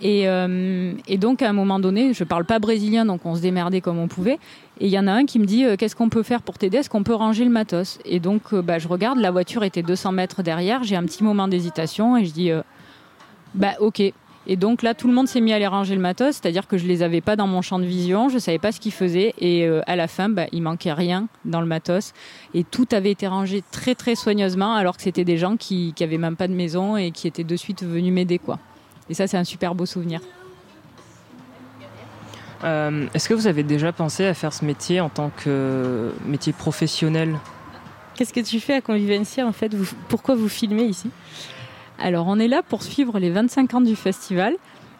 Et, 0.00 0.28
euh, 0.28 0.92
et 1.06 1.18
donc 1.18 1.42
à 1.42 1.48
un 1.48 1.52
moment 1.52 1.78
donné, 1.78 2.12
je 2.14 2.24
parle 2.24 2.44
pas 2.44 2.58
brésilien, 2.58 3.04
donc 3.04 3.24
on 3.26 3.34
se 3.34 3.40
démerdait 3.40 3.80
comme 3.80 3.98
on 3.98 4.08
pouvait. 4.08 4.38
Et 4.80 4.86
il 4.86 4.88
y 4.88 4.98
en 4.98 5.06
a 5.06 5.12
un 5.12 5.24
qui 5.24 5.38
me 5.38 5.44
dit 5.44 5.64
euh, 5.64 5.76
qu'est-ce 5.76 5.96
qu'on 5.96 6.08
peut 6.08 6.22
faire 6.22 6.42
pour 6.42 6.58
t'aider? 6.58 6.78
Est-ce 6.78 6.90
qu'on 6.90 7.02
peut 7.02 7.14
ranger 7.14 7.44
le 7.44 7.50
matos? 7.50 7.98
Et 8.04 8.20
donc 8.20 8.52
euh, 8.52 8.62
bah, 8.62 8.78
je 8.78 8.88
regarde, 8.88 9.18
la 9.18 9.30
voiture 9.30 9.62
était 9.64 9.82
200 9.82 10.12
mètres 10.12 10.42
derrière. 10.42 10.82
J'ai 10.84 10.96
un 10.96 11.04
petit 11.04 11.22
moment 11.22 11.48
d'hésitation 11.48 12.16
et 12.16 12.24
je 12.24 12.32
dis 12.32 12.50
bah 13.54 13.72
ok. 13.80 14.02
Et 14.46 14.56
donc 14.56 14.82
là, 14.82 14.92
tout 14.92 15.08
le 15.08 15.14
monde 15.14 15.26
s'est 15.26 15.40
mis 15.40 15.54
à 15.54 15.56
aller 15.56 15.66
ranger 15.66 15.94
le 15.94 16.02
matos, 16.02 16.36
c'est-à-dire 16.36 16.66
que 16.66 16.76
je 16.76 16.86
les 16.86 17.02
avais 17.02 17.22
pas 17.22 17.34
dans 17.34 17.46
mon 17.46 17.62
champ 17.62 17.78
de 17.78 17.86
vision, 17.86 18.28
je 18.28 18.36
savais 18.36 18.58
pas 18.58 18.72
ce 18.72 18.80
qu'ils 18.80 18.92
faisaient, 18.92 19.32
et 19.38 19.66
à 19.86 19.96
la 19.96 20.06
fin, 20.06 20.28
bah, 20.28 20.44
il 20.52 20.60
manquait 20.60 20.92
rien 20.92 21.28
dans 21.46 21.62
le 21.62 21.66
matos, 21.66 22.12
et 22.52 22.62
tout 22.62 22.86
avait 22.92 23.10
été 23.12 23.26
rangé 23.26 23.64
très 23.72 23.94
très 23.94 24.14
soigneusement, 24.14 24.74
alors 24.74 24.98
que 24.98 25.02
c'était 25.02 25.24
des 25.24 25.38
gens 25.38 25.56
qui, 25.56 25.94
qui 25.96 26.04
avaient 26.04 26.18
même 26.18 26.36
pas 26.36 26.46
de 26.46 26.52
maison 26.52 26.98
et 26.98 27.10
qui 27.10 27.26
étaient 27.26 27.42
de 27.42 27.56
suite 27.56 27.84
venus 27.84 28.12
m'aider, 28.12 28.38
quoi. 28.38 28.58
Et 29.10 29.14
ça, 29.14 29.26
c'est 29.26 29.36
un 29.36 29.44
super 29.44 29.74
beau 29.74 29.86
souvenir. 29.86 30.20
Euh, 32.64 33.06
Est-ce 33.12 33.28
que 33.28 33.34
vous 33.34 33.46
avez 33.46 33.62
déjà 33.62 33.92
pensé 33.92 34.24
à 34.26 34.34
faire 34.34 34.52
ce 34.52 34.64
métier 34.64 35.00
en 35.00 35.08
tant 35.10 35.30
que 35.36 36.12
métier 36.24 36.52
professionnel 36.52 37.38
Qu'est-ce 38.14 38.32
que 38.32 38.40
tu 38.40 38.60
fais 38.60 38.74
à 38.74 38.80
Convivencia 38.80 39.46
en 39.46 39.52
fait? 39.52 39.74
Vous, 39.74 39.92
Pourquoi 40.08 40.34
vous 40.36 40.48
filmez 40.48 40.84
ici? 40.84 41.10
Alors, 41.98 42.26
on 42.26 42.38
est 42.38 42.48
là 42.48 42.62
pour 42.62 42.82
suivre 42.82 43.18
les 43.18 43.30
25 43.30 43.74
ans 43.74 43.80
du 43.80 43.96
festival. 43.96 44.54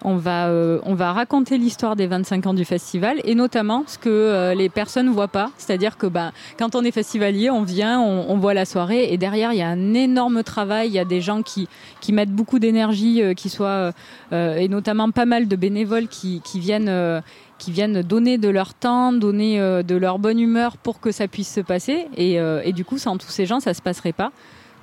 On 0.04 0.16
va, 0.16 0.48
euh, 0.48 0.78
on 0.84 0.94
va 0.94 1.12
raconter 1.12 1.58
l'histoire 1.58 1.96
des 1.96 2.06
25 2.06 2.46
ans 2.46 2.54
du 2.54 2.64
festival 2.64 3.20
et 3.24 3.34
notamment 3.34 3.84
ce 3.86 3.98
que 3.98 4.08
euh, 4.08 4.54
les 4.54 4.68
personnes 4.68 5.08
voient 5.08 5.28
pas. 5.28 5.50
C'est-à-dire 5.56 5.96
que 5.96 6.06
bah, 6.06 6.32
quand 6.58 6.74
on 6.74 6.84
est 6.84 6.90
festivalier, 6.90 7.50
on 7.50 7.62
vient, 7.62 8.00
on, 8.00 8.36
voit 8.38 8.54
la 8.54 8.64
soirée 8.64 9.12
et 9.12 9.16
derrière, 9.16 9.52
il 9.52 9.58
y 9.58 9.62
a 9.62 9.68
un 9.68 9.94
énorme 9.94 10.42
travail. 10.42 10.88
Il 10.88 10.94
y 10.94 10.98
a 10.98 11.04
des 11.04 11.20
gens 11.20 11.42
qui, 11.42 11.68
qui 12.00 12.12
mettent 12.12 12.32
beaucoup 12.32 12.58
d'énergie, 12.58 13.22
euh, 13.22 13.34
qui 13.34 13.48
soient, 13.48 13.92
euh, 14.32 14.56
et 14.56 14.68
notamment 14.68 15.10
pas 15.10 15.24
mal 15.24 15.48
de 15.48 15.56
bénévoles 15.56 16.08
qui, 16.08 16.40
qui 16.44 16.60
viennent. 16.60 16.88
euh, 16.88 17.20
qui 17.58 17.70
viennent 17.72 18.02
donner 18.02 18.38
de 18.38 18.48
leur 18.48 18.74
temps, 18.74 19.12
donner 19.12 19.60
euh, 19.60 19.82
de 19.82 19.94
leur 19.94 20.18
bonne 20.18 20.40
humeur 20.40 20.76
pour 20.76 21.00
que 21.00 21.12
ça 21.12 21.28
puisse 21.28 21.52
se 21.52 21.60
passer. 21.60 22.06
Et, 22.16 22.38
euh, 22.38 22.60
et 22.64 22.72
du 22.72 22.84
coup, 22.84 22.98
sans 22.98 23.16
tous 23.16 23.28
ces 23.30 23.46
gens, 23.46 23.60
ça 23.60 23.74
se 23.74 23.82
passerait 23.82 24.12
pas. 24.12 24.32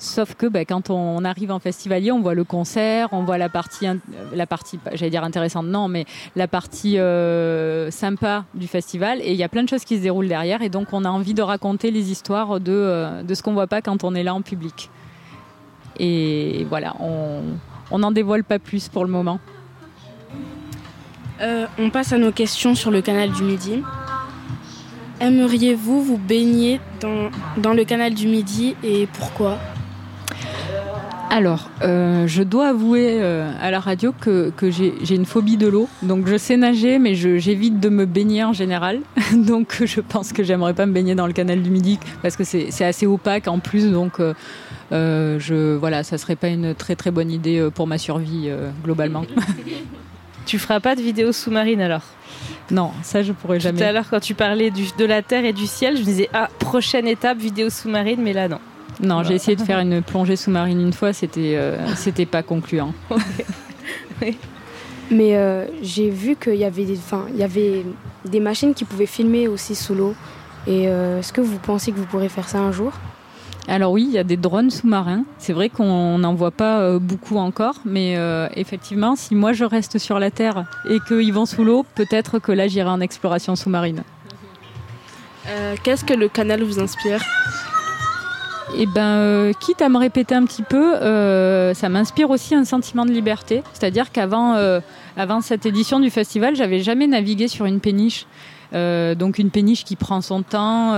Sauf 0.04 0.34
que 0.34 0.48
bah, 0.48 0.66
quand 0.66 0.90
on 0.90 1.24
arrive 1.24 1.52
en 1.52 1.60
festivalier, 1.60 2.12
on 2.12 2.22
voit 2.22 2.34
le 2.34 2.44
concert, 2.44 3.10
on 3.12 3.22
voit 3.24 3.38
la 3.38 3.50
partie, 3.50 3.86
in- 3.86 4.00
la 4.34 4.48
partie, 4.48 4.80
bah, 4.84 4.90
j'allais 4.96 5.12
dire 5.12 5.24
intéressante, 5.24 5.68
non, 5.68 5.88
mais 5.88 6.06
la 6.36 6.48
partie 6.48 6.98
euh, 6.98 7.92
sympa 7.92 8.46
du 8.56 8.66
festival. 8.68 9.20
Et 9.22 9.30
il 9.34 9.38
y 9.38 9.44
a 9.44 9.48
plein 9.48 9.62
de 9.62 9.70
choses 9.70 9.84
qui 9.86 9.98
se 9.98 10.02
déroulent 10.02 10.28
derrière. 10.28 10.64
Et 10.64 10.70
donc, 10.70 10.88
on 10.92 11.06
a 11.06 11.10
envie 11.10 11.36
de 11.36 11.44
raconter 11.44 11.92
les 11.92 12.10
histoires 12.10 12.60
de, 12.60 12.72
euh, 12.72 13.24
ce 13.36 13.44
qu'on 13.44 13.54
voit 13.54 13.68
pas 13.68 13.84
quand 13.84 14.04
on 14.04 14.16
est 14.16 14.24
là 14.24 14.34
en 14.34 14.42
public. 14.42 14.90
Et 16.00 16.66
voilà, 16.68 16.96
on 17.00 18.00
n'en 18.00 18.12
dévoile 18.12 18.44
pas 18.44 18.58
plus 18.58 18.90
pour 18.90 19.06
le 19.06 19.12
moment. 19.12 19.40
Euh, 21.42 21.68
on 21.78 21.92
passe 21.92 22.12
à 22.12 22.18
nos 22.18 22.32
questions 22.32 22.74
sur 22.74 22.90
le 22.90 23.04
canal 23.04 23.32
du 23.32 23.44
Midi. 23.44 23.84
Aimeriez-vous 25.20 26.02
vous 26.02 26.18
baigner 26.18 26.82
dans 27.58 27.74
le 27.74 27.84
canal 27.84 28.16
du 28.16 28.28
Midi 28.28 28.76
et 28.84 29.06
pourquoi? 29.14 29.60
Alors, 31.34 31.70
euh, 31.82 32.28
je 32.28 32.44
dois 32.44 32.68
avouer 32.68 33.20
euh, 33.22 33.50
à 33.62 33.72
la 33.72 33.80
radio 33.80 34.14
que, 34.20 34.52
que 34.58 34.70
j'ai 34.70 35.16
une 35.16 35.26
phobie 35.26 35.56
de 35.56 35.66
l'eau. 35.68 35.88
Donc, 36.04 36.28
je 36.28 36.36
sais 36.38 36.58
nager, 36.58 37.00
mais 37.00 37.16
j'évite 37.16 37.80
de 37.80 37.88
me 37.88 38.06
baigner 38.06 38.44
en 38.44 38.52
général. 38.52 39.00
donc, 39.34 39.82
je 39.86 40.02
pense 40.02 40.34
que 40.34 40.44
j'aimerais 40.44 40.74
pas 40.74 40.86
me 40.86 40.92
baigner 40.92 41.16
dans 41.16 41.28
le 41.28 41.32
canal 41.34 41.62
du 41.62 41.70
Midi 41.70 42.00
parce 42.22 42.36
que 42.36 42.44
c'est 42.44 42.84
assez 42.84 43.08
opaque 43.08 43.48
en 43.48 43.60
plus. 43.60 43.90
Donc, 43.90 44.20
euh, 44.20 45.40
je, 45.40 45.78
voilà, 45.78 46.04
ça 46.04 46.18
serait 46.18 46.36
pas 46.36 46.50
une 46.50 46.76
très 46.76 46.98
très 46.98 47.12
bonne 47.12 47.32
idée 47.32 47.66
pour 47.74 47.88
ma 47.88 47.98
survie 47.98 48.50
globalement. 48.84 49.24
Tu 50.48 50.58
feras 50.58 50.80
pas 50.80 50.96
de 50.96 51.02
vidéo 51.02 51.32
sous-marine 51.32 51.82
alors? 51.82 52.02
Non, 52.72 52.92
ça 53.04 53.22
je 53.22 53.32
pourrais 53.32 53.60
jamais. 53.60 53.78
Tout 53.78 53.84
à 53.86 53.92
l'heure, 53.92 54.10
quand 54.10 54.20
tu 54.20 54.34
parlais 54.34 54.72
du- 54.72 54.88
de 54.98 55.06
la 55.06 55.22
Terre 55.22 55.46
et 55.46 55.54
du 55.54 55.68
ciel, 55.68 55.96
je 55.96 56.02
me 56.02 56.06
disais 56.06 56.30
ah 56.34 56.50
prochaine 56.58 57.08
étape 57.08 57.38
vidéo 57.38 57.70
sous-marine, 57.70 58.20
mais 58.22 58.34
là 58.34 58.48
non. 58.48 58.58
Non, 59.02 59.24
j'ai 59.24 59.36
essayé 59.36 59.56
de 59.56 59.62
faire 59.64 59.80
une 59.80 60.02
plongée 60.02 60.36
sous-marine 60.36 60.80
une 60.80 60.94
fois, 60.94 61.14
c'était 61.14 61.56
euh, 61.56 61.78
c'était 61.96 62.26
pas 62.26 62.44
concluant. 62.44 62.94
Mais 65.12 65.36
euh, 65.36 65.66
j'ai 65.82 66.10
vu 66.10 66.36
qu'il 66.36 66.56
y 66.56 66.64
avait 66.64 66.86
des, 66.86 66.98
enfin, 66.98 67.26
il 67.30 67.38
y 67.38 67.44
avait 67.44 67.84
des 68.24 68.40
machines 68.40 68.74
qui 68.74 68.86
pouvaient 68.86 69.06
filmer 69.06 69.48
aussi 69.48 69.76
sous 69.76 69.94
l'eau. 69.94 70.16
Et 70.68 70.88
euh, 70.88 71.20
est-ce 71.20 71.34
que 71.34 71.42
vous 71.42 71.58
pensez 71.58 71.92
que 71.92 71.98
vous 71.98 72.06
pourrez 72.06 72.30
faire 72.30 72.48
ça 72.48 72.60
un 72.60 72.72
jour? 72.72 72.94
Alors 73.68 73.92
oui, 73.92 74.06
il 74.08 74.12
y 74.12 74.18
a 74.18 74.24
des 74.24 74.38
drones 74.38 74.70
sous-marins. 74.70 75.24
C'est 75.38 75.54
vrai 75.54 75.70
qu'on 75.70 76.18
n'en 76.18 76.34
voit 76.34 76.52
pas 76.52 76.80
euh, 76.80 77.00
beaucoup 77.00 77.38
encore, 77.38 77.76
mais 77.86 78.18
euh, 78.18 78.48
effectivement, 78.56 79.16
si 79.16 79.36
moi 79.36 79.54
je 79.54 79.66
reste 79.66 79.98
sur 79.98 80.20
la 80.20 80.32
Terre 80.32 80.66
et 80.90 81.00
qu'ils 81.08 81.34
vont 81.34 81.46
sous 81.46 81.64
l'eau, 81.64 81.86
peut-être 81.96 82.40
que 82.40 82.52
là 82.52 82.68
j'irai 82.68 82.90
en 82.90 83.02
exploration 83.02 83.56
sous-marine. 83.56 84.04
Euh, 85.48 85.76
Qu'est-ce 85.84 86.06
que 86.06 86.14
le 86.14 86.28
canal 86.28 86.64
vous 86.64 86.80
inspire? 86.80 87.22
Et 88.78 88.86
ben, 88.86 89.02
euh, 89.02 89.54
quitte 89.60 89.82
à 89.82 89.90
me 89.90 89.98
répéter 89.98 90.34
un 90.34 90.46
petit 90.46 90.64
peu, 90.64 90.96
euh, 90.96 91.74
ça 91.74 91.90
m'inspire 91.90 92.30
aussi 92.30 92.56
un 92.56 92.64
sentiment 92.64 93.06
de 93.06 93.12
liberté. 93.12 93.64
C'est-à-dire 93.74 94.12
qu'avant 94.12 94.56
euh, 94.56 94.80
avant 95.18 95.42
cette 95.42 95.66
édition 95.66 96.00
du 96.00 96.10
festival, 96.10 96.56
j'avais 96.56 96.80
jamais 96.80 97.08
navigué 97.08 97.48
sur 97.48 97.66
une 97.66 97.80
péniche. 97.80 98.26
Donc 98.74 99.38
une 99.38 99.50
péniche 99.50 99.84
qui 99.84 99.98
prend 99.98 100.22
son 100.22 100.44
temps, 100.44 100.96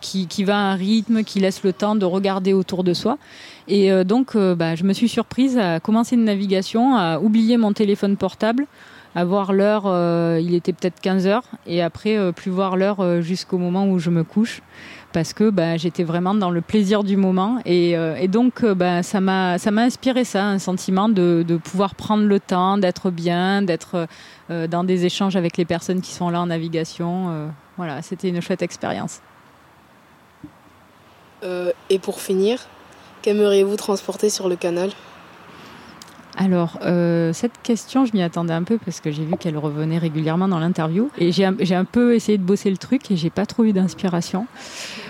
qui, 0.00 0.26
qui 0.26 0.42
va 0.42 0.56
à 0.56 0.60
un 0.60 0.74
rythme, 0.74 1.22
qui 1.22 1.38
laisse 1.38 1.62
le 1.62 1.74
temps 1.74 1.96
de 1.96 2.06
regarder 2.06 2.54
autour 2.54 2.82
de 2.82 2.94
soi. 2.94 3.18
Et 3.68 3.90
donc, 4.04 4.34
bah, 4.34 4.74
je 4.74 4.84
me 4.84 4.94
suis 4.94 5.10
surprise 5.10 5.58
à 5.58 5.80
commencer 5.80 6.14
une 6.14 6.24
navigation, 6.24 6.96
à 6.96 7.18
oublier 7.18 7.58
mon 7.58 7.74
téléphone 7.74 8.16
portable, 8.16 8.66
à 9.14 9.26
voir 9.26 9.52
l'heure, 9.52 9.84
il 10.40 10.54
était 10.54 10.72
peut-être 10.72 10.98
15 11.02 11.26
heures, 11.26 11.44
et 11.66 11.82
après 11.82 12.32
plus 12.32 12.50
voir 12.50 12.78
l'heure 12.78 13.20
jusqu'au 13.20 13.58
moment 13.58 13.86
où 13.86 13.98
je 13.98 14.08
me 14.08 14.24
couche 14.24 14.62
parce 15.14 15.32
que 15.32 15.48
bah, 15.48 15.76
j'étais 15.78 16.02
vraiment 16.02 16.34
dans 16.34 16.50
le 16.50 16.60
plaisir 16.60 17.04
du 17.04 17.16
moment. 17.16 17.60
Et, 17.64 17.96
euh, 17.96 18.16
et 18.16 18.28
donc 18.28 18.64
euh, 18.64 18.74
bah, 18.74 19.02
ça 19.02 19.20
m'a 19.20 19.58
ça 19.58 19.70
m'a 19.70 19.82
inspiré 19.82 20.24
ça 20.24 20.44
un 20.44 20.58
sentiment 20.58 21.08
de, 21.08 21.44
de 21.46 21.56
pouvoir 21.56 21.94
prendre 21.94 22.24
le 22.24 22.40
temps 22.40 22.76
d'être 22.76 23.10
bien 23.10 23.62
d'être 23.62 24.08
euh, 24.50 24.66
dans 24.66 24.82
des 24.82 25.06
échanges 25.06 25.36
avec 25.36 25.56
les 25.56 25.64
personnes 25.64 26.02
qui 26.02 26.12
sont 26.12 26.28
là 26.28 26.40
en 26.40 26.46
navigation. 26.46 27.30
Euh, 27.30 27.48
voilà 27.76 28.02
c'était 28.02 28.28
une 28.28 28.42
chouette 28.42 28.60
expérience. 28.60 29.20
Et 31.90 31.98
pour 31.98 32.22
finir, 32.22 32.58
qu'aimeriez-vous 33.20 33.76
transporter 33.76 34.30
sur 34.30 34.48
le 34.48 34.56
canal? 34.56 34.90
Alors 36.36 36.78
euh, 36.82 37.32
cette 37.32 37.60
question 37.62 38.06
je 38.06 38.12
m'y 38.12 38.22
attendais 38.22 38.52
un 38.54 38.64
peu 38.64 38.78
parce 38.78 39.00
que 39.00 39.12
j'ai 39.12 39.24
vu 39.24 39.36
qu'elle 39.36 39.56
revenait 39.56 39.98
régulièrement 39.98 40.48
dans 40.48 40.58
l'interview. 40.58 41.10
Et 41.18 41.32
j'ai 41.32 41.44
un, 41.44 41.54
j'ai 41.60 41.74
un 41.74 41.84
peu 41.84 42.14
essayé 42.14 42.38
de 42.38 42.42
bosser 42.42 42.70
le 42.70 42.76
truc 42.76 43.10
et 43.10 43.16
j'ai 43.16 43.30
pas 43.30 43.46
trop 43.46 43.64
eu 43.64 43.72
d'inspiration 43.72 44.46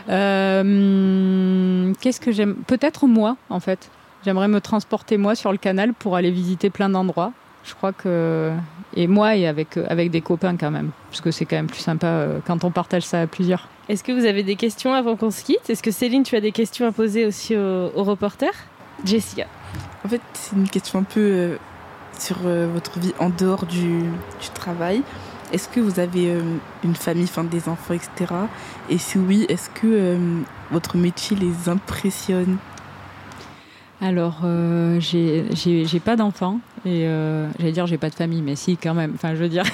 qu'est-ce 0.06 1.92
que 2.20 2.32
j'aime? 2.32 2.56
Peut-être 2.66 3.06
moi 3.06 3.36
en 3.50 3.60
fait. 3.60 3.90
J'aimerais 4.24 4.48
me 4.48 4.60
transporter 4.60 5.18
moi 5.18 5.34
sur 5.34 5.52
le 5.52 5.58
canal 5.58 5.92
pour 5.92 6.16
aller 6.16 6.30
visiter 6.30 6.70
plein 6.70 6.88
d'endroits. 6.88 7.32
Je 7.64 7.74
crois 7.74 7.92
que 7.92 8.52
et 8.94 9.06
moi 9.06 9.36
et 9.36 9.46
avec 9.46 9.76
avec 9.76 10.10
des 10.10 10.20
copains 10.20 10.56
quand 10.56 10.70
même. 10.70 10.90
Parce 11.10 11.20
que 11.20 11.30
c'est 11.30 11.46
quand 11.46 11.56
même 11.56 11.66
plus 11.66 11.80
sympa 11.80 12.06
euh, 12.06 12.38
quand 12.46 12.64
on 12.64 12.70
partage 12.70 13.04
ça 13.04 13.22
à 13.22 13.26
plusieurs. 13.26 13.68
Est-ce 13.88 14.04
que 14.04 14.12
vous 14.12 14.24
avez 14.24 14.42
des 14.42 14.56
questions 14.56 14.94
avant 14.94 15.16
qu'on 15.16 15.30
se 15.30 15.44
quitte? 15.44 15.68
Est-ce 15.68 15.82
que 15.82 15.90
Céline, 15.90 16.22
tu 16.22 16.36
as 16.36 16.40
des 16.40 16.52
questions 16.52 16.86
à 16.86 16.92
poser 16.92 17.26
aussi 17.26 17.56
aux, 17.56 17.90
aux 17.94 18.04
reporters 18.04 18.54
Jessica. 19.04 19.46
En 20.04 20.08
fait, 20.08 20.20
c'est 20.34 20.56
une 20.56 20.68
question 20.68 21.00
un 21.00 21.02
peu 21.02 21.20
euh, 21.20 21.56
sur 22.18 22.36
euh, 22.44 22.68
votre 22.72 22.98
vie 22.98 23.12
en 23.18 23.30
dehors 23.30 23.66
du, 23.66 24.00
du 24.00 24.48
travail. 24.54 25.02
Est-ce 25.52 25.68
que 25.68 25.80
vous 25.80 26.00
avez 26.00 26.30
euh, 26.30 26.40
une 26.82 26.94
famille, 26.94 27.24
enfin 27.24 27.44
des 27.44 27.68
enfants, 27.68 27.94
etc. 27.94 28.32
Et 28.90 28.98
si 28.98 29.18
oui, 29.18 29.46
est-ce 29.48 29.70
que 29.70 29.86
euh, 29.86 30.40
votre 30.70 30.96
métier 30.96 31.36
les 31.36 31.68
impressionne? 31.68 32.56
Alors, 34.00 34.40
euh, 34.44 34.98
j'ai 35.00 36.00
pas 36.04 36.16
d'enfants 36.16 36.60
et 36.84 37.06
j'allais 37.58 37.72
dire 37.72 37.86
j'ai 37.86 37.96
pas 37.96 38.10
de 38.10 38.14
famille, 38.14 38.42
mais 38.42 38.56
si 38.56 38.76
quand 38.76 38.92
même. 38.94 39.12
Enfin, 39.14 39.34
je 39.34 39.40
veux 39.40 39.48
dire. 39.48 39.64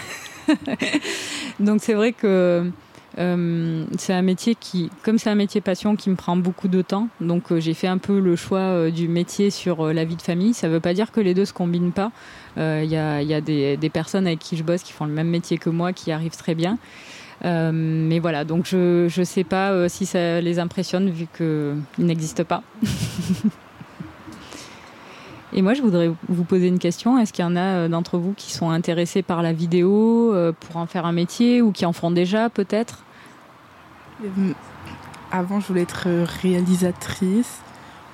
Donc 1.61 1.81
c'est 1.83 1.95
vrai 1.95 2.13
que 2.13 2.71
euh, 3.21 3.85
c'est 3.99 4.15
un 4.15 4.23
métier 4.23 4.55
qui, 4.55 4.91
comme 5.03 5.19
c'est 5.19 5.29
un 5.29 5.35
métier 5.35 5.61
passion, 5.61 5.95
qui 5.95 6.09
me 6.11 6.17
prend 6.17 6.37
beaucoup 6.37 6.69
de 6.69 6.81
temps. 6.81 7.09
Donc 7.21 7.53
euh, 7.53 7.61
j'ai 7.61 7.75
fait 7.75 7.87
un 7.87 7.99
peu 7.99 8.19
le 8.19 8.35
choix 8.35 8.61
euh, 8.61 8.91
du 8.91 9.09
métier 9.09 9.51
sur 9.51 9.93
la 9.93 10.05
vie 10.05 10.17
de 10.17 10.23
famille. 10.23 10.55
Ça 10.55 10.69
veut 10.69 10.81
pas 10.81 10.95
dire 10.95 11.13
que 11.13 11.21
les 11.21 11.35
deux 11.35 11.45
se 11.45 11.53
combinent 11.53 11.93
pas. 11.93 12.13
Il 12.57 12.87
y 12.87 12.97
a, 12.97 13.41
des, 13.41 13.77
des 13.77 13.91
personnes 13.91 14.27
avec 14.27 14.39
qui 14.39 14.57
je 14.57 14.63
bosse 14.63 14.83
qui 14.83 14.93
font 14.93 15.05
le 15.05 15.13
même 15.13 15.29
métier 15.29 15.59
que 15.59 15.71
moi, 15.71 15.93
qui 15.93 16.13
arrivent 16.13 16.37
très 16.37 16.55
bien. 16.55 16.79
Mais 17.43 18.19
voilà, 18.19 18.45
donc 18.45 18.67
je 18.67 19.05
ne 19.05 19.25
sais 19.25 19.45
pas 19.45 19.89
si 19.89 20.05
ça 20.05 20.41
les 20.41 20.59
impressionne 20.59 21.11
vu 21.11 21.27
qu'ils 21.35 21.77
n'existent 21.99 22.45
pas. 22.45 22.63
Et 25.53 25.63
moi, 25.63 25.75
je 25.75 25.83
voudrais 25.83 26.13
vous 26.29 26.45
poser 26.45 26.69
une 26.69 26.79
question. 26.79 27.19
Est-ce 27.19 27.33
qu'il 27.33 27.45
y 27.45 27.49
en 27.49 27.57
a 27.57 27.89
d'entre 27.89 28.19
vous 28.19 28.35
qui 28.37 28.53
sont 28.53 28.71
intéressés 28.71 29.23
par 29.23 29.43
la 29.43 29.53
vidéo 29.53 30.35
pour 30.61 30.77
en 30.77 30.87
faire 30.87 31.07
un 31.07 31.13
métier 31.13 31.63
ou 31.63 31.73
qui 31.73 31.87
en 31.87 31.93
font 31.93 32.11
déjà 32.11 32.51
peut-être? 32.51 33.05
Avant, 35.33 35.61
je 35.61 35.69
voulais 35.69 35.83
être 35.83 36.05
euh, 36.07 36.27
réalisatrice, 36.43 37.61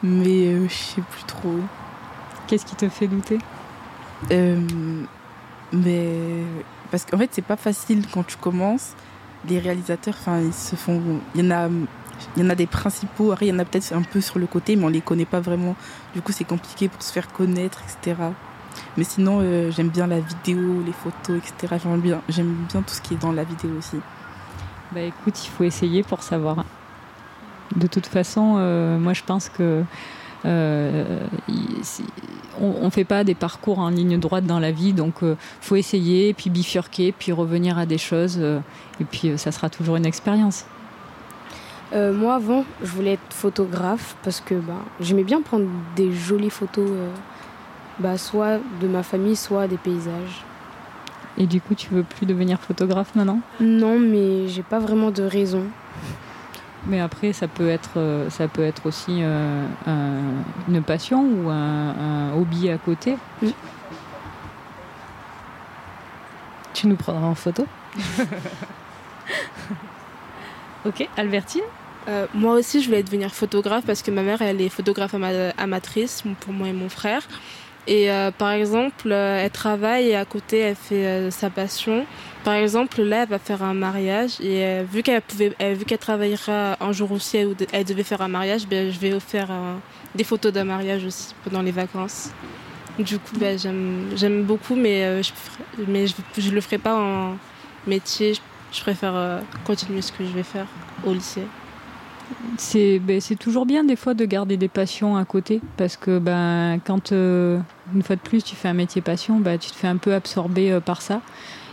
mais 0.03 0.49
euh, 0.49 0.69
je 0.69 0.75
sais 0.75 1.01
plus 1.01 1.25
trop. 1.25 1.59
Qu'est-ce 2.47 2.67
qui 2.67 2.77
te 2.77 2.89
fait 2.89 3.09
douter? 3.09 3.39
Euh, 4.31 4.61
Mais 5.73 6.45
parce 6.91 7.05
qu'en 7.05 7.19
fait, 7.19 7.31
c'est 7.33 7.43
pas 7.43 7.57
facile 7.57 8.05
quand 8.13 8.25
tu 8.25 8.37
commences. 8.37 8.95
Les 9.49 9.59
réalisateurs, 9.59 10.15
enfin, 10.19 10.41
ils 10.41 10.53
se 10.53 10.77
font. 10.77 11.21
Il 11.35 11.45
y 11.45 11.47
en 11.47 11.51
a, 11.51 11.69
il 12.37 12.43
y 12.43 12.47
en 12.47 12.51
a 12.51 12.55
des 12.55 12.67
principaux. 12.67 13.33
Après, 13.33 13.47
il 13.47 13.49
y 13.51 13.53
en 13.53 13.59
a 13.59 13.65
peut-être 13.65 13.93
un 13.93 14.03
peu 14.03 14.21
sur 14.21 14.39
le 14.39 14.47
côté, 14.47 14.77
mais 14.77 14.85
on 14.85 14.89
les 14.89 15.01
connaît 15.01 15.25
pas 15.25 15.41
vraiment. 15.41 15.75
Du 16.15 16.23
coup, 16.23 16.33
c'est 16.33 16.45
compliqué 16.45 16.89
pour 16.89 17.03
se 17.03 17.13
faire 17.13 17.33
connaître, 17.33 17.83
etc. 17.83 18.17
Mais 18.97 19.05
sinon, 19.05 19.41
euh, 19.43 19.71
j'aime 19.71 19.89
bien 19.89 20.07
la 20.07 20.21
vidéo, 20.21 20.83
les 20.85 20.93
photos, 20.93 21.39
etc. 21.39 21.77
J'aime 21.83 22.01
bien, 22.01 22.23
j'aime 22.29 22.55
bien 22.69 22.83
tout 22.83 22.95
ce 22.95 23.01
qui 23.01 23.15
est 23.15 23.21
dans 23.21 23.33
la 23.33 23.45
vidéo 23.45 23.71
aussi. 23.79 23.97
Bah 24.93 25.01
écoute, 25.01 25.45
il 25.45 25.51
faut 25.51 25.65
essayer 25.65 26.03
pour 26.03 26.23
savoir. 26.23 26.65
De 27.75 27.87
toute 27.87 28.07
façon, 28.07 28.57
euh, 28.59 28.99
moi 28.99 29.13
je 29.13 29.23
pense 29.25 29.49
que 29.49 29.83
euh, 30.45 31.27
on 32.61 32.85
ne 32.85 32.91
fait 32.91 33.05
pas 33.05 33.25
des 33.25 33.35
parcours 33.35 33.79
en 33.79 33.89
ligne 33.89 34.19
droite 34.19 34.45
dans 34.45 34.61
la 34.61 34.71
vie, 34.71 34.93
donc 34.93 35.17
il 35.23 35.37
faut 35.61 35.77
essayer, 35.77 36.33
puis 36.35 36.51
bifurquer, 36.51 37.13
puis 37.13 37.33
revenir 37.33 37.79
à 37.79 37.87
des 37.87 37.99
choses, 37.99 38.39
euh, 38.41 38.61
et 39.01 39.05
puis 39.05 39.31
euh, 39.31 39.37
ça 39.37 39.53
sera 39.53 39.69
toujours 39.69 39.97
une 39.97 40.07
expérience. 40.07 40.65
Euh, 41.93 42.13
moi, 42.13 42.35
avant, 42.35 42.65
je 42.83 42.91
voulais 42.91 43.13
être 43.13 43.33
photographe 43.33 44.17
parce 44.23 44.41
que 44.41 44.55
bah, 44.55 44.75
j'aimais 45.01 45.25
bien 45.25 45.41
prendre 45.41 45.67
des 45.95 46.13
jolies 46.13 46.51
photos, 46.51 46.89
euh, 46.89 47.11
bah, 47.99 48.19
soit 48.19 48.59
de 48.81 48.89
ma 48.89 49.03
famille, 49.03 49.37
soit 49.37 49.69
des 49.69 49.77
paysages. 49.77 50.45
Et 51.39 51.47
du 51.47 51.61
coup, 51.61 51.75
tu 51.75 51.89
veux 51.93 52.03
plus 52.03 52.25
devenir 52.27 52.59
photographe 52.61 53.15
maintenant? 53.15 53.41
Non, 53.61 53.99
mais 53.99 54.49
j'ai 54.49 54.63
pas 54.63 54.79
vraiment 54.79 55.11
de 55.11 55.23
raison. 55.23 55.65
Mais 56.87 57.01
après, 57.01 57.33
ça 57.33 57.49
peut 57.49 57.69
être, 57.69 57.99
euh, 57.99 58.31
ça 58.31 58.47
peut 58.49 58.63
être 58.63 58.87
aussi 58.87 59.19
euh, 59.23 59.67
un- 59.87 60.43
une 60.69 60.83
passion 60.83 61.23
ou 61.23 61.51
un, 61.51 61.91
un 61.99 62.33
hobby 62.35 62.71
à 62.71 62.79
côté. 62.79 63.17
Tu 66.75 66.87
nous 66.87 66.97
prendras 66.97 67.27
en 67.27 67.35
photo? 67.35 67.67
Ok, 70.85 71.09
Albertine? 71.17 71.63
Euh, 72.09 72.27
moi 72.33 72.55
aussi, 72.55 72.81
je 72.81 72.87
voulais 72.87 73.03
devenir 73.03 73.35
photographe 73.35 73.85
parce 73.85 74.03
que 74.03 74.13
ma 74.13 74.23
mère, 74.23 74.41
elle 74.41 74.61
est 74.61 74.69
photographe 74.69 75.15
ama- 75.15 75.51
amatrice 75.59 76.23
pour 76.41 76.53
moi 76.53 76.69
et 76.69 76.73
mon 76.73 76.89
frère. 76.89 77.27
Et 77.87 78.11
euh, 78.11 78.31
par 78.33 78.51
exemple, 78.51 79.13
euh, 79.13 79.45
elle 79.45 79.51
travaille 79.51 80.09
et 80.09 80.17
à 80.17 80.25
côté, 80.25 80.59
elle 80.59 80.75
fait 80.75 81.07
euh, 81.07 81.31
sa 81.31 81.51
passion. 81.51 82.05
Par 82.43 82.55
exemple, 82.55 83.01
là, 83.03 83.23
elle 83.23 83.29
va 83.29 83.39
faire 83.39 83.63
un 83.63 83.75
mariage 83.75 84.41
et 84.41 84.83
vu 84.85 85.03
qu'elle 85.03 85.23
pouvait, 85.23 85.53
vu 85.75 85.85
qu'elle 85.85 85.99
travaillera 85.99 86.77
un 86.81 86.93
jour 86.93 87.11
aussi 87.13 87.45
où 87.45 87.57
elle 87.73 87.85
devait 87.85 88.05
faire 88.05 88.23
un 88.23 88.29
mariage, 88.29 88.69
ben, 88.69 88.91
je 88.91 88.99
vais 88.99 89.19
faire 89.19 89.49
euh, 89.51 89.75
des 90.15 90.23
photos 90.23 90.53
d'un 90.53 90.65
mariage 90.65 91.05
aussi 91.05 91.35
pendant 91.45 91.63
les 91.63 91.73
vacances. 91.73 92.31
Du 92.99 93.19
coup, 93.19 93.37
ben, 93.39 93.59
j'aime, 93.59 94.45
beaucoup, 94.45 94.77
mais 94.77 95.23
je, 95.23 95.33
mais 95.89 96.07
je, 96.07 96.15
je 96.39 96.51
le 96.51 96.61
ferai 96.61 96.79
pas 96.79 96.95
en 96.95 97.37
métier. 97.87 98.35
Je, 98.73 98.81
préfère 98.81 99.41
continuer 99.65 100.03
ce 100.03 100.13
que 100.13 100.25
je 100.25 100.31
vais 100.31 100.43
faire 100.45 100.67
au 101.05 101.13
lycée. 101.13 101.43
C'est 102.59 102.99
ben, 102.99 103.21
c'est 103.21 103.37
toujours 103.37 103.67
bien 103.67 103.85
des 103.85 103.97
fois 103.97 104.15
de 104.15 104.25
garder 104.25 104.57
des 104.57 104.69
passions 104.69 105.17
à 105.17 105.25
côté 105.25 105.61
parce 105.77 105.97
que 105.97 106.19
ben, 106.19 106.81
quand 106.85 107.13
euh, 107.13 107.59
une 107.95 108.03
fois 108.03 108.17
de 108.17 108.21
plus 108.21 108.43
tu 108.43 108.57
fais 108.57 108.69
un 108.69 108.75
métier 108.75 109.03
passion, 109.03 109.39
ben, 109.39 109.59
tu 109.59 109.71
te 109.71 109.77
fais 109.77 109.87
un 109.87 109.97
peu 109.97 110.15
absorber 110.15 110.73
euh, 110.73 110.81
par 110.81 111.03
ça. 111.03 111.21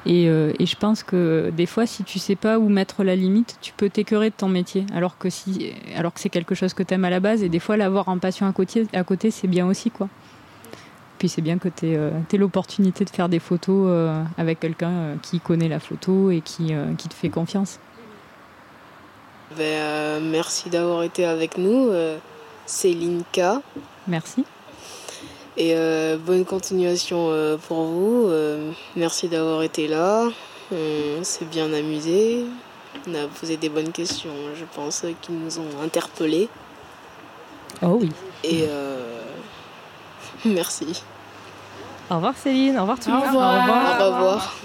Et, 0.05 0.27
euh, 0.27 0.51
et 0.59 0.65
je 0.65 0.75
pense 0.75 1.01
que 1.01 1.49
des 1.55 1.65
fois, 1.65 1.85
si 1.85 2.03
tu 2.03 2.19
sais 2.19 2.35
pas 2.35 2.59
où 2.59 2.67
mettre 2.67 3.05
la 3.05 3.15
limite, 3.15 3.57
tu 3.61 3.71
peux 3.71 3.89
t'écœurer 3.89 4.29
de 4.29 4.35
ton 4.35 4.49
métier. 4.49 4.85
Alors 4.93 5.17
que, 5.17 5.29
si, 5.29 5.71
alors 5.95 6.13
que 6.13 6.19
c'est 6.19 6.29
quelque 6.29 6.55
chose 6.55 6.73
que 6.73 6.83
tu 6.83 6.93
aimes 6.93 7.05
à 7.05 7.09
la 7.09 7.21
base, 7.21 7.41
et 7.41 7.47
des 7.47 7.59
fois, 7.59 7.77
l'avoir 7.77 8.09
en 8.09 8.19
passion 8.19 8.45
à 8.45 8.51
côté, 8.51 8.85
à 8.93 9.03
côté 9.05 9.31
c'est 9.31 9.47
bien 9.47 9.65
aussi. 9.65 9.91
quoi. 9.91 10.09
Puis 11.19 11.29
c'est 11.29 11.41
bien 11.41 11.57
que 11.57 11.69
tu 11.69 11.85
aies, 11.85 12.37
l'opportunité 12.37 13.05
de 13.05 13.09
faire 13.09 13.29
des 13.29 13.39
photos 13.39 13.89
avec 14.37 14.59
quelqu'un 14.59 15.17
qui 15.21 15.39
connaît 15.39 15.69
la 15.69 15.79
photo 15.79 16.31
et 16.31 16.41
qui 16.41 16.73
te 16.73 17.13
fait 17.13 17.29
confiance. 17.29 17.79
Ben, 19.57 19.63
euh, 19.63 20.19
merci 20.21 20.69
d'avoir 20.69 21.03
été 21.03 21.25
avec 21.25 21.57
nous, 21.57 21.89
euh, 21.89 22.17
Céline 22.65 23.23
K. 23.31 23.41
Merci. 24.07 24.45
Et 25.57 25.73
euh, 25.75 26.17
bonne 26.17 26.45
continuation 26.45 27.27
euh, 27.29 27.57
pour 27.57 27.83
vous. 27.83 28.25
Euh, 28.27 28.71
merci 28.95 29.27
d'avoir 29.27 29.61
été 29.63 29.87
là. 29.87 30.25
On 30.71 31.23
s'est 31.23 31.45
bien 31.45 31.71
amusé. 31.73 32.45
On 33.07 33.13
a 33.13 33.27
posé 33.27 33.57
des 33.57 33.69
bonnes 33.69 33.91
questions, 33.91 34.33
je 34.55 34.65
pense, 34.75 35.05
qui 35.21 35.31
nous 35.31 35.59
ont 35.59 35.83
interpellés. 35.83 36.49
Oh 37.81 37.97
oui. 38.01 38.11
Et 38.43 38.65
euh, 38.67 39.21
merci. 40.45 41.03
Au 42.09 42.15
revoir 42.15 42.33
Céline, 42.35 42.77
au 42.77 42.81
revoir 42.81 42.99
tout 42.99 43.09
le 43.09 43.15
Au 43.15 43.19
monde. 43.19 43.27
revoir. 43.27 44.01
Au 44.01 44.05
revoir. 44.15 44.55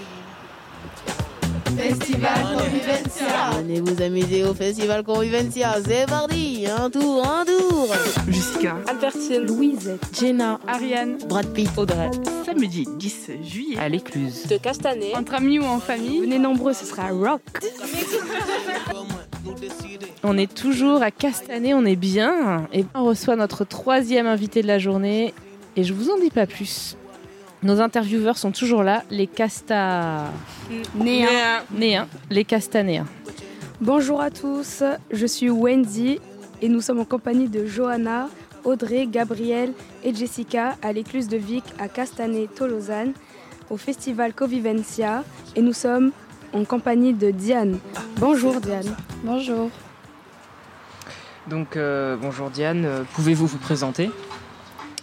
Festival 1.79 2.57
Convivencia. 2.57 3.51
Venez 3.57 3.79
vous 3.79 4.01
amuser 4.01 4.43
au 4.43 4.53
Festival 4.53 5.01
Convivencia. 5.01 5.75
C'est 5.81 6.05
parti. 6.07 6.65
Un 6.67 6.89
tour, 6.89 7.25
un 7.25 7.45
tour. 7.45 7.87
Jessica. 8.27 8.75
Albertine. 8.85 9.45
Louisette. 9.45 10.01
Jenna. 10.13 10.59
Ariane. 10.67 11.19
Brad 11.29 11.47
Pitt. 11.53 11.69
Audrey. 11.77 12.11
Samedi 12.45 12.85
10 12.97 13.31
juillet. 13.43 13.79
À 13.79 13.87
l'écluse. 13.87 14.47
De 14.47 14.57
Castanet. 14.57 15.15
Entre 15.15 15.35
amis 15.35 15.59
ou 15.59 15.63
en 15.63 15.79
famille. 15.79 16.19
Venez 16.19 16.37
nombreux, 16.37 16.73
ce 16.73 16.83
sera 16.83 17.11
rock. 17.11 17.41
On 20.23 20.37
est 20.37 20.53
toujours 20.53 21.01
à 21.01 21.11
Castanet, 21.11 21.73
on 21.73 21.85
est 21.85 21.95
bien. 21.95 22.67
Et 22.73 22.83
on 22.93 23.05
reçoit 23.05 23.37
notre 23.37 23.63
troisième 23.63 24.27
invité 24.27 24.61
de 24.61 24.67
la 24.67 24.79
journée. 24.79 25.33
Et 25.77 25.85
je 25.85 25.93
vous 25.93 26.09
en 26.09 26.19
dis 26.19 26.29
pas 26.29 26.45
plus. 26.45 26.97
Nos 27.61 27.81
intervieweurs 27.81 28.37
sont 28.37 28.51
toujours 28.51 28.83
là, 28.83 29.03
les 29.09 29.27
Casta... 29.27 30.25
Néa. 30.95 31.63
Néens, 31.71 32.07
les 32.29 32.45
Castanéens. 32.45 33.05
Bonjour 33.81 34.21
à 34.21 34.29
tous, 34.29 34.83
je 35.11 35.25
suis 35.25 35.49
Wendy 35.49 36.19
et 36.61 36.69
nous 36.69 36.79
sommes 36.81 36.99
en 36.99 37.05
compagnie 37.05 37.49
de 37.49 37.65
Johanna, 37.65 38.29
Audrey, 38.63 39.07
Gabriel 39.07 39.73
et 40.03 40.13
Jessica 40.13 40.77
à 40.81 40.93
l'écluse 40.93 41.27
de 41.27 41.37
Vic 41.37 41.63
à 41.79 41.87
Castanet-Tolosane 41.87 43.13
au 43.69 43.77
festival 43.77 44.33
Covivencia 44.33 45.23
et 45.55 45.61
nous 45.61 45.73
sommes 45.73 46.11
en 46.53 46.63
compagnie 46.65 47.13
de 47.13 47.31
Diane. 47.31 47.79
Bonjour 48.17 48.59
Diane. 48.61 48.95
Bonjour. 49.23 49.69
Donc 51.47 51.75
euh, 51.77 52.15
bonjour 52.21 52.49
Diane, 52.49 52.85
Euh, 52.85 53.03
pouvez-vous 53.15 53.47
vous 53.47 53.57
présenter? 53.57 54.11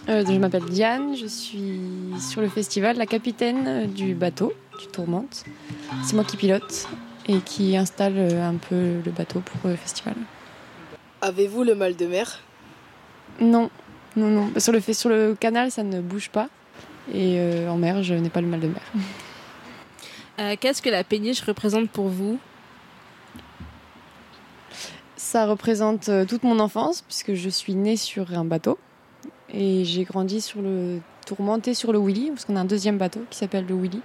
Euh, 0.09 0.23
je 0.25 0.31
m'appelle 0.37 0.63
Diane, 0.65 1.15
je 1.17 1.25
suis 1.25 1.79
sur 2.19 2.41
le 2.41 2.47
festival, 2.47 2.97
la 2.97 3.05
capitaine 3.05 3.87
du 3.87 4.13
bateau, 4.15 4.53
du 4.79 4.87
Tourmente. 4.87 5.43
C'est 6.05 6.13
moi 6.15 6.23
qui 6.23 6.37
pilote 6.37 6.87
et 7.27 7.39
qui 7.39 7.75
installe 7.75 8.13
euh, 8.17 8.47
un 8.47 8.55
peu 8.55 9.01
le 9.03 9.11
bateau 9.11 9.41
pour 9.41 9.69
le 9.69 9.75
festival. 9.75 10.15
Avez-vous 11.21 11.63
le 11.63 11.75
mal 11.75 11.95
de 11.97 12.05
mer? 12.05 12.39
Non, 13.41 13.69
non, 14.15 14.27
non. 14.29 14.51
Sur 14.59 14.71
le, 14.71 14.79
fait- 14.79 14.93
sur 14.93 15.09
le 15.09 15.35
canal, 15.37 15.71
ça 15.71 15.83
ne 15.83 15.99
bouge 15.99 16.29
pas. 16.29 16.47
Et 17.13 17.35
euh, 17.39 17.69
en 17.69 17.75
mer, 17.77 18.01
je 18.01 18.13
n'ai 18.13 18.29
pas 18.29 18.41
le 18.41 18.47
mal 18.47 18.61
de 18.61 18.67
mer. 18.67 18.81
Euh, 20.39 20.55
Qu'est-ce 20.59 20.81
que 20.81 20.89
la 20.89 21.03
péniche 21.03 21.41
représente 21.41 21.89
pour 21.89 22.07
vous? 22.07 22.39
Ça 25.17 25.47
représente 25.47 26.07
euh, 26.07 26.23
toute 26.25 26.43
mon 26.43 26.59
enfance, 26.59 27.01
puisque 27.01 27.33
je 27.33 27.49
suis 27.49 27.75
née 27.75 27.97
sur 27.97 28.33
un 28.33 28.45
bateau. 28.45 28.77
Et 29.53 29.85
j'ai 29.85 30.03
grandi 30.03 30.41
sur 30.41 30.61
le 30.61 30.99
Tourmente 31.25 31.67
et 31.67 31.73
sur 31.73 31.91
le 31.91 31.99
Willy, 31.99 32.29
parce 32.29 32.45
qu'on 32.45 32.55
a 32.55 32.61
un 32.61 32.65
deuxième 32.65 32.97
bateau 32.97 33.21
qui 33.29 33.37
s'appelle 33.37 33.65
le 33.65 33.75
Willy. 33.75 34.01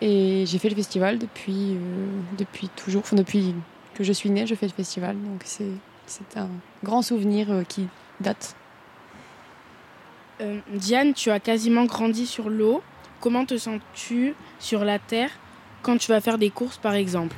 Et 0.00 0.44
j'ai 0.46 0.58
fait 0.58 0.70
le 0.70 0.74
festival 0.74 1.18
depuis, 1.18 1.74
euh, 1.74 2.06
depuis 2.38 2.68
toujours, 2.68 3.02
enfin 3.02 3.16
depuis 3.16 3.54
que 3.94 4.04
je 4.04 4.12
suis 4.12 4.30
née, 4.30 4.46
je 4.46 4.54
fais 4.54 4.66
le 4.66 4.72
festival. 4.72 5.16
Donc 5.16 5.42
c'est 5.44 6.38
un 6.38 6.48
grand 6.82 7.02
souvenir 7.02 7.50
euh, 7.52 7.62
qui 7.62 7.86
date. 8.20 8.56
Euh, 10.40 10.58
Diane, 10.72 11.12
tu 11.12 11.30
as 11.30 11.40
quasiment 11.40 11.84
grandi 11.84 12.26
sur 12.26 12.48
l'eau. 12.48 12.82
Comment 13.20 13.44
te 13.44 13.58
sens-tu 13.58 14.34
sur 14.58 14.86
la 14.86 14.98
terre 14.98 15.30
quand 15.82 15.98
tu 15.98 16.10
vas 16.10 16.22
faire 16.22 16.38
des 16.38 16.48
courses, 16.48 16.78
par 16.78 16.94
exemple? 16.94 17.36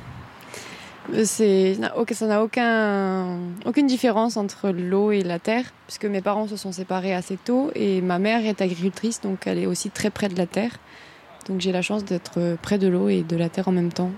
C'est, 1.23 1.75
ça 2.13 2.27
n'a 2.27 2.43
aucun, 2.43 3.37
aucune 3.65 3.87
différence 3.87 4.37
entre 4.37 4.69
l'eau 4.69 5.11
et 5.11 5.21
la 5.21 5.37
terre, 5.37 5.65
puisque 5.85 6.05
mes 6.05 6.21
parents 6.21 6.47
se 6.47 6.55
sont 6.55 6.71
séparés 6.71 7.13
assez 7.13 7.37
tôt 7.37 7.71
et 7.75 8.01
ma 8.01 8.19
mère 8.19 8.45
est 8.45 8.61
agricultrice, 8.61 9.19
donc 9.19 9.45
elle 9.45 9.59
est 9.59 9.65
aussi 9.65 9.89
très 9.89 10.09
près 10.09 10.29
de 10.29 10.37
la 10.37 10.47
terre. 10.47 10.79
Donc 11.47 11.59
j'ai 11.59 11.73
la 11.73 11.81
chance 11.81 12.05
d'être 12.05 12.57
près 12.61 12.77
de 12.77 12.87
l'eau 12.87 13.09
et 13.09 13.21
de 13.21 13.35
la 13.35 13.49
terre 13.49 13.67
en 13.67 13.73
même 13.73 13.91
temps. 13.91 14.11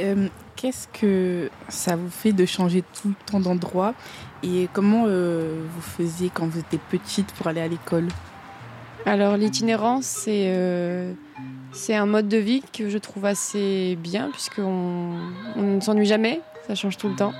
Euh, 0.00 0.28
Qu'est-ce 0.56 0.88
que 0.88 1.50
ça 1.68 1.94
vous 1.94 2.10
fait 2.10 2.32
de 2.32 2.44
changer 2.44 2.82
tout 3.00 3.08
le 3.08 3.14
temps 3.30 3.38
d'endroit 3.38 3.94
et 4.42 4.68
comment 4.72 5.04
euh, 5.06 5.62
vous 5.72 5.80
faisiez 5.80 6.30
quand 6.34 6.48
vous 6.48 6.58
étiez 6.58 6.80
petite 6.90 7.30
pour 7.34 7.46
aller 7.46 7.60
à 7.60 7.68
l'école? 7.68 8.08
Alors 9.06 9.36
l'itinérance, 9.36 10.04
c'est 10.04 10.46
euh, 10.48 11.12
c'est 11.72 11.94
un 11.94 12.06
mode 12.06 12.28
de 12.28 12.36
vie 12.36 12.62
que 12.72 12.88
je 12.88 12.98
trouve 12.98 13.24
assez 13.24 13.96
bien 13.96 14.30
puisqu'on 14.30 15.12
on 15.56 15.62
ne 15.62 15.80
s'ennuie 15.80 16.06
jamais, 16.06 16.40
ça 16.66 16.74
change 16.74 16.96
tout 16.96 17.08
le 17.08 17.16
temps. 17.16 17.32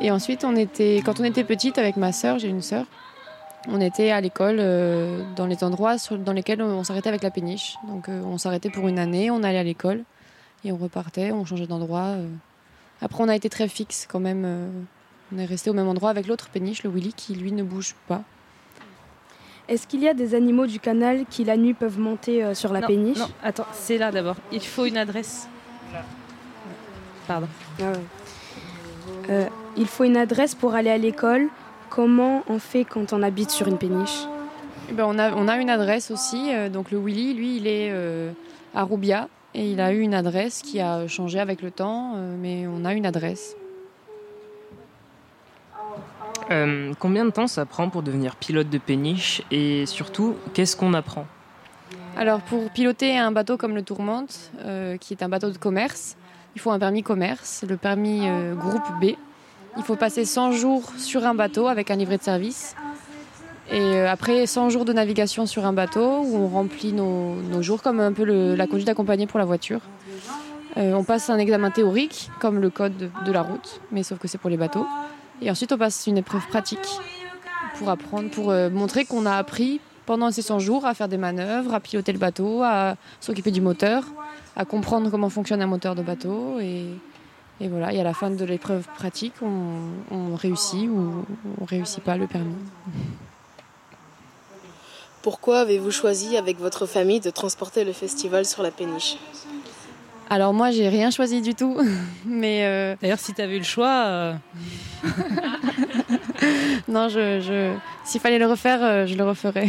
Et 0.00 0.10
ensuite, 0.10 0.44
on 0.44 0.54
était, 0.54 1.02
quand 1.04 1.20
on 1.20 1.24
était 1.24 1.44
petite 1.44 1.78
avec 1.78 1.96
ma 1.96 2.12
sœur, 2.12 2.38
j'ai 2.38 2.48
une 2.48 2.62
sœur, 2.62 2.86
on 3.66 3.80
était 3.80 4.10
à 4.10 4.20
l'école 4.20 4.58
euh, 4.60 5.22
dans 5.34 5.46
les 5.46 5.64
endroits 5.64 5.96
dans 6.24 6.32
lesquels 6.32 6.62
on, 6.62 6.84
s'arrêtait 6.84 7.08
avec 7.08 7.22
la 7.22 7.30
péniche. 7.30 7.76
Donc 7.88 8.08
euh, 8.08 8.22
on 8.22 8.38
s'arrêtait 8.38 8.70
pour 8.70 8.88
une 8.88 8.98
année, 8.98 9.30
on 9.30 9.42
allait 9.42 9.58
à 9.58 9.64
l'école 9.64 10.04
et 10.64 10.72
on 10.72 10.76
repartait, 10.76 11.32
on 11.32 11.44
changeait 11.44 11.66
d'endroit. 11.66 12.14
euh. 12.16 12.28
Après, 13.00 13.22
on 13.22 13.28
a 13.28 13.36
été 13.36 13.48
très 13.48 13.68
fixe 13.68 14.06
quand 14.10 14.20
même. 14.20 14.44
on 15.32 15.38
est 15.38 15.44
resté 15.44 15.70
au 15.70 15.72
même 15.72 15.86
endroit 15.86 16.10
avec 16.10 16.26
l'autre 16.26 16.48
péniche, 16.48 16.82
le 16.82 16.90
Willy, 16.90 17.12
qui 17.12 17.34
lui 17.34 17.52
ne 17.52 17.62
bouge 17.62 17.94
pas. 18.08 18.22
Est-ce 19.68 19.86
qu'il 19.86 20.00
y 20.00 20.08
a 20.08 20.14
des 20.14 20.34
animaux 20.34 20.66
du 20.66 20.80
canal 20.80 21.24
qui 21.28 21.44
la 21.44 21.56
nuit 21.56 21.74
peuvent 21.74 21.98
monter 21.98 22.42
euh, 22.42 22.54
sur 22.54 22.72
la 22.72 22.80
Non, 22.80 22.86
péniche 22.86 23.18
Non, 23.18 23.28
attends, 23.42 23.66
c'est 23.72 23.98
là 23.98 24.10
d'abord. 24.10 24.36
Il 24.50 24.62
faut 24.64 24.86
une 24.86 24.96
adresse. 24.96 25.46
Pardon. 27.26 27.48
Ah 27.80 27.90
ouais. 27.92 27.98
Euh, 29.30 29.44
il 29.76 29.86
faut 29.86 30.04
une 30.04 30.16
adresse 30.16 30.54
pour 30.54 30.74
aller 30.74 30.90
à 30.90 30.96
l'école. 30.98 31.48
Comment 31.90 32.42
on 32.48 32.58
fait 32.58 32.84
quand 32.84 33.12
on 33.12 33.22
habite 33.22 33.50
sur 33.50 33.68
une 33.68 33.76
péniche? 33.78 34.24
Eh 34.90 34.94
ben, 34.94 35.04
on, 35.06 35.18
a, 35.18 35.32
on 35.34 35.48
a 35.48 35.56
une 35.58 35.68
adresse 35.70 36.10
aussi. 36.10 36.50
euh, 36.54 36.70
donc 36.70 36.90
le 36.90 36.98
Willy, 36.98 37.34
lui, 37.34 37.56
il 37.58 37.66
est 37.66 37.90
euh, 37.92 38.30
à 38.74 38.82
Roubia 38.84 39.28
et 39.54 39.70
il 39.70 39.80
a 39.80 39.92
eu 39.92 40.00
une 40.00 40.14
adresse 40.14 40.62
qui 40.62 40.80
a 40.80 41.06
changé 41.08 41.38
avec 41.40 41.60
le 41.60 41.70
temps, 41.70 42.14
euh, 42.16 42.34
mais 42.40 42.66
on 42.66 42.84
a 42.86 42.94
une 42.94 43.04
adresse. 43.04 43.54
Euh, 46.50 46.94
combien 46.98 47.24
de 47.24 47.30
temps 47.30 47.46
ça 47.46 47.66
prend 47.66 47.90
pour 47.90 48.02
devenir 48.02 48.36
pilote 48.36 48.70
de 48.70 48.78
péniche 48.78 49.42
et 49.50 49.84
surtout, 49.86 50.36
qu'est-ce 50.54 50.76
qu'on 50.76 50.94
apprend 50.94 51.26
Alors 52.16 52.40
pour 52.40 52.70
piloter 52.70 53.18
un 53.18 53.32
bateau 53.32 53.58
comme 53.58 53.74
le 53.74 53.82
Tourmente, 53.82 54.50
euh, 54.60 54.96
qui 54.96 55.12
est 55.12 55.22
un 55.22 55.28
bateau 55.28 55.50
de 55.50 55.58
commerce, 55.58 56.16
il 56.54 56.60
faut 56.60 56.70
un 56.70 56.78
permis 56.78 57.02
commerce, 57.02 57.64
le 57.68 57.76
permis 57.76 58.22
euh, 58.24 58.54
groupe 58.54 58.88
B. 59.00 59.16
Il 59.76 59.82
faut 59.84 59.96
passer 59.96 60.24
100 60.24 60.52
jours 60.52 60.90
sur 60.96 61.26
un 61.26 61.34
bateau 61.34 61.68
avec 61.68 61.90
un 61.90 61.96
livret 61.96 62.16
de 62.16 62.22
service. 62.22 62.74
Et 63.70 64.00
après 64.00 64.46
100 64.46 64.70
jours 64.70 64.86
de 64.86 64.94
navigation 64.94 65.44
sur 65.44 65.66
un 65.66 65.74
bateau 65.74 66.22
où 66.22 66.36
on 66.36 66.48
remplit 66.48 66.94
nos, 66.94 67.62
jours 67.62 67.82
comme 67.82 68.00
un 68.00 68.14
peu 68.14 68.24
la 68.54 68.66
conduite 68.66 68.88
accompagnée 68.88 69.26
pour 69.26 69.38
la 69.38 69.44
voiture. 69.44 69.80
On 70.76 71.04
passe 71.04 71.28
un 71.28 71.38
examen 71.38 71.70
théorique 71.70 72.30
comme 72.40 72.60
le 72.60 72.70
code 72.70 72.96
de, 72.96 73.10
de 73.26 73.32
la 73.32 73.42
route, 73.42 73.80
mais 73.92 74.02
sauf 74.02 74.18
que 74.18 74.26
c'est 74.26 74.38
pour 74.38 74.48
les 74.48 74.56
bateaux. 74.56 74.86
Et 75.40 75.50
ensuite 75.50 75.72
on 75.72 75.78
passe 75.78 76.06
une 76.06 76.18
épreuve 76.18 76.46
pratique 76.48 76.88
pour 77.78 77.90
apprendre, 77.90 78.30
pour 78.30 78.50
euh, 78.50 78.70
montrer 78.70 79.04
qu'on 79.04 79.26
a 79.26 79.36
appris 79.36 79.80
pendant 80.06 80.30
ces 80.30 80.42
100 80.42 80.58
jours 80.58 80.86
à 80.86 80.94
faire 80.94 81.08
des 81.08 81.18
manœuvres, 81.18 81.74
à 81.74 81.80
piloter 81.80 82.12
le 82.12 82.18
bateau, 82.18 82.62
à 82.62 82.96
s'occuper 83.20 83.50
du 83.50 83.60
moteur, 83.60 84.04
à 84.56 84.64
comprendre 84.64 85.10
comment 85.10 85.28
fonctionne 85.28 85.60
un 85.60 85.66
moteur 85.66 85.94
de 85.94 86.02
bateau. 86.02 86.58
Et, 86.60 86.86
voilà, 87.60 87.92
et 87.92 88.00
à 88.00 88.04
la 88.04 88.14
fin 88.14 88.30
de 88.30 88.44
l'épreuve 88.44 88.86
pratique, 88.94 89.34
on, 89.42 89.90
on 90.10 90.34
réussit 90.34 90.88
ou 90.88 91.24
on 91.60 91.64
réussit 91.64 92.02
pas 92.02 92.16
le 92.16 92.26
permis. 92.26 92.54
Pourquoi 95.22 95.60
avez-vous 95.60 95.90
choisi 95.90 96.36
avec 96.36 96.58
votre 96.58 96.86
famille 96.86 97.20
de 97.20 97.30
transporter 97.30 97.84
le 97.84 97.92
festival 97.92 98.46
sur 98.46 98.62
la 98.62 98.70
péniche? 98.70 99.16
Alors 100.30 100.52
moi, 100.52 100.70
j'ai 100.70 100.88
rien 100.88 101.10
choisi 101.10 101.40
du 101.40 101.54
tout, 101.54 101.76
mais 102.26 102.60
euh, 102.64 102.96
D'ailleurs, 103.00 103.18
si 103.18 103.32
tu 103.34 103.40
avais 103.40 103.54
eu 103.56 103.58
le 103.58 103.64
choix, 103.64 104.04
euh, 104.06 104.32
non, 106.88 107.08
je, 107.08 107.40
je- 107.40 107.72
s'il 108.04 108.20
fallait 108.20 108.38
le 108.38 108.46
refaire, 108.46 108.78
euh, 108.82 109.06
je 109.06 109.14
le 109.16 109.24
referais. 109.24 109.68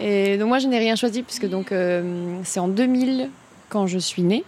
Et 0.00 0.36
donc 0.38 0.48
moi, 0.48 0.58
je 0.58 0.68
n'ai 0.68 0.78
rien 0.78 0.96
choisi 0.96 1.22
puisque 1.22 1.48
donc 1.48 1.72
euh, 1.72 2.38
c'est 2.44 2.60
en 2.60 2.68
2000 2.68 3.30
quand 3.68 3.86
je 3.86 3.98
suis 3.98 4.22
née 4.22 4.44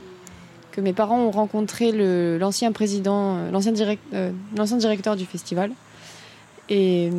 que 0.72 0.80
mes 0.80 0.92
parents 0.92 1.18
ont 1.18 1.30
rencontré 1.32 1.90
l'ancien 2.38 2.70
président, 2.70 3.50
l'ancien 3.50 3.72
direct, 3.72 4.02
l'ancien 4.56 4.76
directeur 4.76 5.16
du 5.16 5.26
festival. 5.26 5.72
Et, 6.68 7.10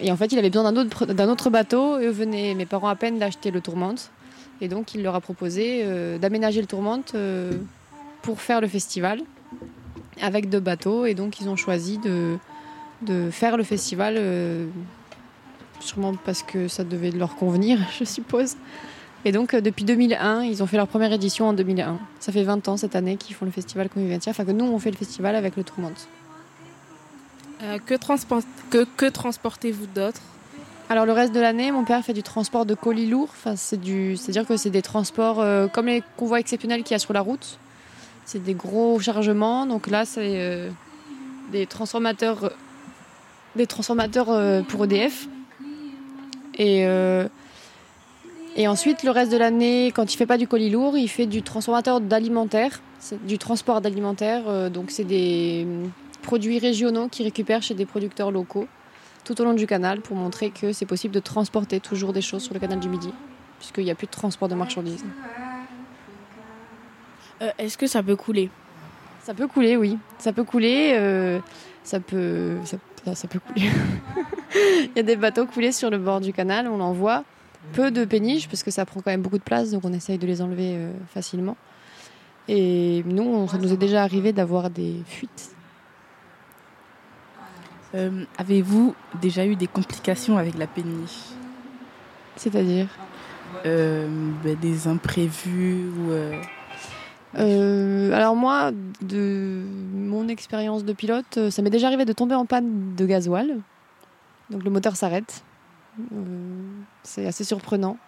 et 0.00 0.12
en 0.12 0.16
fait, 0.16 0.30
il 0.30 0.38
avait 0.38 0.50
besoin 0.50 0.70
d'un 0.70 0.80
autre, 0.80 1.06
d'un 1.06 1.28
autre 1.28 1.50
bateau. 1.50 1.96
Eux 1.98 2.10
venaient, 2.10 2.54
mes 2.54 2.66
parents 2.66 2.86
à 2.86 2.94
peine 2.94 3.18
d'acheter 3.18 3.50
le 3.50 3.60
Tourmente. 3.60 4.12
Et 4.60 4.68
donc, 4.68 4.94
il 4.94 5.02
leur 5.02 5.14
a 5.14 5.20
proposé 5.20 5.82
euh, 5.84 6.18
d'aménager 6.18 6.60
le 6.60 6.66
Tourmente 6.66 7.12
euh, 7.14 7.52
pour 8.22 8.40
faire 8.40 8.60
le 8.60 8.68
festival 8.68 9.20
avec 10.22 10.48
deux 10.48 10.60
bateaux. 10.60 11.04
Et 11.06 11.14
donc, 11.14 11.40
ils 11.40 11.48
ont 11.48 11.56
choisi 11.56 11.98
de, 11.98 12.36
de 13.02 13.30
faire 13.30 13.56
le 13.56 13.64
festival, 13.64 14.14
euh, 14.16 14.66
sûrement 15.80 16.14
parce 16.24 16.42
que 16.42 16.68
ça 16.68 16.84
devait 16.84 17.10
leur 17.10 17.36
convenir, 17.36 17.78
je 17.98 18.04
suppose. 18.04 18.56
Et 19.24 19.32
donc, 19.32 19.54
depuis 19.56 19.84
2001, 19.84 20.44
ils 20.44 20.62
ont 20.62 20.66
fait 20.66 20.76
leur 20.76 20.86
première 20.86 21.12
édition 21.12 21.48
en 21.48 21.52
2001. 21.52 21.98
Ça 22.20 22.32
fait 22.32 22.44
20 22.44 22.68
ans 22.68 22.76
cette 22.76 22.94
année 22.94 23.16
qu'ils 23.16 23.34
font 23.34 23.44
le 23.44 23.50
festival 23.50 23.88
Convivencia. 23.88 24.30
Enfin, 24.30 24.44
que 24.44 24.52
nous, 24.52 24.64
on 24.64 24.78
fait 24.78 24.90
le 24.90 24.96
festival 24.96 25.34
avec 25.34 25.56
le 25.56 25.64
Tourmente. 25.64 26.06
Que 28.96 29.08
transportez-vous 29.08 29.86
d'autre? 29.86 30.20
Alors 30.88 31.04
le 31.04 31.12
reste 31.12 31.32
de 31.34 31.40
l'année, 31.40 31.72
mon 31.72 31.84
père 31.84 32.04
fait 32.04 32.12
du 32.12 32.22
transport 32.22 32.64
de 32.64 32.74
colis 32.74 33.06
lourds. 33.06 33.34
C'est-à-dire 33.56 34.46
que 34.46 34.56
c'est 34.56 34.70
des 34.70 34.82
transports 34.82 35.40
euh, 35.40 35.66
comme 35.66 35.86
les 35.86 36.02
convois 36.16 36.38
exceptionnels 36.38 36.84
qu'il 36.84 36.92
y 36.92 36.94
a 36.94 37.00
sur 37.00 37.12
la 37.12 37.22
route. 37.22 37.58
C'est 38.24 38.42
des 38.42 38.54
gros 38.54 38.98
chargements. 39.00 39.66
Donc 39.66 39.88
là, 39.88 40.04
c'est 40.04 40.34
euh, 40.36 40.70
des 41.50 41.66
transformateurs, 41.66 42.52
des 43.56 43.66
transformateurs 43.66 44.30
euh, 44.30 44.62
pour 44.62 44.84
EDF. 44.84 45.26
Et 46.58 46.86
euh, 46.86 47.26
et 48.58 48.68
ensuite, 48.68 49.02
le 49.02 49.10
reste 49.10 49.30
de 49.30 49.36
l'année, 49.36 49.92
quand 49.94 50.14
il 50.14 50.16
fait 50.16 50.24
pas 50.24 50.38
du 50.38 50.48
colis 50.48 50.70
lourd, 50.70 50.96
il 50.96 51.08
fait 51.08 51.26
du 51.26 51.42
transformateur 51.42 52.00
d'alimentaire, 52.00 52.80
du 53.24 53.36
transport 53.36 53.82
d'alimentaire. 53.82 54.44
euh, 54.48 54.70
donc 54.70 54.90
c'est 54.90 55.04
des 55.04 55.66
produits 56.22 56.58
régionaux 56.58 57.08
qui 57.08 57.22
récupèrent 57.22 57.62
chez 57.62 57.74
des 57.74 57.84
producteurs 57.84 58.30
locaux 58.30 58.66
tout 59.26 59.38
au 59.40 59.44
long 59.44 59.52
du 59.54 59.66
canal 59.66 60.00
pour 60.00 60.16
montrer 60.16 60.50
que 60.50 60.72
c'est 60.72 60.86
possible 60.86 61.12
de 61.12 61.20
transporter 61.20 61.80
toujours 61.80 62.12
des 62.14 62.22
choses 62.22 62.42
sur 62.44 62.54
le 62.54 62.60
canal 62.60 62.78
du 62.80 62.88
Midi, 62.88 63.12
puisqu'il 63.58 63.84
n'y 63.84 63.90
a 63.90 63.94
plus 63.94 64.06
de 64.06 64.12
transport 64.12 64.48
de 64.48 64.54
marchandises. 64.54 65.04
Euh, 67.42 67.50
Est-ce 67.58 67.76
que 67.76 67.86
ça 67.86 68.02
peut 68.02 68.16
couler? 68.16 68.50
Ça 69.24 69.34
peut 69.34 69.48
couler, 69.48 69.76
oui. 69.76 69.98
Ça 70.18 70.32
peut 70.32 70.44
couler. 70.44 70.92
euh, 70.94 71.40
ça 71.82 72.00
peut, 72.00 72.56
ça, 72.64 72.76
ça- 73.04 73.14
ça 73.14 73.28
peut 73.28 73.40
couler. 73.40 73.68
Il 74.54 74.90
y 74.96 75.00
a 75.00 75.02
des 75.02 75.16
bateaux 75.16 75.44
coulés 75.46 75.72
sur 75.72 75.90
le 75.90 75.98
bord 75.98 76.20
du 76.20 76.32
canal, 76.32 76.66
on 76.68 76.80
en 76.80 76.92
voit. 76.92 77.24
Peu 77.72 77.90
de 77.90 78.04
péniches, 78.04 78.48
parce 78.48 78.62
que 78.62 78.70
ça 78.70 78.86
prend 78.86 79.00
quand 79.00 79.10
même 79.10 79.22
beaucoup 79.22 79.38
de 79.38 79.42
place, 79.42 79.70
donc 79.72 79.84
on 79.84 79.92
essaye 79.92 80.18
de 80.18 80.26
les 80.26 80.40
enlever 80.40 80.74
euh, 80.76 80.92
facilement. 81.12 81.56
Et 82.48 83.02
nous, 83.06 83.24
on- 83.24 83.48
ça 83.48 83.58
nous 83.58 83.72
est 83.72 83.76
déjà 83.76 84.04
arrivé 84.04 84.32
d'avoir 84.32 84.70
des 84.70 84.94
fuites. 85.06 85.50
Euh, 87.94 88.24
Avez-vous 88.38 88.94
déjà 89.20 89.46
eu 89.46 89.56
des 89.56 89.66
complications 89.66 90.36
avec 90.38 90.58
la 90.58 90.66
péniche 90.66 91.20
C'est-à-dire 92.36 92.88
Euh, 93.64 94.08
ben, 94.44 94.56
Des 94.56 94.88
imprévus 94.88 95.88
ou... 95.98 96.10
euh, 96.10 96.40
Euh, 97.38 98.12
alors 98.12 98.34
moi, 98.34 98.70
de 99.02 99.62
mon 99.94 100.26
expérience 100.28 100.84
de 100.84 100.92
pilote, 100.92 101.50
ça 101.50 101.60
m'est 101.62 101.70
déjà 101.70 101.86
arrivé 101.88 102.04
de 102.04 102.12
tomber 102.12 102.34
en 102.34 102.46
panne 102.46 102.94
de 102.96 103.06
gasoil. 103.06 103.58
Donc 104.50 104.62
le 104.64 104.70
moteur 104.70 104.96
s'arrête. 104.96 105.42
Euh, 105.98 106.14
c'est 107.02 107.26
assez 107.26 107.44
surprenant. 107.44 107.98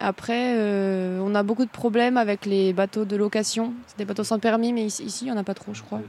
Après, 0.00 0.54
euh, 0.56 1.20
on 1.22 1.34
a 1.36 1.42
beaucoup 1.44 1.64
de 1.64 1.70
problèmes 1.70 2.16
avec 2.16 2.46
les 2.46 2.72
bateaux 2.72 3.04
de 3.04 3.14
location. 3.14 3.72
C'est 3.86 3.98
des 3.98 4.04
bateaux 4.04 4.24
sans 4.24 4.40
permis, 4.40 4.72
mais 4.72 4.84
ici, 4.86 5.04
ici, 5.04 5.24
il 5.26 5.30
n'y 5.30 5.32
en 5.32 5.40
a 5.40 5.44
pas 5.44 5.54
trop, 5.54 5.72
je 5.72 5.82
crois. 5.82 6.00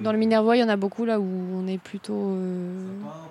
Dans 0.00 0.10
le 0.10 0.18
Minervois, 0.18 0.56
il 0.56 0.60
y 0.60 0.64
en 0.64 0.68
a 0.68 0.76
beaucoup 0.76 1.04
là 1.04 1.20
où 1.20 1.26
on 1.54 1.66
est 1.68 1.78
plutôt 1.78 2.30
euh, 2.30 2.80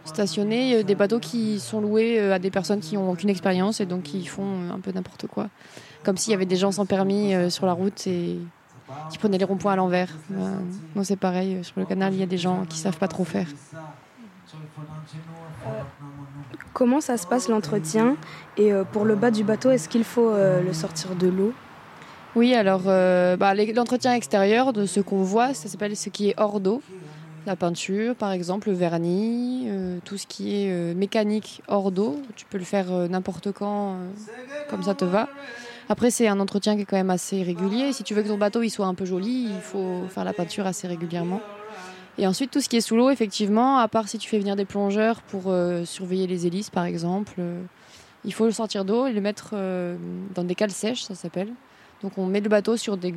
stationné. 0.05 0.83
Des 0.83 0.95
bateaux 0.95 1.19
qui 1.19 1.59
sont 1.59 1.81
loués 1.81 2.19
euh, 2.19 2.33
à 2.33 2.39
des 2.39 2.51
personnes 2.51 2.79
qui 2.79 2.95
n'ont 2.95 3.11
aucune 3.11 3.29
expérience 3.29 3.81
et 3.81 3.85
donc 3.85 4.03
qui 4.03 4.25
font 4.25 4.45
euh, 4.45 4.73
un 4.73 4.79
peu 4.79 4.91
n'importe 4.91 5.27
quoi. 5.27 5.49
Comme 6.03 6.15
s'il 6.15 6.31
y 6.31 6.33
avait 6.33 6.45
des 6.45 6.55
gens 6.55 6.71
sans 6.71 6.85
permis 6.85 7.33
sur 7.49 7.65
la 7.65 7.73
route 7.73 8.07
et 8.07 8.37
qui 9.09 9.17
prenaient 9.17 9.37
les 9.37 9.45
ronds-points 9.45 9.71
à 9.71 9.75
l'envers. 9.77 10.09
Non, 10.29 11.03
c'est 11.05 11.15
pareil. 11.15 11.63
Sur 11.63 11.79
le 11.79 11.85
canal, 11.85 12.13
il 12.13 12.19
y 12.19 12.23
a 12.23 12.25
des 12.25 12.37
gens 12.37 12.65
qui 12.67 12.77
savent 12.77 12.97
pas 12.97 13.07
trop 13.07 13.23
faire. 13.23 13.47
Comment 16.73 16.99
ça 16.99 17.15
se 17.15 17.25
passe 17.25 17.47
l'entretien? 17.47 18.17
Et 18.57 18.73
pour 18.91 19.05
le 19.05 19.15
bas 19.15 19.31
du 19.31 19.45
bateau, 19.45 19.71
est-ce 19.71 19.87
qu'il 19.87 20.03
faut 20.03 20.33
le 20.33 20.73
sortir 20.73 21.15
de 21.15 21.29
l'eau? 21.29 21.53
Oui, 22.35 22.55
alors 22.55 22.83
euh, 22.87 23.37
bah, 23.37 23.53
l'entretien 23.53 24.15
extérieur 24.15 24.73
de 24.73 24.87
ce 24.87 24.99
qu'on 24.99 25.21
voit, 25.21 25.53
ça 25.53 25.69
s'appelle 25.69 25.95
ce 25.95 26.09
qui 26.09 26.29
est 26.29 26.33
hors 26.37 26.59
d'eau. 26.59 26.81
La 27.45 27.55
peinture, 27.55 28.15
par 28.15 28.31
exemple, 28.31 28.69
le 28.69 28.75
vernis, 28.75 29.65
euh, 29.67 29.99
tout 30.03 30.17
ce 30.17 30.25
qui 30.25 30.55
est 30.55 30.71
euh, 30.71 30.95
mécanique 30.95 31.61
hors 31.67 31.91
d'eau. 31.91 32.19
Tu 32.35 32.45
peux 32.45 32.57
le 32.57 32.63
faire 32.63 32.87
n'importe 33.07 33.51
quand, 33.51 33.97
comme 34.67 34.81
ça 34.81 34.95
te 34.95 35.05
va. 35.05 35.29
Après, 35.89 36.09
c'est 36.09 36.27
un 36.27 36.39
entretien 36.39 36.75
qui 36.75 36.81
est 36.81 36.85
quand 36.85 36.97
même 36.97 37.11
assez 37.11 37.43
régulier. 37.43 37.93
Si 37.93 38.03
tu 38.03 38.15
veux 38.15 38.23
que 38.23 38.29
ton 38.29 38.37
bateau 38.37 38.67
soit 38.67 38.87
un 38.87 38.95
peu 38.95 39.05
joli, 39.05 39.49
il 39.55 39.61
faut 39.61 40.07
faire 40.09 40.23
la 40.23 40.33
peinture 40.33 40.65
assez 40.65 40.87
régulièrement. 40.87 41.41
Et 42.17 42.25
ensuite, 42.25 42.49
tout 42.49 42.61
ce 42.61 42.69
qui 42.69 42.77
est 42.77 42.81
sous 42.81 42.95
l'eau, 42.95 43.11
effectivement, 43.11 43.77
à 43.77 43.87
part 43.87 44.07
si 44.07 44.17
tu 44.17 44.27
fais 44.27 44.39
venir 44.39 44.55
des 44.55 44.65
plongeurs 44.65 45.21
pour 45.21 45.53
surveiller 45.85 46.25
les 46.25 46.47
hélices, 46.47 46.71
par 46.71 46.85
exemple, 46.85 47.41
il 48.25 48.33
faut 48.33 48.45
le 48.45 48.51
sortir 48.51 48.85
d'eau 48.85 49.05
et 49.05 49.11
le 49.11 49.21
mettre 49.21 49.53
dans 50.33 50.43
des 50.43 50.55
cales 50.55 50.71
sèches, 50.71 51.03
ça 51.03 51.13
s'appelle. 51.13 51.49
Donc 52.03 52.17
on 52.17 52.25
met 52.25 52.41
le 52.41 52.49
bateau 52.49 52.75
sur 52.75 52.97
des, 52.97 53.15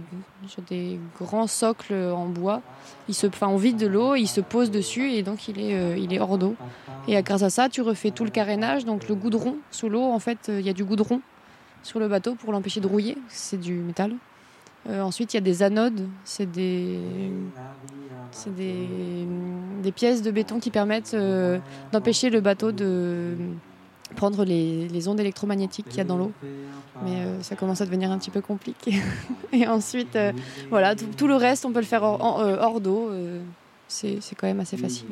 grands 1.20 1.48
socles 1.48 1.92
en 1.92 2.26
bois. 2.26 2.62
Il 3.08 3.14
se, 3.14 3.26
enfin, 3.26 3.48
on 3.48 3.56
vide 3.56 3.76
de 3.76 3.88
l'eau, 3.88 4.14
il 4.14 4.28
se 4.28 4.40
pose 4.40 4.70
dessus 4.70 5.10
et 5.10 5.24
donc 5.24 5.48
il 5.48 5.60
est, 5.60 5.74
euh, 5.74 6.20
hors 6.20 6.38
d'eau. 6.38 6.54
Et 7.08 7.20
grâce 7.22 7.42
à 7.42 7.50
ça, 7.50 7.68
tu 7.68 7.82
refais 7.82 8.12
tout 8.12 8.24
le 8.24 8.30
carénage. 8.30 8.84
Donc 8.84 9.08
le 9.08 9.16
goudron 9.16 9.56
sous 9.72 9.88
l'eau, 9.88 10.04
en 10.04 10.20
fait, 10.20 10.48
euh, 10.48 10.60
il 10.60 10.66
y 10.66 10.70
a 10.70 10.72
du 10.72 10.84
goudron 10.84 11.20
sur 11.82 11.98
le 11.98 12.06
bateau 12.06 12.36
pour 12.36 12.52
l'empêcher 12.52 12.80
de 12.80 12.86
rouiller. 12.86 13.18
C'est 13.28 13.60
du 13.60 13.74
métal. 13.74 14.14
Euh, 14.88 15.02
ensuite, 15.02 15.34
il 15.34 15.36
y 15.36 15.38
a 15.38 15.42
des 15.42 15.64
anodes. 15.64 16.06
C'est 16.24 16.50
des, 16.50 17.00
des, 18.56 19.92
pièces 19.92 20.22
de 20.22 20.30
béton 20.30 20.60
qui 20.60 20.70
permettent 20.70 21.16
d'empêcher 21.90 22.30
le 22.30 22.40
bateau 22.40 22.70
de 22.70 23.34
prendre 24.14 24.44
les, 24.44 24.88
les 24.88 25.08
ondes 25.08 25.20
électromagnétiques 25.20 25.88
qu'il 25.88 25.98
y 25.98 26.00
a 26.00 26.04
dans 26.04 26.16
l'eau. 26.16 26.32
Mais 27.04 27.10
euh, 27.26 27.42
ça 27.42 27.56
commence 27.56 27.80
à 27.82 27.84
devenir 27.84 28.10
un 28.10 28.18
petit 28.18 28.30
peu 28.30 28.40
compliqué. 28.40 28.94
Et 29.52 29.66
ensuite, 29.66 30.16
euh, 30.16 30.32
voilà, 30.70 30.94
tout, 30.94 31.04
tout 31.16 31.26
le 31.26 31.34
reste, 31.36 31.66
on 31.66 31.72
peut 31.72 31.80
le 31.80 31.84
faire 31.86 32.02
hors, 32.02 32.40
euh, 32.40 32.56
hors 32.58 32.80
d'eau. 32.80 33.10
euh, 33.10 33.40
c'est 33.88 34.18
c'est 34.20 34.34
quand 34.34 34.46
même 34.46 34.60
assez 34.60 34.76
facile. 34.76 35.08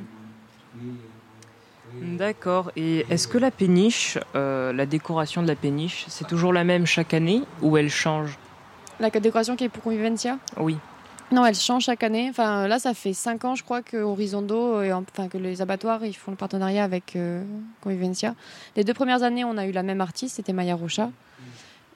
D'accord. 2.03 2.73
Et 2.75 3.07
est-ce 3.09 3.29
que 3.29 3.39
la 3.39 3.51
péniche, 3.51 4.19
la 4.35 4.87
décoration 4.87 5.43
de 5.43 5.47
la 5.47 5.55
péniche, 5.55 6.07
c'est 6.09 6.27
toujours 6.27 6.53
la 6.53 6.65
même 6.65 6.87
chaque 6.87 7.15
année 7.15 7.43
ou 7.63 7.77
elle 7.77 7.91
change? 7.91 8.37
La 8.99 9.11
décoration 9.11 9.57
qui 9.57 9.65
est 9.65 9.69
pour 9.69 9.83
Convivencia? 9.83 10.39
Oui. 10.57 10.77
Non, 11.35 11.45
elle 11.45 11.55
change 11.55 11.85
chaque 11.85 12.03
année. 12.03 12.29
Enfin, 12.31 12.69
là, 12.69 12.79
ça 12.79 12.95
fait 12.95 13.13
5 13.13 13.45
ans, 13.45 13.55
je 13.55 13.65
crois, 13.65 13.83
que 13.83 13.97
Horizondo, 13.97 14.83
et 14.83 14.93
en- 14.93 15.03
enfin, 15.13 15.29
que 15.29 15.37
les 15.39 15.61
abattoirs, 15.63 16.05
ils 16.05 16.13
font 16.15 16.31
le 16.31 16.37
partenariat 16.37 16.85
avec 16.85 17.17
euh, 17.17 17.43
Convivencia. 17.81 18.35
Les 18.77 18.85
deux 18.85 18.95
premières 18.95 19.23
années, 19.23 19.45
on 19.45 19.57
a 19.59 19.67
eu 19.67 19.73
la 19.73 19.83
même 19.83 20.01
artiste, 20.01 20.37
c'était 20.37 20.53
Maya 20.53 20.75
Rocha. 20.77 21.11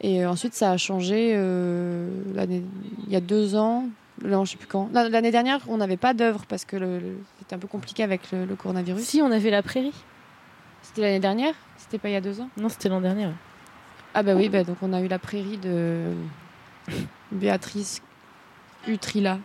Et 0.00 0.24
euh, 0.24 0.30
ensuite, 0.30 0.54
ça 0.54 0.70
a 0.72 0.76
changé 0.76 1.32
euh, 1.34 2.08
il 2.36 3.12
y 3.12 3.16
a 3.16 3.20
deux 3.20 3.54
ans. 3.56 3.86
Non, 4.24 4.44
je 4.44 4.52
sais 4.52 4.56
plus 4.56 4.66
quand. 4.66 4.90
L'année 4.92 5.30
dernière, 5.30 5.60
on 5.68 5.76
n'avait 5.76 5.96
pas 5.96 6.12
d'œuvre 6.14 6.44
parce 6.48 6.64
que 6.64 6.76
le- 6.76 6.98
le- 6.98 7.18
c'était 7.38 7.54
un 7.54 7.58
peu 7.58 7.68
compliqué 7.68 8.02
avec 8.02 8.32
le, 8.32 8.44
le 8.44 8.56
coronavirus. 8.56 9.04
Si, 9.04 9.22
on 9.22 9.30
avait 9.30 9.50
la 9.50 9.62
prairie. 9.62 9.94
C'était 10.82 11.02
l'année 11.02 11.20
dernière? 11.20 11.54
C'était 11.76 11.98
pas 11.98 12.08
il 12.08 12.12
y 12.12 12.16
a 12.16 12.20
deux 12.20 12.40
ans? 12.40 12.48
Non, 12.56 12.68
c'était 12.68 12.88
l'an 12.88 13.00
dernier. 13.00 13.26
ouais. 13.26 13.32
Ah 14.14 14.22
bah 14.24 14.34
oui, 14.34 14.48
bah, 14.48 14.64
donc 14.64 14.78
on 14.82 14.92
a 14.92 15.00
eu 15.00 15.06
la 15.08 15.18
prairie 15.20 15.58
de 15.58 16.12
Béatrice 17.30 18.02
Utrilla. 18.88 19.38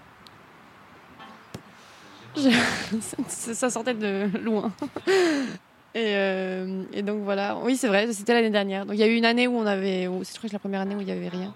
Je- 2.36 2.50
ça 3.28 3.70
sortait 3.70 3.94
de 3.94 4.30
loin. 4.40 4.72
Et, 5.96 6.16
euh, 6.16 6.84
et 6.92 7.04
donc 7.04 7.22
voilà, 7.24 7.56
oui 7.62 7.78
c'est 7.78 7.88
vrai, 7.88 8.12
c'était 8.14 8.34
l'année 8.34 8.50
dernière. 8.50 8.86
Donc 8.86 8.96
il 8.96 9.00
y 9.00 9.04
a 9.04 9.08
eu 9.08 9.16
une 9.16 9.26
année 9.26 9.48
où 9.48 9.56
on 9.56 9.66
avait, 9.68 10.10
c'est 10.24 10.34
je 10.34 10.38
crois 10.40 10.50
la 10.52 10.58
première 10.60 10.82
année 10.82 10.96
où 10.96 11.02
il 11.02 11.08
y 11.08 11.12
avait 11.12 11.28
rien. 11.30 11.54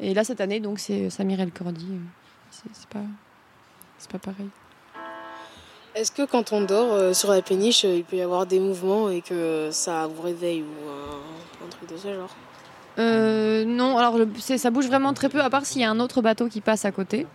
Et 0.00 0.14
là 0.14 0.22
cette 0.22 0.40
année 0.40 0.60
donc 0.60 0.78
c'est 0.78 1.10
Samir 1.10 1.40
El 1.40 1.50
Cordi. 1.50 1.88
C'est 2.50 2.88
pas, 2.88 3.00
pas 4.12 4.18
pareil. 4.18 4.48
Est-ce 5.96 6.12
que 6.12 6.24
quand 6.24 6.52
on 6.52 6.60
dort 6.62 6.92
euh, 6.92 7.12
sur 7.12 7.30
la 7.30 7.42
péniche, 7.42 7.84
euh, 7.84 7.96
il 7.96 8.04
peut 8.04 8.14
y 8.16 8.22
avoir 8.22 8.46
des 8.46 8.60
mouvements 8.60 9.10
et 9.10 9.22
que 9.22 9.70
ça 9.72 10.06
vous 10.06 10.22
réveille 10.22 10.62
ou 10.62 10.88
un, 10.88 11.66
un 11.66 11.68
truc 11.68 11.90
de 11.90 11.96
ce 11.96 12.14
genre? 12.14 12.30
Euh, 12.98 13.64
non, 13.64 13.96
alors 13.96 14.18
ça 14.38 14.70
bouge 14.70 14.86
vraiment 14.86 15.14
très 15.14 15.28
peu, 15.28 15.40
à 15.40 15.48
part 15.48 15.64
s'il 15.64 15.80
y 15.80 15.84
a 15.84 15.90
un 15.90 16.00
autre 16.00 16.22
bateau 16.22 16.48
qui 16.48 16.60
passe 16.60 16.84
à 16.84 16.92
côté, 16.92 17.26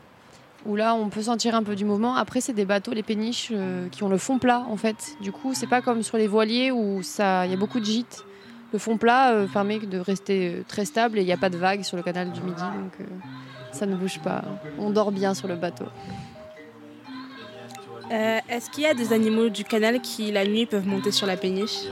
où 0.66 0.76
là 0.76 0.94
on 0.96 1.10
peut 1.10 1.24
sentir 1.24 1.56
un 1.56 1.64
peu 1.64 1.76
du 1.76 1.86
mouvement. 1.86 2.16
Après, 2.16 2.42
c'est 2.42 2.54
des 2.54 2.66
bateaux, 2.66 2.94
les 2.94 3.04
péniches, 3.04 3.50
euh, 3.52 3.88
qui 3.90 4.04
ont 4.04 4.10
le 4.10 4.18
fond 4.18 4.38
plat 4.38 4.66
en 4.70 4.78
fait. 4.78 5.16
Du 5.22 5.32
coup, 5.32 5.54
c'est 5.54 5.68
pas 5.68 5.82
comme 5.82 6.04
sur 6.04 6.18
les 6.18 6.28
voiliers 6.28 6.72
où 6.72 7.02
ça, 7.02 7.46
il 7.46 7.52
y 7.52 7.54
a 7.54 7.58
beaucoup 7.58 7.80
de 7.80 7.86
gîtes. 7.86 8.26
Le 8.74 8.80
fond 8.80 8.98
plat 8.98 9.32
euh, 9.32 9.48
permet 9.48 9.80
de 9.80 10.00
rester 10.00 10.64
très 10.68 10.86
stable 10.86 11.18
et 11.18 11.22
il 11.22 11.26
n'y 11.26 11.34
a 11.34 11.38
pas 11.38 11.50
de 11.50 11.58
vagues 11.58 11.84
sur 11.84 11.98
le 11.98 12.04
canal 12.04 12.32
du 12.32 12.42
Midi, 12.42 12.62
donc 12.62 13.08
ça 13.72 13.86
ne 13.86 13.96
bouge 13.96 14.20
pas. 14.20 14.44
On 14.78 14.90
dort 14.90 15.12
bien 15.12 15.34
sur 15.34 15.48
le 15.48 15.56
bateau. 15.56 15.86
Euh, 18.12 18.40
Est-ce 18.50 18.70
qu'il 18.70 18.84
y 18.84 18.88
a 18.88 18.94
des 18.94 19.14
animaux 19.14 19.50
du 19.50 19.64
canal 19.64 20.00
qui, 20.00 20.32
la 20.32 20.46
nuit, 20.46 20.68
peuvent 20.68 20.88
monter 20.88 21.12
sur 21.12 21.26
la 21.26 21.38
péniche? 21.38 21.86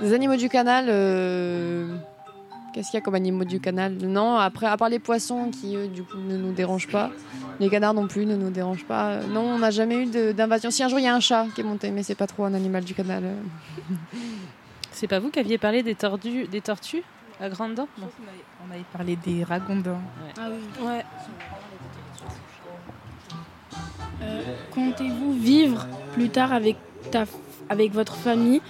Les 0.00 0.12
animaux 0.12 0.36
du 0.36 0.48
canal, 0.48 0.86
euh, 0.88 1.86
qu'est-ce 2.76 2.90
qu'il 2.90 2.98
y 2.98 3.00
a 3.00 3.00
comme 3.00 3.14
animaux 3.14 3.44
du 3.44 3.58
canal? 3.58 3.94
Non, 3.94 4.36
après, 4.36 4.66
à 4.66 4.76
part 4.76 4.90
les 4.90 4.98
poissons 4.98 5.50
qui, 5.50 5.74
eux, 5.76 5.88
du 5.88 6.02
coup, 6.02 6.18
ne 6.18 6.36
nous 6.36 6.52
dérangent 6.52 6.88
pas. 6.88 7.10
Les 7.58 7.70
canards 7.70 7.94
non 7.94 8.06
plus 8.06 8.26
ne 8.26 8.36
nous 8.36 8.50
dérangent 8.50 8.84
pas. 8.84 9.06
Euh, 9.12 9.26
Non, 9.28 9.40
on 9.54 9.58
n'a 9.58 9.70
jamais 9.70 10.02
eu 10.04 10.34
d'invasion. 10.34 10.70
Si 10.70 10.82
un 10.82 10.88
jour 10.88 10.98
il 10.98 11.04
y 11.04 11.08
a 11.08 11.14
un 11.14 11.20
chat 11.20 11.46
qui 11.54 11.62
est 11.62 11.64
monté, 11.64 11.90
mais 11.90 12.02
c'est 12.02 12.14
pas 12.14 12.26
trop 12.26 12.44
un 12.44 12.52
animal 12.52 12.84
du 12.84 12.92
canal. 12.94 13.24
euh. 13.24 13.34
C'est 14.92 15.06
pas 15.08 15.18
vous 15.18 15.30
qui 15.30 15.38
aviez 15.38 15.58
parlé 15.58 15.82
des, 15.82 15.94
tordus, 15.94 16.46
des 16.48 16.60
tortues 16.62 17.02
à 17.40 17.48
Grande 17.50 17.74
Dent? 17.74 17.88
Non. 17.98 18.08
On 18.66 18.72
avait 18.72 18.84
parlé 18.92 19.16
des 19.16 19.42
ragondins. 19.44 20.00
Ah 20.38 20.48
oui. 20.50 20.86
Ouais. 20.86 21.04
Euh, 24.22 24.42
Comptez-vous 24.74 25.32
vivre 25.34 25.86
plus 26.14 26.30
tard 26.30 26.52
avec, 26.52 26.76
ta, 27.10 27.24
avec 27.68 27.92
votre 27.92 28.16
famille, 28.16 28.62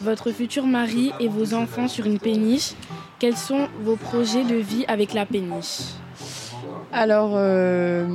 votre 0.00 0.30
futur 0.32 0.66
mari 0.66 1.12
et 1.20 1.28
vos 1.28 1.54
enfants 1.54 1.88
sur 1.88 2.06
une 2.06 2.18
péniche 2.18 2.74
Quels 3.18 3.36
sont 3.36 3.68
vos 3.82 3.96
projets 3.96 4.44
de 4.44 4.56
vie 4.56 4.84
avec 4.86 5.14
la 5.14 5.26
péniche? 5.26 5.94
Alors, 6.92 7.32
euh, 7.34 8.06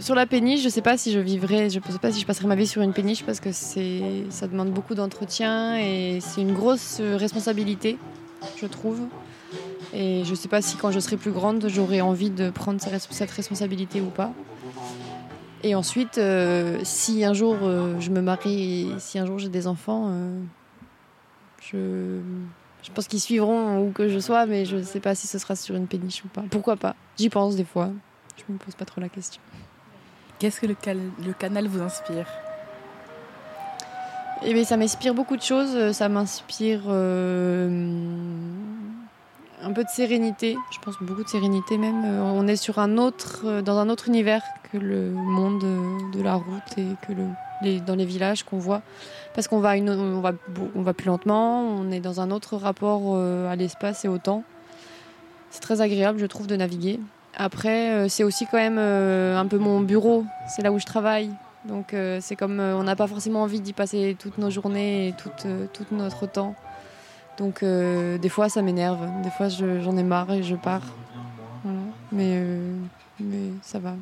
sur 0.00 0.14
la 0.14 0.26
péniche, 0.26 0.62
je 0.62 0.68
sais 0.68 0.82
pas 0.82 0.96
si 0.96 1.12
je 1.12 1.18
vivrai, 1.18 1.70
je 1.70 1.80
sais 1.88 1.98
pas 1.98 2.10
si 2.10 2.20
je 2.20 2.26
passerai 2.26 2.46
ma 2.46 2.54
vie 2.54 2.66
sur 2.66 2.82
une 2.82 2.92
péniche 2.92 3.22
parce 3.24 3.40
que 3.40 3.50
ça 3.52 4.46
demande 4.46 4.70
beaucoup 4.70 4.94
d'entretien 4.94 5.76
et 5.78 6.18
c'est 6.20 6.40
une 6.40 6.54
grosse 6.54 7.00
responsabilité, 7.00 7.98
je 8.56 8.66
trouve. 8.66 9.00
Et 9.92 10.22
je 10.24 10.34
sais 10.34 10.48
pas 10.48 10.60
si 10.60 10.76
quand 10.76 10.90
je 10.90 10.98
serai 10.98 11.16
plus 11.16 11.30
grande, 11.30 11.64
j'aurai 11.68 12.00
envie 12.00 12.30
de 12.30 12.50
prendre 12.50 12.80
cette 12.80 13.30
responsabilité 13.30 14.00
ou 14.00 14.10
pas. 14.10 14.32
Et 15.66 15.74
ensuite, 15.74 16.18
euh, 16.18 16.78
si 16.82 17.24
un 17.24 17.32
jour 17.32 17.56
euh, 17.62 17.98
je 17.98 18.10
me 18.10 18.20
marie 18.20 18.90
et 18.92 18.98
si 18.98 19.18
un 19.18 19.24
jour 19.24 19.38
j'ai 19.38 19.48
des 19.48 19.66
enfants, 19.66 20.08
euh, 20.10 20.38
je, 21.62 22.20
je 22.82 22.90
pense 22.92 23.08
qu'ils 23.08 23.20
suivront 23.20 23.80
où 23.80 23.90
que 23.90 24.10
je 24.10 24.18
sois, 24.18 24.44
mais 24.44 24.66
je 24.66 24.76
ne 24.76 24.82
sais 24.82 25.00
pas 25.00 25.14
si 25.14 25.26
ce 25.26 25.38
sera 25.38 25.56
sur 25.56 25.74
une 25.74 25.86
péniche 25.86 26.22
ou 26.22 26.28
pas. 26.28 26.44
Pourquoi 26.50 26.76
pas? 26.76 26.94
J'y 27.16 27.30
pense 27.30 27.56
des 27.56 27.64
fois. 27.64 27.88
Je 28.36 28.52
me 28.52 28.58
pose 28.58 28.74
pas 28.74 28.84
trop 28.84 29.00
la 29.00 29.08
question. 29.08 29.40
Qu'est-ce 30.38 30.60
que 30.60 30.66
le, 30.66 30.74
cal- 30.74 30.98
le 31.24 31.32
canal 31.32 31.66
vous 31.66 31.80
inspire? 31.80 32.26
Eh 34.44 34.52
bien, 34.52 34.64
ça 34.64 34.76
m'inspire 34.76 35.14
beaucoup 35.14 35.36
de 35.38 35.42
choses. 35.42 35.92
Ça 35.92 36.10
m'inspire 36.10 36.82
euh, 36.88 37.88
un 39.64 39.72
peu 39.72 39.82
de 39.82 39.88
sérénité. 39.88 40.56
Je 40.70 40.78
pense 40.78 40.96
beaucoup 41.00 41.24
de 41.24 41.28
sérénité 41.28 41.78
même. 41.78 42.04
Euh, 42.04 42.22
On 42.22 42.46
est 42.46 42.56
sur 42.56 42.78
un 42.78 42.98
autre, 42.98 43.42
euh, 43.44 43.62
dans 43.62 43.78
un 43.78 43.88
autre 43.88 44.08
univers 44.08 44.42
que 44.70 44.78
le 44.78 45.10
monde 45.10 45.64
euh, 45.64 46.12
de 46.12 46.22
la 46.22 46.34
route 46.34 46.78
et 46.78 46.86
que 47.06 47.12
le, 47.12 47.24
les, 47.62 47.80
dans 47.80 47.94
les 47.94 48.04
villages 48.04 48.42
qu'on 48.42 48.58
voit. 48.58 48.82
Parce 49.34 49.48
qu'on 49.48 49.60
va, 49.60 49.76
va, 49.76 50.32
on 50.74 50.82
va 50.82 50.94
plus 50.94 51.06
lentement. 51.06 51.62
On 51.62 51.90
est 51.90 52.00
dans 52.00 52.20
un 52.20 52.30
autre 52.30 52.56
rapport 52.56 53.16
à 53.16 53.56
l'espace 53.56 54.04
et 54.04 54.08
au 54.08 54.18
temps. 54.18 54.44
C'est 55.50 55.60
très 55.60 55.80
agréable, 55.80 56.20
je 56.20 56.26
trouve, 56.26 56.46
de 56.46 56.54
naviguer. 56.54 57.00
Après, 57.36 58.08
c'est 58.08 58.22
aussi 58.22 58.46
quand 58.46 58.58
même 58.58 58.78
un 58.78 59.46
peu 59.46 59.58
mon 59.58 59.80
bureau. 59.80 60.24
C'est 60.48 60.62
là 60.62 60.70
où 60.70 60.78
je 60.78 60.86
travaille. 60.86 61.30
Donc 61.64 61.96
c'est 62.20 62.36
comme 62.36 62.60
on 62.60 62.84
n'a 62.84 62.94
pas 62.94 63.08
forcément 63.08 63.42
envie 63.42 63.60
d'y 63.60 63.72
passer 63.72 64.16
toutes 64.16 64.38
nos 64.38 64.50
journées 64.50 65.08
et 65.08 65.12
tout, 65.14 65.30
tout 65.72 65.84
notre 65.90 66.26
temps. 66.26 66.54
Donc 67.38 67.62
euh, 67.62 68.16
des 68.18 68.28
fois 68.28 68.48
ça 68.48 68.62
m'énerve, 68.62 69.00
des 69.22 69.30
fois 69.30 69.48
je- 69.48 69.80
j'en 69.80 69.96
ai 69.96 70.02
marre 70.02 70.30
et 70.32 70.42
je 70.42 70.54
pars. 70.54 70.82
Voilà. 71.64 71.78
Mais, 72.12 72.34
euh, 72.36 72.76
mais 73.20 73.50
ça 73.62 73.78
va. 73.78 73.94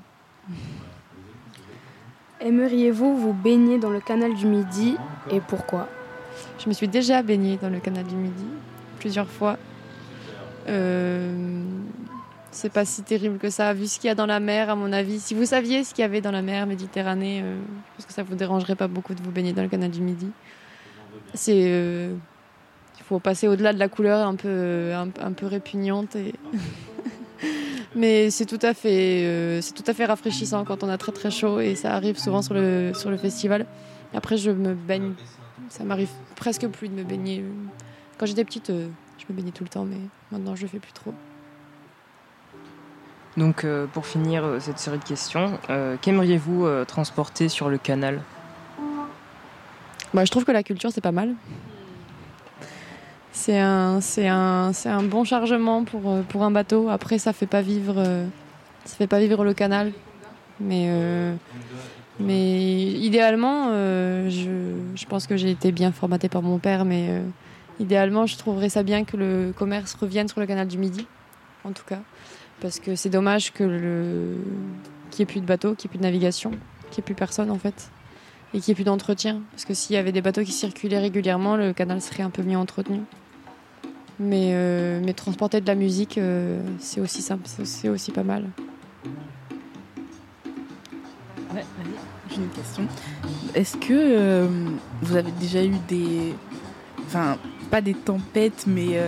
Aimeriez-vous 2.41 3.16
vous 3.16 3.33
baigner 3.33 3.78
dans 3.78 3.91
le 3.91 4.01
canal 4.01 4.35
du 4.35 4.47
Midi 4.47 4.97
et 5.30 5.41
pourquoi? 5.41 5.89
Je 6.59 6.68
me 6.68 6.74
suis 6.74 6.89
déjà 6.89 7.22
baignée 7.22 7.57
dans 7.61 7.70
le 7.70 7.78
canal 7.78 8.05
du 8.05 8.16
Midi 8.16 8.45
plusieurs 8.99 9.28
fois. 9.28 9.57
Euh, 10.68 11.62
c'est 12.51 12.72
pas 12.72 12.85
si 12.85 13.03
terrible 13.03 13.39
que 13.39 13.49
ça, 13.49 13.72
vu 13.72 13.87
ce 13.87 13.99
qu'il 13.99 14.09
y 14.09 14.11
a 14.11 14.14
dans 14.14 14.26
la 14.26 14.41
mer, 14.41 14.70
à 14.70 14.74
mon 14.76 14.93
avis. 14.93 15.20
Si 15.20 15.35
vous 15.35 15.47
saviez 15.47 15.85
ce 15.85 15.95
qu'il 15.95 16.03
y 16.03 16.05
avait 16.05 16.20
dans 16.20 16.30
la 16.30 16.43
mer 16.43 16.66
Méditerranée, 16.66 17.41
euh, 17.43 17.57
je 17.57 17.97
pense 17.97 18.07
que 18.07 18.12
ça 18.12 18.22
vous 18.22 18.35
dérangerait 18.35 18.74
pas 18.76 18.89
beaucoup 18.89 19.14
de 19.14 19.22
vous 19.22 19.30
baigner 19.30 19.53
dans 19.53 19.62
le 19.62 19.68
canal 19.68 19.91
du 19.91 20.01
Midi. 20.01 20.28
C'est, 21.35 21.64
euh, 21.66 22.14
faut 23.13 23.21
passer 23.21 23.47
au-delà 23.47 23.75
de 23.75 23.79
la 23.79 23.89
couleur 23.89 24.27
un 24.27 24.37
peu, 24.37 24.93
un, 24.95 25.09
un 25.21 25.33
peu 25.33 25.47
répugnante. 25.47 26.17
Et 26.17 26.33
Mais 27.95 28.31
c'est 28.31 28.47
tout 28.47 28.59
à 28.63 28.73
fait, 28.73 29.25
euh, 29.25 29.61
c'est 29.61 29.75
tout 29.75 29.85
à 29.87 29.93
fait 29.93 30.07
rafraîchissant 30.07 30.65
quand 30.65 30.83
on 30.83 30.89
a 30.89 30.97
très 30.97 31.13
très 31.13 31.31
chaud 31.31 31.61
et 31.61 31.75
ça 31.75 31.95
arrive 31.95 32.19
souvent 32.19 32.41
sur 32.41 32.55
le 32.55 32.93
sur 32.95 33.11
le 33.11 33.19
festival. 33.19 33.67
Après, 34.15 34.39
je 34.39 34.51
me 34.51 34.73
baigne, 34.73 35.13
ça 35.69 35.85
m'arrive 35.85 36.09
presque 36.37 36.67
plus 36.69 36.89
de 36.89 36.95
me 36.95 37.03
baigner. 37.03 37.45
Quand 38.17 38.25
j'étais 38.25 38.45
petite, 38.45 38.71
euh, 38.71 38.89
Je 39.19 39.25
me 39.29 39.37
baignais 39.37 39.53
tout 39.53 39.65
le 39.65 39.69
temps, 39.69 39.85
mais 39.85 40.01
maintenant 40.31 40.57
je 40.57 40.63
le 40.63 40.69
fais 40.69 40.79
plus 40.79 40.95
trop. 40.95 41.13
Donc 43.37 43.65
euh, 43.65 43.87
pour 43.93 44.07
finir 44.07 44.57
cette 44.59 44.79
série 44.79 44.99
de 44.99 45.05
questions, 45.05 45.59
qu'aimeriez-vous 46.01 46.67
transporter 46.87 47.51
sur 47.51 47.69
le 47.69 47.77
canal? 47.77 48.23
Bah, 50.15 50.25
je 50.25 50.31
trouve 50.31 50.45
que 50.45 50.53
la 50.53 50.63
culture, 50.63 50.91
c'est 50.93 51.03
pas 51.03 51.13
mal. 51.13 51.35
C'est 53.33 53.59
un, 53.59 54.01
c'est 54.03 54.28
un, 54.28 54.72
c'est 54.74 54.91
un 54.91 55.03
bon 55.03 55.24
chargement 55.24 55.85
pour, 55.85 56.11
euh, 56.11 56.22
pour 56.22 56.43
un 56.43 56.51
bateau. 56.51 56.91
Après, 56.91 57.18
ça 57.18 57.33
fait 57.33 57.47
pas 57.47 57.62
vivre, 57.62 57.95
euh, 57.97 58.26
ça 58.85 58.97
fait 58.97 59.07
pas 59.07 59.18
vivre 59.18 59.43
le 59.43 59.55
canal. 59.55 59.93
Mais, 60.61 60.87
euh, 60.91 61.35
mais 62.20 62.85
idéalement, 62.93 63.70
je, 63.70 64.76
je 64.95 65.07
pense 65.07 65.26
que 65.26 65.37
j'ai 65.37 65.51
été 65.51 65.72
bien 65.72 65.91
formatée 65.91 66.28
par 66.28 66.43
mon 66.43 66.59
père, 66.59 66.85
mais 66.85 67.22
idéalement, 67.80 68.26
je 68.26 68.37
trouverais 68.37 68.68
ça 68.68 68.83
bien 68.85 69.05
que 69.05 69.16
le 69.16 69.53
commerce 69.57 69.95
revienne 69.95 70.28
sur 70.28 70.39
le 70.39 70.47
canal 70.47 70.68
du 70.68 70.78
Midi, 70.78 71.07
en 71.64 71.72
tout 71.72 71.85
cas. 71.85 72.01
Parce 72.61 72.78
que 72.78 72.95
c'est 72.95 73.11
dommage 73.11 73.53
que 73.53 73.64
le... 73.64 74.37
qu'il 75.11 75.24
n'y 75.24 75.30
ait 75.30 75.33
plus 75.33 75.41
de 75.41 75.47
bateaux, 75.47 75.74
qu'il 75.74 75.89
n'y 75.89 75.93
ait 75.93 75.97
plus 75.97 75.99
de 75.99 76.05
navigation, 76.05 76.51
qu'il 76.91 76.99
n'y 76.99 77.01
ait 77.01 77.03
plus 77.07 77.14
personne, 77.14 77.51
en 77.51 77.59
fait 77.59 77.91
et 78.55 78.61
qu'il 78.61 78.70
n'y 78.70 78.72
ait 78.72 78.74
plus 78.76 78.85
d'entretien. 78.85 79.41
Parce 79.53 79.64
que 79.64 79.74
s'il 79.74 79.95
y 79.95 79.99
avait 79.99 80.12
des 80.12 80.20
bateaux 80.20 80.43
qui 80.43 80.53
circulaient 80.53 80.99
régulièrement, 80.99 81.57
le 81.57 81.72
canal 81.72 82.01
serait 82.01 82.22
un 82.22 82.30
peu 82.30 82.43
mieux 82.43 82.59
entretenu. 82.59 83.01
Mais, 84.25 84.51
euh, 84.53 85.01
mais 85.05 85.14
transporter 85.14 85.61
de 85.61 85.66
la 85.66 85.75
musique, 85.75 86.16
euh, 86.16 86.61
c'est 86.79 87.01
aussi 87.01 87.23
simple, 87.23 87.43
c'est- 87.64 87.89
aussi 87.89 88.12
pas 88.12 88.23
mal. 88.23 88.45
Ouais, 91.53 91.64
j'ai 92.31 92.37
une 92.37 92.49
question. 92.51 92.85
Est-ce 93.53 93.77
que 93.77 93.93
euh, 93.93 94.47
vous 95.03 95.16
avez 95.16 95.33
déjà 95.33 95.64
eu 95.64 95.75
des. 95.89 96.35
Enfin, 97.05 97.37
pas 97.68 97.81
des 97.81 97.95
tempêtes, 97.95 98.64
mais 98.68 99.01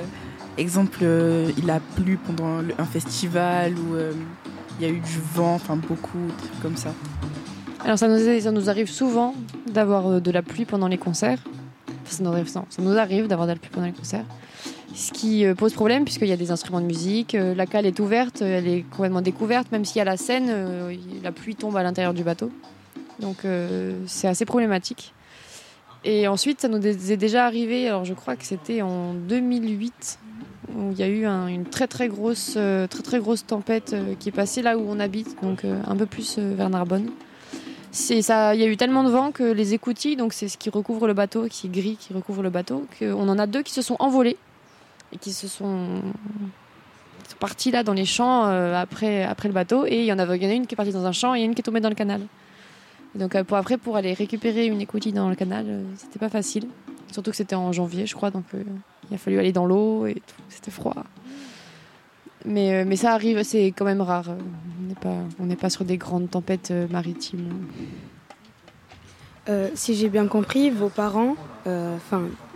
exemple, 0.58 1.04
il 1.56 1.70
a 1.70 1.78
plu 1.94 2.16
pendant 2.16 2.58
un 2.76 2.84
festival 2.84 3.74
ou 3.74 3.96
il 4.80 4.84
y 4.86 4.90
a 4.90 4.92
eu 4.92 4.98
du 4.98 5.18
vent, 5.32 5.54
enfin 5.54 5.76
beaucoup, 5.76 6.18
des 6.18 6.48
trucs 6.48 6.60
comme 6.60 6.76
ça? 6.76 6.92
Alors 7.84 7.98
ça 7.98 8.08
nous, 8.08 8.40
ça 8.40 8.50
nous 8.50 8.68
arrive 8.68 8.90
souvent 8.90 9.34
d'avoir 9.70 10.20
de 10.20 10.30
la 10.30 10.42
pluie 10.42 10.64
pendant 10.64 10.88
les 10.88 10.98
concerts. 10.98 11.38
Enfin, 12.02 12.16
ça 12.16 12.24
nous 12.24 12.30
arrive, 12.32 12.50
non, 12.56 12.64
ça 12.68 12.82
nous 12.82 12.96
arrive 12.98 13.28
d'avoir 13.28 13.46
de 13.46 13.52
la 13.52 13.58
pluie 13.58 13.70
pendant 13.72 13.86
les 13.86 13.92
concerts. 13.92 14.24
Ce 14.94 15.12
qui 15.12 15.44
euh, 15.44 15.54
pose 15.54 15.72
problème 15.72 16.04
puisqu'il 16.04 16.28
y 16.28 16.32
a 16.32 16.36
des 16.36 16.50
instruments 16.50 16.80
de 16.80 16.86
musique, 16.86 17.34
euh, 17.34 17.54
la 17.54 17.66
cale 17.66 17.84
est 17.86 17.98
ouverte, 17.98 18.42
euh, 18.42 18.58
elle 18.58 18.68
est 18.68 18.82
complètement 18.90 19.22
découverte, 19.22 19.72
même 19.72 19.84
s'il 19.84 19.98
y 19.98 20.00
a 20.00 20.04
la 20.04 20.16
scène, 20.16 20.52
la 21.22 21.32
pluie 21.32 21.56
tombe 21.56 21.76
à 21.76 21.82
l'intérieur 21.82 22.14
du 22.14 22.22
bateau. 22.22 22.50
Donc 23.20 23.38
c'est 24.06 24.26
assez 24.26 24.44
problématique. 24.44 25.14
Et 26.04 26.26
ensuite, 26.28 26.60
ça 26.60 26.68
nous 26.68 26.84
est 26.84 27.16
déjà 27.16 27.46
arrivé, 27.46 27.88
alors 27.88 28.04
je 28.04 28.12
crois 28.12 28.34
que 28.36 28.44
c'était 28.44 28.82
en 28.82 29.14
2008, 29.14 30.18
où 30.76 30.90
il 30.90 30.98
y 30.98 31.02
a 31.02 31.08
eu 31.08 31.24
un- 31.24 31.46
une 31.46 31.64
très 31.64 31.86
très 31.86 32.08
grosse, 32.08 32.52
très, 32.54 33.02
très 33.02 33.20
grosse 33.20 33.46
tempête 33.46 33.94
qui 34.18 34.28
est 34.30 34.32
passée 34.32 34.62
là 34.62 34.76
où 34.76 34.84
on 34.88 34.98
habite, 34.98 35.40
donc 35.42 35.64
un 35.64 35.96
peu 35.96 36.06
plus 36.06 36.38
vers 36.38 36.68
Narbonne. 36.70 37.08
Il 38.10 38.18
y 38.18 38.32
a 38.32 38.66
eu 38.66 38.76
tellement 38.76 39.04
de 39.04 39.10
vent 39.10 39.30
que 39.30 39.44
les 39.44 39.74
écoutilles, 39.74 40.16
donc 40.16 40.32
c'est 40.32 40.48
ce 40.48 40.58
qui 40.58 40.70
recouvre 40.70 41.06
le 41.06 41.14
bateau, 41.14 41.46
qui 41.48 41.68
est 41.68 41.70
gris, 41.70 41.96
qui 41.98 42.12
recouvre 42.12 42.42
le 42.42 42.50
bateau, 42.50 42.84
qu'on 42.98 43.28
en 43.28 43.38
a 43.38 43.46
deux 43.46 43.62
qui 43.62 43.72
se 43.72 43.82
sont 43.82 43.96
envolés 44.00 44.36
qui 45.18 45.32
se 45.32 45.48
sont, 45.48 46.02
sont 47.28 47.36
partis 47.38 47.70
là 47.70 47.82
dans 47.82 47.92
les 47.92 48.04
champs 48.04 48.46
euh, 48.46 48.74
après, 48.74 49.24
après 49.24 49.48
le 49.48 49.54
bateau. 49.54 49.86
Et 49.86 50.00
il 50.00 50.04
y 50.04 50.12
en 50.12 50.18
avait, 50.18 50.44
a 50.44 50.52
une 50.52 50.66
qui 50.66 50.74
est 50.74 50.76
partie 50.76 50.92
dans 50.92 51.06
un 51.06 51.12
champ 51.12 51.34
et 51.34 51.42
une 51.42 51.54
qui 51.54 51.60
est 51.60 51.64
tombée 51.64 51.80
dans 51.80 51.88
le 51.88 51.94
canal. 51.94 52.22
Donc 53.14 53.34
euh, 53.34 53.44
pour 53.44 53.56
après 53.56 53.78
pour 53.78 53.96
aller 53.96 54.12
récupérer 54.12 54.66
une 54.66 54.80
écoutille 54.80 55.12
dans 55.12 55.28
le 55.28 55.36
canal, 55.36 55.66
euh, 55.68 55.82
c'était 55.96 56.18
pas 56.18 56.28
facile. 56.28 56.68
Surtout 57.12 57.30
que 57.30 57.36
c'était 57.36 57.54
en 57.54 57.70
janvier, 57.72 58.06
je 58.06 58.14
crois, 58.14 58.30
donc 58.30 58.44
il 58.54 59.14
a 59.14 59.18
fallu 59.18 59.38
aller 59.38 59.52
dans 59.52 59.66
l'eau 59.66 60.06
et 60.06 60.14
tout, 60.14 60.42
c'était 60.48 60.72
froid. 60.72 60.96
Mais, 62.44 62.84
mais 62.84 62.96
ça 62.96 63.12
arrive, 63.12 63.40
c'est 63.44 63.66
quand 63.68 63.84
même 63.84 64.00
rare. 64.00 64.34
On 65.38 65.46
n'est 65.46 65.54
pas, 65.54 65.62
pas 65.62 65.70
sur 65.70 65.84
des 65.84 65.96
grandes 65.96 66.28
tempêtes 66.28 66.72
maritimes. 66.90 67.68
Si 69.74 69.94
j'ai 69.94 70.08
bien 70.08 70.26
compris, 70.26 70.70
vos 70.70 70.88
parents, 70.88 71.36
euh, 71.66 71.96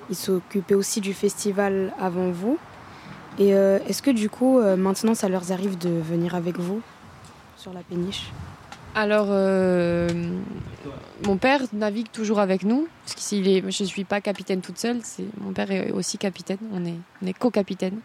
enfin, 0.09 0.11
ils 0.11 0.17
s'occupaient 0.17 0.75
aussi 0.75 1.01
du 1.01 1.15
festival 1.15 1.93
avant 2.01 2.31
vous. 2.31 2.59
Et 3.39 3.55
euh, 3.55 3.79
est-ce 3.87 4.03
que 4.03 4.11
du 4.11 4.29
coup, 4.29 4.59
euh, 4.59 4.77
maintenant, 4.77 5.15
ça 5.15 5.29
leur 5.29 5.53
arrive 5.53 5.79
de 5.79 5.91
venir 5.91 6.35
avec 6.35 6.59
vous 6.59 6.83
sur 7.57 7.73
la 7.73 7.81
péniche? 7.81 8.31
Alors, 8.95 9.29
euh, 9.31 10.09
mon 11.25 11.37
père 11.37 11.63
navigue 11.73 12.11
toujours 12.11 12.41
avec 12.41 12.65
nous, 12.65 12.89
parce 13.07 13.31
je 13.31 13.65
ne 13.65 13.71
suis 13.71 14.05
pas 14.05 14.21
capitaine 14.21 14.61
toute 14.61 14.79
seule, 14.79 15.01
mon 15.41 15.53
père 15.53 15.71
est 15.71 15.93
aussi 15.93 16.19
capitaine, 16.19 16.59
on 16.73 16.85
est, 17.27 17.33
co-capitaine. 17.35 18.01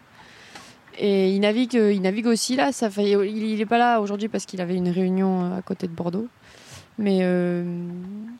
Et 0.96 1.30
il 1.30 1.40
navigue, 1.40 1.74
il 1.74 2.00
navigue 2.02 2.28
aussi 2.28 2.54
là, 2.54 2.70
il 2.98 3.56
n'est 3.56 3.66
pas 3.66 3.78
là 3.78 4.00
aujourd'hui 4.00 4.28
parce 4.28 4.44
qu'il 4.46 4.60
avait 4.60 4.76
une 4.76 4.90
réunion 4.90 5.52
à 5.56 5.62
côté 5.62 5.88
de 5.88 5.92
Bordeaux. 5.92 6.28
Mais, 6.98 7.20
euh, 7.22 7.64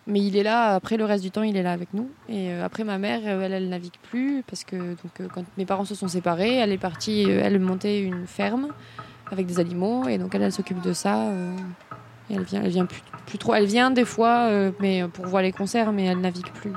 mais 0.06 0.20
il 0.20 0.36
est 0.36 0.44
là, 0.44 0.74
après 0.74 0.96
le 0.96 1.04
reste 1.04 1.24
du 1.24 1.30
temps, 1.30 1.42
il 1.42 1.56
est 1.56 1.62
là 1.62 1.72
avec 1.72 1.92
nous. 1.92 2.08
Et 2.28 2.50
euh, 2.50 2.64
après, 2.64 2.84
ma 2.84 2.98
mère, 2.98 3.20
euh, 3.24 3.42
elle, 3.42 3.52
elle 3.52 3.68
navigue 3.68 3.96
plus, 4.10 4.44
parce 4.46 4.64
que 4.64 4.76
donc, 4.76 5.28
quand 5.32 5.44
mes 5.58 5.66
parents 5.66 5.84
se 5.84 5.94
sont 5.94 6.08
séparés, 6.08 6.56
elle 6.56 6.70
est 6.70 6.78
partie, 6.78 7.22
elle 7.22 7.58
montait 7.58 8.00
une 8.00 8.26
ferme 8.26 8.68
avec 9.32 9.46
des 9.46 9.58
animaux, 9.58 10.06
et 10.06 10.18
donc 10.18 10.34
elle, 10.34 10.52
s'occupe 10.52 10.80
de 10.82 10.92
ça. 10.92 11.26
elle 12.30 12.42
vient, 12.42 12.62
elle 12.62 12.70
vient 12.70 12.86
plus, 12.86 13.38
trop. 13.38 13.54
Elle 13.54 13.66
vient 13.66 13.90
des 13.90 14.04
fois, 14.04 14.48
mais 14.80 15.02
pour 15.12 15.26
voir 15.26 15.42
les 15.42 15.52
concerts, 15.52 15.92
mais 15.92 16.04
elle 16.04 16.20
navigue 16.20 16.50
plus. 16.52 16.72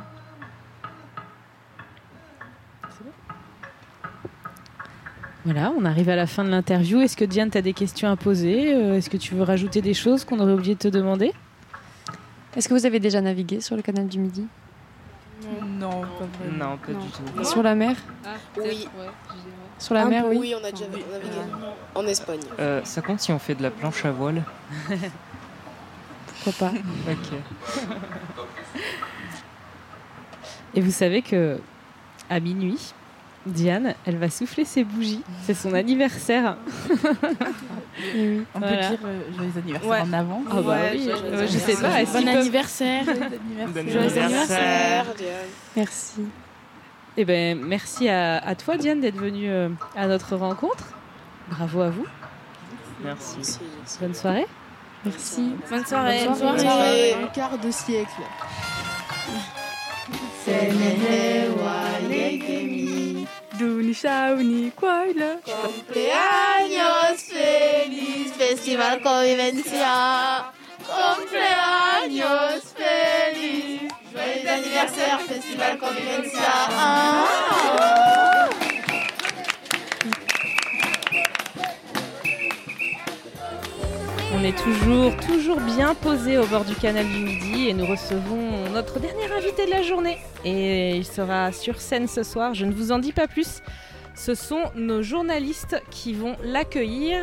Voilà, 5.46 5.72
on 5.78 5.86
arrive 5.86 6.10
à 6.10 6.16
la 6.16 6.28
fin 6.28 6.44
de 6.44 6.50
l'interview. 6.50 7.00
Est-ce 7.00 7.16
que 7.16 7.24
Diane, 7.24 7.52
tu 7.52 7.58
as 7.58 7.62
des 7.62 7.74
questions 7.74 8.10
à 8.10 8.16
poser? 8.16 8.70
Est-ce 8.70 9.10
que 9.10 9.18
tu 9.18 9.36
veux 9.36 9.44
rajouter 9.44 9.82
des 9.82 9.94
choses 9.94 10.26
qu'on 10.26 10.40
aurait 10.40 10.54
oublié 10.54 10.74
de 10.74 10.80
te 10.80 10.88
demander? 10.88 11.32
Est-ce 12.58 12.68
que 12.68 12.74
vous 12.74 12.88
avez 12.88 13.00
déjà 13.00 13.22
navigué 13.22 13.62
sur 13.62 13.76
le 13.76 13.84
canal 13.84 14.08
du 14.08 14.18
Midi? 14.18 14.48
Non, 15.64 16.02
pas 16.02 16.26
vraiment. 16.40 16.72
Non, 16.72 16.78
pas 16.78 16.92
du 16.92 17.08
tout. 17.12 17.44
Sur 17.44 17.62
la 17.62 17.76
mer? 17.76 17.96
Oui. 18.58 18.90
Sur 19.78 19.94
la 19.94 20.06
Un 20.06 20.10
mer, 20.10 20.24
peu, 20.24 20.30
oui. 20.30 20.38
Oui, 20.40 20.56
on 20.60 20.66
a 20.66 20.72
déjà 20.72 20.88
navigué 20.88 21.30
en 21.94 22.08
Espagne. 22.08 22.40
Euh, 22.60 22.82
ça 22.84 23.04
compte 23.04 23.20
si 23.20 23.32
on 23.32 23.38
fait 23.38 23.54
de 23.54 23.62
la 23.62 23.70
planche 23.70 24.04
à 24.06 24.12
voile? 24.12 24.42
Pourquoi 26.26 26.68
pas 26.72 26.74
Ok. 27.12 27.38
Et 30.74 30.82
vous 30.82 30.92
savez 30.92 31.22
que 31.22 31.60
à 32.28 32.40
minuit, 32.40 32.96
Diane, 33.48 33.96
elle 34.06 34.18
va 34.18 34.30
souffler 34.30 34.66
ses 34.66 34.84
bougies. 34.84 35.24
C'est 35.44 35.54
son 35.54 35.74
anniversaire. 35.74 36.58
oui. 38.16 38.44
On 38.54 38.60
peut 38.60 38.68
dire 38.68 39.00
euh, 39.06 39.22
joyeux 39.36 39.52
anniversaire 39.58 39.90
Ouais. 39.90 40.02
en 40.02 40.14
avant. 40.14 40.44
Ah 40.52 40.62
bah 40.62 40.78
oui, 40.94 41.10
euh, 41.10 41.48
je 41.48 41.58
sais 41.58 41.76
pas. 41.76 42.04
Bon 42.04 42.28
anniversaire 42.28 43.04
Joyeux 43.06 44.18
anniversaire. 44.20 45.06
Merci. 45.76 46.22
Eh 47.18 47.26
ben, 47.26 47.58
merci 47.60 48.10
à, 48.10 48.38
à 48.38 48.54
toi, 48.56 48.78
Diane, 48.78 49.02
d'être 49.02 49.18
venue 49.18 49.50
euh, 49.50 49.70
à 49.96 50.08
notre 50.08 50.36
rencontre. 50.36 50.90
Bravo 51.50 51.82
à 51.82 51.90
vous. 51.90 52.06
Merci. 53.04 53.60
Bonne 54.02 54.14
soirée. 54.14 54.46
Merci. 55.06 55.52
Bonne 55.70 55.86
soirée. 55.86 56.26
Bonne 56.28 56.60
soirée. 56.60 57.14
Un 57.24 57.28
quart 57.28 57.58
de 57.58 57.72
siècle. 57.72 58.22
Duni 63.58 63.94
Shauni 63.94 64.72
Kwaila. 64.72 65.40
Cumpleaños 65.44 67.24
feliz, 67.24 68.32
Festival 68.34 69.02
Convivencia. 69.02 70.52
Cumpleaños 70.86 72.64
feliz. 72.78 73.92
Joyeux 74.14 74.48
anniversaire, 74.48 75.20
Festival 75.28 75.78
Convivencia. 75.80 76.52
Ah. 76.70 78.37
Toujours, 84.54 85.16
toujours 85.18 85.60
bien 85.60 85.96
posé 85.96 86.38
au 86.38 86.46
bord 86.46 86.64
du 86.64 86.76
canal 86.76 87.06
du 87.06 87.20
Midi 87.20 87.68
et 87.70 87.74
nous 87.74 87.86
recevons 87.86 88.70
notre 88.74 89.00
dernier 89.00 89.32
invité 89.32 89.66
de 89.66 89.72
la 89.72 89.82
journée. 89.82 90.18
Et 90.46 90.96
il 90.96 91.06
sera 91.06 91.52
sur 91.52 91.82
scène 91.82 92.08
ce 92.08 92.24
soir, 92.24 92.54
je 92.54 92.66
ne 92.66 92.74
vous 92.74 92.92
en 92.92 93.00
dis 93.00 93.14
pas 93.14 93.28
plus. 93.28 93.62
Ce 94.16 94.36
sont 94.36 94.64
nos 94.76 95.02
journalistes 95.02 95.82
qui 95.90 96.14
vont 96.14 96.36
l'accueillir 96.44 97.20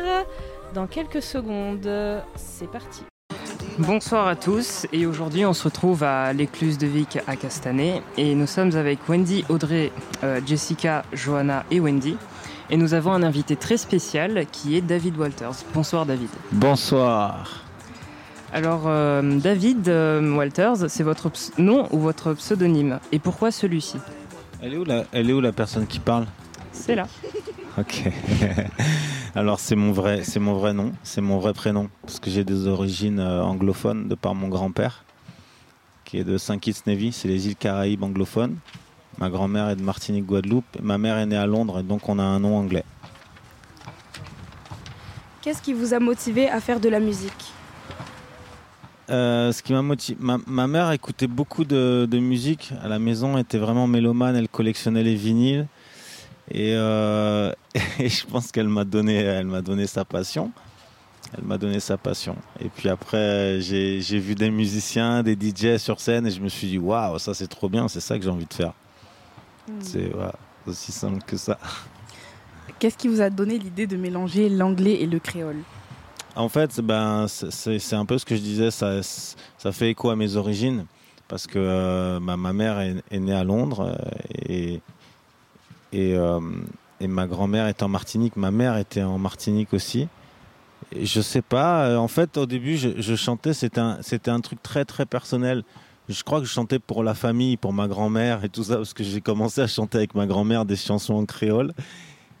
dans 0.73 0.87
quelques 0.87 1.21
secondes. 1.21 1.89
C'est 2.35 2.69
parti. 2.69 3.03
Bonsoir 3.77 4.27
à 4.27 4.35
tous 4.35 4.87
et 4.93 5.05
aujourd'hui 5.05 5.45
on 5.45 5.53
se 5.53 5.65
retrouve 5.65 6.03
à 6.03 6.31
l'écluse 6.31 6.77
de 6.77 6.87
Vic 6.87 7.19
à 7.27 7.35
Castanet 7.35 8.01
et 8.17 8.33
nous 8.33 8.47
sommes 8.47 8.75
avec 8.77 8.99
Wendy, 9.09 9.43
Audrey, 9.49 9.91
euh, 10.23 10.39
Jessica, 10.45 11.03
Johanna 11.11 11.65
et 11.71 11.81
Wendy 11.81 12.15
et 12.69 12.77
nous 12.77 12.93
avons 12.93 13.11
un 13.11 13.23
invité 13.23 13.55
très 13.55 13.77
spécial 13.77 14.45
qui 14.51 14.75
est 14.75 14.81
David 14.81 15.17
Walters. 15.17 15.63
Bonsoir 15.73 16.05
David. 16.05 16.29
Bonsoir. 16.51 17.63
Alors 18.53 18.83
euh, 18.85 19.39
David 19.39 19.89
euh, 19.89 20.35
Walters, 20.35 20.89
c'est 20.89 21.03
votre 21.03 21.31
nom 21.57 21.87
ou 21.91 21.99
votre 21.99 22.33
pseudonyme 22.33 22.99
et 23.11 23.19
pourquoi 23.19 23.51
celui-ci 23.51 23.97
Elle 24.61 24.73
est 24.73 24.77
où 24.77 24.85
la, 24.85 25.03
elle 25.11 25.29
est 25.29 25.33
où 25.33 25.41
la 25.41 25.51
personne 25.51 25.87
qui 25.87 25.99
parle 25.99 26.25
C'est 26.71 26.95
là. 26.95 27.07
Ok. 27.77 28.03
Alors 29.35 29.59
c'est 29.59 29.75
mon 29.75 29.91
vrai, 29.91 30.23
c'est 30.23 30.39
mon 30.39 30.53
vrai 30.53 30.73
nom, 30.73 30.93
c'est 31.03 31.19
mon 31.19 31.39
vrai 31.39 31.51
prénom, 31.51 31.89
parce 32.03 32.21
que 32.21 32.29
j'ai 32.29 32.45
des 32.45 32.67
origines 32.67 33.19
euh, 33.19 33.43
anglophones 33.43 34.07
de 34.07 34.15
par 34.15 34.33
mon 34.33 34.47
grand-père, 34.47 35.03
qui 36.05 36.17
est 36.17 36.23
de 36.23 36.37
Saint 36.37 36.57
Kitts 36.57 36.87
Navy, 36.87 37.11
c'est 37.11 37.27
les 37.27 37.47
îles 37.47 37.57
Caraïbes 37.57 38.01
anglophones. 38.03 38.55
Ma 39.17 39.29
grand-mère 39.29 39.69
est 39.69 39.75
de 39.75 39.81
Martinique, 39.83 40.25
Guadeloupe. 40.25 40.65
et 40.77 40.81
Ma 40.81 40.97
mère 40.97 41.17
est 41.17 41.25
née 41.25 41.37
à 41.37 41.45
Londres, 41.45 41.79
et 41.79 41.83
donc 41.83 42.09
on 42.09 42.19
a 42.19 42.23
un 42.23 42.39
nom 42.39 42.57
anglais. 42.57 42.83
Qu'est-ce 45.41 45.61
qui 45.61 45.73
vous 45.73 45.93
a 45.93 45.99
motivé 45.99 46.49
à 46.49 46.59
faire 46.59 46.79
de 46.79 46.89
la 46.89 46.99
musique 46.99 47.53
Euh, 49.11 49.51
ce 49.51 49.61
qui 49.61 49.73
m'a 49.73 49.83
motivé, 49.83 50.17
ma, 50.19 50.39
ma 50.47 50.65
mère 50.67 50.91
écoutait 50.91 51.27
beaucoup 51.27 51.63
de, 51.63 52.07
de 52.09 52.17
musique 52.17 52.73
à 52.83 52.87
la 52.87 52.97
maison, 52.97 53.37
était 53.37 53.59
vraiment 53.59 53.85
mélomane, 53.85 54.35
elle 54.35 54.49
collectionnait 54.49 55.03
les 55.03 55.13
vinyles 55.15 55.67
et, 56.51 56.73
euh, 56.75 57.51
et 57.99 58.09
je 58.09 58.25
pense 58.25 58.51
qu'elle 58.51 58.67
m'a 58.67 58.83
donné, 58.83 59.15
elle 59.17 59.45
m'a 59.45 59.61
donné 59.61 59.87
sa 59.87 60.05
passion. 60.05 60.51
Elle 61.37 61.43
m'a 61.43 61.57
donné 61.57 61.79
sa 61.79 61.97
passion. 61.97 62.35
Et 62.59 62.69
puis 62.69 62.87
après, 62.87 63.59
j'ai 63.59 63.99
j'ai 63.99 64.19
vu 64.19 64.35
des 64.35 64.51
musiciens, 64.51 65.23
des 65.23 65.33
DJ 65.33 65.77
sur 65.77 65.99
scène 65.99 66.27
et 66.27 66.31
je 66.31 66.39
me 66.39 66.49
suis 66.49 66.67
dit 66.67 66.77
waouh, 66.77 67.17
ça 67.19 67.33
c'est 67.33 67.47
trop 67.47 67.67
bien, 67.67 67.87
c'est 67.87 67.99
ça 67.99 68.17
que 68.17 68.23
j'ai 68.23 68.29
envie 68.29 68.45
de 68.45 68.53
faire. 68.53 68.73
C'est 69.79 70.09
voilà, 70.13 70.33
aussi 70.67 70.91
simple 70.91 71.21
que 71.25 71.37
ça. 71.37 71.57
Qu'est-ce 72.79 72.97
qui 72.97 73.07
vous 73.07 73.21
a 73.21 73.29
donné 73.29 73.57
l'idée 73.57 73.87
de 73.87 73.95
mélanger 73.97 74.49
l'anglais 74.49 75.01
et 75.01 75.05
le 75.07 75.19
créole? 75.19 75.57
En 76.35 76.49
fait, 76.49 76.81
ben, 76.81 77.27
c'est- 77.27 77.51
c'est 77.51 77.79
c'est 77.79 77.95
un 77.95 78.05
peu 78.05 78.17
ce 78.17 78.25
que 78.25 78.35
je 78.35 78.41
disais, 78.41 78.69
ça, 78.71 79.01
ça 79.03 79.71
fait 79.71 79.89
écho 79.91 80.09
à 80.09 80.15
mes 80.17 80.35
origines, 80.35 80.85
parce 81.27 81.47
que 81.47 81.57
euh, 81.57 82.19
ma, 82.19 82.35
ma 82.35 82.51
mère 82.51 82.79
est, 82.81 82.95
est 83.11 83.19
née 83.19 83.33
à 83.33 83.43
Londres 83.45 83.95
euh, 83.97 84.09
et, 84.49 84.81
et, 85.93 86.15
euh, 86.15 86.39
et 86.99 87.07
ma 87.07 87.25
grand-mère 87.27 87.67
est 87.67 87.81
en 87.83 87.87
Martinique, 87.87 88.35
ma 88.35 88.51
mère 88.51 88.77
était 88.77 89.03
en 89.03 89.17
Martinique 89.17 89.73
aussi. 89.73 90.07
Et 90.91 91.05
je 91.05 91.21
sais 91.21 91.41
pas, 91.41 91.97
en 91.97 92.07
fait, 92.07 92.37
au 92.37 92.45
début, 92.45 92.77
je, 92.77 92.89
je 93.01 93.15
chantais, 93.15 93.53
c'était 93.53 93.79
un, 93.81 93.97
c'était 94.01 94.29
un 94.31 94.41
truc 94.41 94.61
très 94.61 94.85
très 94.85 95.05
personnel. 95.05 95.63
Je 96.07 96.23
crois 96.23 96.39
que 96.39 96.45
je 96.45 96.51
chantais 96.51 96.77
pour 96.77 97.03
la 97.03 97.15
famille, 97.15 97.57
pour 97.57 97.73
ma 97.73 97.87
grand-mère 97.87 98.43
et 98.43 98.49
tout 98.49 98.63
ça, 98.63 98.77
parce 98.77 98.93
que 98.93 99.03
j'ai 99.03 99.21
commencé 99.21 99.61
à 99.61 99.67
chanter 99.67 99.97
avec 99.97 100.13
ma 100.13 100.27
grand-mère 100.27 100.65
des 100.65 100.75
chansons 100.75 101.15
en 101.15 101.25
créole. 101.25 101.73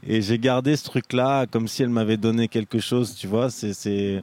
Et 0.07 0.21
j'ai 0.21 0.37
gardé 0.37 0.75
ce 0.75 0.83
truc-là 0.83 1.47
comme 1.47 1.67
si 1.67 1.81
elle 1.81 1.89
m'avait 1.89 2.17
donné 2.17 2.47
quelque 2.47 2.79
chose, 2.79 3.15
tu 3.15 3.25
vois. 3.25 3.49
C'est, 3.49 3.73
je 3.73 4.21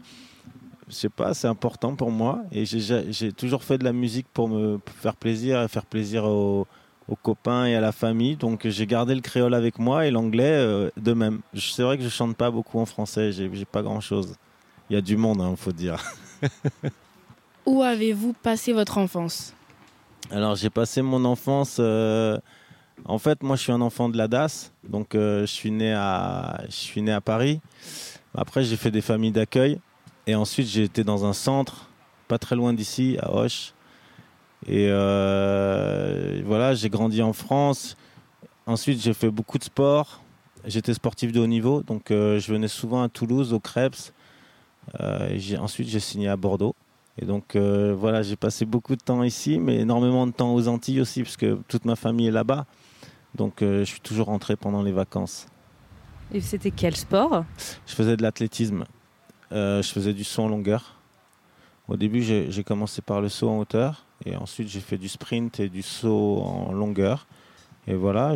sais 0.94 1.08
pas, 1.08 1.34
c'est 1.34 1.48
important 1.48 1.96
pour 1.96 2.12
moi. 2.12 2.42
Et 2.52 2.64
j'ai- 2.64 3.32
toujours 3.32 3.64
fait 3.64 3.78
de 3.78 3.84
la 3.84 3.92
musique 3.92 4.26
pour 4.32 4.48
me 4.48 4.78
faire 5.00 5.16
plaisir 5.16 5.60
et 5.60 5.66
faire 5.68 5.86
plaisir 5.86 6.24
aux, 6.24 6.66
copains 7.22 7.66
et 7.66 7.74
à 7.74 7.80
la 7.80 7.92
famille. 7.92 8.36
Donc 8.36 8.66
j'ai 8.68 8.86
gardé 8.86 9.14
le 9.14 9.20
créole 9.20 9.54
avec 9.54 9.78
moi 9.78 10.06
et 10.06 10.10
l'anglais 10.10 10.52
euh, 10.52 10.88
de 10.96 11.12
même. 11.12 11.40
C'est 11.54 11.82
vrai 11.82 11.98
que 11.98 12.04
je 12.04 12.08
chante 12.08 12.36
pas 12.36 12.50
beaucoup 12.50 12.78
en 12.78 12.86
français, 12.86 13.32
j'ai 13.32 13.64
pas 13.66 13.82
grand-chose. 13.82 14.34
Il 14.88 14.94
y 14.94 14.96
a 14.96 15.02
du 15.02 15.16
monde, 15.16 15.44
il 15.50 15.56
faut 15.56 15.72
dire. 15.72 16.02
Où 17.64 17.82
avez-vous 17.82 18.32
passé 18.32 18.72
votre 18.72 18.98
enfance? 18.98 19.54
Alors 20.30 20.54
j'ai 20.56 20.70
passé 20.70 21.02
mon 21.02 21.24
enfance. 21.24 21.76
euh, 21.78 22.38
en 23.04 23.18
fait, 23.18 23.42
moi 23.42 23.56
je 23.56 23.62
suis 23.62 23.72
un 23.72 23.80
enfant 23.80 24.08
de 24.08 24.16
la 24.16 24.28
DAS, 24.28 24.72
donc 24.88 25.14
euh, 25.14 25.42
je 25.42 25.52
suis 25.52 25.70
né 25.70 25.92
à, 25.92 26.62
je 26.66 26.74
suis 26.74 27.02
né 27.02 27.12
à 27.12 27.20
Paris. 27.20 27.60
Après 28.34 28.64
j'ai 28.64 28.76
fait 28.76 28.90
des 28.90 29.00
familles 29.00 29.32
d'accueil 29.32 29.80
et 30.26 30.34
ensuite 30.34 30.66
j'ai 30.66 30.84
été 30.84 31.04
dans 31.04 31.24
un 31.24 31.32
centre 31.32 31.88
pas 32.28 32.38
très 32.38 32.56
loin 32.56 32.72
d'ici, 32.72 33.16
à 33.20 33.32
Hoche. 33.34 33.74
Et 34.66 34.86
euh, 34.90 36.40
voilà, 36.46 36.74
j'ai 36.74 36.88
grandi 36.88 37.20
en 37.22 37.32
France. 37.32 37.96
Ensuite 38.66 39.00
j'ai 39.00 39.14
fait 39.14 39.30
beaucoup 39.30 39.58
de 39.58 39.64
sport. 39.64 40.22
J'étais 40.64 40.94
sportif 40.94 41.32
de 41.32 41.40
haut 41.40 41.46
niveau, 41.48 41.82
donc 41.82 42.04
je 42.08 42.52
venais 42.52 42.68
souvent 42.68 43.02
à 43.02 43.08
Toulouse, 43.08 43.52
au 43.52 43.60
Krebs. 43.60 44.12
Ensuite 45.58 45.88
j'ai 45.88 46.00
signé 46.00 46.28
à 46.28 46.36
Bordeaux. 46.36 46.74
Et 47.18 47.26
donc 47.26 47.56
euh, 47.56 47.94
voilà, 47.96 48.22
j'ai 48.22 48.36
passé 48.36 48.64
beaucoup 48.64 48.96
de 48.96 49.02
temps 49.02 49.22
ici, 49.22 49.58
mais 49.58 49.76
énormément 49.80 50.26
de 50.26 50.32
temps 50.32 50.54
aux 50.54 50.68
Antilles 50.68 51.00
aussi, 51.00 51.22
parce 51.22 51.36
que 51.36 51.58
toute 51.68 51.84
ma 51.84 51.96
famille 51.96 52.28
est 52.28 52.32
là-bas. 52.32 52.66
Donc 53.34 53.62
euh, 53.62 53.80
je 53.80 53.84
suis 53.84 54.00
toujours 54.00 54.26
rentré 54.26 54.56
pendant 54.56 54.82
les 54.82 54.92
vacances. 54.92 55.46
Et 56.32 56.40
c'était 56.40 56.70
quel 56.70 56.96
sport? 56.96 57.44
Je 57.86 57.94
faisais 57.94 58.16
de 58.16 58.22
l'athlétisme. 58.22 58.84
Euh, 59.52 59.82
je 59.82 59.92
faisais 59.92 60.14
du 60.14 60.24
saut 60.24 60.42
en 60.42 60.48
longueur. 60.48 60.96
Au 61.88 61.96
début, 61.96 62.22
j'ai 62.22 62.64
commencé 62.64 63.02
par 63.02 63.20
le 63.20 63.28
saut 63.28 63.50
en 63.50 63.58
hauteur, 63.58 64.06
et 64.24 64.36
ensuite 64.36 64.68
j'ai 64.68 64.80
fait 64.80 64.96
du 64.96 65.08
sprint 65.08 65.60
et 65.60 65.68
du 65.68 65.82
saut 65.82 66.40
en 66.40 66.72
longueur. 66.72 67.26
Et 67.86 67.94
voilà, 67.94 68.34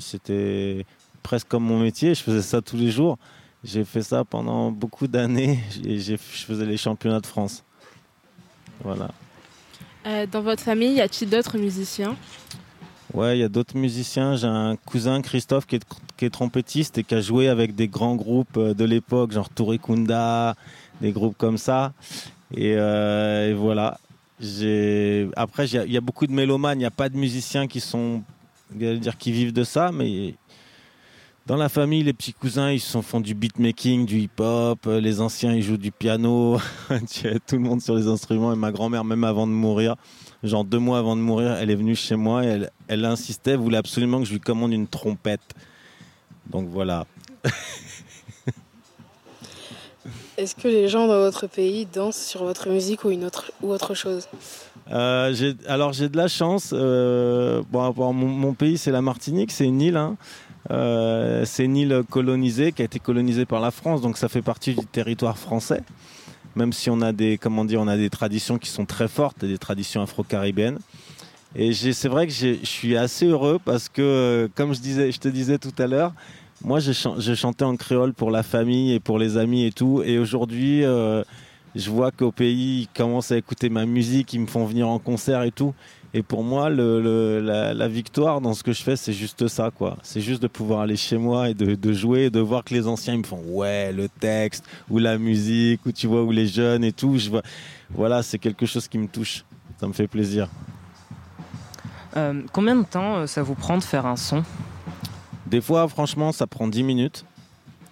c'était 0.00 0.84
presque 1.22 1.48
comme 1.48 1.64
mon 1.64 1.78
métier. 1.78 2.14
Je 2.14 2.22
faisais 2.22 2.42
ça 2.42 2.60
tous 2.60 2.76
les 2.76 2.90
jours. 2.90 3.16
J'ai 3.64 3.84
fait 3.84 4.02
ça 4.02 4.24
pendant 4.24 4.70
beaucoup 4.72 5.06
d'années. 5.06 5.60
et 5.84 5.98
Je 6.00 6.16
faisais 6.16 6.66
les 6.66 6.76
championnats 6.76 7.20
de 7.20 7.26
France. 7.26 7.64
Voilà. 8.82 9.10
Euh, 10.06 10.26
dans 10.30 10.42
votre 10.42 10.62
famille, 10.62 10.94
y 10.94 11.00
a-t-il 11.00 11.28
d'autres 11.30 11.58
musiciens? 11.58 12.16
Ouais, 13.12 13.36
il 13.38 13.40
y 13.40 13.44
a 13.44 13.48
d'autres 13.48 13.76
musiciens. 13.76 14.36
J'ai 14.36 14.46
un 14.46 14.76
cousin, 14.76 15.20
Christophe, 15.22 15.66
qui 15.66 15.76
est, 15.76 15.82
qui 16.16 16.24
est 16.26 16.30
trompettiste 16.30 16.98
et 16.98 17.04
qui 17.04 17.14
a 17.14 17.20
joué 17.20 17.48
avec 17.48 17.74
des 17.74 17.88
grands 17.88 18.14
groupes 18.14 18.56
euh, 18.56 18.74
de 18.74 18.84
l'époque, 18.84 19.32
genre 19.32 19.48
Touré 19.48 19.78
Kunda, 19.78 20.54
des 21.00 21.12
groupes 21.12 21.36
comme 21.36 21.58
ça. 21.58 21.92
Et, 22.54 22.74
euh, 22.76 23.50
et 23.50 23.54
voilà. 23.54 23.98
Après, 25.36 25.66
il 25.66 25.74
y 25.74 25.78
a- 25.78 25.84
il 25.84 25.92
y, 25.92 25.96
a 25.96 26.00
beaucoup 26.00 26.26
de 26.26 26.32
mélomanes. 26.32 26.78
Il 26.78 26.80
n'y 26.80 26.86
a 26.86 26.90
pas 26.90 27.08
de 27.08 27.16
musiciens 27.16 27.66
qui 27.66 27.80
sont, 27.80 28.22
dire, 28.70 29.16
qui 29.18 29.32
vivent 29.32 29.52
de 29.52 29.64
ça, 29.64 29.90
mais 29.92 30.34
dans 31.48 31.56
la 31.56 31.68
famille, 31.70 32.02
les 32.04 32.12
petits 32.12 32.34
cousins, 32.34 32.70
ils 32.70 32.78
sont, 32.80 33.00
font 33.02 33.20
du 33.20 33.34
beatmaking, 33.34 34.04
du 34.06 34.18
hip-hop. 34.20 34.86
euh, 34.86 35.00
Les 35.00 35.20
anciens, 35.22 35.54
ils 35.54 35.62
jouent 35.62 35.78
du 35.78 35.90
piano. 35.90 36.58
Tout 37.46 37.56
le 37.56 37.58
monde 37.60 37.80
sur 37.80 37.94
les 37.94 38.06
instruments. 38.06 38.52
Et 38.52 38.56
ma 38.56 38.70
grand-mère, 38.70 39.02
même 39.02 39.24
avant 39.24 39.46
de 39.46 39.52
mourir, 39.52 39.96
genre 40.42 40.62
deux 40.64 40.78
mois 40.78 40.98
avant 40.98 41.16
de 41.16 41.22
mourir, 41.22 41.52
elle 41.52 41.70
est 41.70 41.74
venue 41.74 41.96
chez 41.96 42.16
moi 42.16 42.44
et 42.44 42.48
elle, 42.48 42.70
elle 42.88 43.04
insistait, 43.06 43.56
voulait 43.56 43.78
absolument 43.78 44.18
que 44.20 44.26
je 44.26 44.32
lui 44.32 44.40
commande 44.40 44.72
une 44.74 44.86
trompette. 44.86 45.40
Donc 46.50 46.68
voilà. 46.68 47.06
Est-ce 50.36 50.54
que 50.54 50.68
les 50.68 50.86
gens 50.88 51.08
dans 51.08 51.18
votre 51.18 51.46
pays 51.48 51.86
dansent 51.86 52.22
sur 52.24 52.44
votre 52.44 52.68
musique 52.68 53.04
ou, 53.04 53.10
une 53.10 53.24
autre, 53.24 53.50
ou 53.62 53.70
autre 53.72 53.94
chose? 53.94 54.28
Euh, 54.90 55.32
j'ai- 55.34 55.56
alors 55.66 55.92
j'ai 55.92 56.08
de 56.08 56.16
la 56.16 56.28
chance. 56.28 56.70
euh, 56.72 57.62
bon, 57.70 57.90
bon, 57.90 58.12
mon, 58.12 58.28
mon 58.28 58.54
pays 58.54 58.78
c'est 58.78 58.92
la 58.92 59.02
Martinique, 59.02 59.50
c'est 59.50 59.64
une 59.64 59.80
île. 59.80 59.96
hein. 59.96 60.16
Euh, 60.70 61.44
c'est 61.44 61.64
une 61.64 61.76
île 61.76 62.02
colonisée 62.10 62.72
qui 62.72 62.82
a 62.82 62.84
été 62.84 62.98
colonisée 62.98 63.46
par 63.46 63.60
la 63.60 63.70
France, 63.70 64.02
donc 64.02 64.18
ça 64.18 64.28
fait 64.28 64.42
partie 64.42 64.74
du 64.74 64.84
territoire 64.86 65.38
français. 65.38 65.82
Même 66.56 66.72
si 66.72 66.90
on 66.90 67.00
a 67.00 67.12
des, 67.12 67.38
comment 67.38 67.64
dire, 67.64 67.80
on 67.80 67.88
a 67.88 67.96
des 67.96 68.10
traditions 68.10 68.58
qui 68.58 68.68
sont 68.68 68.84
très 68.84 69.08
fortes, 69.08 69.44
des 69.44 69.58
traditions 69.58 70.02
afro-caribéennes. 70.02 70.78
Et 71.56 71.72
c'est 71.72 72.08
vrai 72.08 72.26
que 72.26 72.32
je 72.32 72.56
suis 72.64 72.96
assez 72.96 73.26
heureux 73.26 73.58
parce 73.64 73.88
que, 73.88 74.02
euh, 74.02 74.48
comme 74.54 74.74
je 74.74 74.80
disais, 74.80 75.10
te 75.10 75.28
disais 75.28 75.58
tout 75.58 75.72
à 75.78 75.86
l'heure, 75.86 76.12
moi 76.62 76.80
je, 76.80 76.92
chan- 76.92 77.18
chantais 77.34 77.64
en 77.64 77.76
créole 77.76 78.12
pour 78.12 78.30
la 78.30 78.42
famille 78.42 78.92
et 78.92 79.00
pour 79.00 79.18
les 79.18 79.38
amis 79.38 79.64
et 79.64 79.72
tout. 79.72 80.02
Et 80.04 80.18
aujourd'hui, 80.18 80.84
euh, 80.84 81.22
je 81.74 81.88
vois 81.90 82.10
qu'au 82.10 82.32
pays, 82.32 82.82
ils 82.82 82.88
commencent 82.94 83.32
à 83.32 83.38
écouter 83.38 83.70
ma 83.70 83.86
musique, 83.86 84.34
ils 84.34 84.40
me 84.40 84.46
font 84.46 84.66
venir 84.66 84.88
en 84.88 84.98
concert 84.98 85.42
et 85.42 85.52
tout. 85.52 85.72
Et 86.14 86.22
pour 86.22 86.42
moi, 86.42 86.70
le, 86.70 87.02
le- 87.02 87.40
la, 87.40 87.74
la 87.74 87.88
victoire 87.88 88.40
dans 88.40 88.54
ce 88.54 88.62
que 88.62 88.72
je 88.72 88.82
fais, 88.82 88.96
c'est 88.96 89.12
juste 89.12 89.46
ça, 89.48 89.70
quoi. 89.70 89.96
C'est 90.02 90.22
juste 90.22 90.40
de 90.42 90.46
pouvoir 90.48 90.80
aller 90.80 90.96
chez 90.96 91.18
moi 91.18 91.50
et 91.50 91.54
de, 91.54 91.74
de 91.74 91.92
jouer, 91.92 92.24
et 92.24 92.30
de 92.30 92.40
voir 92.40 92.64
que 92.64 92.72
les 92.72 92.86
anciens 92.86 93.12
ils 93.14 93.18
me 93.20 93.24
font 93.24 93.42
ouais 93.46 93.92
le 93.92 94.08
texte 94.08 94.64
ou 94.88 94.98
la 94.98 95.18
musique 95.18 95.84
ou 95.84 95.92
tu 95.92 96.06
vois 96.06 96.22
ou 96.22 96.30
les 96.30 96.46
jeunes 96.46 96.82
et 96.82 96.92
tout. 96.92 97.18
Je 97.18 97.28
vois, 97.28 97.42
voilà, 97.90 98.22
c'est 98.22 98.38
quelque 98.38 98.64
chose 98.64 98.88
qui 98.88 98.96
me 98.98 99.06
touche. 99.06 99.44
Ça 99.78 99.86
me 99.86 99.92
fait 99.92 100.08
plaisir. 100.08 100.48
Euh, 102.16 102.42
combien 102.52 102.74
de 102.76 102.84
temps 102.84 103.16
euh, 103.18 103.26
ça 103.26 103.42
vous 103.42 103.54
prend 103.54 103.76
de 103.76 103.82
faire 103.84 104.06
un 104.06 104.16
son? 104.16 104.42
Des 105.46 105.60
fois, 105.60 105.86
franchement, 105.88 106.32
ça 106.32 106.46
prend 106.46 106.68
10 106.68 106.82
minutes. 106.82 107.24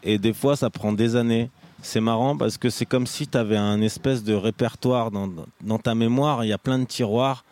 Et 0.02 0.18
des 0.18 0.32
fois, 0.32 0.56
ça 0.56 0.70
prend 0.70 0.92
des 0.92 1.16
années. 1.16 1.50
C'est 1.82 2.00
marrant 2.00 2.36
parce 2.36 2.56
que 2.56 2.70
c'est 2.70 2.86
comme 2.86 3.06
si 3.06 3.28
tu 3.28 3.36
avais 3.36 3.56
un 3.56 3.80
espèce 3.82 4.24
de 4.24 4.34
répertoire 4.34 5.10
dans, 5.10 5.28
dans 5.60 5.78
ta 5.78 5.94
mémoire. 5.94 6.44
Il 6.44 6.48
y 6.48 6.52
a 6.52 6.58
plein 6.58 6.78
de 6.78 6.84
tiroirs. 6.84 7.44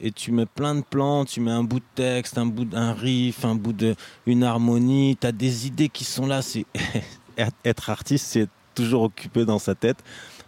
Et 0.00 0.10
tu 0.12 0.32
mets 0.32 0.46
plein 0.46 0.74
de 0.74 0.82
plans, 0.82 1.24
tu 1.24 1.40
mets 1.40 1.50
un 1.50 1.64
bout 1.64 1.80
de 1.80 1.84
texte, 1.94 2.38
un 2.38 2.46
bout 2.46 2.64
d'un 2.64 2.92
riff, 2.92 3.44
un 3.44 3.54
bout 3.54 3.72
de 3.72 3.94
une 4.26 4.42
harmonie. 4.42 5.16
Tu 5.20 5.26
as 5.26 5.32
des 5.32 5.66
idées 5.66 5.88
qui 5.88 6.04
sont 6.04 6.26
là. 6.26 6.42
C'est 6.42 6.66
Être 7.64 7.90
artiste, 7.90 8.26
c'est 8.26 8.48
toujours 8.74 9.02
occupé 9.02 9.44
dans 9.44 9.58
sa 9.58 9.74
tête 9.74 9.98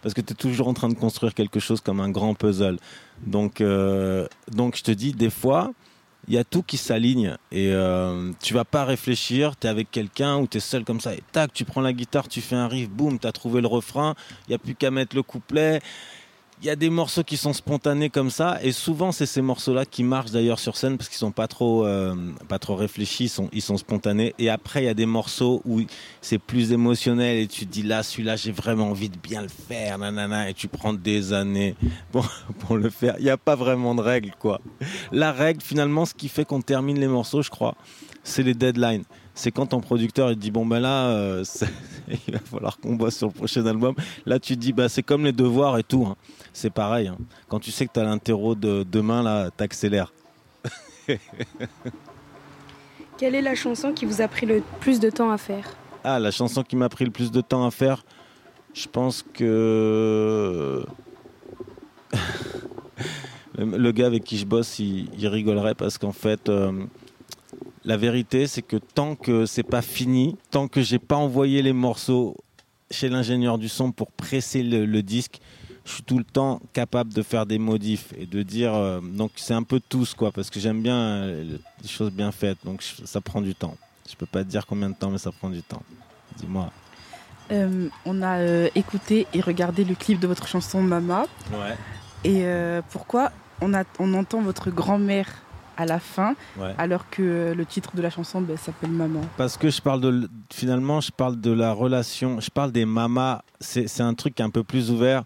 parce 0.01 0.13
que 0.13 0.21
tu 0.21 0.33
es 0.33 0.35
toujours 0.35 0.67
en 0.67 0.73
train 0.73 0.89
de 0.89 0.93
construire 0.93 1.33
quelque 1.33 1.59
chose 1.59 1.81
comme 1.81 1.99
un 1.99 2.09
grand 2.09 2.33
puzzle. 2.33 2.77
Donc, 3.25 3.61
euh, 3.61 4.27
donc 4.51 4.77
je 4.77 4.83
te 4.83 4.91
dis, 4.91 5.11
des 5.11 5.29
fois, 5.29 5.71
il 6.27 6.35
y 6.35 6.37
a 6.37 6.43
tout 6.43 6.63
qui 6.63 6.77
s'aligne 6.77 7.35
et 7.51 7.71
euh, 7.73 8.31
tu 8.41 8.53
vas 8.53 8.65
pas 8.65 8.85
réfléchir, 8.85 9.57
tu 9.57 9.67
es 9.67 9.69
avec 9.69 9.91
quelqu'un 9.91 10.37
ou 10.37 10.47
tu 10.47 10.57
es 10.57 10.61
seul 10.61 10.83
comme 10.83 10.99
ça 10.99 11.13
et 11.13 11.23
tac, 11.31 11.51
tu 11.53 11.65
prends 11.65 11.81
la 11.81 11.93
guitare, 11.93 12.27
tu 12.27 12.41
fais 12.41 12.55
un 12.55 12.67
riff, 12.67 12.89
boum, 12.89 13.19
tu 13.19 13.27
as 13.27 13.31
trouvé 13.31 13.61
le 13.61 13.67
refrain, 13.67 14.15
il 14.47 14.51
y 14.51 14.53
a 14.53 14.57
plus 14.57 14.75
qu'à 14.75 14.91
mettre 14.91 15.15
le 15.15 15.23
couplet. 15.23 15.81
Il 16.61 16.67
y 16.67 16.69
a 16.69 16.75
des 16.75 16.89
morceaux 16.89 17.23
qui 17.23 17.37
sont 17.37 17.53
spontanés 17.53 18.09
comme 18.09 18.29
ça, 18.29 18.59
et 18.61 18.71
souvent 18.71 19.11
c'est 19.11 19.25
ces 19.25 19.41
morceaux-là 19.41 19.85
qui 19.85 20.03
marchent 20.03 20.31
d'ailleurs 20.31 20.59
sur 20.59 20.75
scène 20.75 20.97
parce 20.97 21.07
qu'ils 21.09 21.17
sont 21.17 21.31
pas 21.31 21.47
trop, 21.47 21.85
euh, 21.85 22.15
pas 22.49 22.59
trop 22.59 22.75
réfléchis, 22.75 23.31
ils 23.53 23.61
sont, 23.61 23.77
spontanés. 23.77 24.35
Et 24.39 24.49
après 24.49 24.83
il 24.83 24.85
y 24.85 24.89
a 24.89 24.93
des 24.93 25.05
morceaux 25.05 25.61
où 25.65 25.81
c'est 26.21 26.37
plus 26.37 26.73
émotionnel 26.73 27.37
et 27.37 27.47
tu 27.47 27.65
te 27.65 27.71
dis 27.71 27.83
là, 27.83 28.03
celui-là 28.03 28.35
j'ai 28.35 28.51
vraiment 28.51 28.89
envie 28.89 29.09
de 29.09 29.17
bien 29.17 29.41
le 29.41 29.47
faire, 29.47 29.97
nanana, 29.97 30.49
et 30.49 30.53
tu 30.53 30.67
prends 30.67 30.93
des 30.93 31.31
années 31.31 31.75
pour, 32.11 32.29
pour 32.59 32.75
le 32.75 32.89
faire. 32.89 33.15
Il 33.19 33.23
n'y 33.23 33.29
a 33.29 33.37
pas 33.37 33.55
vraiment 33.55 33.95
de 33.95 34.01
règle 34.01 34.31
quoi. 34.37 34.59
La 35.11 35.31
règle 35.31 35.61
finalement, 35.61 36.05
ce 36.05 36.13
qui 36.13 36.27
fait 36.27 36.43
qu'on 36.43 36.61
termine 36.61 36.99
les 36.99 37.07
morceaux, 37.07 37.41
je 37.41 37.49
crois, 37.49 37.75
c'est 38.23 38.43
les 38.43 38.53
deadlines 38.53 39.05
c'est 39.39 39.51
quand 39.51 39.67
ton 39.67 39.79
producteur 39.79 40.29
il 40.31 40.35
te 40.35 40.41
dit 40.41 40.51
bon 40.51 40.65
ben 40.65 40.81
là 40.81 41.11
euh, 41.11 41.45
il 42.27 42.33
va 42.33 42.39
falloir 42.39 42.77
qu'on 42.77 42.95
bosse 42.95 43.15
sur 43.15 43.27
le 43.27 43.33
prochain 43.33 43.65
album 43.65 43.95
là 44.25 44.37
tu 44.37 44.55
te 44.55 44.59
dis 44.59 44.73
bah 44.73 44.89
c'est 44.89 45.01
comme 45.01 45.23
les 45.23 45.31
devoirs 45.31 45.77
et 45.77 45.83
tout 45.83 46.05
hein. 46.05 46.17
c'est 46.51 46.69
pareil 46.69 47.07
hein. 47.07 47.17
quand 47.47 47.59
tu 47.59 47.71
sais 47.71 47.87
que 47.87 47.93
tu 47.93 48.01
as 48.01 48.03
l'interro 48.03 48.53
de 48.55 48.83
demain 48.83 49.23
là 49.23 49.49
t'accélères 49.49 50.11
Quelle 53.17 53.35
est 53.35 53.41
la 53.41 53.55
chanson 53.55 53.91
qui 53.91 54.05
vous 54.05 54.21
a 54.21 54.27
pris 54.29 54.45
le 54.45 54.61
plus 54.79 55.01
de 55.01 55.09
temps 55.09 55.31
à 55.31 55.37
faire? 55.37 55.65
Ah 56.05 56.19
la 56.19 56.31
chanson 56.31 56.63
qui 56.63 56.77
m'a 56.77 56.87
pris 56.87 57.03
le 57.05 57.11
plus 57.11 57.31
de 57.31 57.39
temps 57.39 57.65
à 57.65 57.71
faire 57.71 58.03
je 58.73 58.87
pense 58.87 59.23
que 59.23 60.85
le 63.57 63.91
gars 63.91 64.07
avec 64.07 64.25
qui 64.25 64.37
je 64.37 64.45
bosse 64.45 64.79
il, 64.79 65.09
il 65.17 65.27
rigolerait 65.29 65.75
parce 65.75 65.97
qu'en 65.97 66.11
fait 66.11 66.49
euh, 66.49 66.73
la 67.85 67.97
vérité, 67.97 68.47
c'est 68.47 68.61
que 68.61 68.77
tant 68.77 69.15
que 69.15 69.45
c'est 69.45 69.63
pas 69.63 69.81
fini, 69.81 70.37
tant 70.51 70.67
que 70.67 70.81
j'ai 70.81 70.99
pas 70.99 71.15
envoyé 71.15 71.61
les 71.61 71.73
morceaux 71.73 72.35
chez 72.91 73.09
l'ingénieur 73.09 73.57
du 73.57 73.69
son 73.69 73.91
pour 73.91 74.11
presser 74.11 74.63
le, 74.63 74.85
le, 74.85 75.03
disque, 75.03 75.39
je 75.85 75.93
suis 75.93 76.03
tout 76.03 76.17
le 76.17 76.23
temps 76.23 76.59
capable 76.73 77.13
de 77.13 77.21
faire 77.21 77.45
des 77.45 77.59
modifs 77.59 78.13
et 78.17 78.25
de 78.25 78.43
dire. 78.43 78.73
Euh, 78.73 78.99
donc 79.01 79.31
c'est 79.35 79.53
un 79.53 79.63
peu 79.63 79.79
tous 79.79 80.13
quoi, 80.13 80.31
parce 80.31 80.49
que 80.49 80.59
j'aime 80.59 80.81
bien 80.81 80.97
euh, 80.97 81.57
les 81.81 81.87
choses 81.87 82.11
bien 82.11 82.31
faites. 82.31 82.57
Donc 82.65 82.81
je, 82.81 83.05
ça 83.05 83.21
prend 83.21 83.41
du 83.41 83.55
temps. 83.55 83.75
Je 84.09 84.15
peux 84.15 84.25
pas 84.25 84.43
te 84.43 84.49
dire 84.49 84.65
combien 84.65 84.89
de 84.89 84.95
temps, 84.95 85.11
mais 85.11 85.17
ça 85.17 85.31
prend 85.31 85.49
du 85.49 85.61
temps. 85.61 85.83
Dis-moi. 86.37 86.71
Euh, 87.51 87.87
on 88.05 88.21
a 88.21 88.67
écouté 88.75 89.25
et 89.33 89.41
regardé 89.41 89.83
le 89.83 89.95
clip 89.95 90.19
de 90.19 90.27
votre 90.27 90.47
chanson 90.47 90.81
Mama. 90.81 91.25
Ouais. 91.51 91.75
Et 92.23 92.43
pourquoi 92.91 93.31
on, 93.61 93.73
a, 93.73 93.83
on 93.97 94.13
entend 94.13 94.41
votre 94.41 94.69
grand-mère 94.71 95.27
à 95.79 95.85
la 95.85 95.99
fin, 95.99 96.35
Ouais. 96.57 96.73
alors 96.77 97.09
que 97.09 97.53
le 97.55 97.65
titre 97.65 97.95
de 97.95 98.01
la 98.01 98.09
chanson 98.09 98.41
ben, 98.41 98.57
s'appelle 98.57 98.91
Maman. 98.91 99.21
Parce 99.37 99.57
que 99.57 99.69
je 99.69 99.81
parle 99.81 100.01
de 100.01 100.29
finalement, 100.51 100.99
je 101.01 101.11
parle 101.11 101.39
de 101.39 101.51
la 101.51 101.71
relation, 101.71 102.39
je 102.39 102.49
parle 102.51 102.71
des 102.71 102.85
mamas. 102.85 103.41
C'est 103.61 103.87
c'est 103.87 104.03
un 104.03 104.13
truc 104.13 104.39
un 104.41 104.49
peu 104.49 104.63
plus 104.63 104.91
ouvert. 104.91 105.23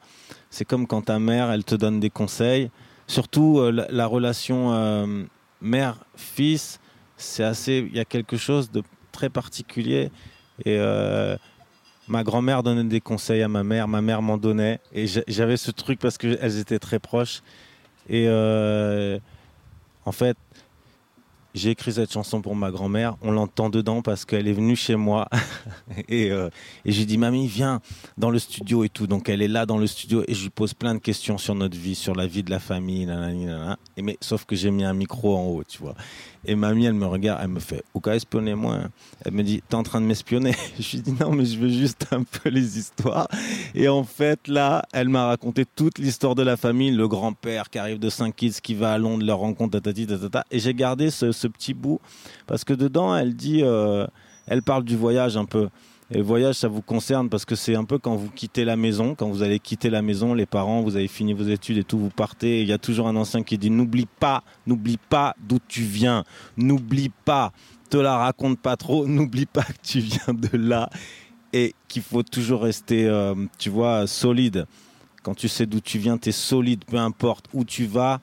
C'est 0.49 0.65
comme 0.65 0.85
quand 0.87 1.01
ta 1.01 1.17
mère, 1.19 1.51
elle 1.51 1.63
te 1.63 1.75
donne 1.75 1.99
des 1.99 2.09
conseils. 2.11 2.69
Surtout 3.07 3.59
euh, 3.59 3.71
la, 3.71 3.87
la 3.89 4.05
relation 4.05 4.71
euh, 4.73 5.23
mère-fils, 5.61 6.79
c'est 7.17 7.43
assez. 7.43 7.85
Il 7.89 7.95
y 7.95 7.99
a 7.99 8.05
quelque 8.05 8.37
chose 8.37 8.71
de 8.71 8.83
très 9.11 9.29
particulier. 9.29 10.11
Et 10.65 10.77
euh, 10.79 11.35
ma 12.07 12.23
grand-mère 12.23 12.63
donnait 12.63 12.83
des 12.83 13.01
conseils 13.01 13.41
à 13.41 13.47
ma 13.47 13.63
mère, 13.63 13.87
ma 13.87 14.01
mère 14.01 14.21
m'en 14.21 14.37
donnait. 14.37 14.79
Et 14.93 15.07
j'a- 15.07 15.23
j'avais 15.27 15.57
ce 15.57 15.71
truc 15.71 15.99
parce 15.99 16.17
qu'elles 16.17 16.57
étaient 16.59 16.79
très 16.79 16.99
proches. 16.99 17.41
Et 18.09 18.25
euh, 18.27 19.19
en 20.05 20.11
fait, 20.11 20.37
j'ai 21.53 21.69
écrit 21.69 21.93
cette 21.93 22.11
chanson 22.11 22.41
pour 22.41 22.55
ma 22.55 22.71
grand-mère. 22.71 23.15
On 23.21 23.31
l'entend 23.31 23.69
dedans 23.69 24.01
parce 24.01 24.25
qu'elle 24.25 24.47
est 24.47 24.53
venue 24.53 24.75
chez 24.75 24.95
moi. 24.95 25.27
et 26.09 26.31
euh, 26.31 26.49
j'ai 26.83 27.05
dit, 27.05 27.19
mamie, 27.19 27.47
viens 27.47 27.79
dans 28.17 28.31
le 28.31 28.39
studio 28.39 28.83
et 28.83 28.89
tout. 28.89 29.05
Donc 29.05 29.29
elle 29.29 29.41
est 29.41 29.47
là 29.47 29.67
dans 29.67 29.77
le 29.77 29.85
studio 29.85 30.23
et 30.27 30.33
je 30.33 30.43
lui 30.43 30.49
pose 30.49 30.73
plein 30.73 30.95
de 30.95 30.99
questions 30.99 31.37
sur 31.37 31.53
notre 31.53 31.77
vie, 31.77 31.93
sur 31.93 32.15
la 32.15 32.25
vie 32.25 32.41
de 32.41 32.49
la 32.49 32.59
famille. 32.59 33.05
Nanani, 33.05 33.45
nanana. 33.45 33.77
Et 33.97 34.01
mais, 34.01 34.17
sauf 34.19 34.45
que 34.45 34.55
j'ai 34.55 34.71
mis 34.71 34.83
un 34.83 34.93
micro 34.93 35.37
en 35.37 35.45
haut, 35.45 35.63
tu 35.63 35.77
vois. 35.77 35.95
Et 36.45 36.55
mamie, 36.55 36.85
elle 36.85 36.93
me 36.93 37.05
regarde, 37.05 37.39
elle 37.41 37.49
me 37.49 37.59
fait, 37.59 37.83
Ouka, 37.93 38.15
espionnez-moi. 38.15 38.79
Elle 39.23 39.33
me 39.33 39.43
dit, 39.43 39.61
t'es 39.67 39.75
en 39.75 39.83
train 39.83 40.01
de 40.01 40.05
m'espionner 40.05 40.53
Je 40.79 40.97
lui 40.97 41.01
dis, 41.01 41.13
non, 41.19 41.31
mais 41.31 41.45
je 41.45 41.57
veux 41.57 41.69
juste 41.69 42.07
un 42.11 42.23
peu 42.23 42.49
les 42.49 42.77
histoires. 42.77 43.27
Et 43.73 43.87
en 43.87 44.03
fait, 44.03 44.47
là, 44.47 44.83
elle 44.91 45.09
m'a 45.09 45.27
raconté 45.27 45.65
toute 45.65 45.99
l'histoire 45.99 46.35
de 46.35 46.43
la 46.43 46.57
famille, 46.57 46.91
le 46.91 47.07
grand-père 47.07 47.69
qui 47.69 47.79
arrive 47.79 47.99
de 47.99 48.09
Saint-Kitts, 48.09 48.59
qui 48.61 48.75
va 48.75 48.93
à 48.93 48.97
Londres, 48.97 49.25
leur 49.25 49.39
rencontre, 49.39 49.79
tatati, 49.79 50.05
tatata. 50.05 50.43
Et 50.51 50.59
j'ai 50.59 50.73
gardé 50.73 51.09
ce, 51.11 51.31
ce 51.31 51.47
petit 51.47 51.73
bout 51.73 51.99
parce 52.45 52.63
que 52.63 52.73
dedans, 52.73 53.15
elle 53.15 53.35
dit, 53.35 53.61
euh, 53.63 54.05
elle 54.47 54.63
parle 54.63 54.83
du 54.83 54.97
voyage 54.97 55.37
un 55.37 55.45
peu. 55.45 55.69
Et 56.13 56.17
le 56.17 56.23
voyage, 56.23 56.55
ça 56.55 56.67
vous 56.67 56.83
concerne 56.83 57.27
parce 57.27 57.43
que 57.43 57.55
c'est 57.55 57.75
un 57.75 57.85
peu 57.85 57.97
quand 57.97 58.15
vous 58.15 58.29
quittez 58.29 58.65
la 58.65 58.75
maison, 58.75 59.15
quand 59.15 59.29
vous 59.29 59.41
allez 59.41 59.57
quitter 59.57 59.89
la 59.89 60.03
maison, 60.03 60.35
les 60.35 60.45
parents, 60.45 60.81
vous 60.81 60.95
avez 60.95 61.07
fini 61.07 61.33
vos 61.33 61.45
études 61.45 61.79
et 61.79 61.83
tout, 61.83 61.97
vous 61.97 62.11
partez. 62.11 62.61
Il 62.61 62.67
y 62.67 62.71
a 62.71 62.77
toujours 62.77 63.07
un 63.07 63.15
ancien 63.15 63.41
qui 63.41 63.57
dit 63.57 63.71
n'oublie 63.71 64.05
pas, 64.19 64.43
n'oublie 64.67 64.99
pas 65.09 65.35
d'où 65.39 65.57
tu 65.67 65.81
viens, 65.81 66.23
n'oublie 66.55 67.09
pas, 67.09 67.51
te 67.89 67.97
la 67.97 68.15
raconte 68.17 68.59
pas 68.59 68.77
trop, 68.77 69.07
n'oublie 69.07 69.47
pas 69.47 69.63
que 69.63 69.81
tu 69.81 70.01
viens 70.01 70.35
de 70.35 70.55
là 70.55 70.91
et 71.51 71.73
qu'il 71.87 72.03
faut 72.03 72.21
toujours 72.21 72.61
rester, 72.61 73.07
euh, 73.07 73.33
tu 73.57 73.71
vois, 73.71 74.05
solide. 74.05 74.67
Quand 75.23 75.33
tu 75.33 75.47
sais 75.47 75.65
d'où 75.65 75.79
tu 75.79 75.97
viens, 75.97 76.19
tu 76.19 76.29
es 76.29 76.31
solide, 76.31 76.85
peu 76.85 76.97
importe 76.97 77.45
où 77.53 77.65
tu 77.65 77.85
vas, 77.85 78.21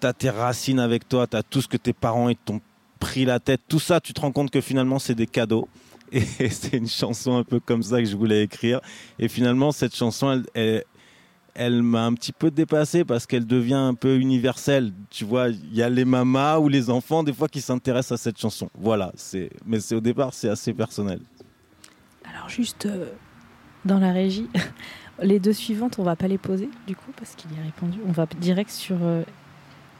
tu 0.00 0.06
as 0.06 0.14
tes 0.14 0.30
racines 0.30 0.80
avec 0.80 1.06
toi, 1.06 1.26
tu 1.26 1.36
as 1.36 1.42
tout 1.42 1.60
ce 1.60 1.68
que 1.68 1.76
tes 1.76 1.92
parents 1.92 2.30
t'ont 2.46 2.62
pris 2.98 3.26
la 3.26 3.40
tête, 3.40 3.60
tout 3.68 3.78
ça, 3.78 4.00
tu 4.00 4.14
te 4.14 4.22
rends 4.22 4.32
compte 4.32 4.50
que 4.50 4.62
finalement 4.62 4.98
c'est 4.98 5.14
des 5.14 5.26
cadeaux. 5.26 5.68
Et 6.12 6.20
c'est 6.50 6.76
une 6.76 6.88
chanson 6.88 7.36
un 7.36 7.44
peu 7.44 7.60
comme 7.60 7.82
ça 7.82 7.98
que 7.98 8.06
je 8.06 8.16
voulais 8.16 8.42
écrire. 8.42 8.80
Et 9.18 9.28
finalement, 9.28 9.72
cette 9.72 9.94
chanson, 9.94 10.32
elle, 10.32 10.44
elle, 10.54 10.84
elle 11.54 11.82
m'a 11.82 12.04
un 12.06 12.14
petit 12.14 12.32
peu 12.32 12.50
dépassé 12.50 13.04
parce 13.04 13.26
qu'elle 13.26 13.46
devient 13.46 13.74
un 13.74 13.94
peu 13.94 14.18
universelle. 14.18 14.92
Tu 15.10 15.24
vois, 15.24 15.48
il 15.48 15.74
y 15.74 15.82
a 15.82 15.88
les 15.88 16.04
mamas 16.04 16.58
ou 16.58 16.68
les 16.68 16.88
enfants, 16.88 17.22
des 17.22 17.32
fois, 17.32 17.48
qui 17.48 17.60
s'intéressent 17.60 18.20
à 18.20 18.22
cette 18.22 18.38
chanson. 18.38 18.70
Voilà, 18.78 19.12
c'est, 19.16 19.50
mais 19.66 19.80
c'est 19.80 19.94
au 19.94 20.00
départ, 20.00 20.32
c'est 20.34 20.48
assez 20.48 20.72
personnel. 20.72 21.20
Alors 22.24 22.48
juste 22.48 22.86
euh, 22.86 23.06
dans 23.84 23.98
la 23.98 24.12
régie, 24.12 24.48
les 25.22 25.40
deux 25.40 25.52
suivantes, 25.52 25.98
on 25.98 26.02
va 26.02 26.14
pas 26.14 26.28
les 26.28 26.38
poser 26.38 26.68
du 26.86 26.94
coup 26.94 27.10
parce 27.16 27.34
qu'il 27.34 27.50
y 27.52 27.58
a 27.58 27.64
répondu. 27.64 27.98
On 28.06 28.12
va 28.12 28.26
direct 28.38 28.70
sur 28.70 28.96
euh, 29.02 29.22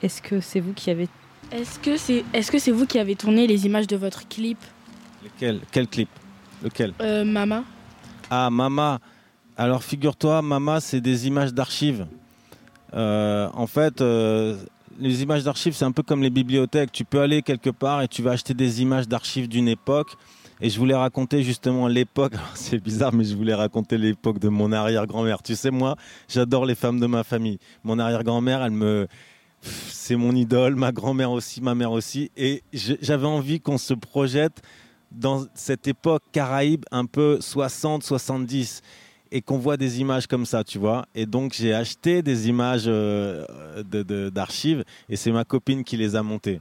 est-ce 0.03 0.23
que 0.23 0.41
c'est 0.41 0.61
vous 0.61 0.75
qui 0.75 0.91
avez 0.91 1.09
Est-ce 1.51 1.79
que 1.79 1.97
c'est 1.97 2.25
est-ce 2.33 2.53
que 2.53 2.59
c'est 2.59 2.71
vous 2.71 2.87
qui 2.87 2.99
avez 2.99 3.17
tourné 3.17 3.47
les 3.47 3.67
images 3.67 3.87
de 3.87 3.97
votre 3.97 4.29
clip? 4.29 4.59
Lequel, 5.35 5.61
quel 5.71 5.87
clip? 5.89 6.09
Lequel? 6.63 6.93
Euh, 7.01 7.25
Mama 7.25 7.65
Ah, 8.31 8.51
Mama. 8.51 8.99
Alors, 9.57 9.83
figure-toi, 9.83 10.43
Mama, 10.43 10.81
c'est 10.81 11.01
des 11.01 11.27
images 11.27 11.53
d'archives. 11.53 12.07
Euh, 12.95 13.49
en 13.55 13.67
fait, 13.67 14.01
euh, 14.01 14.57
les 14.99 15.23
images 15.23 15.45
d'archives, 15.45 15.75
c'est 15.75 15.85
un 15.85 15.93
peu 15.93 16.03
comme 16.03 16.23
les 16.23 16.31
bibliothèques. 16.31 16.93
Tu 16.93 17.05
peux 17.05 17.21
aller 17.21 17.43
quelque 17.43 17.71
part 17.71 18.03
et 18.03 18.09
tu 18.09 18.23
vas 18.23 18.33
acheter 18.33 18.55
des 18.55 18.83
images 18.83 19.09
d'archives 19.09 19.49
d'une 19.49 19.69
époque. 19.69 20.15
Et 20.61 20.71
je 20.71 20.79
voulais 20.79 20.95
raconter 20.95 21.43
justement 21.43 21.87
l'époque. 21.87 22.33
C'est 22.55 22.83
bizarre, 22.83 23.13
mais 23.13 23.25
je 23.25 23.37
voulais 23.37 23.55
raconter 23.55 23.97
l'époque 23.99 24.39
de 24.41 24.49
mon 24.49 24.73
arrière-grand-mère. 24.73 25.43
Tu 25.43 25.55
sais, 25.55 25.71
moi, 25.71 25.97
j'adore 26.29 26.67
les 26.67 26.75
femmes 26.75 26.99
de 26.99 27.07
ma 27.07 27.23
famille. 27.23 27.59
Mon 27.85 27.99
arrière-grand-mère, 27.99 28.63
elle 28.65 28.73
me. 28.73 29.07
C'est 29.61 30.17
mon 30.17 30.35
idole, 30.35 30.77
ma 30.77 30.93
grand-mère 30.93 31.33
aussi, 31.33 31.61
ma 31.61 31.75
mère 31.75 31.91
aussi. 31.93 32.31
Et 32.37 32.63
j'avais 32.73 33.27
envie 33.27 33.61
qu'on 33.61 33.79
se 33.79 33.93
projette 33.93 34.63
dans 35.11 35.47
cette 35.55 35.87
époque 35.87 36.23
caraïbe 36.33 36.85
un 36.91 37.07
peu 37.07 37.39
60-70 37.41 38.83
et 39.31 39.43
qu'on 39.43 39.59
voit 39.59 39.77
des 39.77 40.01
images 40.01 40.27
comme 40.27 40.47
ça, 40.47 40.65
tu 40.65 40.79
vois. 40.79 41.07
Et 41.15 41.27
donc 41.27 41.53
j'ai 41.55 41.75
acheté 41.75 42.23
des 42.23 42.49
images 42.49 42.85
euh, 42.87 43.45
d'archives 44.31 44.85
et 45.09 45.17
c'est 45.17 45.33
ma 45.33 45.45
copine 45.45 45.85
qui 45.85 45.97
les 45.97 46.17
a 46.17 46.23
montées. 46.23 46.61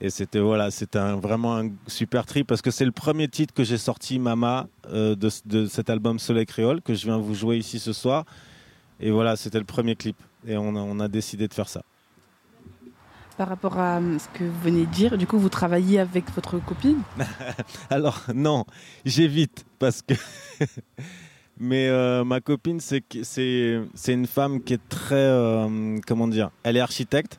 Et 0.00 0.10
c'était 0.10 0.38
voilà, 0.38 0.70
c'était 0.70 1.12
vraiment 1.14 1.56
un 1.56 1.70
super 1.88 2.24
trip 2.24 2.46
parce 2.46 2.62
que 2.62 2.70
c'est 2.70 2.84
le 2.84 2.92
premier 2.92 3.26
titre 3.26 3.52
que 3.52 3.64
j'ai 3.64 3.78
sorti, 3.78 4.20
Mama, 4.20 4.68
euh, 4.92 5.16
de, 5.16 5.28
de 5.46 5.66
cet 5.66 5.90
album 5.90 6.20
Soleil 6.20 6.46
Créole 6.46 6.82
que 6.82 6.94
je 6.94 7.04
viens 7.04 7.18
vous 7.18 7.34
jouer 7.34 7.56
ici 7.56 7.80
ce 7.80 7.92
soir. 7.92 8.24
Et 9.00 9.10
voilà, 9.10 9.36
c'était 9.36 9.58
le 9.58 9.64
premier 9.64 9.96
clip 9.96 10.16
et 10.46 10.56
on 10.56 11.00
a 11.00 11.08
décidé 11.08 11.48
de 11.48 11.54
faire 11.54 11.68
ça. 11.68 11.82
Par 13.38 13.48
rapport 13.48 13.78
à 13.78 13.98
euh, 13.98 14.18
ce 14.18 14.26
que 14.36 14.42
vous 14.42 14.60
venez 14.64 14.84
de 14.84 14.90
dire, 14.90 15.16
du 15.16 15.24
coup, 15.24 15.38
vous 15.38 15.48
travaillez 15.48 16.00
avec 16.00 16.24
votre 16.34 16.58
copine? 16.58 16.98
Alors 17.90 18.22
non, 18.34 18.64
j'évite 19.04 19.64
parce 19.78 20.02
que. 20.02 20.14
Mais 21.60 21.88
euh, 21.88 22.24
ma 22.24 22.40
copine, 22.40 22.80
c'est 22.80 23.04
une 24.08 24.26
femme 24.26 24.60
qui 24.60 24.74
est 24.74 24.88
très 24.88 25.14
euh, 25.14 25.98
comment 26.04 26.26
dire, 26.26 26.50
elle 26.64 26.76
est 26.76 26.80
architecte 26.80 27.38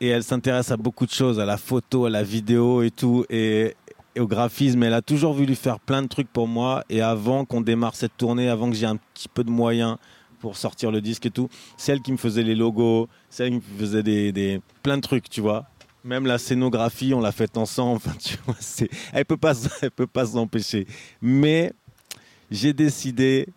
et 0.00 0.08
elle 0.08 0.24
s'intéresse 0.24 0.72
à 0.72 0.76
beaucoup 0.76 1.06
de 1.06 1.12
choses, 1.12 1.38
à 1.38 1.44
la 1.44 1.58
photo, 1.58 2.06
à 2.06 2.10
la 2.10 2.24
vidéo 2.24 2.82
et 2.82 2.90
tout 2.90 3.24
et, 3.30 3.76
et 4.16 4.20
au 4.20 4.26
graphisme. 4.26 4.82
Elle 4.82 4.94
a 4.94 5.02
toujours 5.02 5.32
voulu 5.32 5.54
faire 5.54 5.78
plein 5.78 6.02
de 6.02 6.08
trucs 6.08 6.32
pour 6.32 6.48
moi 6.48 6.82
et 6.90 7.02
avant 7.02 7.44
qu'on 7.44 7.60
démarre 7.60 7.94
cette 7.94 8.16
tournée, 8.16 8.48
avant 8.48 8.68
que 8.68 8.76
j'ai 8.76 8.86
un 8.86 8.96
petit 8.96 9.28
peu 9.28 9.44
de 9.44 9.50
moyens 9.50 9.96
pour 10.40 10.56
sortir 10.56 10.90
le 10.90 11.00
disque 11.00 11.26
et 11.26 11.30
tout, 11.30 11.48
c'est 11.76 11.92
elle 11.92 12.00
qui 12.00 12.12
me 12.12 12.16
faisait 12.16 12.42
les 12.42 12.54
logos, 12.54 13.08
c'est 13.30 13.46
elle 13.46 13.60
qui 13.60 13.72
me 13.72 13.78
faisait 13.78 14.02
des, 14.02 14.32
des 14.32 14.60
plein 14.82 14.96
de 14.96 15.02
trucs, 15.02 15.28
tu 15.28 15.40
vois. 15.40 15.66
Même 16.04 16.26
la 16.26 16.38
scénographie, 16.38 17.12
on 17.12 17.20
l'a 17.20 17.32
faite 17.32 17.56
ensemble. 17.56 18.00
Tu 18.18 18.36
vois, 18.46 18.54
elle 19.12 19.24
peut 19.24 19.36
pas, 19.36 19.54
peut 19.96 20.06
pas 20.06 20.26
s'empêcher. 20.26 20.86
Mais 21.20 21.72
j'ai 22.50 22.72
décidé, 22.72 23.48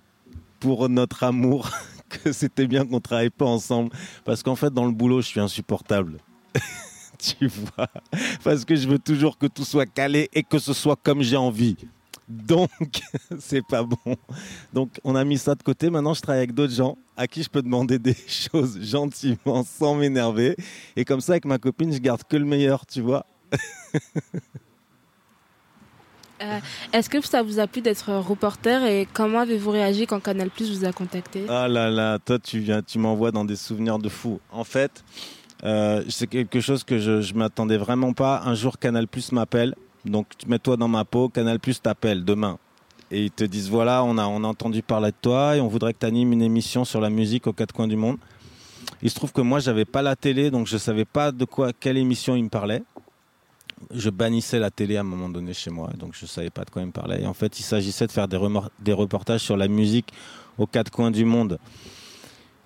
pour 0.60 0.90
notre 0.90 1.24
amour, 1.24 1.70
que 2.10 2.32
c'était 2.32 2.68
bien 2.68 2.86
qu'on 2.86 3.00
travaille 3.00 3.30
pas 3.30 3.46
ensemble. 3.46 3.92
Parce 4.26 4.44
qu'en 4.44 4.56
fait, 4.56 4.74
dans 4.74 4.86
le 4.86 4.92
boulot, 4.92 5.22
je 5.22 5.28
suis 5.28 5.40
insupportable. 5.40 6.18
tu 7.18 7.48
vois 7.48 7.88
Parce 8.44 8.66
que 8.66 8.76
je 8.76 8.88
veux 8.88 9.00
toujours 9.00 9.38
que 9.38 9.46
tout 9.46 9.64
soit 9.64 9.86
calé 9.86 10.30
et 10.34 10.44
que 10.44 10.60
ce 10.60 10.74
soit 10.74 10.98
comme 11.02 11.22
j'ai 11.22 11.38
envie. 11.38 11.78
Donc, 12.32 13.02
c'est 13.40 13.66
pas 13.66 13.84
bon. 13.84 14.16
Donc, 14.74 14.90
on 15.04 15.16
a 15.16 15.24
mis 15.24 15.38
ça 15.38 15.54
de 15.56 15.64
côté. 15.64 15.90
Maintenant, 15.90 16.14
je 16.14 16.22
travaille 16.22 16.40
avec 16.40 16.54
d'autres 16.54 16.74
gens 16.74 16.98
à 17.18 17.28
qui 17.28 17.44
je 17.44 17.50
peux 17.50 17.62
demander 17.62 18.00
des 18.00 18.16
choses 18.28 18.80
gentiment, 18.82 19.64
sans 19.64 19.96
m'énerver. 19.96 20.56
Et 20.96 21.04
comme 21.06 21.22
ça, 21.22 21.34
avec 21.34 21.46
ma 21.46 21.58
copine, 21.58 21.92
je 21.92 22.00
garde 22.00 22.24
que 22.24 22.38
le 22.38 22.46
meilleur, 22.46 22.86
tu 22.86 23.02
vois. 23.02 23.26
Euh, 26.42 26.60
Est-ce 26.94 27.10
que 27.10 27.22
ça 27.22 27.44
vous 27.44 27.60
a 27.60 27.68
plu 27.68 27.82
d'être 27.82 28.12
reporter 28.14 28.84
et 28.86 29.08
comment 29.14 29.40
avez-vous 29.40 29.70
réagi 29.70 30.08
quand 30.08 30.20
Canal 30.20 30.50
Plus 30.50 30.76
vous 30.76 30.86
a 30.86 30.92
contacté? 30.92 31.46
Ah 31.48 31.68
là 31.68 31.92
là, 31.92 32.18
toi, 32.18 32.40
tu 32.40 32.60
viens, 32.60 32.82
tu 32.82 32.98
m'envoies 32.98 33.32
dans 33.32 33.46
des 33.46 33.56
souvenirs 33.56 34.00
de 34.00 34.10
fou. 34.10 34.40
En 34.52 34.64
fait, 34.64 35.04
euh, 35.64 36.04
c'est 36.10 36.26
quelque 36.28 36.60
chose 36.60 36.84
que 36.84 36.98
je, 36.98 37.22
je 37.22 37.34
m'attendais 37.36 37.78
vraiment 37.78 38.14
pas. 38.14 38.42
Un 38.44 38.56
jour, 38.56 38.80
Canal 38.80 39.08
Plus 39.08 39.32
m'appelle. 39.34 39.76
Donc, 40.06 40.28
mets-toi 40.48 40.78
dans 40.78 40.88
ma 40.88 41.06
peau. 41.06 41.30
Canal 41.30 41.60
Plus 41.60 41.82
t'appelle 41.82 42.26
demain. 42.26 42.58
Et 43.12 43.26
ils 43.26 43.32
te 43.32 43.44
disent 43.44 43.70
voilà, 43.70 44.04
on 44.04 44.18
a, 44.18 44.24
entendu 44.24 44.82
parler 44.82 45.12
de 45.12 45.16
toi 45.22 45.58
et 45.58 45.62
on 45.62 45.68
voudrait 45.68 45.94
que 45.94 46.00
tu 46.00 46.06
animes 46.06 46.32
une 46.32 46.42
émission 46.42 46.86
sur 46.86 47.02
la 47.02 47.10
musique 47.10 47.46
aux 47.46 47.54
quatre 47.54 47.74
coins 47.74 47.88
du 47.88 47.98
monde. 47.98 48.18
Il 49.02 49.10
se 49.10 49.16
trouve 49.16 49.34
que 49.34 49.42
moi, 49.42 49.60
j'avais 49.60 49.86
pas 49.86 50.02
la 50.02 50.16
télé, 50.16 50.50
donc 50.50 50.68
je 50.68 50.78
savais 50.78 51.06
pas 51.06 51.32
de 51.32 51.44
quoi, 51.44 51.72
quelle 51.78 51.98
émission 51.98 52.36
il 52.36 52.44
me 52.44 52.50
parlait. 52.50 52.84
Je 53.94 54.10
bannissais 54.10 54.60
la 54.60 54.72
télé 54.72 54.96
à 54.96 55.02
un 55.02 55.04
moment 55.04 55.28
donné 55.28 55.54
chez 55.54 55.72
moi, 55.72 55.90
donc 55.98 56.14
je 56.14 56.26
savais 56.26 56.52
pas 56.52 56.64
de 56.64 56.70
quoi 56.70 56.84
il 56.84 56.88
me 56.88 56.92
parlait. 56.92 57.22
Et 57.22 57.28
en 57.28 57.34
fait, 57.34 57.60
il 57.60 57.64
s'agissait 57.64 58.08
de 58.08 58.12
faire 58.12 58.28
des 58.28 58.94
reportages 58.94 59.42
sur 59.42 59.58
la 59.58 59.68
musique 59.68 60.14
aux 60.58 60.68
quatre 60.68 60.92
coins 60.92 61.12
du 61.12 61.26
monde. 61.26 61.58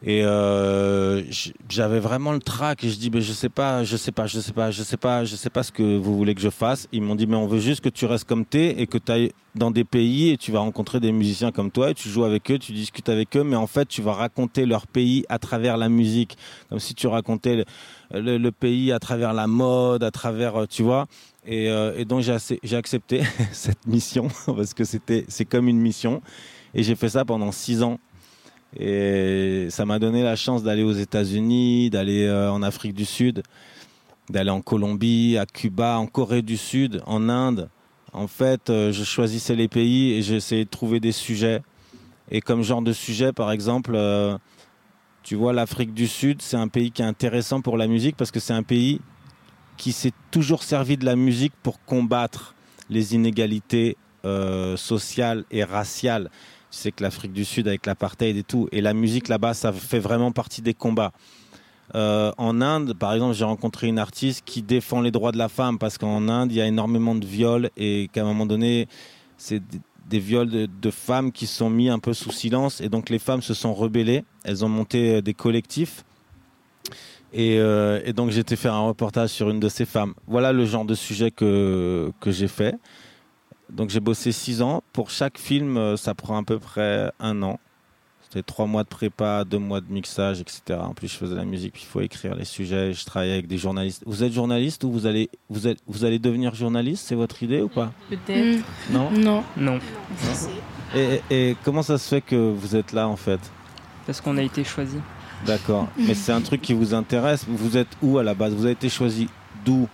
Et 0.07 0.21
euh, 0.23 1.23
j'avais 1.67 1.99
vraiment 1.99 2.31
le 2.31 2.37
trac 2.39 2.83
et 2.83 2.89
je 2.91 2.95
dis 2.99 3.09
mais 3.09 3.21
je 3.21 3.33
sais 3.33 3.49
pas, 3.49 3.83
je 3.83 3.97
sais 3.97 4.11
pas, 4.11 4.27
je 4.27 4.39
sais 4.39 4.53
pas, 4.53 4.69
je 4.69 4.83
sais 4.83 4.97
pas, 4.97 5.25
je 5.25 5.35
sais 5.35 5.49
pas 5.49 5.63
ce 5.63 5.71
que 5.71 5.97
vous 5.97 6.15
voulez 6.15 6.35
que 6.35 6.41
je 6.41 6.51
fasse. 6.51 6.87
Ils 6.91 7.01
m'ont 7.01 7.15
dit 7.15 7.25
mais 7.25 7.35
on 7.35 7.47
veut 7.47 7.57
juste 7.59 7.81
que 7.81 7.89
tu 7.89 8.05
restes 8.05 8.25
comme 8.25 8.45
t'es 8.45 8.79
et 8.79 8.85
que 8.85 8.99
tu 8.99 9.11
ailles 9.11 9.31
dans 9.55 9.71
des 9.71 9.83
pays 9.83 10.29
et 10.29 10.37
tu 10.37 10.51
vas 10.51 10.59
rencontrer 10.59 10.99
des 10.99 11.11
musiciens 11.11 11.51
comme 11.51 11.71
toi 11.71 11.89
et 11.89 11.95
tu 11.95 12.07
joues 12.09 12.23
avec 12.23 12.51
eux, 12.51 12.59
tu 12.59 12.71
discutes 12.71 13.09
avec 13.09 13.35
eux, 13.35 13.43
mais 13.43 13.55
en 13.55 13.65
fait 13.65 13.87
tu 13.87 14.03
vas 14.03 14.13
raconter 14.13 14.67
leur 14.67 14.85
pays 14.85 15.25
à 15.27 15.39
travers 15.39 15.75
la 15.75 15.89
musique, 15.89 16.37
comme 16.69 16.79
si 16.79 16.93
tu 16.93 17.07
racontais 17.07 17.65
le, 18.11 18.21
le- 18.21 18.37
le 18.37 18.51
pays 18.51 18.91
à 18.91 18.99
travers 18.99 19.33
la 19.33 19.47
mode, 19.47 20.03
à 20.03 20.11
travers, 20.11 20.55
euh, 20.55 20.65
tu 20.67 20.83
vois. 20.83 21.07
Et, 21.47 21.69
euh, 21.71 21.93
et 21.97 22.05
donc 22.05 22.21
j'ai 22.21 22.77
accepté 22.77 23.21
cette 23.51 23.87
mission 23.87 24.27
parce 24.45 24.75
que 24.75 24.83
c'était 24.83 25.25
c'est 25.29 25.45
comme 25.45 25.67
une 25.67 25.79
mission 25.79 26.21
et 26.75 26.83
j'ai 26.83 26.95
fait 26.95 27.09
ça 27.09 27.25
pendant 27.25 27.51
six 27.51 27.81
ans. 27.81 27.97
Et 28.77 29.67
ça 29.69 29.85
m'a 29.85 29.99
donné 29.99 30.23
la 30.23 30.35
chance 30.35 30.63
d'aller 30.63 30.83
aux 30.83 30.93
États-Unis, 30.93 31.89
d'aller 31.89 32.25
euh, 32.25 32.51
en 32.51 32.61
Afrique 32.61 32.93
du 32.93 33.05
Sud, 33.05 33.43
d'aller 34.29 34.49
en 34.49 34.61
Colombie, 34.61 35.37
à 35.37 35.45
Cuba, 35.45 35.97
en 35.97 36.07
Corée 36.07 36.41
du 36.41 36.57
Sud, 36.57 37.01
en 37.05 37.29
Inde. 37.29 37.69
En 38.11 38.27
fait, 38.27 38.69
euh, 38.69 38.91
je 38.91 39.03
choisissais 39.03 39.55
les 39.55 39.67
pays 39.67 40.13
et 40.13 40.21
j'essayais 40.21 40.65
de 40.65 40.69
trouver 40.69 40.99
des 40.99 41.13
sujets. 41.13 41.61
Et 42.29 42.41
comme 42.41 42.63
genre 42.63 42.81
de 42.81 42.91
sujet, 42.91 43.31
par 43.31 43.51
exemple, 43.51 43.93
euh, 43.95 44.37
tu 45.23 45.35
vois, 45.35 45.53
l'Afrique 45.53 45.93
du 45.93 46.07
Sud, 46.07 46.41
c'est 46.41 46.57
un 46.57 46.67
pays 46.67 46.91
qui 46.91 47.01
est 47.01 47.05
intéressant 47.05 47.61
pour 47.61 47.77
la 47.77 47.87
musique 47.87 48.17
parce 48.17 48.31
que 48.31 48.39
c'est 48.39 48.53
un 48.53 48.63
pays 48.63 48.99
qui 49.77 49.91
s'est 49.91 50.13
toujours 50.31 50.63
servi 50.63 50.97
de 50.97 51.05
la 51.05 51.15
musique 51.15 51.53
pour 51.63 51.83
combattre 51.85 52.55
les 52.89 53.15
inégalités 53.15 53.97
sociales 54.75 55.45
et 55.51 55.63
raciales. 55.63 56.31
Tu 56.75 56.81
sais 56.81 56.91
que 56.91 57.03
l'Afrique 57.03 57.31
du 57.31 57.45
Sud 57.45 57.69
avec 57.69 57.85
l'apartheid 57.85 58.35
et 58.35 58.43
tout, 58.43 58.67
et 58.73 58.81
la 58.81 58.93
musique 58.93 59.29
là-bas, 59.29 59.53
ça 59.53 59.71
fait 59.71 59.99
vraiment 59.99 60.33
partie 60.33 60.61
des 60.61 60.73
combats. 60.73 61.13
Euh, 61.95 62.33
en 62.37 62.59
Inde, 62.59 62.93
par 62.93 63.13
exemple, 63.13 63.33
j'ai 63.33 63.45
rencontré 63.45 63.87
une 63.87 63.97
artiste 63.97 64.43
qui 64.45 64.61
défend 64.61 64.99
les 64.99 65.11
droits 65.11 65.31
de 65.31 65.37
la 65.37 65.47
femme 65.47 65.79
parce 65.79 65.97
qu'en 65.97 66.27
Inde, 66.27 66.51
il 66.51 66.57
y 66.57 66.61
a 66.61 66.67
énormément 66.67 67.15
de 67.15 67.25
viols 67.25 67.69
et 67.77 68.09
qu'à 68.11 68.23
un 68.23 68.25
moment 68.25 68.45
donné, 68.45 68.89
c'est 69.37 69.63
des- 70.09 70.19
viols 70.19 70.49
de, 70.49 70.91
femmes 70.91 71.31
qui 71.31 71.47
sont 71.47 71.69
mis 71.69 71.87
un 71.87 71.99
peu 71.99 72.13
sous 72.13 72.31
silence 72.31 72.81
et 72.81 72.89
donc 72.89 73.09
les 73.09 73.19
femmes 73.19 73.41
se 73.41 73.53
sont 73.53 73.73
rebellées. 73.73 74.25
Elles 74.43 74.65
ont 74.65 74.69
monté 74.69 75.15
euh, 75.15 75.21
des 75.21 75.33
collectifs 75.33 76.03
et, 77.31 77.57
euh, 77.57 78.01
et 78.03 78.11
donc 78.11 78.35
été 78.35 78.57
faire 78.57 78.73
un 78.73 78.85
reportage 78.85 79.29
sur 79.29 79.49
une 79.49 79.61
de 79.61 79.69
ces 79.69 79.85
femmes. 79.85 80.13
Voilà 80.27 80.51
le 80.51 80.65
genre 80.65 80.83
de 80.83 80.95
sujet 80.95 81.31
que, 81.31 82.11
que 82.19 82.31
j'ai 82.31 82.49
fait. 82.49 82.75
Donc 83.71 83.89
j'ai 83.89 83.99
bossé 83.99 84.31
six 84.31 84.61
ans. 84.61 84.83
Pour 84.93 85.09
chaque 85.09 85.37
film, 85.37 85.77
euh, 85.77 85.97
ça 85.97 86.13
prend 86.13 86.37
à 86.37 86.43
peu 86.43 86.59
près 86.59 87.11
un 87.19 87.41
an. 87.43 87.59
C'était 88.21 88.43
trois 88.43 88.65
mois 88.65 88.83
de 88.83 88.89
prépa, 88.89 89.45
deux 89.45 89.59
mois 89.59 89.81
de 89.81 89.91
mixage, 89.91 90.41
etc. 90.41 90.79
En 90.81 90.93
plus, 90.93 91.07
je 91.07 91.15
faisais 91.15 91.35
la 91.35 91.45
musique, 91.45 91.73
puis 91.73 91.83
il 91.85 91.89
faut 91.89 92.01
écrire 92.01 92.35
les 92.35 92.43
sujets. 92.43 92.91
Je 92.91 93.05
travaillais 93.05 93.33
avec 93.33 93.47
des 93.47 93.57
journalistes. 93.57 94.03
Vous 94.05 94.23
êtes 94.23 94.33
journaliste 94.33 94.83
ou 94.83 94.91
vous 94.91 95.05
allez, 95.05 95.29
vous 95.49 95.67
êtes, 95.67 95.79
vous 95.87 96.05
allez 96.05 96.19
devenir 96.19 96.53
journaliste? 96.53 97.05
C'est 97.07 97.15
votre 97.15 97.41
idée 97.43 97.61
ou 97.61 97.69
pas? 97.69 97.91
Peut-être. 98.09 98.63
Non? 98.89 99.11
Non. 99.11 99.43
Non. 99.55 99.79
et, 100.95 101.21
et 101.29 101.55
comment 101.63 101.83
ça 101.83 101.97
se 101.97 102.07
fait 102.09 102.21
que 102.21 102.35
vous 102.35 102.75
êtes 102.75 102.93
là 102.93 103.07
en 103.07 103.15
fait? 103.15 103.39
Parce 104.05 104.21
qu'on 104.21 104.37
a 104.37 104.41
été 104.41 104.63
choisi. 104.63 104.97
D'accord. 105.45 105.87
Mais 105.97 106.13
c'est 106.13 106.31
un 106.31 106.41
truc 106.41 106.61
qui 106.61 106.73
vous 106.73 106.93
intéresse. 106.93 107.45
Vous 107.47 107.77
êtes 107.77 107.95
où 108.01 108.17
à 108.17 108.23
la 108.23 108.33
base? 108.33 108.53
Vous 108.53 108.65
avez 108.65 108.73
été 108.73 108.89
choisi 108.89 109.29
d'où? 109.63 109.87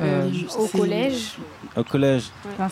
Euh, 0.00 0.30
Au 0.56 0.66
c'est- 0.66 0.78
collège. 0.78 1.36
Au 1.76 1.82
collège 1.84 2.24
Enfin, 2.58 2.68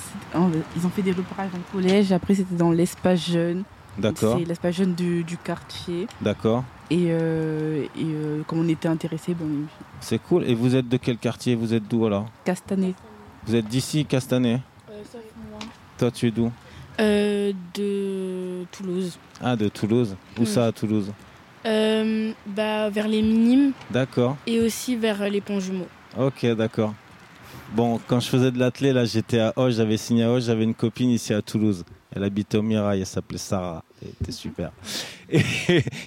ils 0.77 0.87
ont 0.87 0.91
fait 0.91 1.03
des 1.03 1.13
repérages 1.13 1.51
en 1.55 1.73
collège, 1.73 2.13
après 2.13 2.35
c'était 2.35 2.55
dans 2.55 2.71
l'espace 2.71 3.29
jeune. 3.31 3.65
D'accord. 3.99 4.37
C'est 4.39 4.45
l'espace 4.45 4.77
jeune 4.77 4.95
du, 4.95 5.25
du 5.25 5.37
quartier. 5.39 6.07
D'accord. 6.21 6.63
Et, 6.91 7.07
euh, 7.09 7.83
et 7.97 8.05
euh, 8.05 8.43
comme 8.47 8.61
on 8.61 8.69
était 8.69 8.89
intéressés, 8.89 9.35
bon, 9.35 9.47
C'est 10.01 10.19
cool. 10.23 10.45
Et 10.45 10.55
vous 10.55 10.77
êtes 10.77 10.89
de 10.89 10.97
quel 10.99 11.17
quartier? 11.19 11.55
Vous 11.55 11.73
êtes 11.75 11.89
d'où 11.89 12.05
alors? 12.07 12.27
Castanet. 12.45 12.95
Vous 13.47 13.55
êtes 13.55 13.67
d'ici, 13.67 14.05
Castanet? 14.05 14.61
Toi, 15.99 16.11
tu 16.11 16.29
es 16.29 16.31
d'où? 16.31 16.53
Euh, 17.01 17.53
de 17.75 18.65
Toulouse. 18.71 19.19
Ah, 19.43 19.57
de 19.57 19.69
Toulouse. 19.69 20.15
Où 20.39 20.43
Oui. 20.43 20.47
ça 20.47 20.67
à 20.67 20.73
Toulouse? 20.73 21.11
Euh, 21.65 22.33
bah, 22.47 22.91
vers 22.91 23.09
les 23.09 23.23
minimes 23.23 23.73
D'accord. 23.91 24.37
et 24.47 24.61
aussi 24.61 24.95
vers 24.95 25.29
les 25.29 25.41
ponts 25.41 25.59
jumeaux. 25.59 25.89
Ok, 26.19 26.47
d'accord. 26.55 26.95
Bon, 27.75 28.01
quand 28.07 28.21
je 28.21 28.29
faisais 28.29 28.51
de 28.53 28.59
l'athlé, 28.59 28.93
là, 28.93 29.05
j'étais 29.05 29.41
à 29.41 29.53
Hoche, 29.57 29.75
j'avais 29.75 29.97
signé 29.97 30.25
à 30.25 30.31
Hoche, 30.31 30.45
j'avais 30.45 30.65
une 30.65 30.75
copine 30.75 31.11
ici 31.11 31.35
à 31.35 31.43
Toulouse. 31.43 31.85
Elle 32.15 32.23
habitait 32.23 32.59
au 32.59 32.63
Mirail, 32.63 33.01
elle 33.01 33.07
s'appelait 33.07 33.39
Sarah. 33.39 33.83
Elle 34.01 34.11
était 34.21 34.33
super. 34.33 34.73
Et 35.29 35.43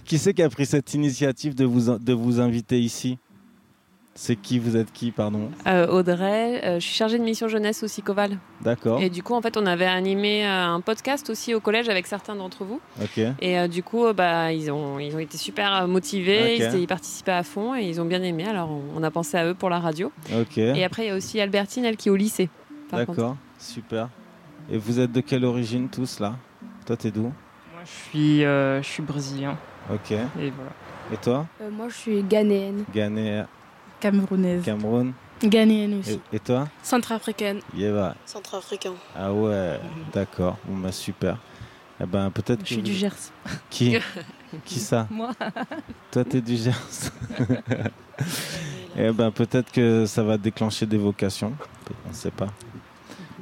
qui 0.05 0.17
c'est 0.17 0.33
qui 0.33 0.41
a 0.41 0.49
pris 0.49 0.65
cette 0.65 0.93
initiative 0.93 1.53
de 1.55 1.65
vous, 1.65 1.99
de 1.99 2.13
vous 2.13 2.39
inviter 2.39 2.79
ici? 2.79 3.17
C'est 4.21 4.35
qui 4.35 4.59
Vous 4.59 4.75
êtes 4.75 4.91
qui, 4.91 5.11
pardon 5.11 5.49
Euh, 5.65 5.87
Audrey, 5.87 6.59
euh, 6.65 6.73
je 6.75 6.85
suis 6.85 6.93
chargée 6.93 7.17
de 7.17 7.23
mission 7.23 7.47
jeunesse 7.47 7.83
au 7.83 7.87
Sicoval. 7.87 8.37
D'accord. 8.59 8.99
Et 9.01 9.09
du 9.09 9.23
coup, 9.23 9.33
en 9.33 9.41
fait, 9.41 9.55
on 9.55 9.65
avait 9.65 9.85
animé 9.85 10.45
euh, 10.45 10.65
un 10.65 10.81
podcast 10.81 11.29
aussi 11.29 11.55
au 11.55 11.61
collège 11.61 11.87
avec 11.87 12.05
certains 12.05 12.35
d'entre 12.35 12.65
vous. 12.65 12.81
Ok. 13.01 13.17
Et 13.39 13.57
euh, 13.57 13.69
du 13.69 13.81
coup, 13.81 14.05
euh, 14.05 14.11
bah, 14.11 14.51
ils, 14.51 14.69
ont, 14.71 14.99
ils 14.99 15.15
ont 15.15 15.19
été 15.19 15.37
super 15.37 15.87
motivés, 15.87 16.57
ils, 16.57 16.61
étaient- 16.61 16.81
ils 16.81 16.85
participaient 16.87 17.31
à 17.31 17.43
fond 17.43 17.73
et 17.75 17.83
ils 17.83 18.01
ont 18.01 18.05
bien 18.05 18.21
aimé. 18.21 18.45
Alors, 18.45 18.69
on, 18.71 18.81
on 18.97 19.03
a 19.03 19.09
pensé 19.09 19.37
à 19.37 19.45
eux 19.45 19.53
pour 19.53 19.69
la 19.69 19.79
radio. 19.79 20.11
Ok. 20.37 20.57
Et 20.57 20.83
après, 20.83 21.05
il 21.05 21.07
y 21.07 21.11
a 21.11 21.15
aussi 21.15 21.39
Albertine, 21.39 21.85
elle 21.85 21.95
qui 21.95 22.09
est 22.09 22.11
au 22.11 22.17
lycée. 22.17 22.49
D'accord, 22.91 23.37
super. 23.57 24.09
Et 24.69 24.77
vous 24.77 24.99
êtes 24.99 25.13
de 25.13 25.21
quelle 25.21 25.45
origine 25.45 25.87
tous 25.87 26.19
là? 26.19 26.35
Toi, 26.85 26.97
t'es 26.97 27.11
d'où? 27.11 27.21
Moi, 27.21 27.31
je 27.85 27.89
suis, 28.09 28.43
euh, 28.43 28.81
je 28.81 28.87
suis 28.87 29.01
brésilien. 29.01 29.57
Ok. 29.89 30.11
Et 30.11 30.17
voilà. 30.35 30.71
Et 31.13 31.17
toi? 31.17 31.45
Euh, 31.61 31.69
moi, 31.71 31.87
je 31.87 31.95
suis 31.95 32.21
ghanéenne. 32.23 32.83
Ghanéen. 32.93 33.47
Camerounaise. 33.99 34.63
Cameroun. 34.63 35.13
Ghanéenne 35.43 35.99
aussi. 35.99 36.19
Et, 36.33 36.35
et 36.35 36.39
toi? 36.39 36.67
Centrafricaine. 36.83 37.59
Yeva. 37.75 38.15
Centrafricain. 38.25 38.93
Ah 39.15 39.31
ouais, 39.31 39.79
d'accord. 40.13 40.57
Bon, 40.65 40.77
bah, 40.77 40.91
super. 40.91 41.37
Eh 42.01 42.05
ben, 42.05 42.29
peut-être 42.31 42.59
Je 42.59 42.63
que 42.63 42.67
suis 42.67 42.75
vous- 42.77 42.81
du 42.81 42.93
Gers. 42.93 43.15
Qui? 43.69 43.97
Qui 44.65 44.79
ça? 44.79 45.07
Moi. 45.09 45.31
Toi, 46.11 46.23
t'es 46.25 46.41
du 46.41 46.55
Gers. 46.57 46.73
Eh 48.97 49.11
ben, 49.11 49.31
peut-être 49.31 49.71
que 49.71 50.05
ça 50.05 50.23
va 50.23 50.37
déclencher 50.37 50.85
des 50.85 50.97
vocations. 50.97 51.53
On 52.05 52.09
ne 52.09 52.13
sait 52.13 52.31
pas. 52.31 52.47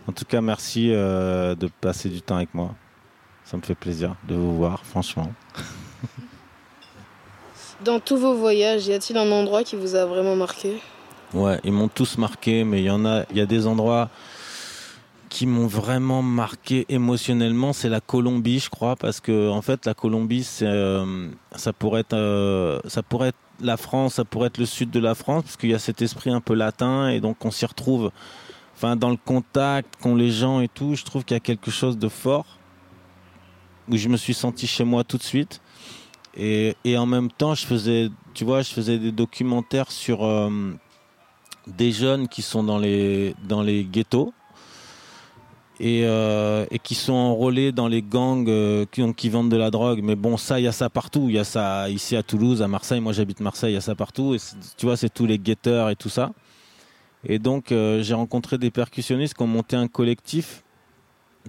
En 0.07 0.11
tout 0.11 0.25
cas, 0.25 0.39
merci 0.41 0.91
euh, 0.91 1.55
de 1.55 1.67
passer 1.81 2.09
du 2.09 2.21
temps 2.21 2.35
avec 2.35 2.53
moi. 2.53 2.75
Ça 3.43 3.57
me 3.57 3.61
fait 3.63 3.73
plaisir 3.75 4.15
de 4.27 4.35
vous 4.35 4.55
voir, 4.55 4.85
franchement. 4.85 5.31
Dans 7.85 7.99
tous 7.99 8.17
vos 8.17 8.33
voyages, 8.33 8.87
y 8.87 8.93
a-t-il 8.93 9.17
un 9.17 9.31
endroit 9.31 9.63
qui 9.63 9.75
vous 9.75 9.93
a 9.93 10.05
vraiment 10.05 10.35
marqué? 10.35 10.81
Ouais, 11.33 11.59
ils 11.63 11.71
m'ont 11.71 11.89
tous 11.89 12.17
marqué, 12.17 12.63
mais 12.63 12.81
il 12.81 12.85
y 12.85 12.89
en 12.89 13.05
a, 13.05 13.23
des 13.25 13.67
endroits 13.67 14.09
qui 15.29 15.45
m'ont 15.45 15.67
vraiment 15.67 16.23
marqué 16.23 16.87
émotionnellement. 16.89 17.73
C'est 17.73 17.89
la 17.89 18.01
Colombie, 18.01 18.59
je 18.59 18.71
crois, 18.71 18.95
parce 18.95 19.19
que 19.19 19.49
en 19.49 19.61
fait, 19.61 19.85
la 19.85 19.93
Colombie, 19.93 20.47
euh, 20.63 21.29
ça 21.55 21.71
pourrait 21.71 22.01
être, 22.01 22.13
euh, 22.13 22.79
ça 22.87 23.03
pourrait 23.03 23.29
être 23.29 23.37
la 23.61 23.77
France, 23.77 24.15
ça 24.15 24.25
pourrait 24.25 24.47
être 24.47 24.57
le 24.57 24.65
sud 24.65 24.89
de 24.89 24.99
la 24.99 25.13
France, 25.13 25.43
parce 25.43 25.57
qu'il 25.57 25.69
y 25.69 25.75
a 25.75 25.79
cet 25.79 26.01
esprit 26.01 26.31
un 26.31 26.41
peu 26.41 26.55
latin, 26.55 27.09
et 27.09 27.19
donc 27.19 27.45
on 27.45 27.51
s'y 27.51 27.65
retrouve. 27.65 28.11
Enfin, 28.75 28.95
dans 28.95 29.11
le 29.11 29.17
contact, 29.17 30.01
qu'ont 30.01 30.15
les 30.15 30.31
gens 30.31 30.61
et 30.61 30.67
tout, 30.67 30.95
je 30.95 31.03
trouve 31.03 31.25
qu'il 31.25 31.35
y 31.35 31.37
a 31.37 31.41
quelque 31.41 31.69
chose 31.69 31.97
de 31.99 32.09
fort 32.09 32.57
où 33.89 33.97
je 33.97 34.09
me 34.09 34.17
suis 34.17 34.33
senti 34.33 34.67
chez 34.67 34.83
moi 34.83 35.03
tout 35.03 35.17
de 35.17 35.23
suite. 35.23 35.61
Et, 36.39 36.75
en 36.97 37.07
même 37.07 37.31
temps, 37.31 37.55
je 37.55 37.65
faisais, 37.65 38.09
tu 38.35 38.45
vois, 38.45 38.61
je 38.61 38.71
faisais 38.71 38.99
des 38.99 39.11
documentaires 39.11 39.91
sur 39.91 40.23
euh, 40.23 40.49
des 41.65 41.91
jeunes 41.91 42.27
qui 42.27 42.43
sont 42.43 42.63
dans 42.63 42.77
les, 42.77 43.35
dans 43.47 43.63
les 43.63 43.83
ghettos 43.83 44.33
et, 45.79 46.03
euh, 46.05 46.67
qui 46.83 46.93
sont 46.93 47.13
enrôlés 47.13 47.71
dans 47.71 47.87
les 47.87 48.03
gangs 48.03 48.47
euh, 48.49 48.85
qui, 49.15 49.29
vendent 49.29 49.49
de 49.49 49.57
la 49.57 49.71
drogue. 49.71 50.01
Mais 50.03 50.15
bon, 50.15 50.37
ça, 50.37 50.59
il 50.59 50.63
y 50.65 50.67
a 50.67 50.71
ça 50.71 50.91
partout. 50.91 51.25
Il 51.27 51.35
y 51.35 51.39
a 51.39 51.43
ça 51.43 51.89
ici 51.89 52.15
à 52.15 52.21
Toulouse, 52.21 52.61
à 52.61 52.67
Marseille. 52.67 53.01
Moi, 53.01 53.13
j'habite 53.13 53.39
Marseille, 53.39 53.71
il 53.71 53.75
y 53.75 53.79
a 53.79 53.81
ça 53.81 53.95
partout. 53.95 54.35
Et 54.35 54.37
tu 54.77 54.85
vois, 54.85 54.95
c'est 54.95 55.11
tous 55.11 55.25
les 55.25 55.39
guetteurs 55.39 55.89
et 55.89 55.95
tout 55.95 56.09
ça. 56.09 56.33
Et 57.23 57.39
donc, 57.39 57.69
j'ai 57.69 58.13
rencontré 58.13 58.59
des 58.59 58.69
percussionnistes 58.69 59.33
qui 59.33 59.41
ont 59.41 59.47
monté 59.47 59.75
un 59.75 59.87
collectif 59.87 60.63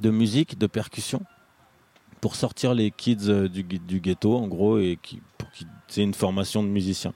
de 0.01 0.09
musique, 0.11 0.57
de 0.57 0.67
percussion, 0.67 1.21
pour 2.21 2.37
sortir 2.37 2.75
les 2.75 2.91
kids 2.91 3.29
euh, 3.29 3.49
du, 3.49 3.63
du 3.63 4.01
ghetto, 4.01 4.37
en 4.37 4.47
gros, 4.47 4.79
et 4.79 4.99
qui, 5.03 5.21
pour 5.37 5.51
qu'ils 5.51 5.67
aient 5.97 6.05
une 6.05 6.15
formation 6.15 6.63
de 6.63 6.69
musicien. 6.69 7.13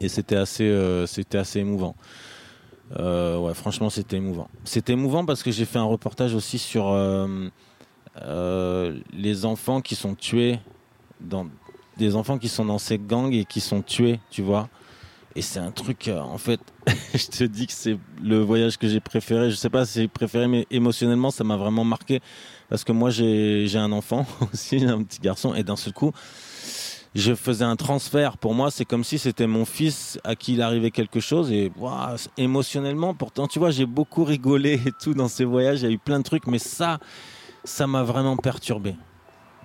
Et 0.00 0.08
c'était 0.08 0.36
assez, 0.36 0.64
euh, 0.64 1.06
c'était 1.06 1.38
assez 1.38 1.60
émouvant. 1.60 1.94
Euh, 2.98 3.38
ouais, 3.38 3.54
franchement, 3.54 3.90
c'était 3.90 4.16
émouvant. 4.16 4.48
C'était 4.64 4.92
émouvant 4.92 5.24
parce 5.24 5.42
que 5.42 5.50
j'ai 5.50 5.64
fait 5.64 5.78
un 5.78 5.84
reportage 5.84 6.34
aussi 6.34 6.58
sur 6.58 6.92
les 9.12 9.44
enfants 9.44 9.80
qui 9.80 9.94
sont 9.94 10.14
tués, 10.14 10.58
dans, 11.20 11.46
des 11.96 12.16
enfants 12.16 12.38
qui 12.38 12.48
sont 12.48 12.64
dans 12.64 12.78
ces 12.78 12.98
gangs 12.98 13.32
et 13.32 13.44
qui 13.44 13.60
sont 13.60 13.82
tués, 13.82 14.20
tu 14.30 14.42
vois. 14.42 14.68
Et 15.36 15.42
c'est 15.42 15.58
un 15.58 15.72
truc, 15.72 16.06
euh, 16.06 16.20
en 16.20 16.38
fait, 16.38 16.60
je 17.14 17.26
te 17.26 17.44
dis 17.44 17.66
que 17.66 17.72
c'est 17.72 17.98
le 18.22 18.38
voyage 18.40 18.78
que 18.78 18.86
j'ai 18.86 19.00
préféré. 19.00 19.50
Je 19.50 19.56
sais 19.56 19.70
pas 19.70 19.84
si 19.84 20.02
j'ai 20.02 20.08
préféré, 20.08 20.46
mais 20.46 20.66
émotionnellement, 20.70 21.30
ça 21.30 21.42
m'a 21.42 21.56
vraiment 21.56 21.84
marqué. 21.84 22.20
Parce 22.68 22.84
que 22.84 22.92
moi, 22.92 23.10
j'ai 23.10 23.76
un 23.76 23.90
enfant 23.90 24.26
aussi, 24.52 24.84
un 24.84 25.02
petit 25.02 25.20
garçon, 25.20 25.54
et 25.54 25.64
d'un 25.64 25.76
seul 25.76 25.92
coup, 25.92 26.12
je 27.16 27.34
faisais 27.34 27.64
un 27.64 27.74
transfert. 27.74 28.38
Pour 28.38 28.54
moi, 28.54 28.70
c'est 28.70 28.84
comme 28.84 29.02
si 29.02 29.18
c'était 29.18 29.48
mon 29.48 29.64
fils 29.64 30.20
à 30.22 30.36
qui 30.36 30.54
il 30.54 30.62
arrivait 30.62 30.92
quelque 30.92 31.20
chose. 31.20 31.50
Et 31.50 31.72
émotionnellement, 32.36 33.14
pourtant, 33.14 33.48
tu 33.48 33.58
vois, 33.58 33.70
j'ai 33.70 33.86
beaucoup 33.86 34.24
rigolé 34.24 34.80
et 34.86 34.92
tout 35.02 35.14
dans 35.14 35.28
ces 35.28 35.44
voyages. 35.44 35.82
Il 35.82 35.84
y 35.84 35.88
a 35.88 35.92
eu 35.92 35.98
plein 35.98 36.18
de 36.18 36.24
trucs, 36.24 36.46
mais 36.46 36.58
ça, 36.58 36.98
ça 37.64 37.88
m'a 37.88 38.04
vraiment 38.04 38.36
perturbé. 38.36 38.94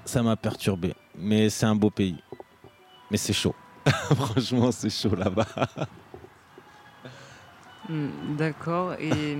Ça 0.06 0.24
m'a 0.24 0.36
perturbé. 0.36 0.94
Mais 1.16 1.50
c'est 1.50 1.66
un 1.68 1.76
beau 1.76 1.92
pays. 1.92 2.18
Mais 3.12 3.18
c'est 3.18 3.34
chaud. 3.34 3.56
Franchement, 4.16 4.72
c'est 4.72 4.90
chaud 4.90 5.16
là-bas. 5.16 5.46
Hmm, 7.88 8.08
D'accord. 8.38 8.94
Et 9.00 9.36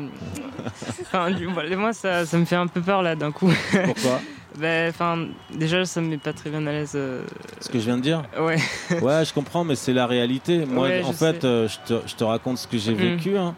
enfin, 1.02 1.30
moi, 1.78 1.94
ça, 1.94 2.26
ça 2.26 2.38
me 2.38 2.46
fait 2.46 2.56
un 2.56 2.68
peu 2.68 2.82
peur 2.82 3.02
là 3.02 3.16
d'un 3.16 3.32
coup. 3.32 3.52
Pourquoi? 3.86 4.22
Ben, 4.58 4.90
enfin, 4.90 5.28
déjà, 5.54 5.86
ça 5.86 6.02
me 6.02 6.08
met 6.08 6.18
pas 6.18 6.34
très 6.34 6.50
bien 6.50 6.66
à 6.66 6.72
l'aise. 6.72 6.94
euh, 6.96 7.24
Ce 7.62 7.70
que 7.70 7.80
je 7.80 7.86
viens 7.86 7.98
de 7.98 8.02
dire 8.02 8.24
Ouais. 8.40 8.58
Ouais, 9.02 9.24
je 9.24 9.34
comprends, 9.34 9.64
mais 9.64 9.76
c'est 9.76 9.94
la 9.94 10.08
réalité. 10.08 10.66
Moi, 10.66 10.88
Ouais, 10.88 11.04
en 11.04 11.12
je 11.12 11.18
fait, 11.18 11.44
euh, 11.46 11.68
je, 11.68 11.78
te, 11.86 12.08
je 12.08 12.16
te 12.16 12.24
raconte 12.24 12.58
ce 12.58 12.68
que 12.68 12.78
j'ai 12.78 12.94
Mm. 12.94 12.98
vécu. 12.98 13.38
hein. 13.38 13.56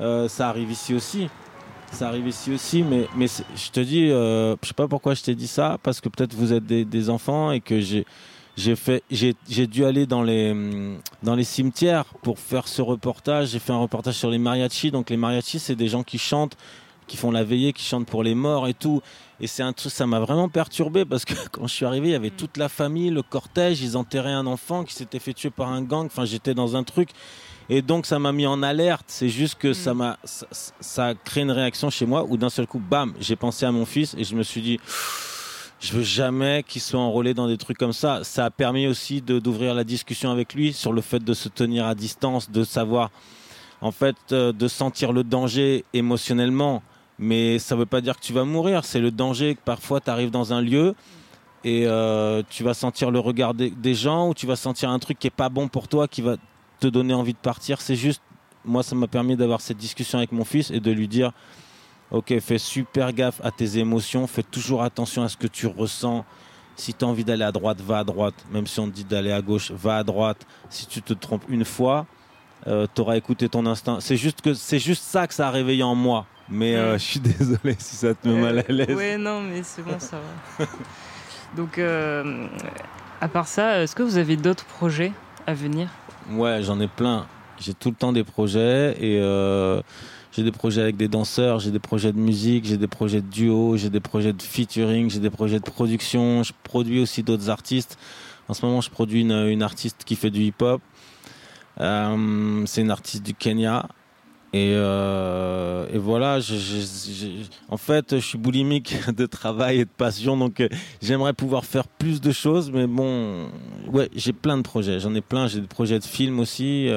Euh, 0.00 0.28
ça 0.28 0.48
arrive 0.48 0.70
ici 0.70 0.92
aussi. 0.94 1.28
Ça 1.92 2.08
arrive 2.08 2.26
ici 2.26 2.52
aussi, 2.52 2.82
mais, 2.82 3.06
mais 3.16 3.26
je 3.28 3.70
te 3.70 3.78
dis, 3.80 4.10
euh, 4.10 4.56
je 4.62 4.68
sais 4.68 4.74
pas 4.74 4.88
pourquoi 4.88 5.14
je 5.14 5.22
t'ai 5.22 5.34
dit 5.36 5.46
ça, 5.46 5.78
parce 5.82 6.00
que 6.00 6.08
peut-être 6.08 6.34
vous 6.34 6.52
êtes 6.52 6.66
des, 6.66 6.84
des 6.84 7.08
enfants 7.08 7.52
et 7.52 7.60
que 7.60 7.80
j'ai 7.80 8.04
j'ai 8.56 8.76
fait 8.76 9.02
j'ai 9.10 9.34
j'ai 9.48 9.66
dû 9.66 9.84
aller 9.84 10.06
dans 10.06 10.22
les 10.22 10.52
hum, 10.52 10.98
dans 11.22 11.34
les 11.34 11.44
cimetières 11.44 12.04
pour 12.22 12.38
faire 12.38 12.68
ce 12.68 12.82
reportage. 12.82 13.48
J'ai 13.48 13.58
fait 13.58 13.72
un 13.72 13.78
reportage 13.78 14.14
sur 14.14 14.30
les 14.30 14.38
mariachis. 14.38 14.90
Donc 14.90 15.10
les 15.10 15.16
mariachis, 15.16 15.58
c'est 15.58 15.74
des 15.74 15.88
gens 15.88 16.02
qui 16.02 16.18
chantent, 16.18 16.56
qui 17.06 17.16
font 17.16 17.30
la 17.30 17.42
veillée, 17.42 17.72
qui 17.72 17.84
chantent 17.84 18.06
pour 18.06 18.22
les 18.22 18.34
morts 18.34 18.68
et 18.68 18.74
tout. 18.74 19.02
Et 19.40 19.48
c'est 19.48 19.64
un 19.64 19.72
truc, 19.72 19.92
ça 19.92 20.06
m'a 20.06 20.20
vraiment 20.20 20.48
perturbé 20.48 21.04
parce 21.04 21.24
que 21.24 21.34
quand 21.52 21.66
je 21.66 21.74
suis 21.74 21.84
arrivé, 21.84 22.08
il 22.08 22.12
y 22.12 22.16
avait 22.16 22.30
toute 22.30 22.56
la 22.56 22.68
famille, 22.68 23.10
le 23.10 23.22
cortège, 23.22 23.82
ils 23.82 23.96
enterraient 23.96 24.32
un 24.32 24.46
enfant 24.46 24.84
qui 24.84 24.94
s'était 24.94 25.18
fait 25.18 25.34
tuer 25.34 25.50
par 25.50 25.68
un 25.68 25.82
gang. 25.82 26.06
Enfin, 26.06 26.24
j'étais 26.24 26.54
dans 26.54 26.76
un 26.76 26.84
truc. 26.84 27.10
Et 27.70 27.82
donc, 27.82 28.06
ça 28.06 28.18
m'a 28.18 28.30
mis 28.30 28.46
en 28.46 28.62
alerte. 28.62 29.06
C'est 29.08 29.30
juste 29.30 29.56
que 29.56 29.72
ça 29.72 29.94
m'a, 29.94 30.18
ça, 30.22 30.46
ça 30.80 31.06
a 31.06 31.14
créé 31.14 31.42
une 31.42 31.50
réaction 31.50 31.88
chez 31.90 32.04
moi 32.06 32.24
où 32.28 32.36
d'un 32.36 32.50
seul 32.50 32.66
coup, 32.66 32.78
bam, 32.78 33.14
j'ai 33.18 33.36
pensé 33.36 33.64
à 33.64 33.72
mon 33.72 33.86
fils 33.86 34.14
et 34.18 34.22
je 34.22 34.36
me 34.36 34.42
suis 34.42 34.60
dit, 34.60 34.78
je 35.84 35.92
veux 35.92 36.02
jamais 36.02 36.62
qu'il 36.66 36.80
soit 36.80 36.98
enrôlé 36.98 37.34
dans 37.34 37.46
des 37.46 37.58
trucs 37.58 37.76
comme 37.76 37.92
ça. 37.92 38.24
Ça 38.24 38.46
a 38.46 38.50
permis 38.50 38.86
aussi 38.86 39.20
d'ouvrir 39.20 39.74
la 39.74 39.84
discussion 39.84 40.30
avec 40.30 40.54
lui 40.54 40.72
sur 40.72 40.94
le 40.94 41.02
fait 41.02 41.22
de 41.22 41.34
se 41.34 41.50
tenir 41.50 41.84
à 41.84 41.94
distance, 41.94 42.50
de 42.50 42.64
savoir, 42.64 43.10
en 43.82 43.90
fait, 43.90 44.16
euh, 44.32 44.52
de 44.52 44.66
sentir 44.66 45.12
le 45.12 45.24
danger 45.24 45.84
émotionnellement. 45.92 46.82
Mais 47.18 47.58
ça 47.58 47.76
veut 47.76 47.84
pas 47.84 48.00
dire 48.00 48.16
que 48.16 48.24
tu 48.24 48.32
vas 48.32 48.44
mourir. 48.44 48.86
C'est 48.86 48.98
le 48.98 49.10
danger 49.10 49.56
que 49.56 49.60
parfois 49.62 50.00
tu 50.00 50.08
arrives 50.08 50.30
dans 50.30 50.54
un 50.54 50.62
lieu 50.62 50.94
et 51.64 51.84
euh, 51.86 52.42
tu 52.48 52.64
vas 52.64 52.72
sentir 52.72 53.10
le 53.10 53.18
regard 53.18 53.52
des, 53.52 53.94
gens 53.94 54.30
ou 54.30 54.34
tu 54.34 54.46
vas 54.46 54.56
sentir 54.56 54.88
un 54.88 54.98
truc 54.98 55.18
qui 55.18 55.26
est 55.26 55.30
pas 55.30 55.50
bon 55.50 55.68
pour 55.68 55.88
toi, 55.88 56.08
qui 56.08 56.22
va 56.22 56.36
te 56.80 56.86
donner 56.86 57.12
envie 57.12 57.34
de 57.34 57.38
partir. 57.38 57.82
C'est 57.82 57.96
juste, 57.96 58.22
moi, 58.64 58.82
ça 58.82 58.96
m'a 58.96 59.06
permis 59.06 59.36
d'avoir 59.36 59.60
cette 59.60 59.78
discussion 59.78 60.16
avec 60.16 60.32
mon 60.32 60.44
fils 60.44 60.70
et 60.70 60.80
de 60.80 60.90
lui 60.90 61.08
dire, 61.08 61.32
ok, 62.14 62.38
fais 62.40 62.58
super 62.58 63.12
gaffe 63.12 63.40
à 63.42 63.50
tes 63.50 63.78
émotions, 63.78 64.26
fais 64.26 64.42
toujours 64.42 64.82
attention 64.82 65.22
à 65.22 65.28
ce 65.28 65.36
que 65.36 65.46
tu 65.46 65.66
ressens. 65.66 66.24
Si 66.76 66.92
tu 66.92 67.04
as 67.04 67.08
envie 67.08 67.24
d'aller 67.24 67.44
à 67.44 67.52
droite, 67.52 67.80
va 67.80 67.98
à 67.98 68.04
droite. 68.04 68.34
Même 68.50 68.66
si 68.66 68.80
on 68.80 68.88
te 68.88 68.94
dit 68.94 69.04
d'aller 69.04 69.32
à 69.32 69.42
gauche, 69.42 69.70
va 69.70 69.98
à 69.98 70.04
droite. 70.04 70.44
Si 70.70 70.86
tu 70.86 71.02
te 71.02 71.12
trompes 71.12 71.44
une 71.48 71.64
fois, 71.64 72.06
tu 72.66 73.00
auras 73.00 73.16
écouté 73.16 73.48
ton 73.48 73.64
instinct. 73.66 73.98
C'est 74.00 74.16
juste 74.16 74.40
que 74.40 74.54
c'est 74.54 74.80
juste 74.80 75.04
ça 75.04 75.28
que 75.28 75.34
ça 75.34 75.48
a 75.48 75.50
réveillé 75.50 75.84
en 75.84 75.94
moi. 75.94 76.26
Mais 76.48 76.76
euh, 76.76 76.92
je 76.98 77.04
suis 77.04 77.20
désolé 77.20 77.76
si 77.78 77.96
ça 77.96 78.14
te 78.14 78.28
met 78.28 78.40
mal 78.40 78.58
à 78.58 78.72
l'aise. 78.72 78.94
Ouais, 78.94 79.16
non, 79.16 79.40
mais 79.40 79.62
c'est 79.62 79.82
bon, 79.82 79.98
ça 79.98 80.18
va. 80.58 80.66
Donc, 81.56 81.78
euh, 81.78 82.46
à 83.20 83.28
part 83.28 83.46
ça, 83.46 83.82
est-ce 83.82 83.94
que 83.94 84.02
vous 84.02 84.16
avez 84.16 84.36
d'autres 84.36 84.64
projets 84.64 85.12
à 85.46 85.54
venir? 85.54 85.88
Ouais, 86.30 86.62
j'en 86.62 86.80
ai 86.80 86.88
plein. 86.88 87.26
J'ai 87.58 87.74
tout 87.74 87.90
le 87.90 87.94
temps 87.94 88.12
des 88.12 88.24
projets 88.24 88.96
et 89.00 89.20
euh, 89.20 89.80
j'ai 90.34 90.42
des 90.42 90.50
projets 90.50 90.82
avec 90.82 90.96
des 90.96 91.06
danseurs, 91.06 91.60
j'ai 91.60 91.70
des 91.70 91.78
projets 91.78 92.12
de 92.12 92.18
musique, 92.18 92.64
j'ai 92.64 92.76
des 92.76 92.88
projets 92.88 93.20
de 93.20 93.28
duo, 93.28 93.76
j'ai 93.76 93.90
des 93.90 94.00
projets 94.00 94.32
de 94.32 94.42
featuring, 94.42 95.08
j'ai 95.08 95.20
des 95.20 95.30
projets 95.30 95.60
de 95.60 95.64
production. 95.64 96.42
Je 96.42 96.52
produis 96.64 97.00
aussi 97.00 97.22
d'autres 97.22 97.50
artistes. 97.50 97.96
En 98.48 98.54
ce 98.54 98.66
moment, 98.66 98.80
je 98.80 98.90
produis 98.90 99.20
une, 99.20 99.32
une 99.32 99.62
artiste 99.62 100.02
qui 100.04 100.16
fait 100.16 100.30
du 100.30 100.40
hip-hop. 100.42 100.82
Euh, 101.80 102.62
c'est 102.66 102.80
une 102.80 102.90
artiste 102.90 103.22
du 103.22 103.34
Kenya. 103.34 103.88
Et, 104.52 104.72
euh, 104.74 105.86
voilà, 105.94 106.38
en 107.68 107.76
fait, 107.76 108.16
je 108.16 108.24
suis 108.24 108.38
boulimique 108.38 108.96
de 109.16 109.26
travail 109.26 109.80
et 109.80 109.84
de 109.84 109.90
passion, 109.90 110.36
donc 110.36 110.60
euh, 110.60 110.68
j'aimerais 111.02 111.32
pouvoir 111.32 111.64
faire 111.64 111.88
plus 111.88 112.20
de 112.20 112.30
choses, 112.30 112.70
mais 112.70 112.86
bon, 112.86 113.48
ouais, 113.92 114.08
j'ai 114.14 114.32
plein 114.32 114.56
de 114.56 114.62
projets, 114.62 115.00
j'en 115.00 115.12
ai 115.14 115.22
plein, 115.22 115.48
j'ai 115.48 115.60
des 115.60 115.66
projets 115.66 115.98
de 115.98 116.04
films 116.04 116.38
aussi. 116.38 116.88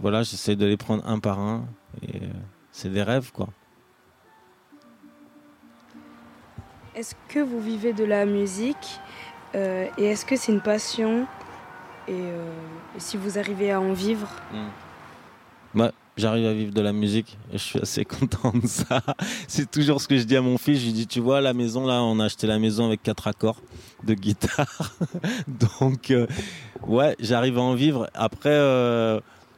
Voilà, 0.00 0.22
j'essaie 0.22 0.56
de 0.56 0.66
les 0.66 0.76
prendre 0.76 1.06
un 1.06 1.18
par 1.18 1.38
un, 1.38 1.66
et 2.02 2.16
euh, 2.16 2.28
c'est 2.72 2.90
des 2.90 3.02
rêves, 3.02 3.32
quoi. 3.32 3.48
Est-ce 6.94 7.14
que 7.28 7.40
vous 7.40 7.60
vivez 7.60 7.92
de 7.92 8.04
la 8.04 8.24
musique 8.24 9.00
euh, 9.54 9.86
et 9.98 10.04
est-ce 10.06 10.24
que 10.24 10.36
c'est 10.36 10.52
une 10.52 10.60
passion 10.60 11.26
et, 12.06 12.12
euh, 12.12 12.52
et 12.96 13.00
si 13.00 13.16
vous 13.16 13.38
arrivez 13.38 13.72
à 13.72 13.80
en 13.80 13.92
vivre? 13.92 14.28
Ouais, 15.74 15.90
j'arrive 16.16 16.46
à 16.46 16.52
vivre 16.52 16.72
de 16.72 16.80
la 16.80 16.92
musique 16.92 17.38
et 17.52 17.58
je 17.58 17.62
suis 17.62 17.80
assez 17.80 18.04
content 18.04 18.52
de 18.52 18.66
ça. 18.66 19.00
C'est 19.48 19.70
toujours 19.70 20.00
ce 20.00 20.08
que 20.08 20.16
je 20.16 20.24
dis 20.24 20.36
à 20.36 20.40
mon 20.40 20.58
fils. 20.58 20.80
Je 20.80 20.86
lui 20.86 20.92
dis, 20.92 21.06
tu 21.06 21.20
vois, 21.20 21.40
la 21.40 21.52
maison, 21.52 21.86
là, 21.86 22.02
on 22.02 22.20
a 22.20 22.26
acheté 22.26 22.46
la 22.46 22.58
maison 22.58 22.86
avec 22.86 23.02
quatre 23.02 23.26
accords 23.26 23.60
de 24.04 24.14
guitare. 24.14 24.92
Donc, 25.80 26.10
euh, 26.10 26.26
ouais, 26.86 27.16
j'arrive 27.18 27.58
à 27.58 27.62
en 27.62 27.74
vivre. 27.74 28.08
Après, 28.14 28.50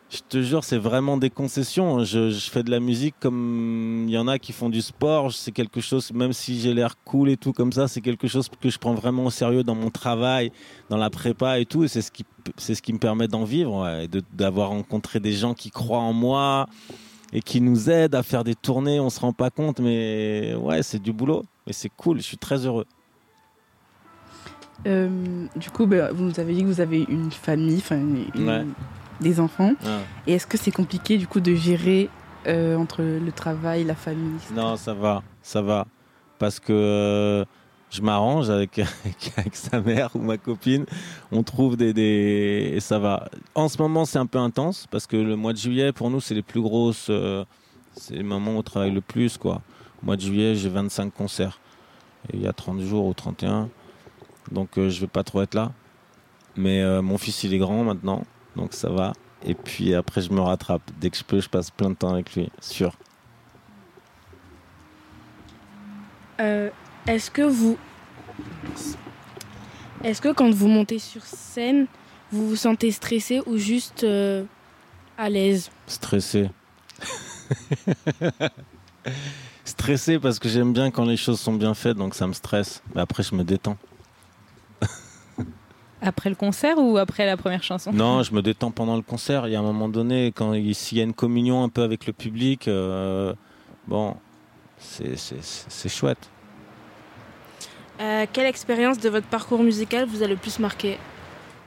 je 0.09 0.19
te 0.29 0.41
jure, 0.41 0.63
c'est 0.63 0.79
vraiment 0.79 1.17
des 1.17 1.31
concessions. 1.31 2.05
Je, 2.05 2.31
je 2.31 2.51
fais 2.51 2.63
de 2.63 2.71
la 2.71 2.79
musique 2.79 3.17
comme 3.21 4.05
il 4.07 4.13
y 4.15 4.19
en 4.19 4.29
a 4.29 4.39
qui 4.39 4.53
font 4.53 4.69
du 4.69 4.81
sport. 4.81 5.33
C'est 5.33 5.51
quelque 5.53 5.81
chose, 5.81 6.13
même 6.13 6.33
si 6.33 6.61
j'ai 6.61 6.75
l'air 6.75 6.95
cool 7.05 7.29
et 7.31 7.37
tout 7.37 7.53
comme 7.53 7.73
ça, 7.73 7.89
c'est 7.89 8.01
quelque 8.01 8.29
chose 8.29 8.49
que 8.61 8.71
je 8.71 8.79
prends 8.79 8.95
vraiment 8.95 9.25
au 9.25 9.31
sérieux 9.31 9.65
dans 9.65 9.75
mon 9.75 9.91
travail, 9.91 10.53
dans 10.91 10.97
la 10.97 11.11
prépa 11.11 11.59
et 11.59 11.67
tout. 11.67 11.83
Et 11.85 11.89
c'est 11.89 12.03
ce 12.03 12.13
qui, 12.13 12.25
c'est 12.57 12.75
ce 12.77 12.83
qui 12.83 12.93
me 12.93 12.99
permet 12.99 13.27
d'en 13.27 13.43
vivre, 13.45 13.83
ouais, 13.83 14.05
et 14.05 14.09
de- 14.09 14.23
d'avoir 14.33 14.69
rencontré 14.69 15.19
des 15.19 15.33
gens 15.33 15.55
qui 15.55 15.71
croient 15.71 15.99
en 15.99 16.13
moi 16.13 16.67
et 17.33 17.41
qui 17.43 17.61
nous 17.61 17.91
aident 17.91 18.15
à 18.15 18.23
faire 18.23 18.45
des 18.45 18.55
tournées. 18.55 19.01
On 19.01 19.11
se 19.11 19.19
rend 19.19 19.33
pas 19.33 19.51
compte, 19.51 19.81
mais 19.81 20.55
ouais, 20.55 20.85
c'est 20.85 21.03
du 21.03 21.13
boulot. 21.13 21.43
Mais 21.67 21.73
c'est 21.73 21.91
cool. 21.97 22.19
Je 22.19 22.23
suis 22.23 22.39
très 22.39 22.65
heureux. 22.65 22.87
Euh, 24.87 25.47
du 25.57 25.71
coup, 25.71 25.87
bah, 25.87 26.13
vous 26.13 26.23
nous 26.25 26.39
avez 26.39 26.55
dit 26.55 26.61
que 26.63 26.67
vous 26.69 26.81
avez 26.81 27.05
une 27.09 27.33
famille, 27.33 27.79
enfin 27.79 27.97
une- 27.99 28.47
Ouais. 28.49 28.65
Des 29.21 29.41
enfants. 29.41 29.75
Ouais. 29.83 30.01
Et 30.27 30.35
est-ce 30.35 30.47
que 30.47 30.59
c'est 30.59 30.71
compliqué 30.71 31.19
du 31.19 31.27
coup 31.27 31.41
de 31.41 31.55
gérer 31.55 32.11
euh, 32.47 32.77
entre 32.77 33.03
le 33.03 33.33
travail, 33.33 33.85
la 33.85 33.95
famille 33.95 34.39
Non, 34.55 34.77
ça 34.77 34.95
va, 34.95 35.23
ça 35.43 35.63
va. 35.63 35.87
Parce 36.39 36.61
que 36.61 36.73
euh, 36.73 37.45
je 37.91 38.03
m'arrange 38.03 38.51
avec, 38.51 38.79
avec, 39.37 39.57
sa 39.57 39.81
mère 39.81 40.11
ou 40.15 40.21
ma 40.21 40.39
copine. 40.39 40.87
On 41.33 41.43
trouve 41.43 41.77
des, 41.77 41.93
des... 41.93 42.73
Et 42.75 42.81
ça 42.81 42.99
va. 42.99 43.29
En 43.55 43.69
ce 43.69 43.79
moment, 43.79 44.05
c'est 44.05 44.19
un 44.19 44.27
peu 44.27 44.39
intense 44.39 44.87
parce 44.91 45.07
que 45.07 45.17
le 45.17 45.35
mois 45.35 45.53
de 45.53 45.59
juillet, 45.59 45.93
pour 45.93 46.11
nous, 46.11 46.21
c'est 46.21 46.35
les 46.35 46.43
plus 46.43 46.61
grosses. 46.61 47.09
euh, 47.11 47.45
c'est 47.95 48.15
les 48.15 48.23
moments 48.23 48.53
où 48.53 48.59
on 48.59 48.63
travaille 48.63 48.93
le 48.93 49.01
plus, 49.01 49.39
quoi. 49.39 49.63
Au 50.03 50.07
mois 50.07 50.17
de 50.17 50.21
juillet, 50.21 50.55
j'ai 50.55 50.69
25 50.69 51.13
concerts. 51.13 51.59
Et 52.29 52.37
il 52.37 52.43
y 52.43 52.47
a 52.47 52.53
30 52.53 52.81
jours 52.81 53.07
ou 53.07 53.15
31. 53.15 53.71
donc 54.53 54.69
je 54.77 55.01
vais 55.01 55.07
pas 55.07 55.25
trop 55.25 55.43
être 55.43 55.55
là. 55.55 55.73
Mais 56.57 56.83
mon 57.01 57.17
fils, 57.17 57.45
il 57.45 57.55
est 57.55 57.59
grand 57.59 57.85
maintenant, 57.85 58.25
donc 58.57 58.73
ça 58.73 58.89
va. 58.91 59.13
Et 59.45 59.55
puis 59.55 59.95
après, 59.95 60.23
je 60.23 60.33
me 60.33 60.41
rattrape. 60.41 60.83
Dès 60.99 61.11
que 61.11 61.17
je 61.17 61.25
peux, 61.25 61.41
je 61.41 61.49
passe 61.49 61.71
plein 61.71 61.91
de 61.91 61.95
temps 61.95 62.13
avec 62.13 62.35
lui, 62.35 62.51
sûr. 62.61 62.95
Euh, 66.41 66.71
Est-ce 67.07 67.31
que 67.31 67.43
vous. 67.43 67.79
Est-ce 70.05 70.21
que 70.21 70.33
quand 70.33 70.51
vous 70.51 70.69
montez 70.69 70.99
sur 70.99 71.23
scène, 71.23 71.87
vous 72.33 72.49
vous 72.49 72.57
sentez 72.57 72.91
stressé 72.91 73.41
ou 73.47 73.57
juste 73.57 74.05
euh, 74.05 74.45
à 75.17 75.31
l'aise? 75.31 75.71
Stressé. 75.87 76.51
Stressé 79.65 80.19
parce 80.19 80.39
que 80.39 80.49
j'aime 80.49 80.73
bien 80.73 80.91
quand 80.91 81.05
les 81.05 81.17
choses 81.17 81.41
sont 81.41 81.55
bien 81.55 81.75
faites, 81.75 81.97
donc 81.97 82.15
ça 82.15 82.27
me 82.27 82.33
stresse. 82.33 82.83
Mais 82.95 83.01
après, 83.01 83.23
je 83.23 83.35
me 83.35 83.45
détends. 83.45 83.77
Après 86.07 86.31
le 86.31 86.37
concert 86.37 86.79
ou 86.79 86.99
après 86.99 87.27
la 87.27 87.37
première 87.37 87.65
chanson? 87.65 87.91
Non, 87.93 88.23
je 88.23 88.33
me 88.33 88.41
détends 88.41 88.71
pendant 88.71 88.95
le 88.95 89.03
concert. 89.03 89.49
Il 89.49 89.53
y 89.53 89.57
a 89.57 89.59
un 89.59 89.63
moment 89.63 89.89
donné, 89.89 90.31
quand 90.33 90.53
il 90.53 90.73
s'il 90.75 90.99
y 90.99 91.01
a 91.01 91.05
une 91.05 91.15
communion 91.15 91.65
un 91.65 91.69
peu 91.69 91.83
avec 91.83 92.07
le 92.07 92.13
public, 92.13 92.69
euh, 92.69 93.35
bon, 93.89 94.15
c'est- 94.79 95.17
c'est 95.17 95.43
c'est 95.43 95.89
chouette. 95.89 96.31
Euh, 98.01 98.27
Quelle 98.33 98.47
expérience 98.47 98.99
de 98.99 99.09
votre 99.09 99.27
parcours 99.27 99.63
musical 99.63 100.07
vous 100.07 100.23
a 100.23 100.29
le 100.29 100.37
plus 100.37 100.61
marqué? 100.61 100.99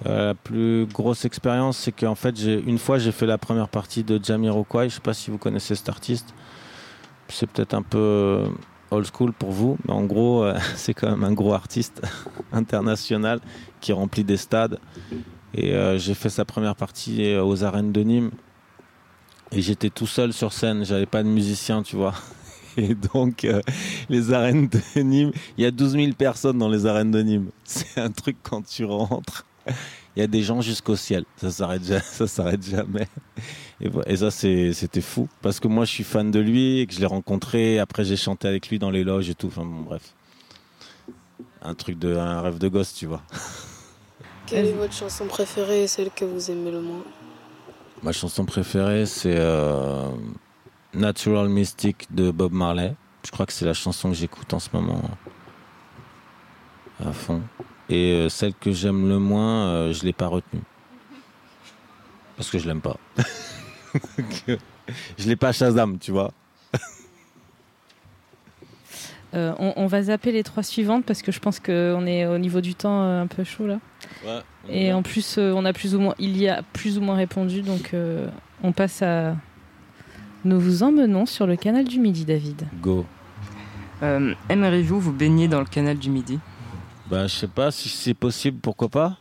Euh, 0.05 0.27
la 0.27 0.33
plus 0.35 0.85
grosse 0.85 1.25
expérience, 1.25 1.77
c'est 1.77 1.91
qu'en 1.91 2.15
fait, 2.15 2.37
j'ai- 2.37 2.63
une 2.65 2.77
fois, 2.77 2.97
j'ai 2.97 3.11
fait 3.11 3.25
la 3.25 3.37
première 3.37 3.67
partie 3.67 4.03
de 4.03 4.23
Jamiroquai. 4.23 4.87
Je 4.87 4.95
sais 4.95 5.01
pas 5.01 5.13
si 5.13 5.31
vous 5.31 5.37
connaissez 5.37 5.75
cet 5.75 5.89
artiste. 5.89 6.33
C'est 7.27 7.49
peut-être 7.49 7.73
un 7.73 7.81
peu 7.81 8.45
old 8.91 9.05
school 9.13 9.33
pour 9.33 9.51
vous, 9.51 9.77
mais 9.85 9.93
en 9.93 10.03
gros, 10.03 10.43
euh, 10.43 10.53
c'est 10.75 10.93
quand 10.93 11.09
même 11.09 11.23
un 11.25 11.33
gros 11.33 11.53
artiste 11.53 12.01
international 12.53 13.39
qui 13.79 13.93
remplit 13.93 14.23
des 14.23 14.37
stades. 14.37 14.79
Et 15.53 15.73
euh, 15.73 15.97
j'ai 15.97 16.13
fait 16.13 16.29
sa 16.29 16.45
première 16.45 16.75
partie 16.75 17.25
euh, 17.25 17.43
aux 17.43 17.63
arènes 17.63 17.91
de 17.91 18.01
Nîmes. 18.01 18.31
Et 19.51 19.61
j'étais 19.61 19.89
tout 19.89 20.07
seul 20.07 20.31
sur 20.31 20.53
scène. 20.53 20.85
J'avais 20.85 21.07
pas 21.07 21.23
de 21.23 21.27
musicien, 21.27 21.81
tu 21.81 21.95
vois. 21.95 22.13
Et 22.77 22.93
donc, 22.93 23.45
euh, 23.45 23.61
les 24.09 24.31
arènes 24.31 24.67
de 24.67 25.01
Nîmes, 25.01 25.31
il 25.57 25.63
y 25.63 25.67
a 25.67 25.71
12 25.71 25.93
000 25.93 26.13
personnes 26.13 26.59
dans 26.59 26.69
les 26.69 26.85
arènes 26.85 27.11
de 27.11 27.21
Nîmes. 27.21 27.49
C'est 27.63 27.99
un 27.99 28.11
truc 28.11 28.37
quand 28.43 28.65
tu 28.65 28.85
rentres. 28.85 29.45
Il 30.15 30.19
y 30.19 30.23
a 30.23 30.27
des 30.27 30.43
gens 30.43 30.61
jusqu'au 30.61 30.95
ciel. 30.95 31.25
Ça 31.37 31.51
s'arrête 31.51 31.83
s'arrête 32.03 32.63
jamais. 32.63 33.07
Et, 33.81 34.15
ça, 34.17 34.29
c'était 34.31 35.01
fou. 35.01 35.27
Parce 35.41 35.59
que 35.59 35.67
moi, 35.67 35.85
je 35.85 35.91
suis 35.91 36.03
fan 36.03 36.29
de 36.29 36.39
lui 36.39 36.79
et 36.79 36.87
que 36.87 36.93
je 36.93 36.99
l'ai 36.99 37.05
rencontré. 37.05 37.79
Après, 37.79 38.03
j'ai 38.03 38.17
chanté 38.17 38.47
avec 38.47 38.69
lui 38.69 38.77
dans 38.79 38.91
les 38.91 39.03
loges 39.03 39.29
et 39.29 39.35
tout. 39.35 39.47
Enfin, 39.47 39.65
bon, 39.65 39.81
bref. 39.81 40.13
Un 41.61 41.73
truc 41.73 41.97
de, 41.97 42.15
un 42.15 42.41
rêve 42.41 42.57
de 42.57 42.67
gosse, 42.67 42.93
tu 42.93 43.05
vois. 43.05 43.21
Quelle 44.49 44.65
est 44.65 44.73
votre 44.73 44.93
chanson 44.93 45.25
préférée 45.25 45.83
et 45.83 45.87
celle 45.87 46.09
que 46.09 46.25
vous 46.25 46.49
aimez 46.49 46.71
le 46.71 46.81
moins? 46.81 47.03
Ma 48.01 48.11
chanson 48.11 48.45
préférée, 48.45 49.05
c'est 49.05 49.37
euh, 49.37 50.09
Natural 50.93 51.47
Mystic 51.49 52.07
de 52.13 52.31
Bob 52.31 52.51
Marley. 52.51 52.95
Je 53.25 53.31
crois 53.31 53.45
que 53.45 53.53
c'est 53.53 53.65
la 53.65 53.75
chanson 53.75 54.09
que 54.09 54.15
j'écoute 54.15 54.51
en 54.53 54.59
ce 54.59 54.69
moment 54.73 55.01
à 57.05 57.11
fond. 57.11 57.41
Et 57.89 58.13
euh, 58.13 58.29
celle 58.29 58.55
que 58.55 58.71
j'aime 58.71 59.07
le 59.07 59.19
moins, 59.19 59.67
euh, 59.67 59.93
je 59.93 60.03
l'ai 60.03 60.13
pas 60.13 60.27
retenue. 60.27 60.63
Parce 62.35 62.49
que 62.49 62.57
je 62.57 62.67
l'aime 62.67 62.81
pas. 62.81 62.97
je 65.17 65.27
l'ai 65.27 65.35
pas 65.35 65.51
Shazam, 65.51 65.99
tu 65.99 66.11
vois. 66.11 66.31
Euh, 69.35 69.53
on, 69.59 69.73
on 69.75 69.85
va 69.85 70.01
zapper 70.03 70.31
les 70.31 70.41
trois 70.43 70.63
suivantes 70.63 71.05
parce 71.05 71.21
que 71.21 71.31
je 71.31 71.39
pense 71.39 71.59
qu'on 71.59 72.05
est 72.07 72.25
au 72.25 72.37
niveau 72.39 72.61
du 72.61 72.73
temps 72.73 73.03
euh, 73.03 73.21
un 73.21 73.27
peu 73.27 73.43
chaud 73.43 73.67
là. 73.67 73.79
Ouais, 74.25 74.39
Et 74.69 74.85
bien. 74.85 74.97
en 74.97 75.03
plus, 75.03 75.37
euh, 75.37 75.53
on 75.55 75.65
a 75.65 75.73
plus 75.73 75.93
ou 75.95 75.99
moins, 75.99 76.15
il 76.17 76.35
y 76.37 76.49
a 76.49 76.63
plus 76.73 76.97
ou 76.97 77.01
moins 77.01 77.15
répondu, 77.15 77.61
donc 77.61 77.93
euh, 77.93 78.27
on 78.63 78.71
passe 78.71 79.01
à. 79.03 79.35
Nous 80.45 80.59
vous 80.59 80.83
emmenons 80.83 81.25
sur 81.25 81.45
le 81.45 81.55
canal 81.57 81.83
du 81.85 81.99
Midi, 81.99 82.25
David. 82.25 82.63
Go. 82.81 83.05
Euh, 84.01 84.33
Aimeriez-vous 84.47 84.99
vous 84.99 85.11
baigner 85.13 85.47
dans 85.47 85.59
le 85.59 85.65
canal 85.65 85.97
du 85.97 86.09
Midi? 86.09 86.39
Bah, 87.09 87.27
je 87.27 87.35
sais 87.35 87.47
pas 87.47 87.69
si 87.71 87.89
c'est 87.89 88.13
possible, 88.13 88.57
pourquoi 88.61 88.87
pas? 88.89 89.17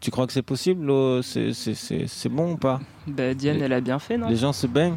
Tu 0.00 0.10
crois 0.10 0.26
que 0.26 0.32
c'est 0.32 0.42
possible 0.42 0.90
C'est- 1.22 1.52
C'est 1.52 1.74
c'est- 1.74 2.06
c'est 2.06 2.28
bon 2.28 2.52
ou 2.52 2.56
pas? 2.56 2.80
Bah, 3.06 3.34
Diane, 3.34 3.58
Les- 3.58 3.64
elle 3.64 3.72
a 3.74 3.80
bien 3.80 3.98
fait, 3.98 4.16
non? 4.16 4.28
Les 4.28 4.36
gens 4.36 4.52
se 4.52 4.66
baignent? 4.66 4.96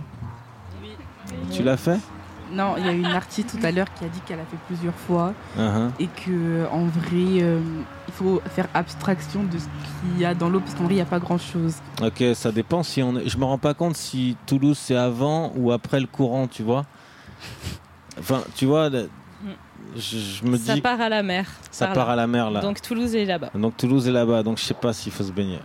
Tu 1.51 1.61
l'as 1.63 1.77
fait? 1.77 1.99
Non, 2.51 2.75
il 2.77 2.85
y 2.85 2.89
a 2.89 2.91
une 2.93 3.05
artiste 3.05 3.57
tout 3.59 3.65
à 3.65 3.71
l'heure 3.71 3.87
qui 3.93 4.05
a 4.05 4.07
dit 4.07 4.19
qu'elle 4.25 4.39
a 4.39 4.45
fait 4.45 4.57
plusieurs 4.67 4.93
fois 4.93 5.33
Uh-huh. 5.57 5.89
et 5.99 6.07
que 6.07 6.65
en 6.71 6.85
vrai, 6.85 7.41
euh, 7.43 7.59
il 8.07 8.13
faut 8.13 8.41
faire 8.55 8.67
abstraction 8.73 9.43
de 9.43 9.57
ce 9.57 9.65
qu'il 9.65 10.19
y 10.21 10.25
a 10.25 10.33
dans 10.33 10.49
l'eau 10.49 10.59
parce 10.59 10.73
qu'en 10.75 10.83
vrai, 10.85 10.93
il 10.93 10.97
n'y 10.97 11.01
a 11.01 11.05
pas 11.05 11.19
grand-chose. 11.19 11.75
Ok, 12.01 12.23
ça 12.35 12.51
dépend 12.51 12.83
si 12.83 13.01
on. 13.03 13.17
est- 13.17 13.27
Je 13.27 13.37
me 13.37 13.43
rends 13.45 13.57
pas 13.57 13.73
compte 13.73 13.95
si 13.97 14.37
Toulouse 14.45 14.77
c'est 14.77 14.95
avant 14.95 15.51
ou 15.55 15.71
après 15.71 15.99
le 15.99 16.07
courant, 16.07 16.47
tu 16.47 16.63
vois. 16.63 16.85
Enfin, 18.19 18.41
tu 18.55 18.65
vois, 18.65 18.89
le- 18.89 19.09
je, 19.95 20.17
je 20.17 20.43
me 20.45 20.57
Ça 20.57 20.73
dis. 20.75 20.81
part 20.81 20.99
à 21.01 21.09
la 21.09 21.23
mer. 21.23 21.45
Ça 21.71 21.87
par 21.87 21.95
part 21.95 22.07
là. 22.07 22.13
à 22.13 22.15
la 22.15 22.27
mer 22.27 22.51
là. 22.51 22.61
Donc 22.61 22.81
Toulouse 22.81 23.15
est 23.15 23.25
là-bas. 23.25 23.49
Donc 23.55 23.77
Toulouse 23.77 24.07
est 24.07 24.11
là-bas, 24.11 24.43
donc 24.43 24.57
je 24.57 24.63
sais 24.63 24.73
pas 24.73 24.93
s'il 24.93 25.11
faut 25.11 25.23
se 25.23 25.31
baigner. 25.31 25.59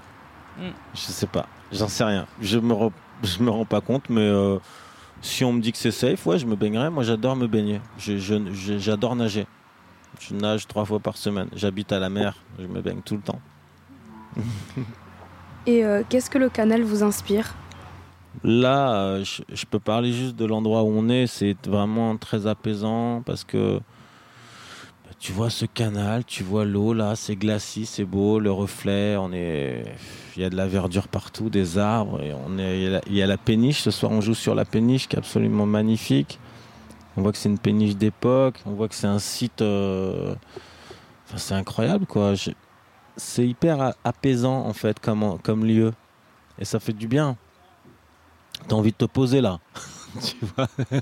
Mm. 0.58 0.62
Je 0.94 1.00
sais 1.00 1.26
pas, 1.26 1.46
j'en 1.72 1.88
sais 1.88 2.04
rien. 2.04 2.26
Je 2.40 2.58
me 2.58 2.74
re- 2.74 2.92
je 3.22 3.42
me 3.42 3.50
rends 3.50 3.64
pas 3.64 3.80
compte, 3.80 4.04
mais 4.10 4.20
euh, 4.20 4.58
si 5.22 5.44
on 5.44 5.52
me 5.54 5.60
dit 5.60 5.72
que 5.72 5.78
c'est 5.78 5.90
safe, 5.90 6.26
ouais, 6.26 6.38
je 6.38 6.46
me 6.46 6.56
baignerai. 6.56 6.90
Moi, 6.90 7.02
j'adore 7.04 7.36
me 7.36 7.46
baigner. 7.46 7.80
Je- 7.96 8.18
je- 8.18 8.52
je- 8.52 8.78
J'adore 8.78 9.16
nager. 9.16 9.46
Je 10.20 10.34
nage 10.34 10.66
trois 10.66 10.84
fois 10.84 11.00
par 11.00 11.16
semaine. 11.16 11.48
J'habite 11.56 11.90
à 11.92 11.98
la 11.98 12.10
mer. 12.10 12.34
Je 12.58 12.66
me 12.66 12.80
baigne 12.82 13.00
tout 13.04 13.14
le 13.16 13.22
temps. 13.22 13.40
Et 15.66 15.84
euh, 15.84 16.02
qu'est-ce 16.08 16.28
que 16.28 16.38
le 16.38 16.48
canal 16.48 16.82
vous 16.82 17.02
inspire? 17.02 17.54
Là, 18.42 18.94
euh, 18.94 19.24
je, 19.24 19.42
je 19.52 19.64
peux 19.66 19.78
parler 19.78 20.12
juste 20.12 20.36
de 20.36 20.44
l'endroit 20.44 20.82
où 20.82 20.88
on 20.88 21.08
est. 21.08 21.26
C'est 21.26 21.56
vraiment 21.66 22.16
très 22.16 22.46
apaisant 22.46 23.22
parce 23.24 23.44
que 23.44 23.78
tu 25.22 25.30
vois 25.30 25.50
ce 25.50 25.66
canal, 25.66 26.24
tu 26.24 26.42
vois 26.42 26.64
l'eau 26.64 26.92
là, 26.92 27.14
c'est 27.14 27.36
glacis, 27.36 27.86
c'est 27.86 28.04
beau, 28.04 28.40
le 28.40 28.50
reflet. 28.50 29.16
On 29.16 29.32
est, 29.32 29.84
il 30.36 30.42
y 30.42 30.44
a 30.44 30.50
de 30.50 30.56
la 30.56 30.66
verdure 30.66 31.06
partout, 31.06 31.48
des 31.48 31.78
arbres 31.78 32.20
et 32.20 32.34
on 32.34 32.58
est. 32.58 33.00
Il 33.06 33.14
y 33.14 33.22
a 33.22 33.26
la, 33.28 33.36
péniche. 33.38 33.82
Ce 33.82 33.92
soir, 33.92 34.10
on 34.10 34.20
joue 34.20 34.34
sur 34.34 34.56
la 34.56 34.64
péniche 34.64 35.06
qui 35.06 35.14
est 35.14 35.20
absolument 35.20 35.64
magnifique. 35.64 36.40
On 37.16 37.22
voit 37.22 37.30
que 37.30 37.38
c'est 37.38 37.48
une 37.48 37.60
péniche 37.60 37.94
d'époque. 37.94 38.56
On 38.66 38.72
voit 38.72 38.88
que 38.88 38.96
c'est 38.96 39.06
un 39.06 39.20
site. 39.20 39.62
euh, 39.62 40.34
Enfin, 41.28 41.38
c'est 41.38 41.54
incroyable 41.54 42.04
quoi. 42.04 42.34
C'est 43.16 43.46
hyper 43.46 43.94
apaisant 44.02 44.66
en 44.66 44.72
fait 44.72 44.98
comme, 44.98 45.38
comme 45.44 45.64
lieu 45.64 45.92
et 46.58 46.64
ça 46.64 46.80
fait 46.80 46.92
du 46.92 47.06
bien. 47.06 47.36
T'as 48.66 48.74
envie 48.74 48.90
de 48.90 48.96
te 48.96 49.04
poser 49.04 49.40
là. 49.40 49.60
tu 50.20 50.36
vois? 50.56 50.66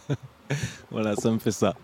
Voilà, 0.90 1.14
ça 1.14 1.30
me 1.30 1.38
fait 1.38 1.52
ça. 1.52 1.74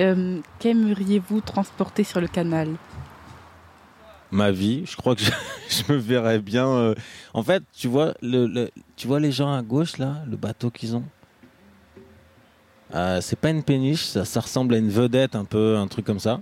Euh, 0.00 0.40
Qu'aimeriez-vous 0.58 1.40
transporter 1.40 2.04
sur 2.04 2.20
le 2.20 2.26
canal? 2.28 2.68
Ma 4.30 4.50
vie, 4.50 4.84
je 4.86 4.96
crois 4.96 5.14
que 5.14 5.22
je, 5.22 5.30
je 5.68 5.92
me 5.92 5.98
verrais 5.98 6.38
bien. 6.40 6.66
euh, 6.66 6.94
En 7.32 7.42
fait, 7.42 7.62
tu 7.76 7.88
vois, 7.88 8.14
le, 8.22 8.46
le- 8.46 8.70
tu 8.96 9.06
vois 9.06 9.20
les 9.20 9.32
gens 9.32 9.54
à 9.54 9.62
gauche 9.62 9.98
là, 9.98 10.16
le 10.28 10.36
bateau 10.36 10.70
qu'ils 10.70 10.96
ont? 10.96 11.04
Euh, 12.94 13.20
c'est 13.20 13.38
pas 13.38 13.50
une 13.50 13.62
péniche, 13.62 14.04
ça, 14.04 14.24
ça 14.24 14.40
ressemble 14.40 14.74
à 14.74 14.78
une 14.78 14.90
vedette 14.90 15.34
un 15.34 15.44
peu, 15.44 15.76
un 15.76 15.86
truc 15.88 16.04
comme 16.04 16.20
ça. 16.20 16.40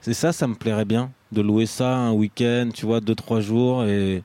C'est 0.00 0.14
ça, 0.14 0.32
ça 0.32 0.46
me 0.46 0.54
plairait 0.54 0.84
bien 0.84 1.10
de 1.32 1.40
louer 1.42 1.66
ça 1.66 1.94
un 1.96 2.12
week-end, 2.12 2.70
tu 2.72 2.86
vois, 2.86 3.00
deux 3.00 3.14
trois 3.14 3.40
jours 3.40 3.84
et 3.84 4.22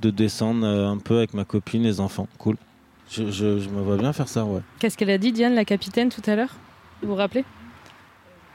de 0.00 0.10
descendre 0.10 0.64
euh, 0.66 0.88
un 0.88 0.98
peu 0.98 1.18
avec 1.18 1.34
ma 1.34 1.44
copine, 1.44 1.82
les 1.82 2.00
enfants. 2.00 2.28
Cool. 2.38 2.56
Je, 3.10 3.30
je- 3.30 3.58
je 3.60 3.68
me 3.68 3.80
vois 3.82 3.96
bien 3.96 4.12
faire 4.12 4.28
ça, 4.28 4.44
ouais. 4.44 4.60
Qu'est-ce 4.78 4.96
qu'elle 4.96 5.10
a 5.10 5.18
dit, 5.18 5.32
Diane, 5.32 5.54
la 5.54 5.64
capitaine, 5.64 6.08
tout 6.10 6.22
à 6.26 6.34
l'heure? 6.36 6.54
Vous 7.02 7.08
vous 7.08 7.14
rappelez? 7.14 7.44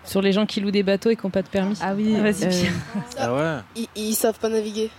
Sur 0.04 0.22
les 0.22 0.32
gens 0.32 0.46
qui 0.48 0.62
louent 0.62 0.72
des 0.72 0.82
bateaux 0.84 1.10
et 1.12 1.16
qui 1.16 1.26
n'ont 1.26 1.30
pas 1.30 1.44
de 1.44 1.48
permis. 1.48 1.78
Ah 1.82 1.94
oui, 1.96 2.16
Vas-y, 2.20 2.46
euh. 2.46 2.70
Ah 3.18 3.34
ouais. 3.34 3.58
Ils, 3.76 3.88
ils 3.96 4.14
savent 4.16 4.40
pas 4.40 4.50
naviguer. 4.50 4.90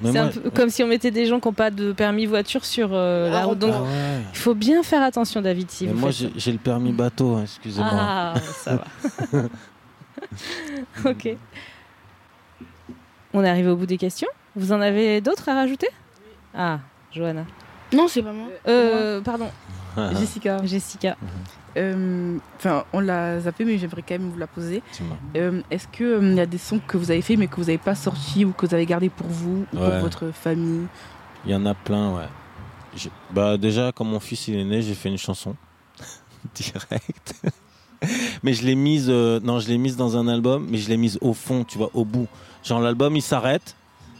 Mais 0.00 0.12
C'est 0.12 0.18
un 0.18 0.24
moi- 0.24 0.32
peu 0.42 0.50
comme 0.50 0.70
si 0.70 0.82
on 0.84 0.86
mettait 0.86 1.10
des 1.10 1.26
gens 1.26 1.40
qui 1.40 1.48
n'ont 1.48 1.52
pas 1.54 1.70
de 1.70 1.92
permis 1.92 2.24
voiture 2.26 2.64
sur 2.64 2.90
euh, 2.92 3.28
la 3.30 3.40
Ah, 3.40 3.44
route. 3.46 3.58
Donc, 3.58 3.74
Ah 3.76 3.82
ouais. 3.82 3.88
il 4.32 4.38
faut 4.38 4.54
bien 4.54 4.82
faire 4.84 5.02
attention, 5.02 5.40
David, 5.42 5.68
si 5.70 5.86
vous 5.88 5.94
moi, 5.98 6.10
j'ai 6.12 6.52
le 6.52 6.58
permis 6.58 6.92
bateau, 6.92 7.34
hein, 7.34 7.42
excusez-moi. 7.42 7.90
Ah, 7.92 8.34
ça 8.40 8.76
va. 9.32 9.42
ok. 11.10 11.28
On 13.32 13.42
est 13.42 13.48
arrivé 13.48 13.68
au 13.68 13.76
bout 13.76 13.86
des 13.86 13.98
questions. 13.98 14.28
Vous 14.56 14.72
en 14.72 14.80
avez 14.80 15.20
d'autres 15.20 15.48
à 15.48 15.54
rajouter? 15.54 15.88
Ah, 16.54 16.78
Johanna. 17.12 17.44
Non, 17.92 18.06
c'est 18.08 18.22
pas 18.22 18.32
moi. 18.32 18.46
Euh, 18.68 19.20
pardon. 19.20 19.48
Jessica. 20.18 20.64
Jessica. 20.64 21.16
Euh, 21.76 22.36
Enfin, 22.56 22.84
on 22.92 23.00
l'a 23.00 23.40
zappé, 23.40 23.64
mais 23.64 23.78
j'aimerais 23.78 24.02
quand 24.02 24.14
même 24.18 24.30
vous 24.30 24.38
la 24.38 24.46
poser. 24.46 24.82
Euh, 25.36 25.60
Est-ce 25.70 25.88
qu'il 25.88 26.34
y 26.34 26.40
a 26.40 26.46
des 26.46 26.58
sons 26.58 26.80
que 26.86 26.96
vous 26.96 27.10
avez 27.10 27.22
fait 27.22 27.36
mais 27.36 27.46
que 27.46 27.56
vous 27.56 27.62
n'avez 27.64 27.78
pas 27.78 27.94
sortis 27.94 28.44
ou 28.44 28.52
que 28.52 28.66
vous 28.66 28.74
avez 28.74 28.86
gardés 28.86 29.08
pour 29.10 29.26
vous 29.26 29.64
ou 29.72 29.76
Ouais. 29.78 29.90
pour 29.90 29.98
votre 30.00 30.30
famille? 30.30 30.86
Il 31.44 31.50
y 31.52 31.54
en 31.54 31.66
a 31.66 31.74
plein, 31.74 32.14
ouais. 32.14 32.28
Bah 33.32 33.56
déjà, 33.58 33.90
quand 33.92 34.04
mon 34.04 34.20
fils 34.20 34.46
il 34.48 34.54
est 34.56 34.64
né, 34.64 34.80
j'ai 34.80 34.94
fait 34.94 35.08
une 35.08 35.18
chanson 35.18 35.56
direct. 36.54 37.34
mais 38.42 38.52
je 38.52 38.64
l'ai 38.64 38.74
mise, 38.76 39.06
euh, 39.08 39.40
non, 39.42 39.58
je 39.58 39.68
l'ai 39.68 39.78
mise 39.78 39.96
dans 39.96 40.16
un 40.16 40.28
album, 40.28 40.66
mais 40.70 40.78
je 40.78 40.88
l'ai 40.88 40.96
mise 40.96 41.18
au 41.20 41.34
fond, 41.34 41.64
tu 41.64 41.76
vois, 41.78 41.90
au 41.94 42.04
bout. 42.04 42.28
Genre 42.62 42.80
l'album, 42.80 43.16
il 43.16 43.22
s'arrête 43.22 43.74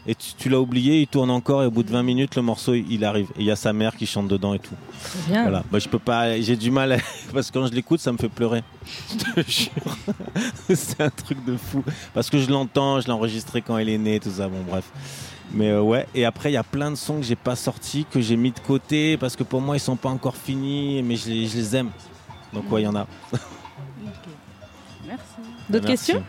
et 0.07 0.13
tu, 0.13 0.33
tu 0.37 0.49
l'as 0.49 0.59
oublié, 0.59 1.01
il 1.01 1.07
tourne 1.07 1.31
encore 1.31 1.63
et 1.63 1.65
au 1.65 1.71
bout 1.71 1.83
de 1.83 1.91
20 1.91 2.03
minutes, 2.03 2.35
le 2.35 2.43
morceau, 2.43 2.73
il, 2.75 3.03
arrive. 3.03 3.27
Et 3.37 3.41
il 3.41 3.45
y 3.45 3.51
a 3.51 3.55
sa 3.55 3.73
mère 3.73 3.95
qui 3.95 4.05
chante 4.05 4.27
dedans 4.27 4.53
et 4.53 4.59
tout. 4.59 4.75
bien. 5.27 5.43
Voilà. 5.43 5.63
Bah, 5.71 5.79
je 5.79 5.89
peux 5.89 5.99
pas, 5.99 6.39
j'ai 6.39 6.55
du 6.55 6.69
mal 6.69 6.91
à- 6.91 6.97
parce 7.33 7.49
que 7.49 7.57
quand 7.59 7.67
je 7.67 7.73
l'écoute, 7.73 7.99
ça 7.99 8.11
me 8.11 8.17
fait 8.17 8.29
pleurer. 8.29 8.63
Je 9.09 9.41
te 9.41 9.49
jure. 9.51 9.97
C'est 10.75 11.01
un 11.01 11.09
truc 11.09 11.43
de 11.43 11.57
fou. 11.57 11.83
Parce 12.13 12.29
que 12.29 12.37
je 12.37 12.49
l'entends, 12.51 13.01
je 13.01 13.07
l'ai 13.07 13.13
enregistré 13.13 13.61
quand 13.63 13.77
elle 13.79 13.89
est 13.89 13.97
née, 13.97 14.19
tout 14.19 14.29
ça. 14.29 14.47
Bon, 14.47 14.61
bref. 14.67 14.85
Mais 15.51 15.69
euh, 15.69 15.81
ouais, 15.81 16.07
et 16.13 16.25
après, 16.25 16.51
il 16.51 16.53
y 16.53 16.57
a 16.57 16.63
plein 16.63 16.91
de 16.91 16.95
sons 16.95 17.17
que 17.17 17.23
j'ai 17.23 17.35
pas 17.35 17.55
sortis, 17.55 18.05
que 18.09 18.21
j'ai 18.21 18.35
mis 18.35 18.51
de 18.51 18.59
côté 18.59 19.17
parce 19.17 19.35
que 19.35 19.43
pour 19.43 19.61
moi, 19.61 19.75
ils 19.75 19.79
sont 19.79 19.95
pas 19.95 20.09
encore 20.09 20.35
finis, 20.35 21.01
mais 21.03 21.15
je 21.15 21.29
les, 21.29 21.47
je 21.47 21.57
les 21.57 21.75
aime. 21.75 21.89
Donc, 22.53 22.71
ouais, 22.71 22.81
il 22.81 22.85
y 22.85 22.87
en 22.87 22.95
a. 22.95 23.07
Merci. 25.07 25.23
D'autres 25.69 25.87
Merci. 25.87 26.11
questions? 26.13 26.23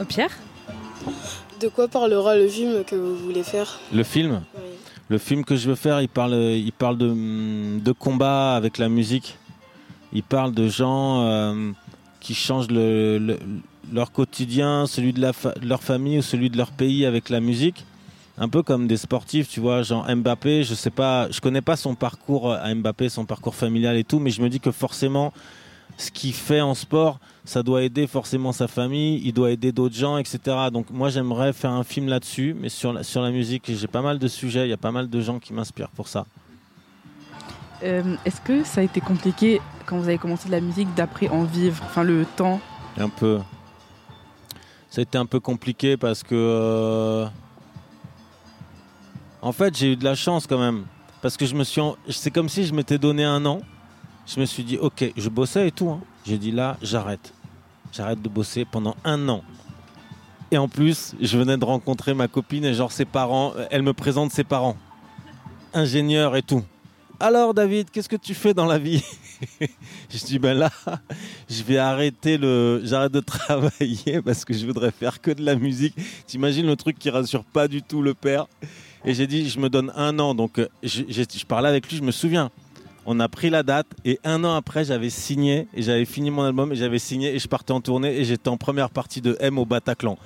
Au 0.00 0.04
Pierre? 0.04 0.30
De 1.60 1.68
quoi 1.68 1.88
parlera 1.88 2.36
le 2.36 2.48
film 2.48 2.84
que 2.84 2.94
vous 2.94 3.16
voulez 3.16 3.42
faire 3.42 3.78
Le 3.92 4.04
film 4.04 4.42
Le 5.08 5.18
film 5.18 5.44
que 5.44 5.56
je 5.56 5.68
veux 5.68 5.74
faire, 5.74 6.00
il 6.00 6.08
parle, 6.08 6.34
il 6.34 6.72
parle 6.72 6.98
de, 6.98 7.78
de 7.80 7.92
combat 7.92 8.54
avec 8.54 8.78
la 8.78 8.88
musique. 8.88 9.36
Il 10.12 10.22
parle 10.22 10.52
de 10.52 10.68
gens 10.68 11.22
euh, 11.24 11.72
qui 12.20 12.34
changent 12.34 12.68
le, 12.70 13.18
le- 13.18 13.38
leur 13.92 14.12
quotidien, 14.12 14.86
celui 14.86 15.12
de, 15.12 15.20
la 15.20 15.32
fa- 15.32 15.52
de 15.54 15.66
leur 15.66 15.82
famille 15.82 16.18
ou 16.18 16.22
celui 16.22 16.48
de 16.50 16.56
leur 16.56 16.70
pays 16.70 17.04
avec 17.06 17.28
la 17.28 17.40
musique. 17.40 17.84
Un 18.38 18.48
peu 18.48 18.62
comme 18.62 18.86
des 18.86 18.96
sportifs, 18.96 19.48
tu 19.48 19.58
vois, 19.60 19.82
genre 19.82 20.06
Mbappé, 20.14 20.62
je 20.62 20.74
sais 20.74 20.90
pas, 20.90 21.28
je 21.30 21.40
connais 21.40 21.60
pas 21.62 21.74
son 21.76 21.94
parcours 21.96 22.52
à 22.52 22.72
Mbappé, 22.72 23.08
son 23.08 23.24
parcours 23.24 23.54
familial 23.56 23.96
et 23.96 24.04
tout, 24.04 24.20
mais 24.20 24.30
je 24.30 24.40
me 24.42 24.48
dis 24.48 24.60
que 24.60 24.70
forcément, 24.70 25.32
ce 25.98 26.10
qu'il 26.10 26.32
fait 26.32 26.60
en 26.62 26.74
sport, 26.74 27.18
ça 27.44 27.62
doit 27.62 27.82
aider 27.82 28.06
forcément 28.06 28.52
sa 28.52 28.68
famille, 28.68 29.20
il 29.24 29.32
doit 29.34 29.50
aider 29.50 29.72
d'autres 29.72 29.94
gens, 29.96 30.16
etc. 30.16 30.38
Donc 30.72 30.88
moi 30.90 31.10
j'aimerais 31.10 31.52
faire 31.52 31.72
un 31.72 31.84
film 31.84 32.08
là-dessus, 32.08 32.56
mais 32.58 32.68
sur 32.70 32.92
la, 32.94 33.02
sur 33.02 33.20
la 33.20 33.30
musique, 33.30 33.64
j'ai 33.68 33.86
pas 33.88 34.00
mal 34.00 34.18
de 34.18 34.28
sujets, 34.28 34.66
il 34.66 34.70
y 34.70 34.72
a 34.72 34.76
pas 34.78 34.92
mal 34.92 35.10
de 35.10 35.20
gens 35.20 35.38
qui 35.38 35.52
m'inspirent 35.52 35.90
pour 35.90 36.08
ça. 36.08 36.24
Euh, 37.82 38.16
Est-ce 38.24 38.40
que 38.40 38.64
ça 38.64 38.80
a 38.80 38.84
été 38.84 39.00
compliqué 39.00 39.60
quand 39.86 39.98
vous 39.98 40.08
avez 40.08 40.18
commencé 40.18 40.48
la 40.48 40.60
musique 40.60 40.92
d'après 40.94 41.28
en 41.28 41.44
vivre 41.44 41.82
Enfin, 41.84 42.02
le 42.04 42.24
temps? 42.36 42.60
Un 42.96 43.08
peu. 43.08 43.38
Ça 44.90 45.00
a 45.00 45.02
été 45.02 45.18
un 45.18 45.26
peu 45.26 45.38
compliqué 45.40 45.96
parce 45.96 46.22
que. 46.22 46.34
euh, 46.34 47.26
En 49.42 49.52
fait, 49.52 49.76
j'ai 49.76 49.92
eu 49.92 49.96
de 49.96 50.02
la 50.04 50.14
chance 50.16 50.46
quand 50.46 50.58
même. 50.58 50.86
Parce 51.22 51.36
que 51.36 51.46
je 51.46 51.54
me 51.54 51.62
suis. 51.64 51.80
en- 51.80 51.96
C'est 52.08 52.30
comme 52.30 52.48
si 52.48 52.64
je 52.66 52.74
m'étais 52.74 52.98
donné 52.98 53.22
un 53.24 53.44
an. 53.46 53.60
Je 54.28 54.40
me 54.40 54.44
suis 54.46 54.62
dit, 54.62 54.76
ok, 54.78 55.12
je 55.16 55.28
bossais 55.28 55.68
et 55.68 55.70
tout. 55.72 55.88
hein. 55.90 56.00
J'ai 56.26 56.38
dit 56.38 56.50
là, 56.52 56.76
j'arrête. 56.82 57.32
J'arrête 57.92 58.20
de 58.20 58.28
bosser 58.28 58.64
pendant 58.66 58.94
un 59.04 59.28
an. 59.28 59.42
Et 60.50 60.58
en 60.58 60.68
plus, 60.68 61.14
je 61.20 61.38
venais 61.38 61.56
de 61.56 61.64
rencontrer 61.64 62.14
ma 62.14 62.28
copine 62.28 62.64
et 62.64 62.74
genre 62.74 62.92
ses 62.92 63.04
parents. 63.06 63.52
euh, 63.56 63.66
Elle 63.70 63.82
me 63.82 63.92
présente 63.94 64.30
ses 64.32 64.44
parents. 64.44 64.76
Ingénieur 65.74 66.36
et 66.36 66.42
tout. 66.42 66.62
Alors 67.20 67.52
David, 67.52 67.90
qu'est-ce 67.90 68.08
que 68.08 68.16
tu 68.16 68.32
fais 68.34 68.54
dans 68.54 68.66
la 68.66 68.78
vie? 68.78 69.02
Je 70.10 70.24
dis 70.24 70.38
ben 70.40 70.56
là, 70.56 70.70
je 71.48 71.62
vais 71.62 71.78
arrêter 71.78 72.38
le, 72.38 72.80
j'arrête 72.84 73.12
de 73.12 73.20
travailler 73.20 74.20
parce 74.24 74.44
que 74.44 74.52
je 74.52 74.66
voudrais 74.66 74.90
faire 74.90 75.20
que 75.20 75.30
de 75.30 75.44
la 75.44 75.54
musique. 75.54 75.94
T'imagines 76.26 76.66
le 76.66 76.74
truc 76.74 76.98
qui 76.98 77.08
rassure 77.10 77.44
pas 77.44 77.68
du 77.68 77.82
tout 77.82 78.02
le 78.02 78.14
père. 78.14 78.46
Et 79.04 79.14
j'ai 79.14 79.26
dit 79.28 79.48
je 79.48 79.58
me 79.60 79.68
donne 79.68 79.92
un 79.96 80.18
an. 80.18 80.34
Donc 80.34 80.58
euh, 80.58 80.68
je, 80.82 81.02
je 81.08 81.44
parlais 81.44 81.68
avec 81.68 81.88
lui, 81.88 81.96
je 81.98 82.02
me 82.02 82.10
souviens. 82.10 82.50
On 83.10 83.20
a 83.20 83.28
pris 83.30 83.48
la 83.48 83.62
date 83.62 83.86
et 84.04 84.20
un 84.22 84.44
an 84.44 84.54
après 84.54 84.84
j'avais 84.84 85.08
signé 85.08 85.66
et 85.72 85.80
j'avais 85.80 86.04
fini 86.04 86.30
mon 86.30 86.42
album 86.42 86.72
et 86.72 86.76
j'avais 86.76 86.98
signé 86.98 87.34
et 87.34 87.38
je 87.38 87.48
partais 87.48 87.72
en 87.72 87.80
tournée 87.80 88.14
et 88.14 88.22
j'étais 88.22 88.50
en 88.50 88.58
première 88.58 88.90
partie 88.90 89.22
de 89.22 89.34
M 89.40 89.56
au 89.56 89.64
Bataclan. 89.64 90.18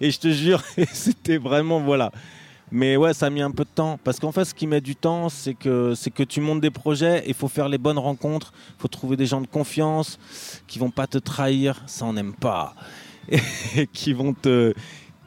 Et 0.00 0.10
je 0.10 0.18
te 0.18 0.28
jure, 0.28 0.62
c'était 0.94 1.36
vraiment 1.36 1.80
voilà. 1.80 2.12
Mais 2.70 2.96
ouais, 2.96 3.12
ça 3.12 3.26
a 3.26 3.30
mis 3.30 3.42
un 3.42 3.50
peu 3.50 3.64
de 3.64 3.68
temps. 3.68 4.00
Parce 4.04 4.18
qu'en 4.18 4.32
fait, 4.32 4.46
ce 4.46 4.54
qui 4.54 4.66
met 4.66 4.80
du 4.80 4.96
temps, 4.96 5.28
c'est 5.28 5.52
que, 5.52 5.92
que 6.08 6.22
tu 6.22 6.40
montes 6.40 6.62
des 6.62 6.70
projets, 6.70 7.24
il 7.26 7.34
faut 7.34 7.48
faire 7.48 7.68
les 7.68 7.76
bonnes 7.76 7.98
rencontres, 7.98 8.54
il 8.78 8.80
faut 8.80 8.88
trouver 8.88 9.18
des 9.18 9.26
gens 9.26 9.42
de 9.42 9.46
confiance 9.46 10.18
qui 10.66 10.78
vont 10.78 10.90
pas 10.90 11.06
te 11.06 11.18
trahir, 11.18 11.82
ça 11.84 12.06
on 12.06 12.14
n'aime 12.14 12.32
pas. 12.32 12.74
Et 13.76 13.86
qui 13.86 14.14
vont 14.14 14.32
te, 14.32 14.72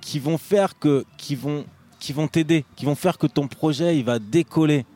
qui 0.01 0.17
vont 0.17 0.39
faire 0.39 0.79
que, 0.79 1.05
qui 1.17 1.35
vont, 1.35 1.65
qui 1.99 2.11
vont 2.11 2.27
t'aider, 2.27 2.65
qui 2.75 2.85
vont 2.85 2.95
faire 2.95 3.19
que 3.19 3.27
ton 3.27 3.47
projet, 3.47 4.01
va 4.01 4.17
décoller. 4.17 4.87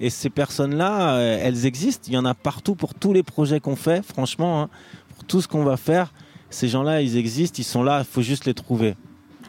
Et 0.00 0.08
ces 0.10 0.30
personnes-là, 0.30 1.14
euh, 1.14 1.38
elles 1.42 1.66
existent. 1.66 2.04
Il 2.08 2.14
y 2.14 2.18
en 2.18 2.24
a 2.24 2.34
partout 2.34 2.74
pour 2.74 2.94
tous 2.94 3.12
les 3.12 3.22
projets 3.22 3.60
qu'on 3.60 3.76
fait, 3.76 4.02
franchement, 4.04 4.62
hein, 4.62 4.68
pour 5.14 5.24
tout 5.24 5.40
ce 5.42 5.48
qu'on 5.48 5.62
va 5.64 5.76
faire. 5.76 6.12
Ces 6.48 6.68
gens-là, 6.68 7.02
ils 7.02 7.16
existent, 7.16 7.56
ils 7.58 7.64
sont 7.64 7.82
là, 7.82 7.98
il 8.00 8.06
faut 8.06 8.22
juste 8.22 8.46
les 8.46 8.54
trouver. 8.54 8.96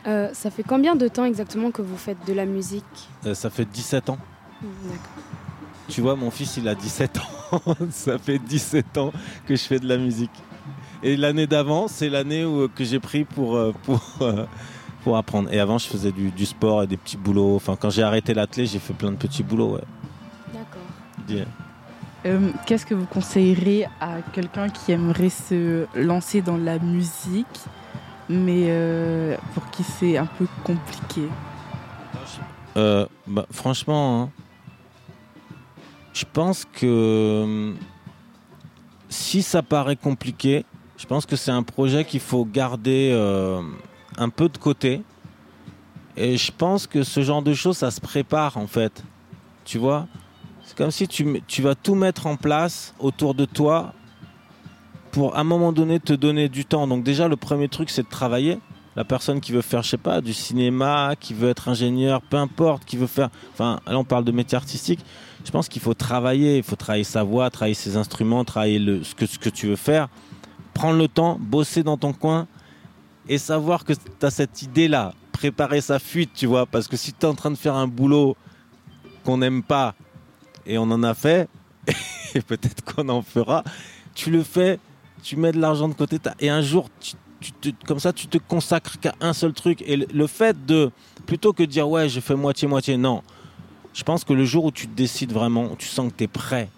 Euh, 0.08 0.30
ça 0.34 0.50
fait 0.52 0.64
combien 0.64 0.96
de 0.96 1.08
temps 1.08 1.26
exactement 1.26 1.72
que 1.72 1.82
vous 1.82 1.96
faites 1.98 2.18
de 2.28 2.34
la 2.34 2.46
musique? 2.46 2.84
Euh, 3.26 3.34
ça 3.34 3.50
fait 3.50 3.66
17 3.66 4.10
ans. 4.10 4.18
Tu 5.88 6.02
vois, 6.02 6.16
mon 6.16 6.32
fils, 6.32 6.58
il 6.58 6.68
a 6.68 6.76
17 6.76 7.18
ans. 7.20 7.62
ça 7.92 8.18
fait 8.18 8.38
17 8.40 8.98
ans 8.98 9.12
que 9.48 9.56
je 9.56 9.64
fais 9.64 9.80
de 9.80 9.88
la 9.88 9.98
musique. 9.98 10.32
Et 11.04 11.18
l'année 11.18 11.48
d'avant, 11.48 11.88
c'est 11.88 12.10
l'année 12.10 12.46
où- 12.46 12.68
que 12.68 12.84
j'ai 12.84 13.00
pris 13.00 13.24
pour, 13.24 13.58
pour, 13.84 14.02
pour 15.04 15.18
apprendre. 15.18 15.52
Et 15.52 15.60
avant, 15.60 15.78
je 15.78 15.88
faisais 15.88 16.12
du, 16.12 16.30
du 16.32 16.46
sport 16.46 16.84
et 16.84 16.88
des 16.88 16.98
petits 16.98 17.18
boulots. 17.18 17.56
Enfin, 17.56 17.76
quand 17.80 17.90
j'ai 17.90 18.04
arrêté 18.04 18.34
l'athlé, 18.34 18.66
j'ai 18.66 18.80
fait 18.80 18.94
plein 18.94 19.12
de 19.12 19.18
petits 19.18 19.44
boulots. 19.44 19.76
Ouais. 19.76 19.82
Euh, 22.26 22.52
Qu'est-ce 22.66 22.86
que 22.86 22.94
vous 22.94 23.06
conseillerez 23.06 23.88
à 24.00 24.22
quelqu'un 24.34 24.70
qui 24.70 24.92
aimerait 24.92 25.30
se 25.30 25.86
lancer 25.96 26.42
dans 26.42 26.58
la 26.58 26.80
musique, 26.80 27.60
mais 28.30 28.66
euh, 28.68 29.36
pour 29.54 29.70
qui 29.72 29.84
c'est 29.84 30.18
un 30.18 30.26
peu 30.26 30.48
compliqué? 30.64 31.24
Euh, 32.78 33.06
bah, 33.28 33.46
franchement, 33.52 34.24
hein, 34.24 34.30
je 36.14 36.26
pense 36.32 36.66
que 36.66 37.74
si 39.10 39.42
ça 39.42 39.62
paraît 39.64 39.96
compliqué, 39.96 40.66
je 40.98 41.06
pense 41.06 41.26
que 41.26 41.36
c'est 41.36 41.52
un 41.52 41.64
projet 41.64 42.06
qu'il 42.06 42.20
faut 42.20 42.46
garder 42.46 43.12
un 44.18 44.30
peu 44.30 44.48
de 44.48 44.58
côté. 44.58 45.02
Et 46.18 46.38
je 46.38 46.52
pense 46.52 46.88
que 46.88 47.04
ce 47.04 47.22
genre 47.22 47.42
de 47.42 47.54
choses, 47.54 47.78
ça 47.78 47.92
se 47.92 48.02
prépare 48.02 48.58
en 48.58 48.68
fait. 48.68 49.04
Tu 49.64 49.78
vois? 49.78 50.08
C'est 50.72 50.78
comme 50.78 50.92
si 50.92 51.06
tu, 51.06 51.62
vas 51.62 51.76
tout 51.76 51.96
mettre 51.96 52.28
en 52.28 52.38
place 52.38 52.94
autour 52.98 53.36
de 53.36 53.44
toi 53.44 53.92
pour 55.12 55.36
à 55.36 55.42
un 55.42 55.44
moment 55.44 55.74
donné 55.74 56.00
te 56.00 56.14
donner 56.14 56.48
du 56.48 56.64
temps. 56.64 56.88
Donc 56.88 57.04
déjà, 57.04 57.28
le 57.28 57.36
premier 57.36 57.68
truc, 57.68 57.90
c'est 57.90 58.04
de 58.04 58.08
travailler. 58.08 58.58
La 58.96 59.04
personne 59.04 59.42
qui 59.42 59.52
veut 59.52 59.62
faire, 59.62 59.84
je 59.84 59.90
sais 59.90 59.98
pas, 59.98 60.22
du 60.22 60.34
cinéma, 60.34 61.16
qui 61.20 61.34
veut 61.34 61.50
être 61.50 61.68
ingénieur, 61.68 62.22
peu 62.22 62.38
importe, 62.38 62.86
qui 62.86 62.96
veut 62.96 63.08
faire... 63.08 63.30
Enfin, 63.52 63.82
là, 63.86 64.00
on 64.00 64.06
parle 64.06 64.24
de 64.24 64.32
métier 64.32 64.56
artistique. 64.56 65.02
Je 65.44 65.52
pense 65.52 65.68
qu'il 65.68 65.82
faut 65.82 65.94
travailler. 65.94 66.56
Il 66.56 66.64
faut 66.64 66.78
travailler 66.78 67.04
sa 67.04 67.24
voix, 67.24 67.50
travailler 67.50 67.74
ses 67.74 67.98
instruments, 67.98 68.46
travailler 68.46 68.80
le, 68.80 69.04
ce, 69.04 69.14
que, 69.14 69.26
ce 69.26 69.38
que 69.38 69.50
tu 69.50 69.68
veux 69.68 69.76
faire. 69.76 70.08
Prendre 70.74 70.98
le 70.98 71.10
temps, 71.10 71.38
bosser 71.38 71.84
dans 71.84 71.98
ton 71.98 72.14
coin 72.14 72.48
et 73.28 73.38
savoir 73.38 73.84
que 73.84 73.92
tu 73.92 74.26
as 74.26 74.32
cette 74.32 74.62
idée-là. 74.62 75.16
Préparer 75.34 75.82
sa 75.82 76.00
fuite, 76.00 76.32
tu 76.34 76.46
vois. 76.46 76.66
Parce 76.66 76.88
que 76.88 76.96
si 76.96 77.12
tu 77.12 77.26
es 77.26 77.26
en 77.26 77.36
train 77.36 77.52
de 77.52 77.58
faire 77.58 77.76
un 77.76 77.88
boulot 77.88 78.38
qu'on 79.26 79.40
n'aime 79.40 79.64
pas, 79.64 79.96
et 80.66 80.78
on 80.78 80.84
en 80.84 81.04
a 81.04 81.14
fait, 81.14 81.50
et 82.36 82.42
peut-être 82.42 82.84
qu'on 82.84 83.10
en 83.10 83.22
fera, 83.22 83.64
tu 84.14 84.32
le 84.32 84.44
fais, 84.44 84.80
tu 85.24 85.36
mets 85.36 85.52
de 85.52 85.60
l'argent 85.60 85.88
de 85.88 85.94
côté, 85.94 86.18
et 86.40 86.50
un 86.50 86.62
jour, 86.62 86.90
tu, 87.00 87.74
comme 87.88 88.00
ça, 88.00 88.14
tu 88.14 88.28
te 88.28 88.38
consacres 88.38 89.00
qu'à 89.00 89.16
un 89.20 89.34
seul 89.34 89.54
truc. 89.54 89.84
Et 89.86 89.98
le, 89.98 90.08
le 90.14 90.28
fait 90.28 90.66
de, 90.66 90.92
plutôt 91.26 91.54
que 91.54 91.64
de 91.64 91.68
dire, 91.68 91.90
ouais, 91.90 92.08
je 92.08 92.20
fais 92.20 92.36
moitié-moitié, 92.36 92.98
non. 92.98 93.24
Je 93.94 94.04
pense 94.04 94.24
que 94.24 94.34
le 94.34 94.46
jour 94.46 94.66
où 94.66 94.72
tu 94.72 94.88
te 94.88 94.96
décides 94.96 95.34
vraiment, 95.34 95.72
où 95.72 95.76
tu 95.76 95.88
sens 95.88 96.12
que 96.12 96.18
tu 96.18 96.24
es 96.26 96.28
prêt, 96.28 96.70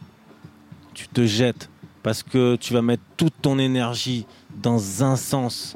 tu 0.93 1.07
te 1.07 1.25
jettes, 1.25 1.69
parce 2.01 2.23
que 2.23 2.55
tu 2.55 2.73
vas 2.73 2.81
mettre 2.81 3.03
toute 3.17 3.33
ton 3.41 3.59
énergie 3.59 4.25
dans 4.61 5.03
un 5.03 5.15
sens 5.15 5.75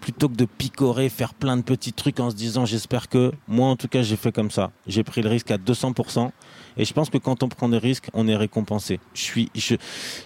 plutôt 0.00 0.28
que 0.28 0.34
de 0.34 0.44
picorer, 0.46 1.08
faire 1.08 1.32
plein 1.32 1.56
de 1.56 1.62
petits 1.62 1.92
trucs 1.92 2.18
en 2.18 2.30
se 2.30 2.34
disant 2.34 2.66
j'espère 2.66 3.08
que 3.08 3.32
moi 3.46 3.68
en 3.68 3.76
tout 3.76 3.86
cas 3.86 4.02
j'ai 4.02 4.16
fait 4.16 4.32
comme 4.32 4.50
ça. 4.50 4.72
J'ai 4.86 5.04
pris 5.04 5.22
le 5.22 5.28
risque 5.28 5.50
à 5.52 5.58
200% 5.58 6.30
et 6.76 6.84
je 6.84 6.92
pense 6.92 7.10
que 7.10 7.18
quand 7.18 7.42
on 7.42 7.48
prend 7.48 7.68
des 7.68 7.78
risques, 7.78 8.08
on 8.14 8.28
est 8.28 8.36
récompensé. 8.36 9.00
Je 9.14 9.22
suis 9.22 9.50
je, 9.54 9.76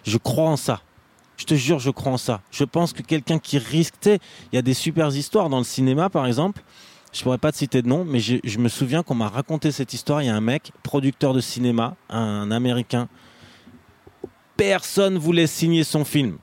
je 0.05 0.19
crois 0.19 0.49
en 0.49 0.57
ça. 0.57 0.83
Je 1.37 1.45
te 1.45 1.55
jure, 1.55 1.79
je 1.79 1.91
crois 1.91 2.13
en 2.13 2.17
ça. 2.17 2.41
Je 2.51 2.65
pense 2.65 2.93
que 2.93 3.03
quelqu'un 3.03 3.39
qui 3.39 3.59
risque, 3.59 3.95
il 4.07 4.21
y 4.55 4.59
a 4.59 4.63
des 4.63 4.75
super 4.75 5.15
histoires 5.15 5.49
dans 5.49 5.59
le 5.59 5.65
cinéma 5.65 6.09
par 6.11 6.27
exemple. 6.27 6.63
Je 7.13 7.23
pourrais 7.23 7.39
pas 7.39 7.53
te 7.53 7.59
citer 7.59 7.83
de 7.83 7.89
nom, 7.89 8.05
mais 8.05 8.21
je, 8.21 8.37
je 8.45 8.59
me 8.59 8.69
souviens 8.69 9.03
qu'on 9.03 9.15
m'a 9.15 9.29
raconté 9.29 9.71
cette 9.73 9.95
histoire. 9.95 10.23
Il 10.23 10.27
y 10.27 10.29
a 10.29 10.37
un 10.37 10.41
mec, 10.41 10.73
producteur 10.83 11.33
de 11.33 11.41
cinéma, 11.41 11.97
un 12.11 12.51
américain. 12.51 13.09
Personne 14.57 15.17
voulait 15.17 15.47
signer 15.47 15.85
son 15.85 16.05
film 16.05 16.39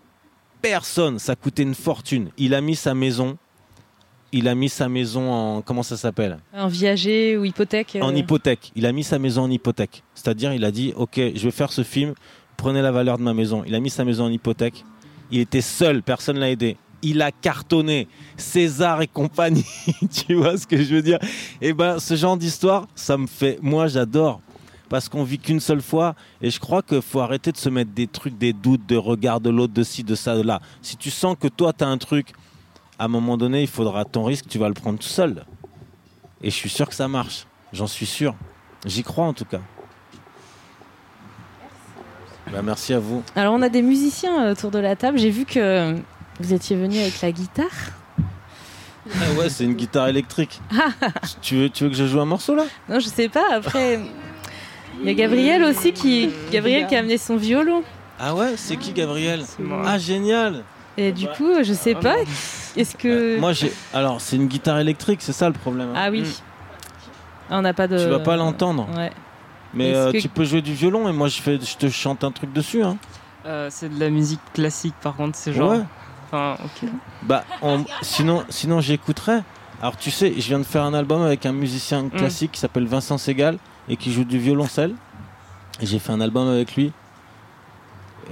personne, 0.64 1.20
ça 1.20 1.36
coûtait 1.36 1.62
une 1.62 1.76
fortune. 1.76 2.32
Il 2.38 2.56
a 2.56 2.62
mis 2.62 2.78
sa 2.78 2.96
maison, 2.96 3.38
il 4.34 4.48
a 4.48 4.56
mis 4.56 4.68
sa 4.68 4.90
maison 4.90 5.32
en 5.32 5.62
comment 5.62 5.84
ça 5.84 5.96
s'appelle? 5.96 6.40
En 6.54 6.68
viager 6.68 7.38
ou 7.38 7.46
hypothèque 7.46 7.98
En 8.02 8.12
euh, 8.12 8.18
hypothèque. 8.18 8.72
Il 8.76 8.86
a 8.88 8.92
mis 8.92 9.04
sa 9.04 9.20
maison 9.20 9.44
en 9.44 9.52
hypothèque. 9.52 10.04
C'est-à-dire, 10.16 10.54
il 10.54 10.66
a 10.66 10.72
dit, 10.72 10.92
ok, 10.98 11.16
je 11.36 11.44
vais 11.44 11.52
faire 11.52 11.72
ce 11.72 11.84
film, 11.84 12.16
prenez 12.58 12.82
la 12.82 12.92
valeur 12.92 13.20
de 13.20 13.24
ma 13.24 13.36
maison. 13.36 13.64
Il 13.66 13.76
a 13.76 13.80
mis 13.80 13.92
sa 13.92 14.04
maison 14.04 14.26
en 14.26 14.30
hypothèque. 14.30 14.84
Il 15.32 15.40
était 15.40 15.62
seul, 15.62 16.02
personne 16.02 16.40
l'a 16.40 16.50
aidé. 16.50 16.78
Il 17.04 17.22
a 17.22 17.32
cartonné. 17.32 18.08
César 18.36 19.02
et 19.04 19.08
compagnie, 19.08 19.66
tu 20.28 20.34
vois 20.34 20.58
ce 20.58 20.66
que 20.66 20.78
je 20.82 20.96
veux 20.96 21.02
dire? 21.04 21.20
Et 21.62 21.74
ben, 21.74 22.00
ce 22.00 22.16
genre 22.16 22.36
d'histoire, 22.36 22.88
ça 22.96 23.18
me 23.18 23.28
fait. 23.28 23.60
Moi, 23.62 23.88
j'adore. 23.88 24.42
Parce 24.90 25.10
qu'on 25.10 25.24
vit 25.24 25.40
qu'une 25.40 25.60
seule 25.60 25.82
fois. 25.82 26.16
Et 26.42 26.50
je 26.50 26.60
crois 26.60 26.82
qu'il 26.82 27.02
faut 27.02 27.20
arrêter 27.20 27.52
de 27.52 27.58
se 27.58 27.70
mettre 27.70 27.92
des 27.92 28.08
trucs, 28.08 28.38
des 28.38 28.54
doutes, 28.54 28.86
de 28.88 28.96
regard 28.96 29.42
de 29.42 29.52
l'autre, 29.52 29.74
de 29.74 29.84
ci, 29.84 30.04
de 30.04 30.16
ça, 30.16 30.36
de 30.36 30.42
là. 30.42 30.60
Si 30.82 30.98
tu 30.98 31.12
sens 31.12 31.36
que 31.40 31.48
toi, 31.48 31.72
tu 31.74 31.84
as 31.84 31.88
un 31.88 31.98
truc, 31.98 32.34
à 33.00 33.06
un 33.06 33.08
moment 33.08 33.38
donné, 33.38 33.62
il 33.62 33.68
faudra 33.68 34.06
ton 34.06 34.24
risque, 34.24 34.48
tu 34.48 34.60
vas 34.60 34.68
le 34.68 34.74
prendre 34.74 35.00
tout 35.00 35.08
seul. 35.08 35.46
Et 36.42 36.50
je 36.50 36.56
suis 36.56 36.70
sûr 36.70 36.88
que 36.88 36.96
ça 36.96 37.08
marche. 37.08 37.48
J'en 37.72 37.88
suis 37.88 38.06
sûr. 38.06 38.36
J'y 38.86 39.04
crois 39.04 39.26
en 39.26 39.34
tout 39.34 39.46
cas. 39.46 39.62
Bah, 42.52 42.62
merci 42.62 42.94
à 42.94 43.00
vous. 43.00 43.24
Alors, 43.36 43.54
on 43.54 43.62
a 43.62 43.70
des 43.70 43.82
musiciens 43.82 44.46
euh, 44.46 44.52
autour 44.52 44.70
de 44.70 44.80
la 44.80 44.96
table. 44.96 45.18
J'ai 45.18 45.30
vu 45.30 45.46
que 45.46 45.96
vous 46.40 46.54
étiez 46.54 46.76
venu 46.76 47.00
avec 47.00 47.22
la 47.22 47.32
guitare. 47.32 47.68
Ah 49.10 49.34
ouais, 49.38 49.50
c'est 49.50 49.64
une 49.64 49.74
guitare 49.74 50.08
électrique. 50.08 50.62
tu, 51.42 51.56
veux, 51.56 51.70
tu 51.70 51.86
veux 51.86 51.90
que 51.90 51.96
je 51.96 52.06
joue 52.06 52.22
un 52.22 52.26
morceau 52.26 52.56
là? 52.56 52.66
Non, 52.88 53.00
je 53.00 53.08
sais 53.08 53.28
pas. 53.28 53.46
Après, 53.54 54.00
il 55.02 55.08
y 55.08 55.10
a 55.10 55.14
Gabriel 55.14 55.64
aussi 55.64 55.94
qui, 55.94 56.30
Gabriel 56.52 56.88
qui 56.88 56.96
a 56.96 57.00
amené 57.00 57.18
son 57.18 57.38
violon. 57.38 57.84
Ah 58.20 58.36
ouais, 58.36 58.54
c'est 58.56 58.78
qui 58.78 58.94
Gabriel? 58.94 59.44
Ah 59.86 59.98
génial 59.98 60.64
Et 60.98 61.12
du 61.12 61.28
coup, 61.28 61.52
je 61.64 61.74
sais 61.74 61.96
pas. 61.96 62.16
Est-ce 62.76 62.96
que 62.96 63.40
Moi 63.40 63.54
j'ai. 63.54 63.72
Alors 63.94 64.20
c'est 64.22 64.36
une 64.36 64.48
guitare 64.48 64.80
électrique, 64.80 65.22
c'est 65.22 65.34
ça 65.34 65.48
le 65.48 65.54
problème. 65.54 65.90
hein. 65.90 65.96
ah 65.98 66.10
oui, 66.12 66.24
Ah, 67.50 67.58
on 67.60 67.62
n'a 67.62 67.74
pas 67.74 67.88
de. 67.88 67.98
Tu 67.98 68.06
vas 68.10 68.20
pas 68.20 68.36
l'entendre. 68.36 68.88
Ouais. 68.96 69.12
Mais 69.74 69.90
Est-ce 69.90 69.98
euh, 69.98 70.12
que- 70.12 70.18
tu 70.20 70.30
peux 70.30 70.44
jouer 70.46 70.62
du 70.62 70.74
violon 70.74 71.10
et 71.10 71.14
moi 71.14 71.28
je, 71.30 71.42
fais, 71.42 71.60
je 71.60 71.78
te 71.78 71.90
chante 71.90 72.24
un 72.24 72.32
truc 72.32 72.54
dessus. 72.54 72.84
Hein. 72.84 72.98
Euh, 73.46 73.68
c'est 73.72 73.90
de 73.94 74.00
la 74.00 74.10
musique 74.10 74.40
classique 74.54 74.94
par 75.02 75.16
contre, 75.16 75.36
c'est 75.38 75.54
genre. 75.54 75.72
Ouais. 75.72 75.82
Enfin, 76.28 76.58
ok. 76.64 76.90
Bah, 77.24 77.44
on- 77.62 77.84
sinon, 78.02 78.44
sinon 78.50 78.82
j'écouterais. 78.82 79.44
Alors 79.82 79.98
tu 79.98 80.12
sais, 80.12 80.34
je 80.38 80.48
viens 80.48 80.60
de 80.60 80.64
faire 80.64 80.84
un 80.84 80.94
album 80.94 81.22
avec 81.24 81.46
un 81.46 81.52
musicien 81.54 82.08
classique 82.10 82.54
qui 82.54 82.60
s'appelle 82.60 82.86
Vincent 82.88 83.18
Segal 83.18 83.58
et 83.90 83.98
qui 83.98 84.14
joue 84.14 84.24
du 84.24 84.38
violoncelle. 84.40 84.94
Et 85.82 85.86
j'ai 85.86 86.00
fait 86.00 86.12
un 86.12 86.22
album 86.22 86.48
avec 86.48 86.76
lui 86.76 86.92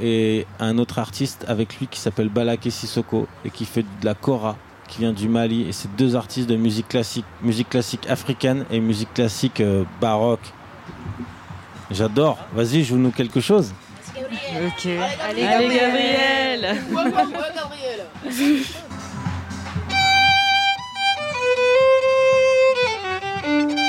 et 0.01 0.45
un 0.59 0.77
autre 0.77 0.99
artiste 0.99 1.45
avec 1.47 1.79
lui 1.79 1.87
qui 1.87 1.99
s'appelle 1.99 2.29
Balake 2.29 2.67
Sissoko 2.69 3.27
et 3.45 3.49
qui 3.49 3.65
fait 3.65 3.83
de 3.83 4.05
la 4.05 4.13
kora, 4.13 4.57
qui 4.87 4.99
vient 4.99 5.13
du 5.13 5.27
Mali. 5.27 5.67
Et 5.67 5.71
c'est 5.71 5.93
deux 5.95 6.15
artistes 6.15 6.49
de 6.49 6.55
musique 6.55 6.87
classique, 6.87 7.25
musique 7.41 7.69
classique 7.69 8.07
africaine 8.09 8.65
et 8.71 8.79
musique 8.79 9.13
classique 9.13 9.61
euh, 9.61 9.83
baroque. 9.99 10.53
J'adore. 11.89 12.37
Vas-y, 12.53 12.83
joue-nous 12.83 13.11
quelque 13.11 13.41
chose. 13.41 13.73
Ok. 14.15 14.87
Allez, 15.27 15.41
Gabriel. 15.41 16.77
Bravo, 16.91 17.31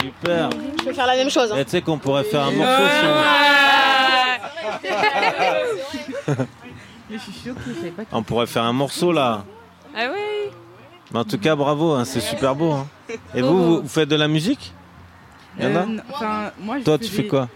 Super. 0.00 0.50
Je 0.78 0.84
peux 0.84 0.92
faire 0.92 1.06
la 1.06 1.16
même 1.16 1.30
chose. 1.30 1.52
hein. 1.52 1.64
Tu 1.64 1.70
sais 1.70 1.82
qu'on 1.82 1.98
pourrait 1.98 2.24
faire 2.24 2.42
un 2.42 2.50
morceau 2.52 2.82
sur... 3.00 3.14
Pas 7.96 8.02
On 8.12 8.22
pourrait 8.22 8.46
faire 8.46 8.62
un 8.64 8.72
morceau 8.72 9.12
là. 9.12 9.44
Ah 9.96 10.06
oui. 10.12 10.50
Mais 11.12 11.18
en 11.20 11.24
tout 11.24 11.38
cas, 11.38 11.54
bravo, 11.54 11.92
hein, 11.92 12.04
c'est 12.04 12.20
super 12.20 12.54
beau. 12.54 12.72
hein. 12.72 12.86
Et 13.34 13.42
vous, 13.42 13.62
vous, 13.62 13.82
vous 13.82 13.88
faites 13.88 14.08
de 14.08 14.16
la 14.16 14.26
musique? 14.28 14.72
Il 15.58 15.64
y 15.64 15.66
en 15.68 15.76
a? 15.76 15.78
Euh, 15.80 15.82
n- 15.84 16.02
enfin, 16.12 16.50
moi, 16.58 16.78
je 16.80 16.84
Toi, 16.84 16.98
tu 16.98 17.08
fais 17.08 17.26
quoi? 17.26 17.48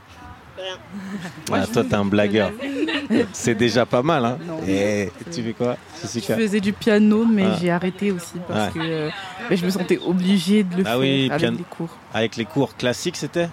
Ah, 1.52 1.66
toi, 1.72 1.84
t'es 1.84 1.94
un 1.94 2.04
blagueur. 2.04 2.52
C'est 3.32 3.54
déjà 3.54 3.86
pas 3.86 4.02
mal, 4.02 4.24
hein. 4.24 4.38
Et 4.66 5.10
tu 5.32 5.42
fais 5.42 5.52
quoi 5.52 5.76
Je 6.02 6.20
faisais 6.20 6.60
du 6.60 6.72
piano, 6.72 7.24
mais 7.24 7.44
Ah. 7.46 7.56
j'ai 7.60 7.70
arrêté 7.70 8.12
aussi 8.12 8.34
parce 8.46 8.74
Ouais. 8.74 8.80
que 8.80 8.86
euh, 8.86 9.10
je 9.50 9.64
me 9.64 9.70
sentais 9.70 9.98
obligée 10.04 10.62
de 10.62 10.76
le 10.76 10.82
Ah 10.86 10.90
faire 10.90 10.98
oui, 10.98 11.28
avec 11.30 11.50
les 11.50 11.64
cours. 11.64 11.96
Avec 12.12 12.36
les 12.36 12.44
cours 12.44 12.76
classiques, 12.76 13.16
c'était 13.16 13.48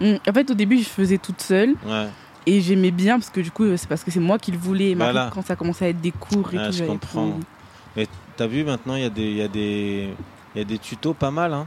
Mm, 0.00 0.16
En 0.28 0.32
fait, 0.34 0.50
au 0.50 0.54
début, 0.54 0.78
je 0.78 0.84
faisais 0.88 1.16
toute 1.16 1.40
seule 1.40 1.70
Ouais. 1.86 2.06
et 2.44 2.60
j'aimais 2.60 2.90
bien 2.90 3.18
parce 3.18 3.30
que 3.30 3.40
du 3.40 3.50
coup, 3.50 3.64
euh, 3.64 3.76
c'est 3.78 3.88
parce 3.88 4.04
que 4.04 4.10
c'est 4.10 4.20
moi 4.20 4.38
qui 4.38 4.52
le 4.52 4.58
voulais. 4.58 4.90
Et 4.90 4.94
Voilà. 4.94 5.30
quand 5.32 5.40
ça 5.46 5.56
commençait 5.56 5.86
à 5.86 5.88
être 5.88 6.00
des 6.02 6.10
cours 6.12 6.52
et 6.52 6.58
Ah, 6.58 6.66
tout, 6.66 6.72
je 6.76 6.84
comprends. 6.84 7.30
plus. 7.30 7.44
Mais 7.96 8.06
t'as 8.36 8.46
vu, 8.46 8.62
maintenant, 8.64 8.94
il 8.96 9.02
y, 9.02 9.06
a 9.06 9.08
des- 9.08 9.22
il 9.22 9.36
y, 9.38 10.58
y 10.58 10.60
a 10.60 10.64
des 10.64 10.78
tutos 10.78 11.14
pas 11.14 11.30
mal. 11.30 11.54
Hein 11.54 11.66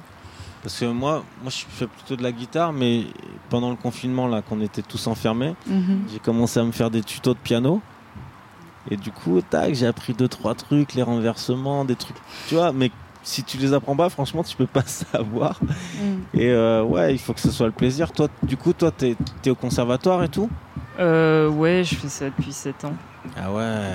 Parce 0.61 0.80
que 0.80 0.86
moi, 0.86 1.23
moi, 1.41 1.49
je 1.52 1.64
fais 1.69 1.88
plutôt 1.88 2.15
de 2.18 2.23
la 2.23 2.31
guitare, 2.34 2.73
mais 2.73 3.06
pendant 3.49 3.69
le 3.69 3.77
confinement, 3.77 4.27
là, 4.27 4.41
qu'on 4.41 4.60
était 4.61 4.81
tous 4.81 5.07
enfermés, 5.07 5.56
Mhm. 5.68 6.02
j'ai 6.11 6.19
commencé 6.19 6.60
à 6.60 6.64
me 6.64 6.72
faire 6.72 6.90
des 6.91 7.02
tutos 7.02 7.34
de 7.34 7.40
piano. 7.40 7.81
Et 8.91 8.98
du 8.98 9.11
coup, 9.11 9.40
tac, 9.41 9.73
j'ai 9.76 9.88
appris 9.88 10.14
deux, 10.14 10.27
trois 10.27 10.56
trucs, 10.56 10.94
les 10.95 11.03
renversements, 11.03 11.86
des 11.86 11.95
trucs. 11.95 12.18
Tu 12.48 12.56
vois, 12.56 12.72
mais 12.73 12.91
si 13.23 13.44
tu 13.44 13.57
les 13.57 13.73
apprends 13.73 13.95
pas, 13.95 14.10
franchement, 14.10 14.44
tu 14.44 14.56
peux 14.57 14.65
pas 14.68 14.84
savoir. 14.86 15.60
Mm. 15.64 16.38
Et 16.40 16.49
euh, 16.49 16.84
ouais, 16.84 17.14
il 17.14 17.19
faut 17.19 17.34
que 17.34 17.40
ce 17.41 17.52
soit 17.52 17.68
le 17.68 17.72
plaisir. 17.73 18.11
Toi, 18.11 18.27
du 18.44 18.57
coup, 18.57 18.73
toi, 18.73 18.91
t'es 18.91 19.15
es 19.45 19.49
au 19.49 19.56
conservatoire 19.56 20.23
et 20.23 20.30
tout? 20.30 20.49
Euh, 20.99 21.48
ouais, 21.49 21.84
je 21.86 21.95
fais 21.95 22.10
ça 22.10 22.26
depuis 22.26 22.52
7 22.52 22.84
ans. 22.86 22.94
Ah 23.38 23.52
ouais. 23.52 23.91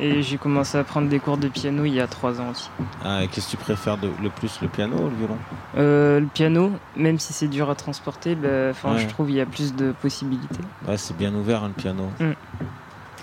Et 0.00 0.22
j'ai 0.22 0.38
commencé 0.38 0.76
à 0.76 0.82
prendre 0.84 1.08
des 1.08 1.20
cours 1.20 1.36
de 1.36 1.48
piano 1.48 1.84
il 1.84 1.94
y 1.94 2.00
a 2.00 2.06
3 2.08 2.40
ans 2.40 2.50
aussi. 2.50 2.68
Ah, 3.04 3.22
et 3.22 3.28
qu'est-ce 3.28 3.46
que 3.46 3.50
tu 3.52 3.56
préfères 3.56 3.96
de- 3.96 4.10
le 4.22 4.28
plus, 4.30 4.60
le 4.60 4.68
piano 4.68 4.96
ou 4.96 5.08
le 5.10 5.16
violon? 5.16 5.36
Euh, 5.76 6.20
le 6.20 6.26
piano, 6.26 6.72
même 6.96 7.18
si 7.18 7.32
c'est 7.32 7.46
dur 7.48 7.70
à 7.70 7.74
transporter, 7.76 8.34
bah, 8.34 8.48
Ouais. 8.48 8.98
je 8.98 9.06
trouve 9.08 9.30
il 9.30 9.36
y 9.36 9.40
a 9.40 9.46
plus 9.46 9.74
de 9.74 9.92
possibilités. 9.92 10.60
Ouais, 10.88 10.96
c'est 10.96 11.16
bien 11.16 11.32
ouvert 11.34 11.62
hein, 11.62 11.68
le 11.68 11.74
piano. 11.74 12.10
Mm. 12.18 12.32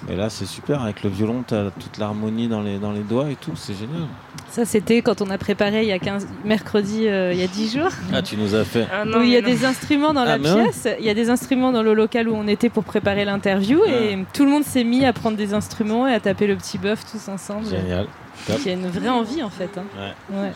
Mais 0.10 0.16
là, 0.16 0.30
c'est 0.30 0.46
super. 0.46 0.82
Avec 0.82 1.04
le 1.04 1.10
violon, 1.10 1.44
t'as 1.46 1.70
toute 1.72 1.98
l'harmonie 2.00 2.48
dans 2.48 2.62
les, 2.62 2.80
dans 2.80 2.92
les 2.92 3.02
doigts 3.02 3.30
et 3.30 3.36
tout. 3.36 3.52
C'est 3.56 3.74
génial. 3.76 4.08
Ça, 4.50 4.66
c'était 4.66 5.02
quand 5.02 5.22
on 5.22 5.30
a 5.30 5.38
préparé 5.38 5.84
il 5.84 5.88
y 5.88 5.92
a 5.92 6.00
15... 6.00 6.28
mercredi, 6.44 7.08
euh, 7.08 7.32
il 7.34 7.40
y 7.40 7.44
a 7.44 7.48
10 7.48 7.78
jours. 7.78 7.92
Ah, 8.14 8.22
tu 8.22 8.36
nous 8.36 8.54
as 8.56 8.66
fait. 8.66 8.88
où 9.16 9.22
il 9.22 9.30
y 9.30 9.38
a 9.38 9.42
des 9.42 9.64
instruments 9.64 10.14
dans 10.14 10.22
Ah, 10.24 10.38
la 10.38 10.40
pièce, 10.40 10.88
il 11.00 11.06
y 11.06 11.10
a 11.10 11.14
des 11.14 11.30
instruments 11.30 11.72
dans 11.72 11.84
le 11.84 11.94
local 11.94 12.28
où 12.28 12.36
on 12.36 12.48
était 12.48 12.70
pour 12.70 12.84
préparer 12.84 13.24
l'interview 13.26 13.84
et 13.86 14.18
tout 14.34 14.44
le 14.44 14.52
monde 14.52 14.64
s'est 14.64 14.84
mis 14.84 15.06
à 15.06 15.14
prendre 15.14 15.38
des 15.38 15.54
instruments 15.54 16.08
et 16.08 16.14
à 16.14 16.20
taper 16.20 16.48
le 16.48 16.56
petit 16.58 16.78
bœuf 16.78 17.04
tous 17.10 17.30
ensemble. 17.30 17.68
Génial. 17.70 18.08
Top. 18.48 18.58
Il 18.60 18.68
y 18.68 18.70
a 18.72 18.74
une 18.74 18.88
vraie 18.88 19.10
envie 19.10 19.44
en 19.44 19.50
fait. 19.50 19.70
hein. 19.78 19.84
Ouais. 20.32 20.38
Ouais. 20.38 20.52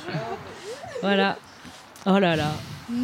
Voilà. 1.01 1.37
Oh 2.07 2.17
là 2.19 2.35
là. 2.35 2.51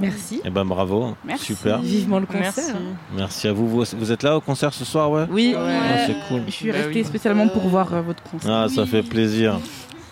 Merci. 0.00 0.40
Eh 0.44 0.50
ben 0.50 0.64
bravo. 0.64 1.14
Merci. 1.24 1.46
Super. 1.54 1.80
Vivement 1.80 2.18
le 2.20 2.26
concert. 2.26 2.52
Merci. 2.54 2.72
Merci 3.16 3.48
à 3.48 3.52
vous. 3.52 3.68
vous. 3.68 4.12
êtes 4.12 4.22
là 4.22 4.36
au 4.36 4.40
concert 4.40 4.72
ce 4.72 4.84
soir, 4.84 5.10
ouais? 5.10 5.26
Oui, 5.30 5.54
Ah, 5.56 6.06
c'est 6.06 6.16
cool. 6.28 6.42
je 6.46 6.52
suis 6.52 6.70
restée 6.70 7.04
spécialement 7.04 7.48
pour 7.48 7.68
voir 7.68 7.92
euh, 7.94 8.00
votre 8.02 8.22
concert. 8.22 8.50
Ah, 8.50 8.68
ça 8.68 8.86
fait 8.86 9.02
plaisir. 9.02 9.58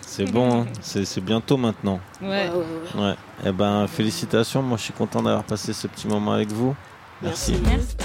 C'est 0.01 0.29
bon, 0.29 0.61
hein. 0.61 0.65
c'est 0.81 1.05
c'est 1.05 1.21
bientôt 1.21 1.55
maintenant. 1.57 1.99
Ouais. 2.21 2.49
Ouais. 2.97 3.15
Eh 3.45 3.51
ben, 3.51 3.87
félicitations. 3.87 4.61
Moi, 4.61 4.77
je 4.77 4.83
suis 4.83 4.93
content 4.93 5.21
d'avoir 5.21 5.43
passé 5.43 5.71
ce 5.73 5.87
petit 5.87 6.07
moment 6.07 6.33
avec 6.33 6.51
vous. 6.51 6.75
Merci. 7.21 7.55
Merci. 7.65 7.95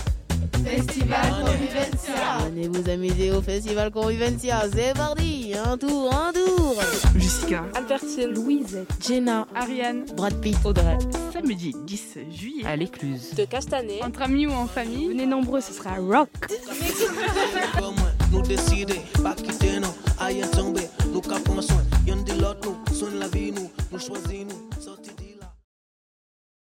Festival 0.64 1.44
Convivencia. 1.44 2.38
Venez 2.44 2.68
vous 2.68 2.88
amuser 2.90 3.32
au 3.32 3.40
Festival 3.40 3.90
Convivencia. 3.90 4.62
C'est 4.72 4.94
parti, 4.94 5.52
un 5.54 5.76
tour, 5.76 6.12
un 6.14 6.32
tour. 6.32 6.76
Jessica, 7.16 7.64
Albertine, 7.74 8.32
Louise, 8.34 8.84
Jenna, 9.00 9.46
Ariane, 9.54 10.04
Brad 10.16 10.40
Pitt, 10.40 10.56
Audrey, 10.64 10.98
samedi 11.32 11.74
10 11.86 12.18
juillet. 12.30 12.66
À 12.66 12.76
l'écluse. 12.76 13.34
de 13.34 13.44
Castanet. 13.44 14.02
entre 14.02 14.22
amis 14.22 14.46
ou 14.46 14.52
en 14.52 14.66
famille. 14.66 15.08
venez 15.08 15.26
nombreux, 15.26 15.60
ce 15.60 15.72
sera 15.72 15.94
rock. 15.96 16.28
Nous 18.32 18.42
décider, 18.42 19.00
pas 19.22 19.34
quitter 19.34 19.78
non, 19.78 19.94
aïe 20.18 20.42
tombé, 20.52 20.82
nous 21.12 21.20
capons 21.20 21.62
soin, 21.62 21.82
y'en 22.06 22.16
dit 22.16 22.32
l'autre 22.32 22.68
nous, 22.68 22.94
sonne 22.94 23.20
la 23.20 23.28
vie 23.28 23.52
nous, 23.52 23.70
nous 23.92 23.98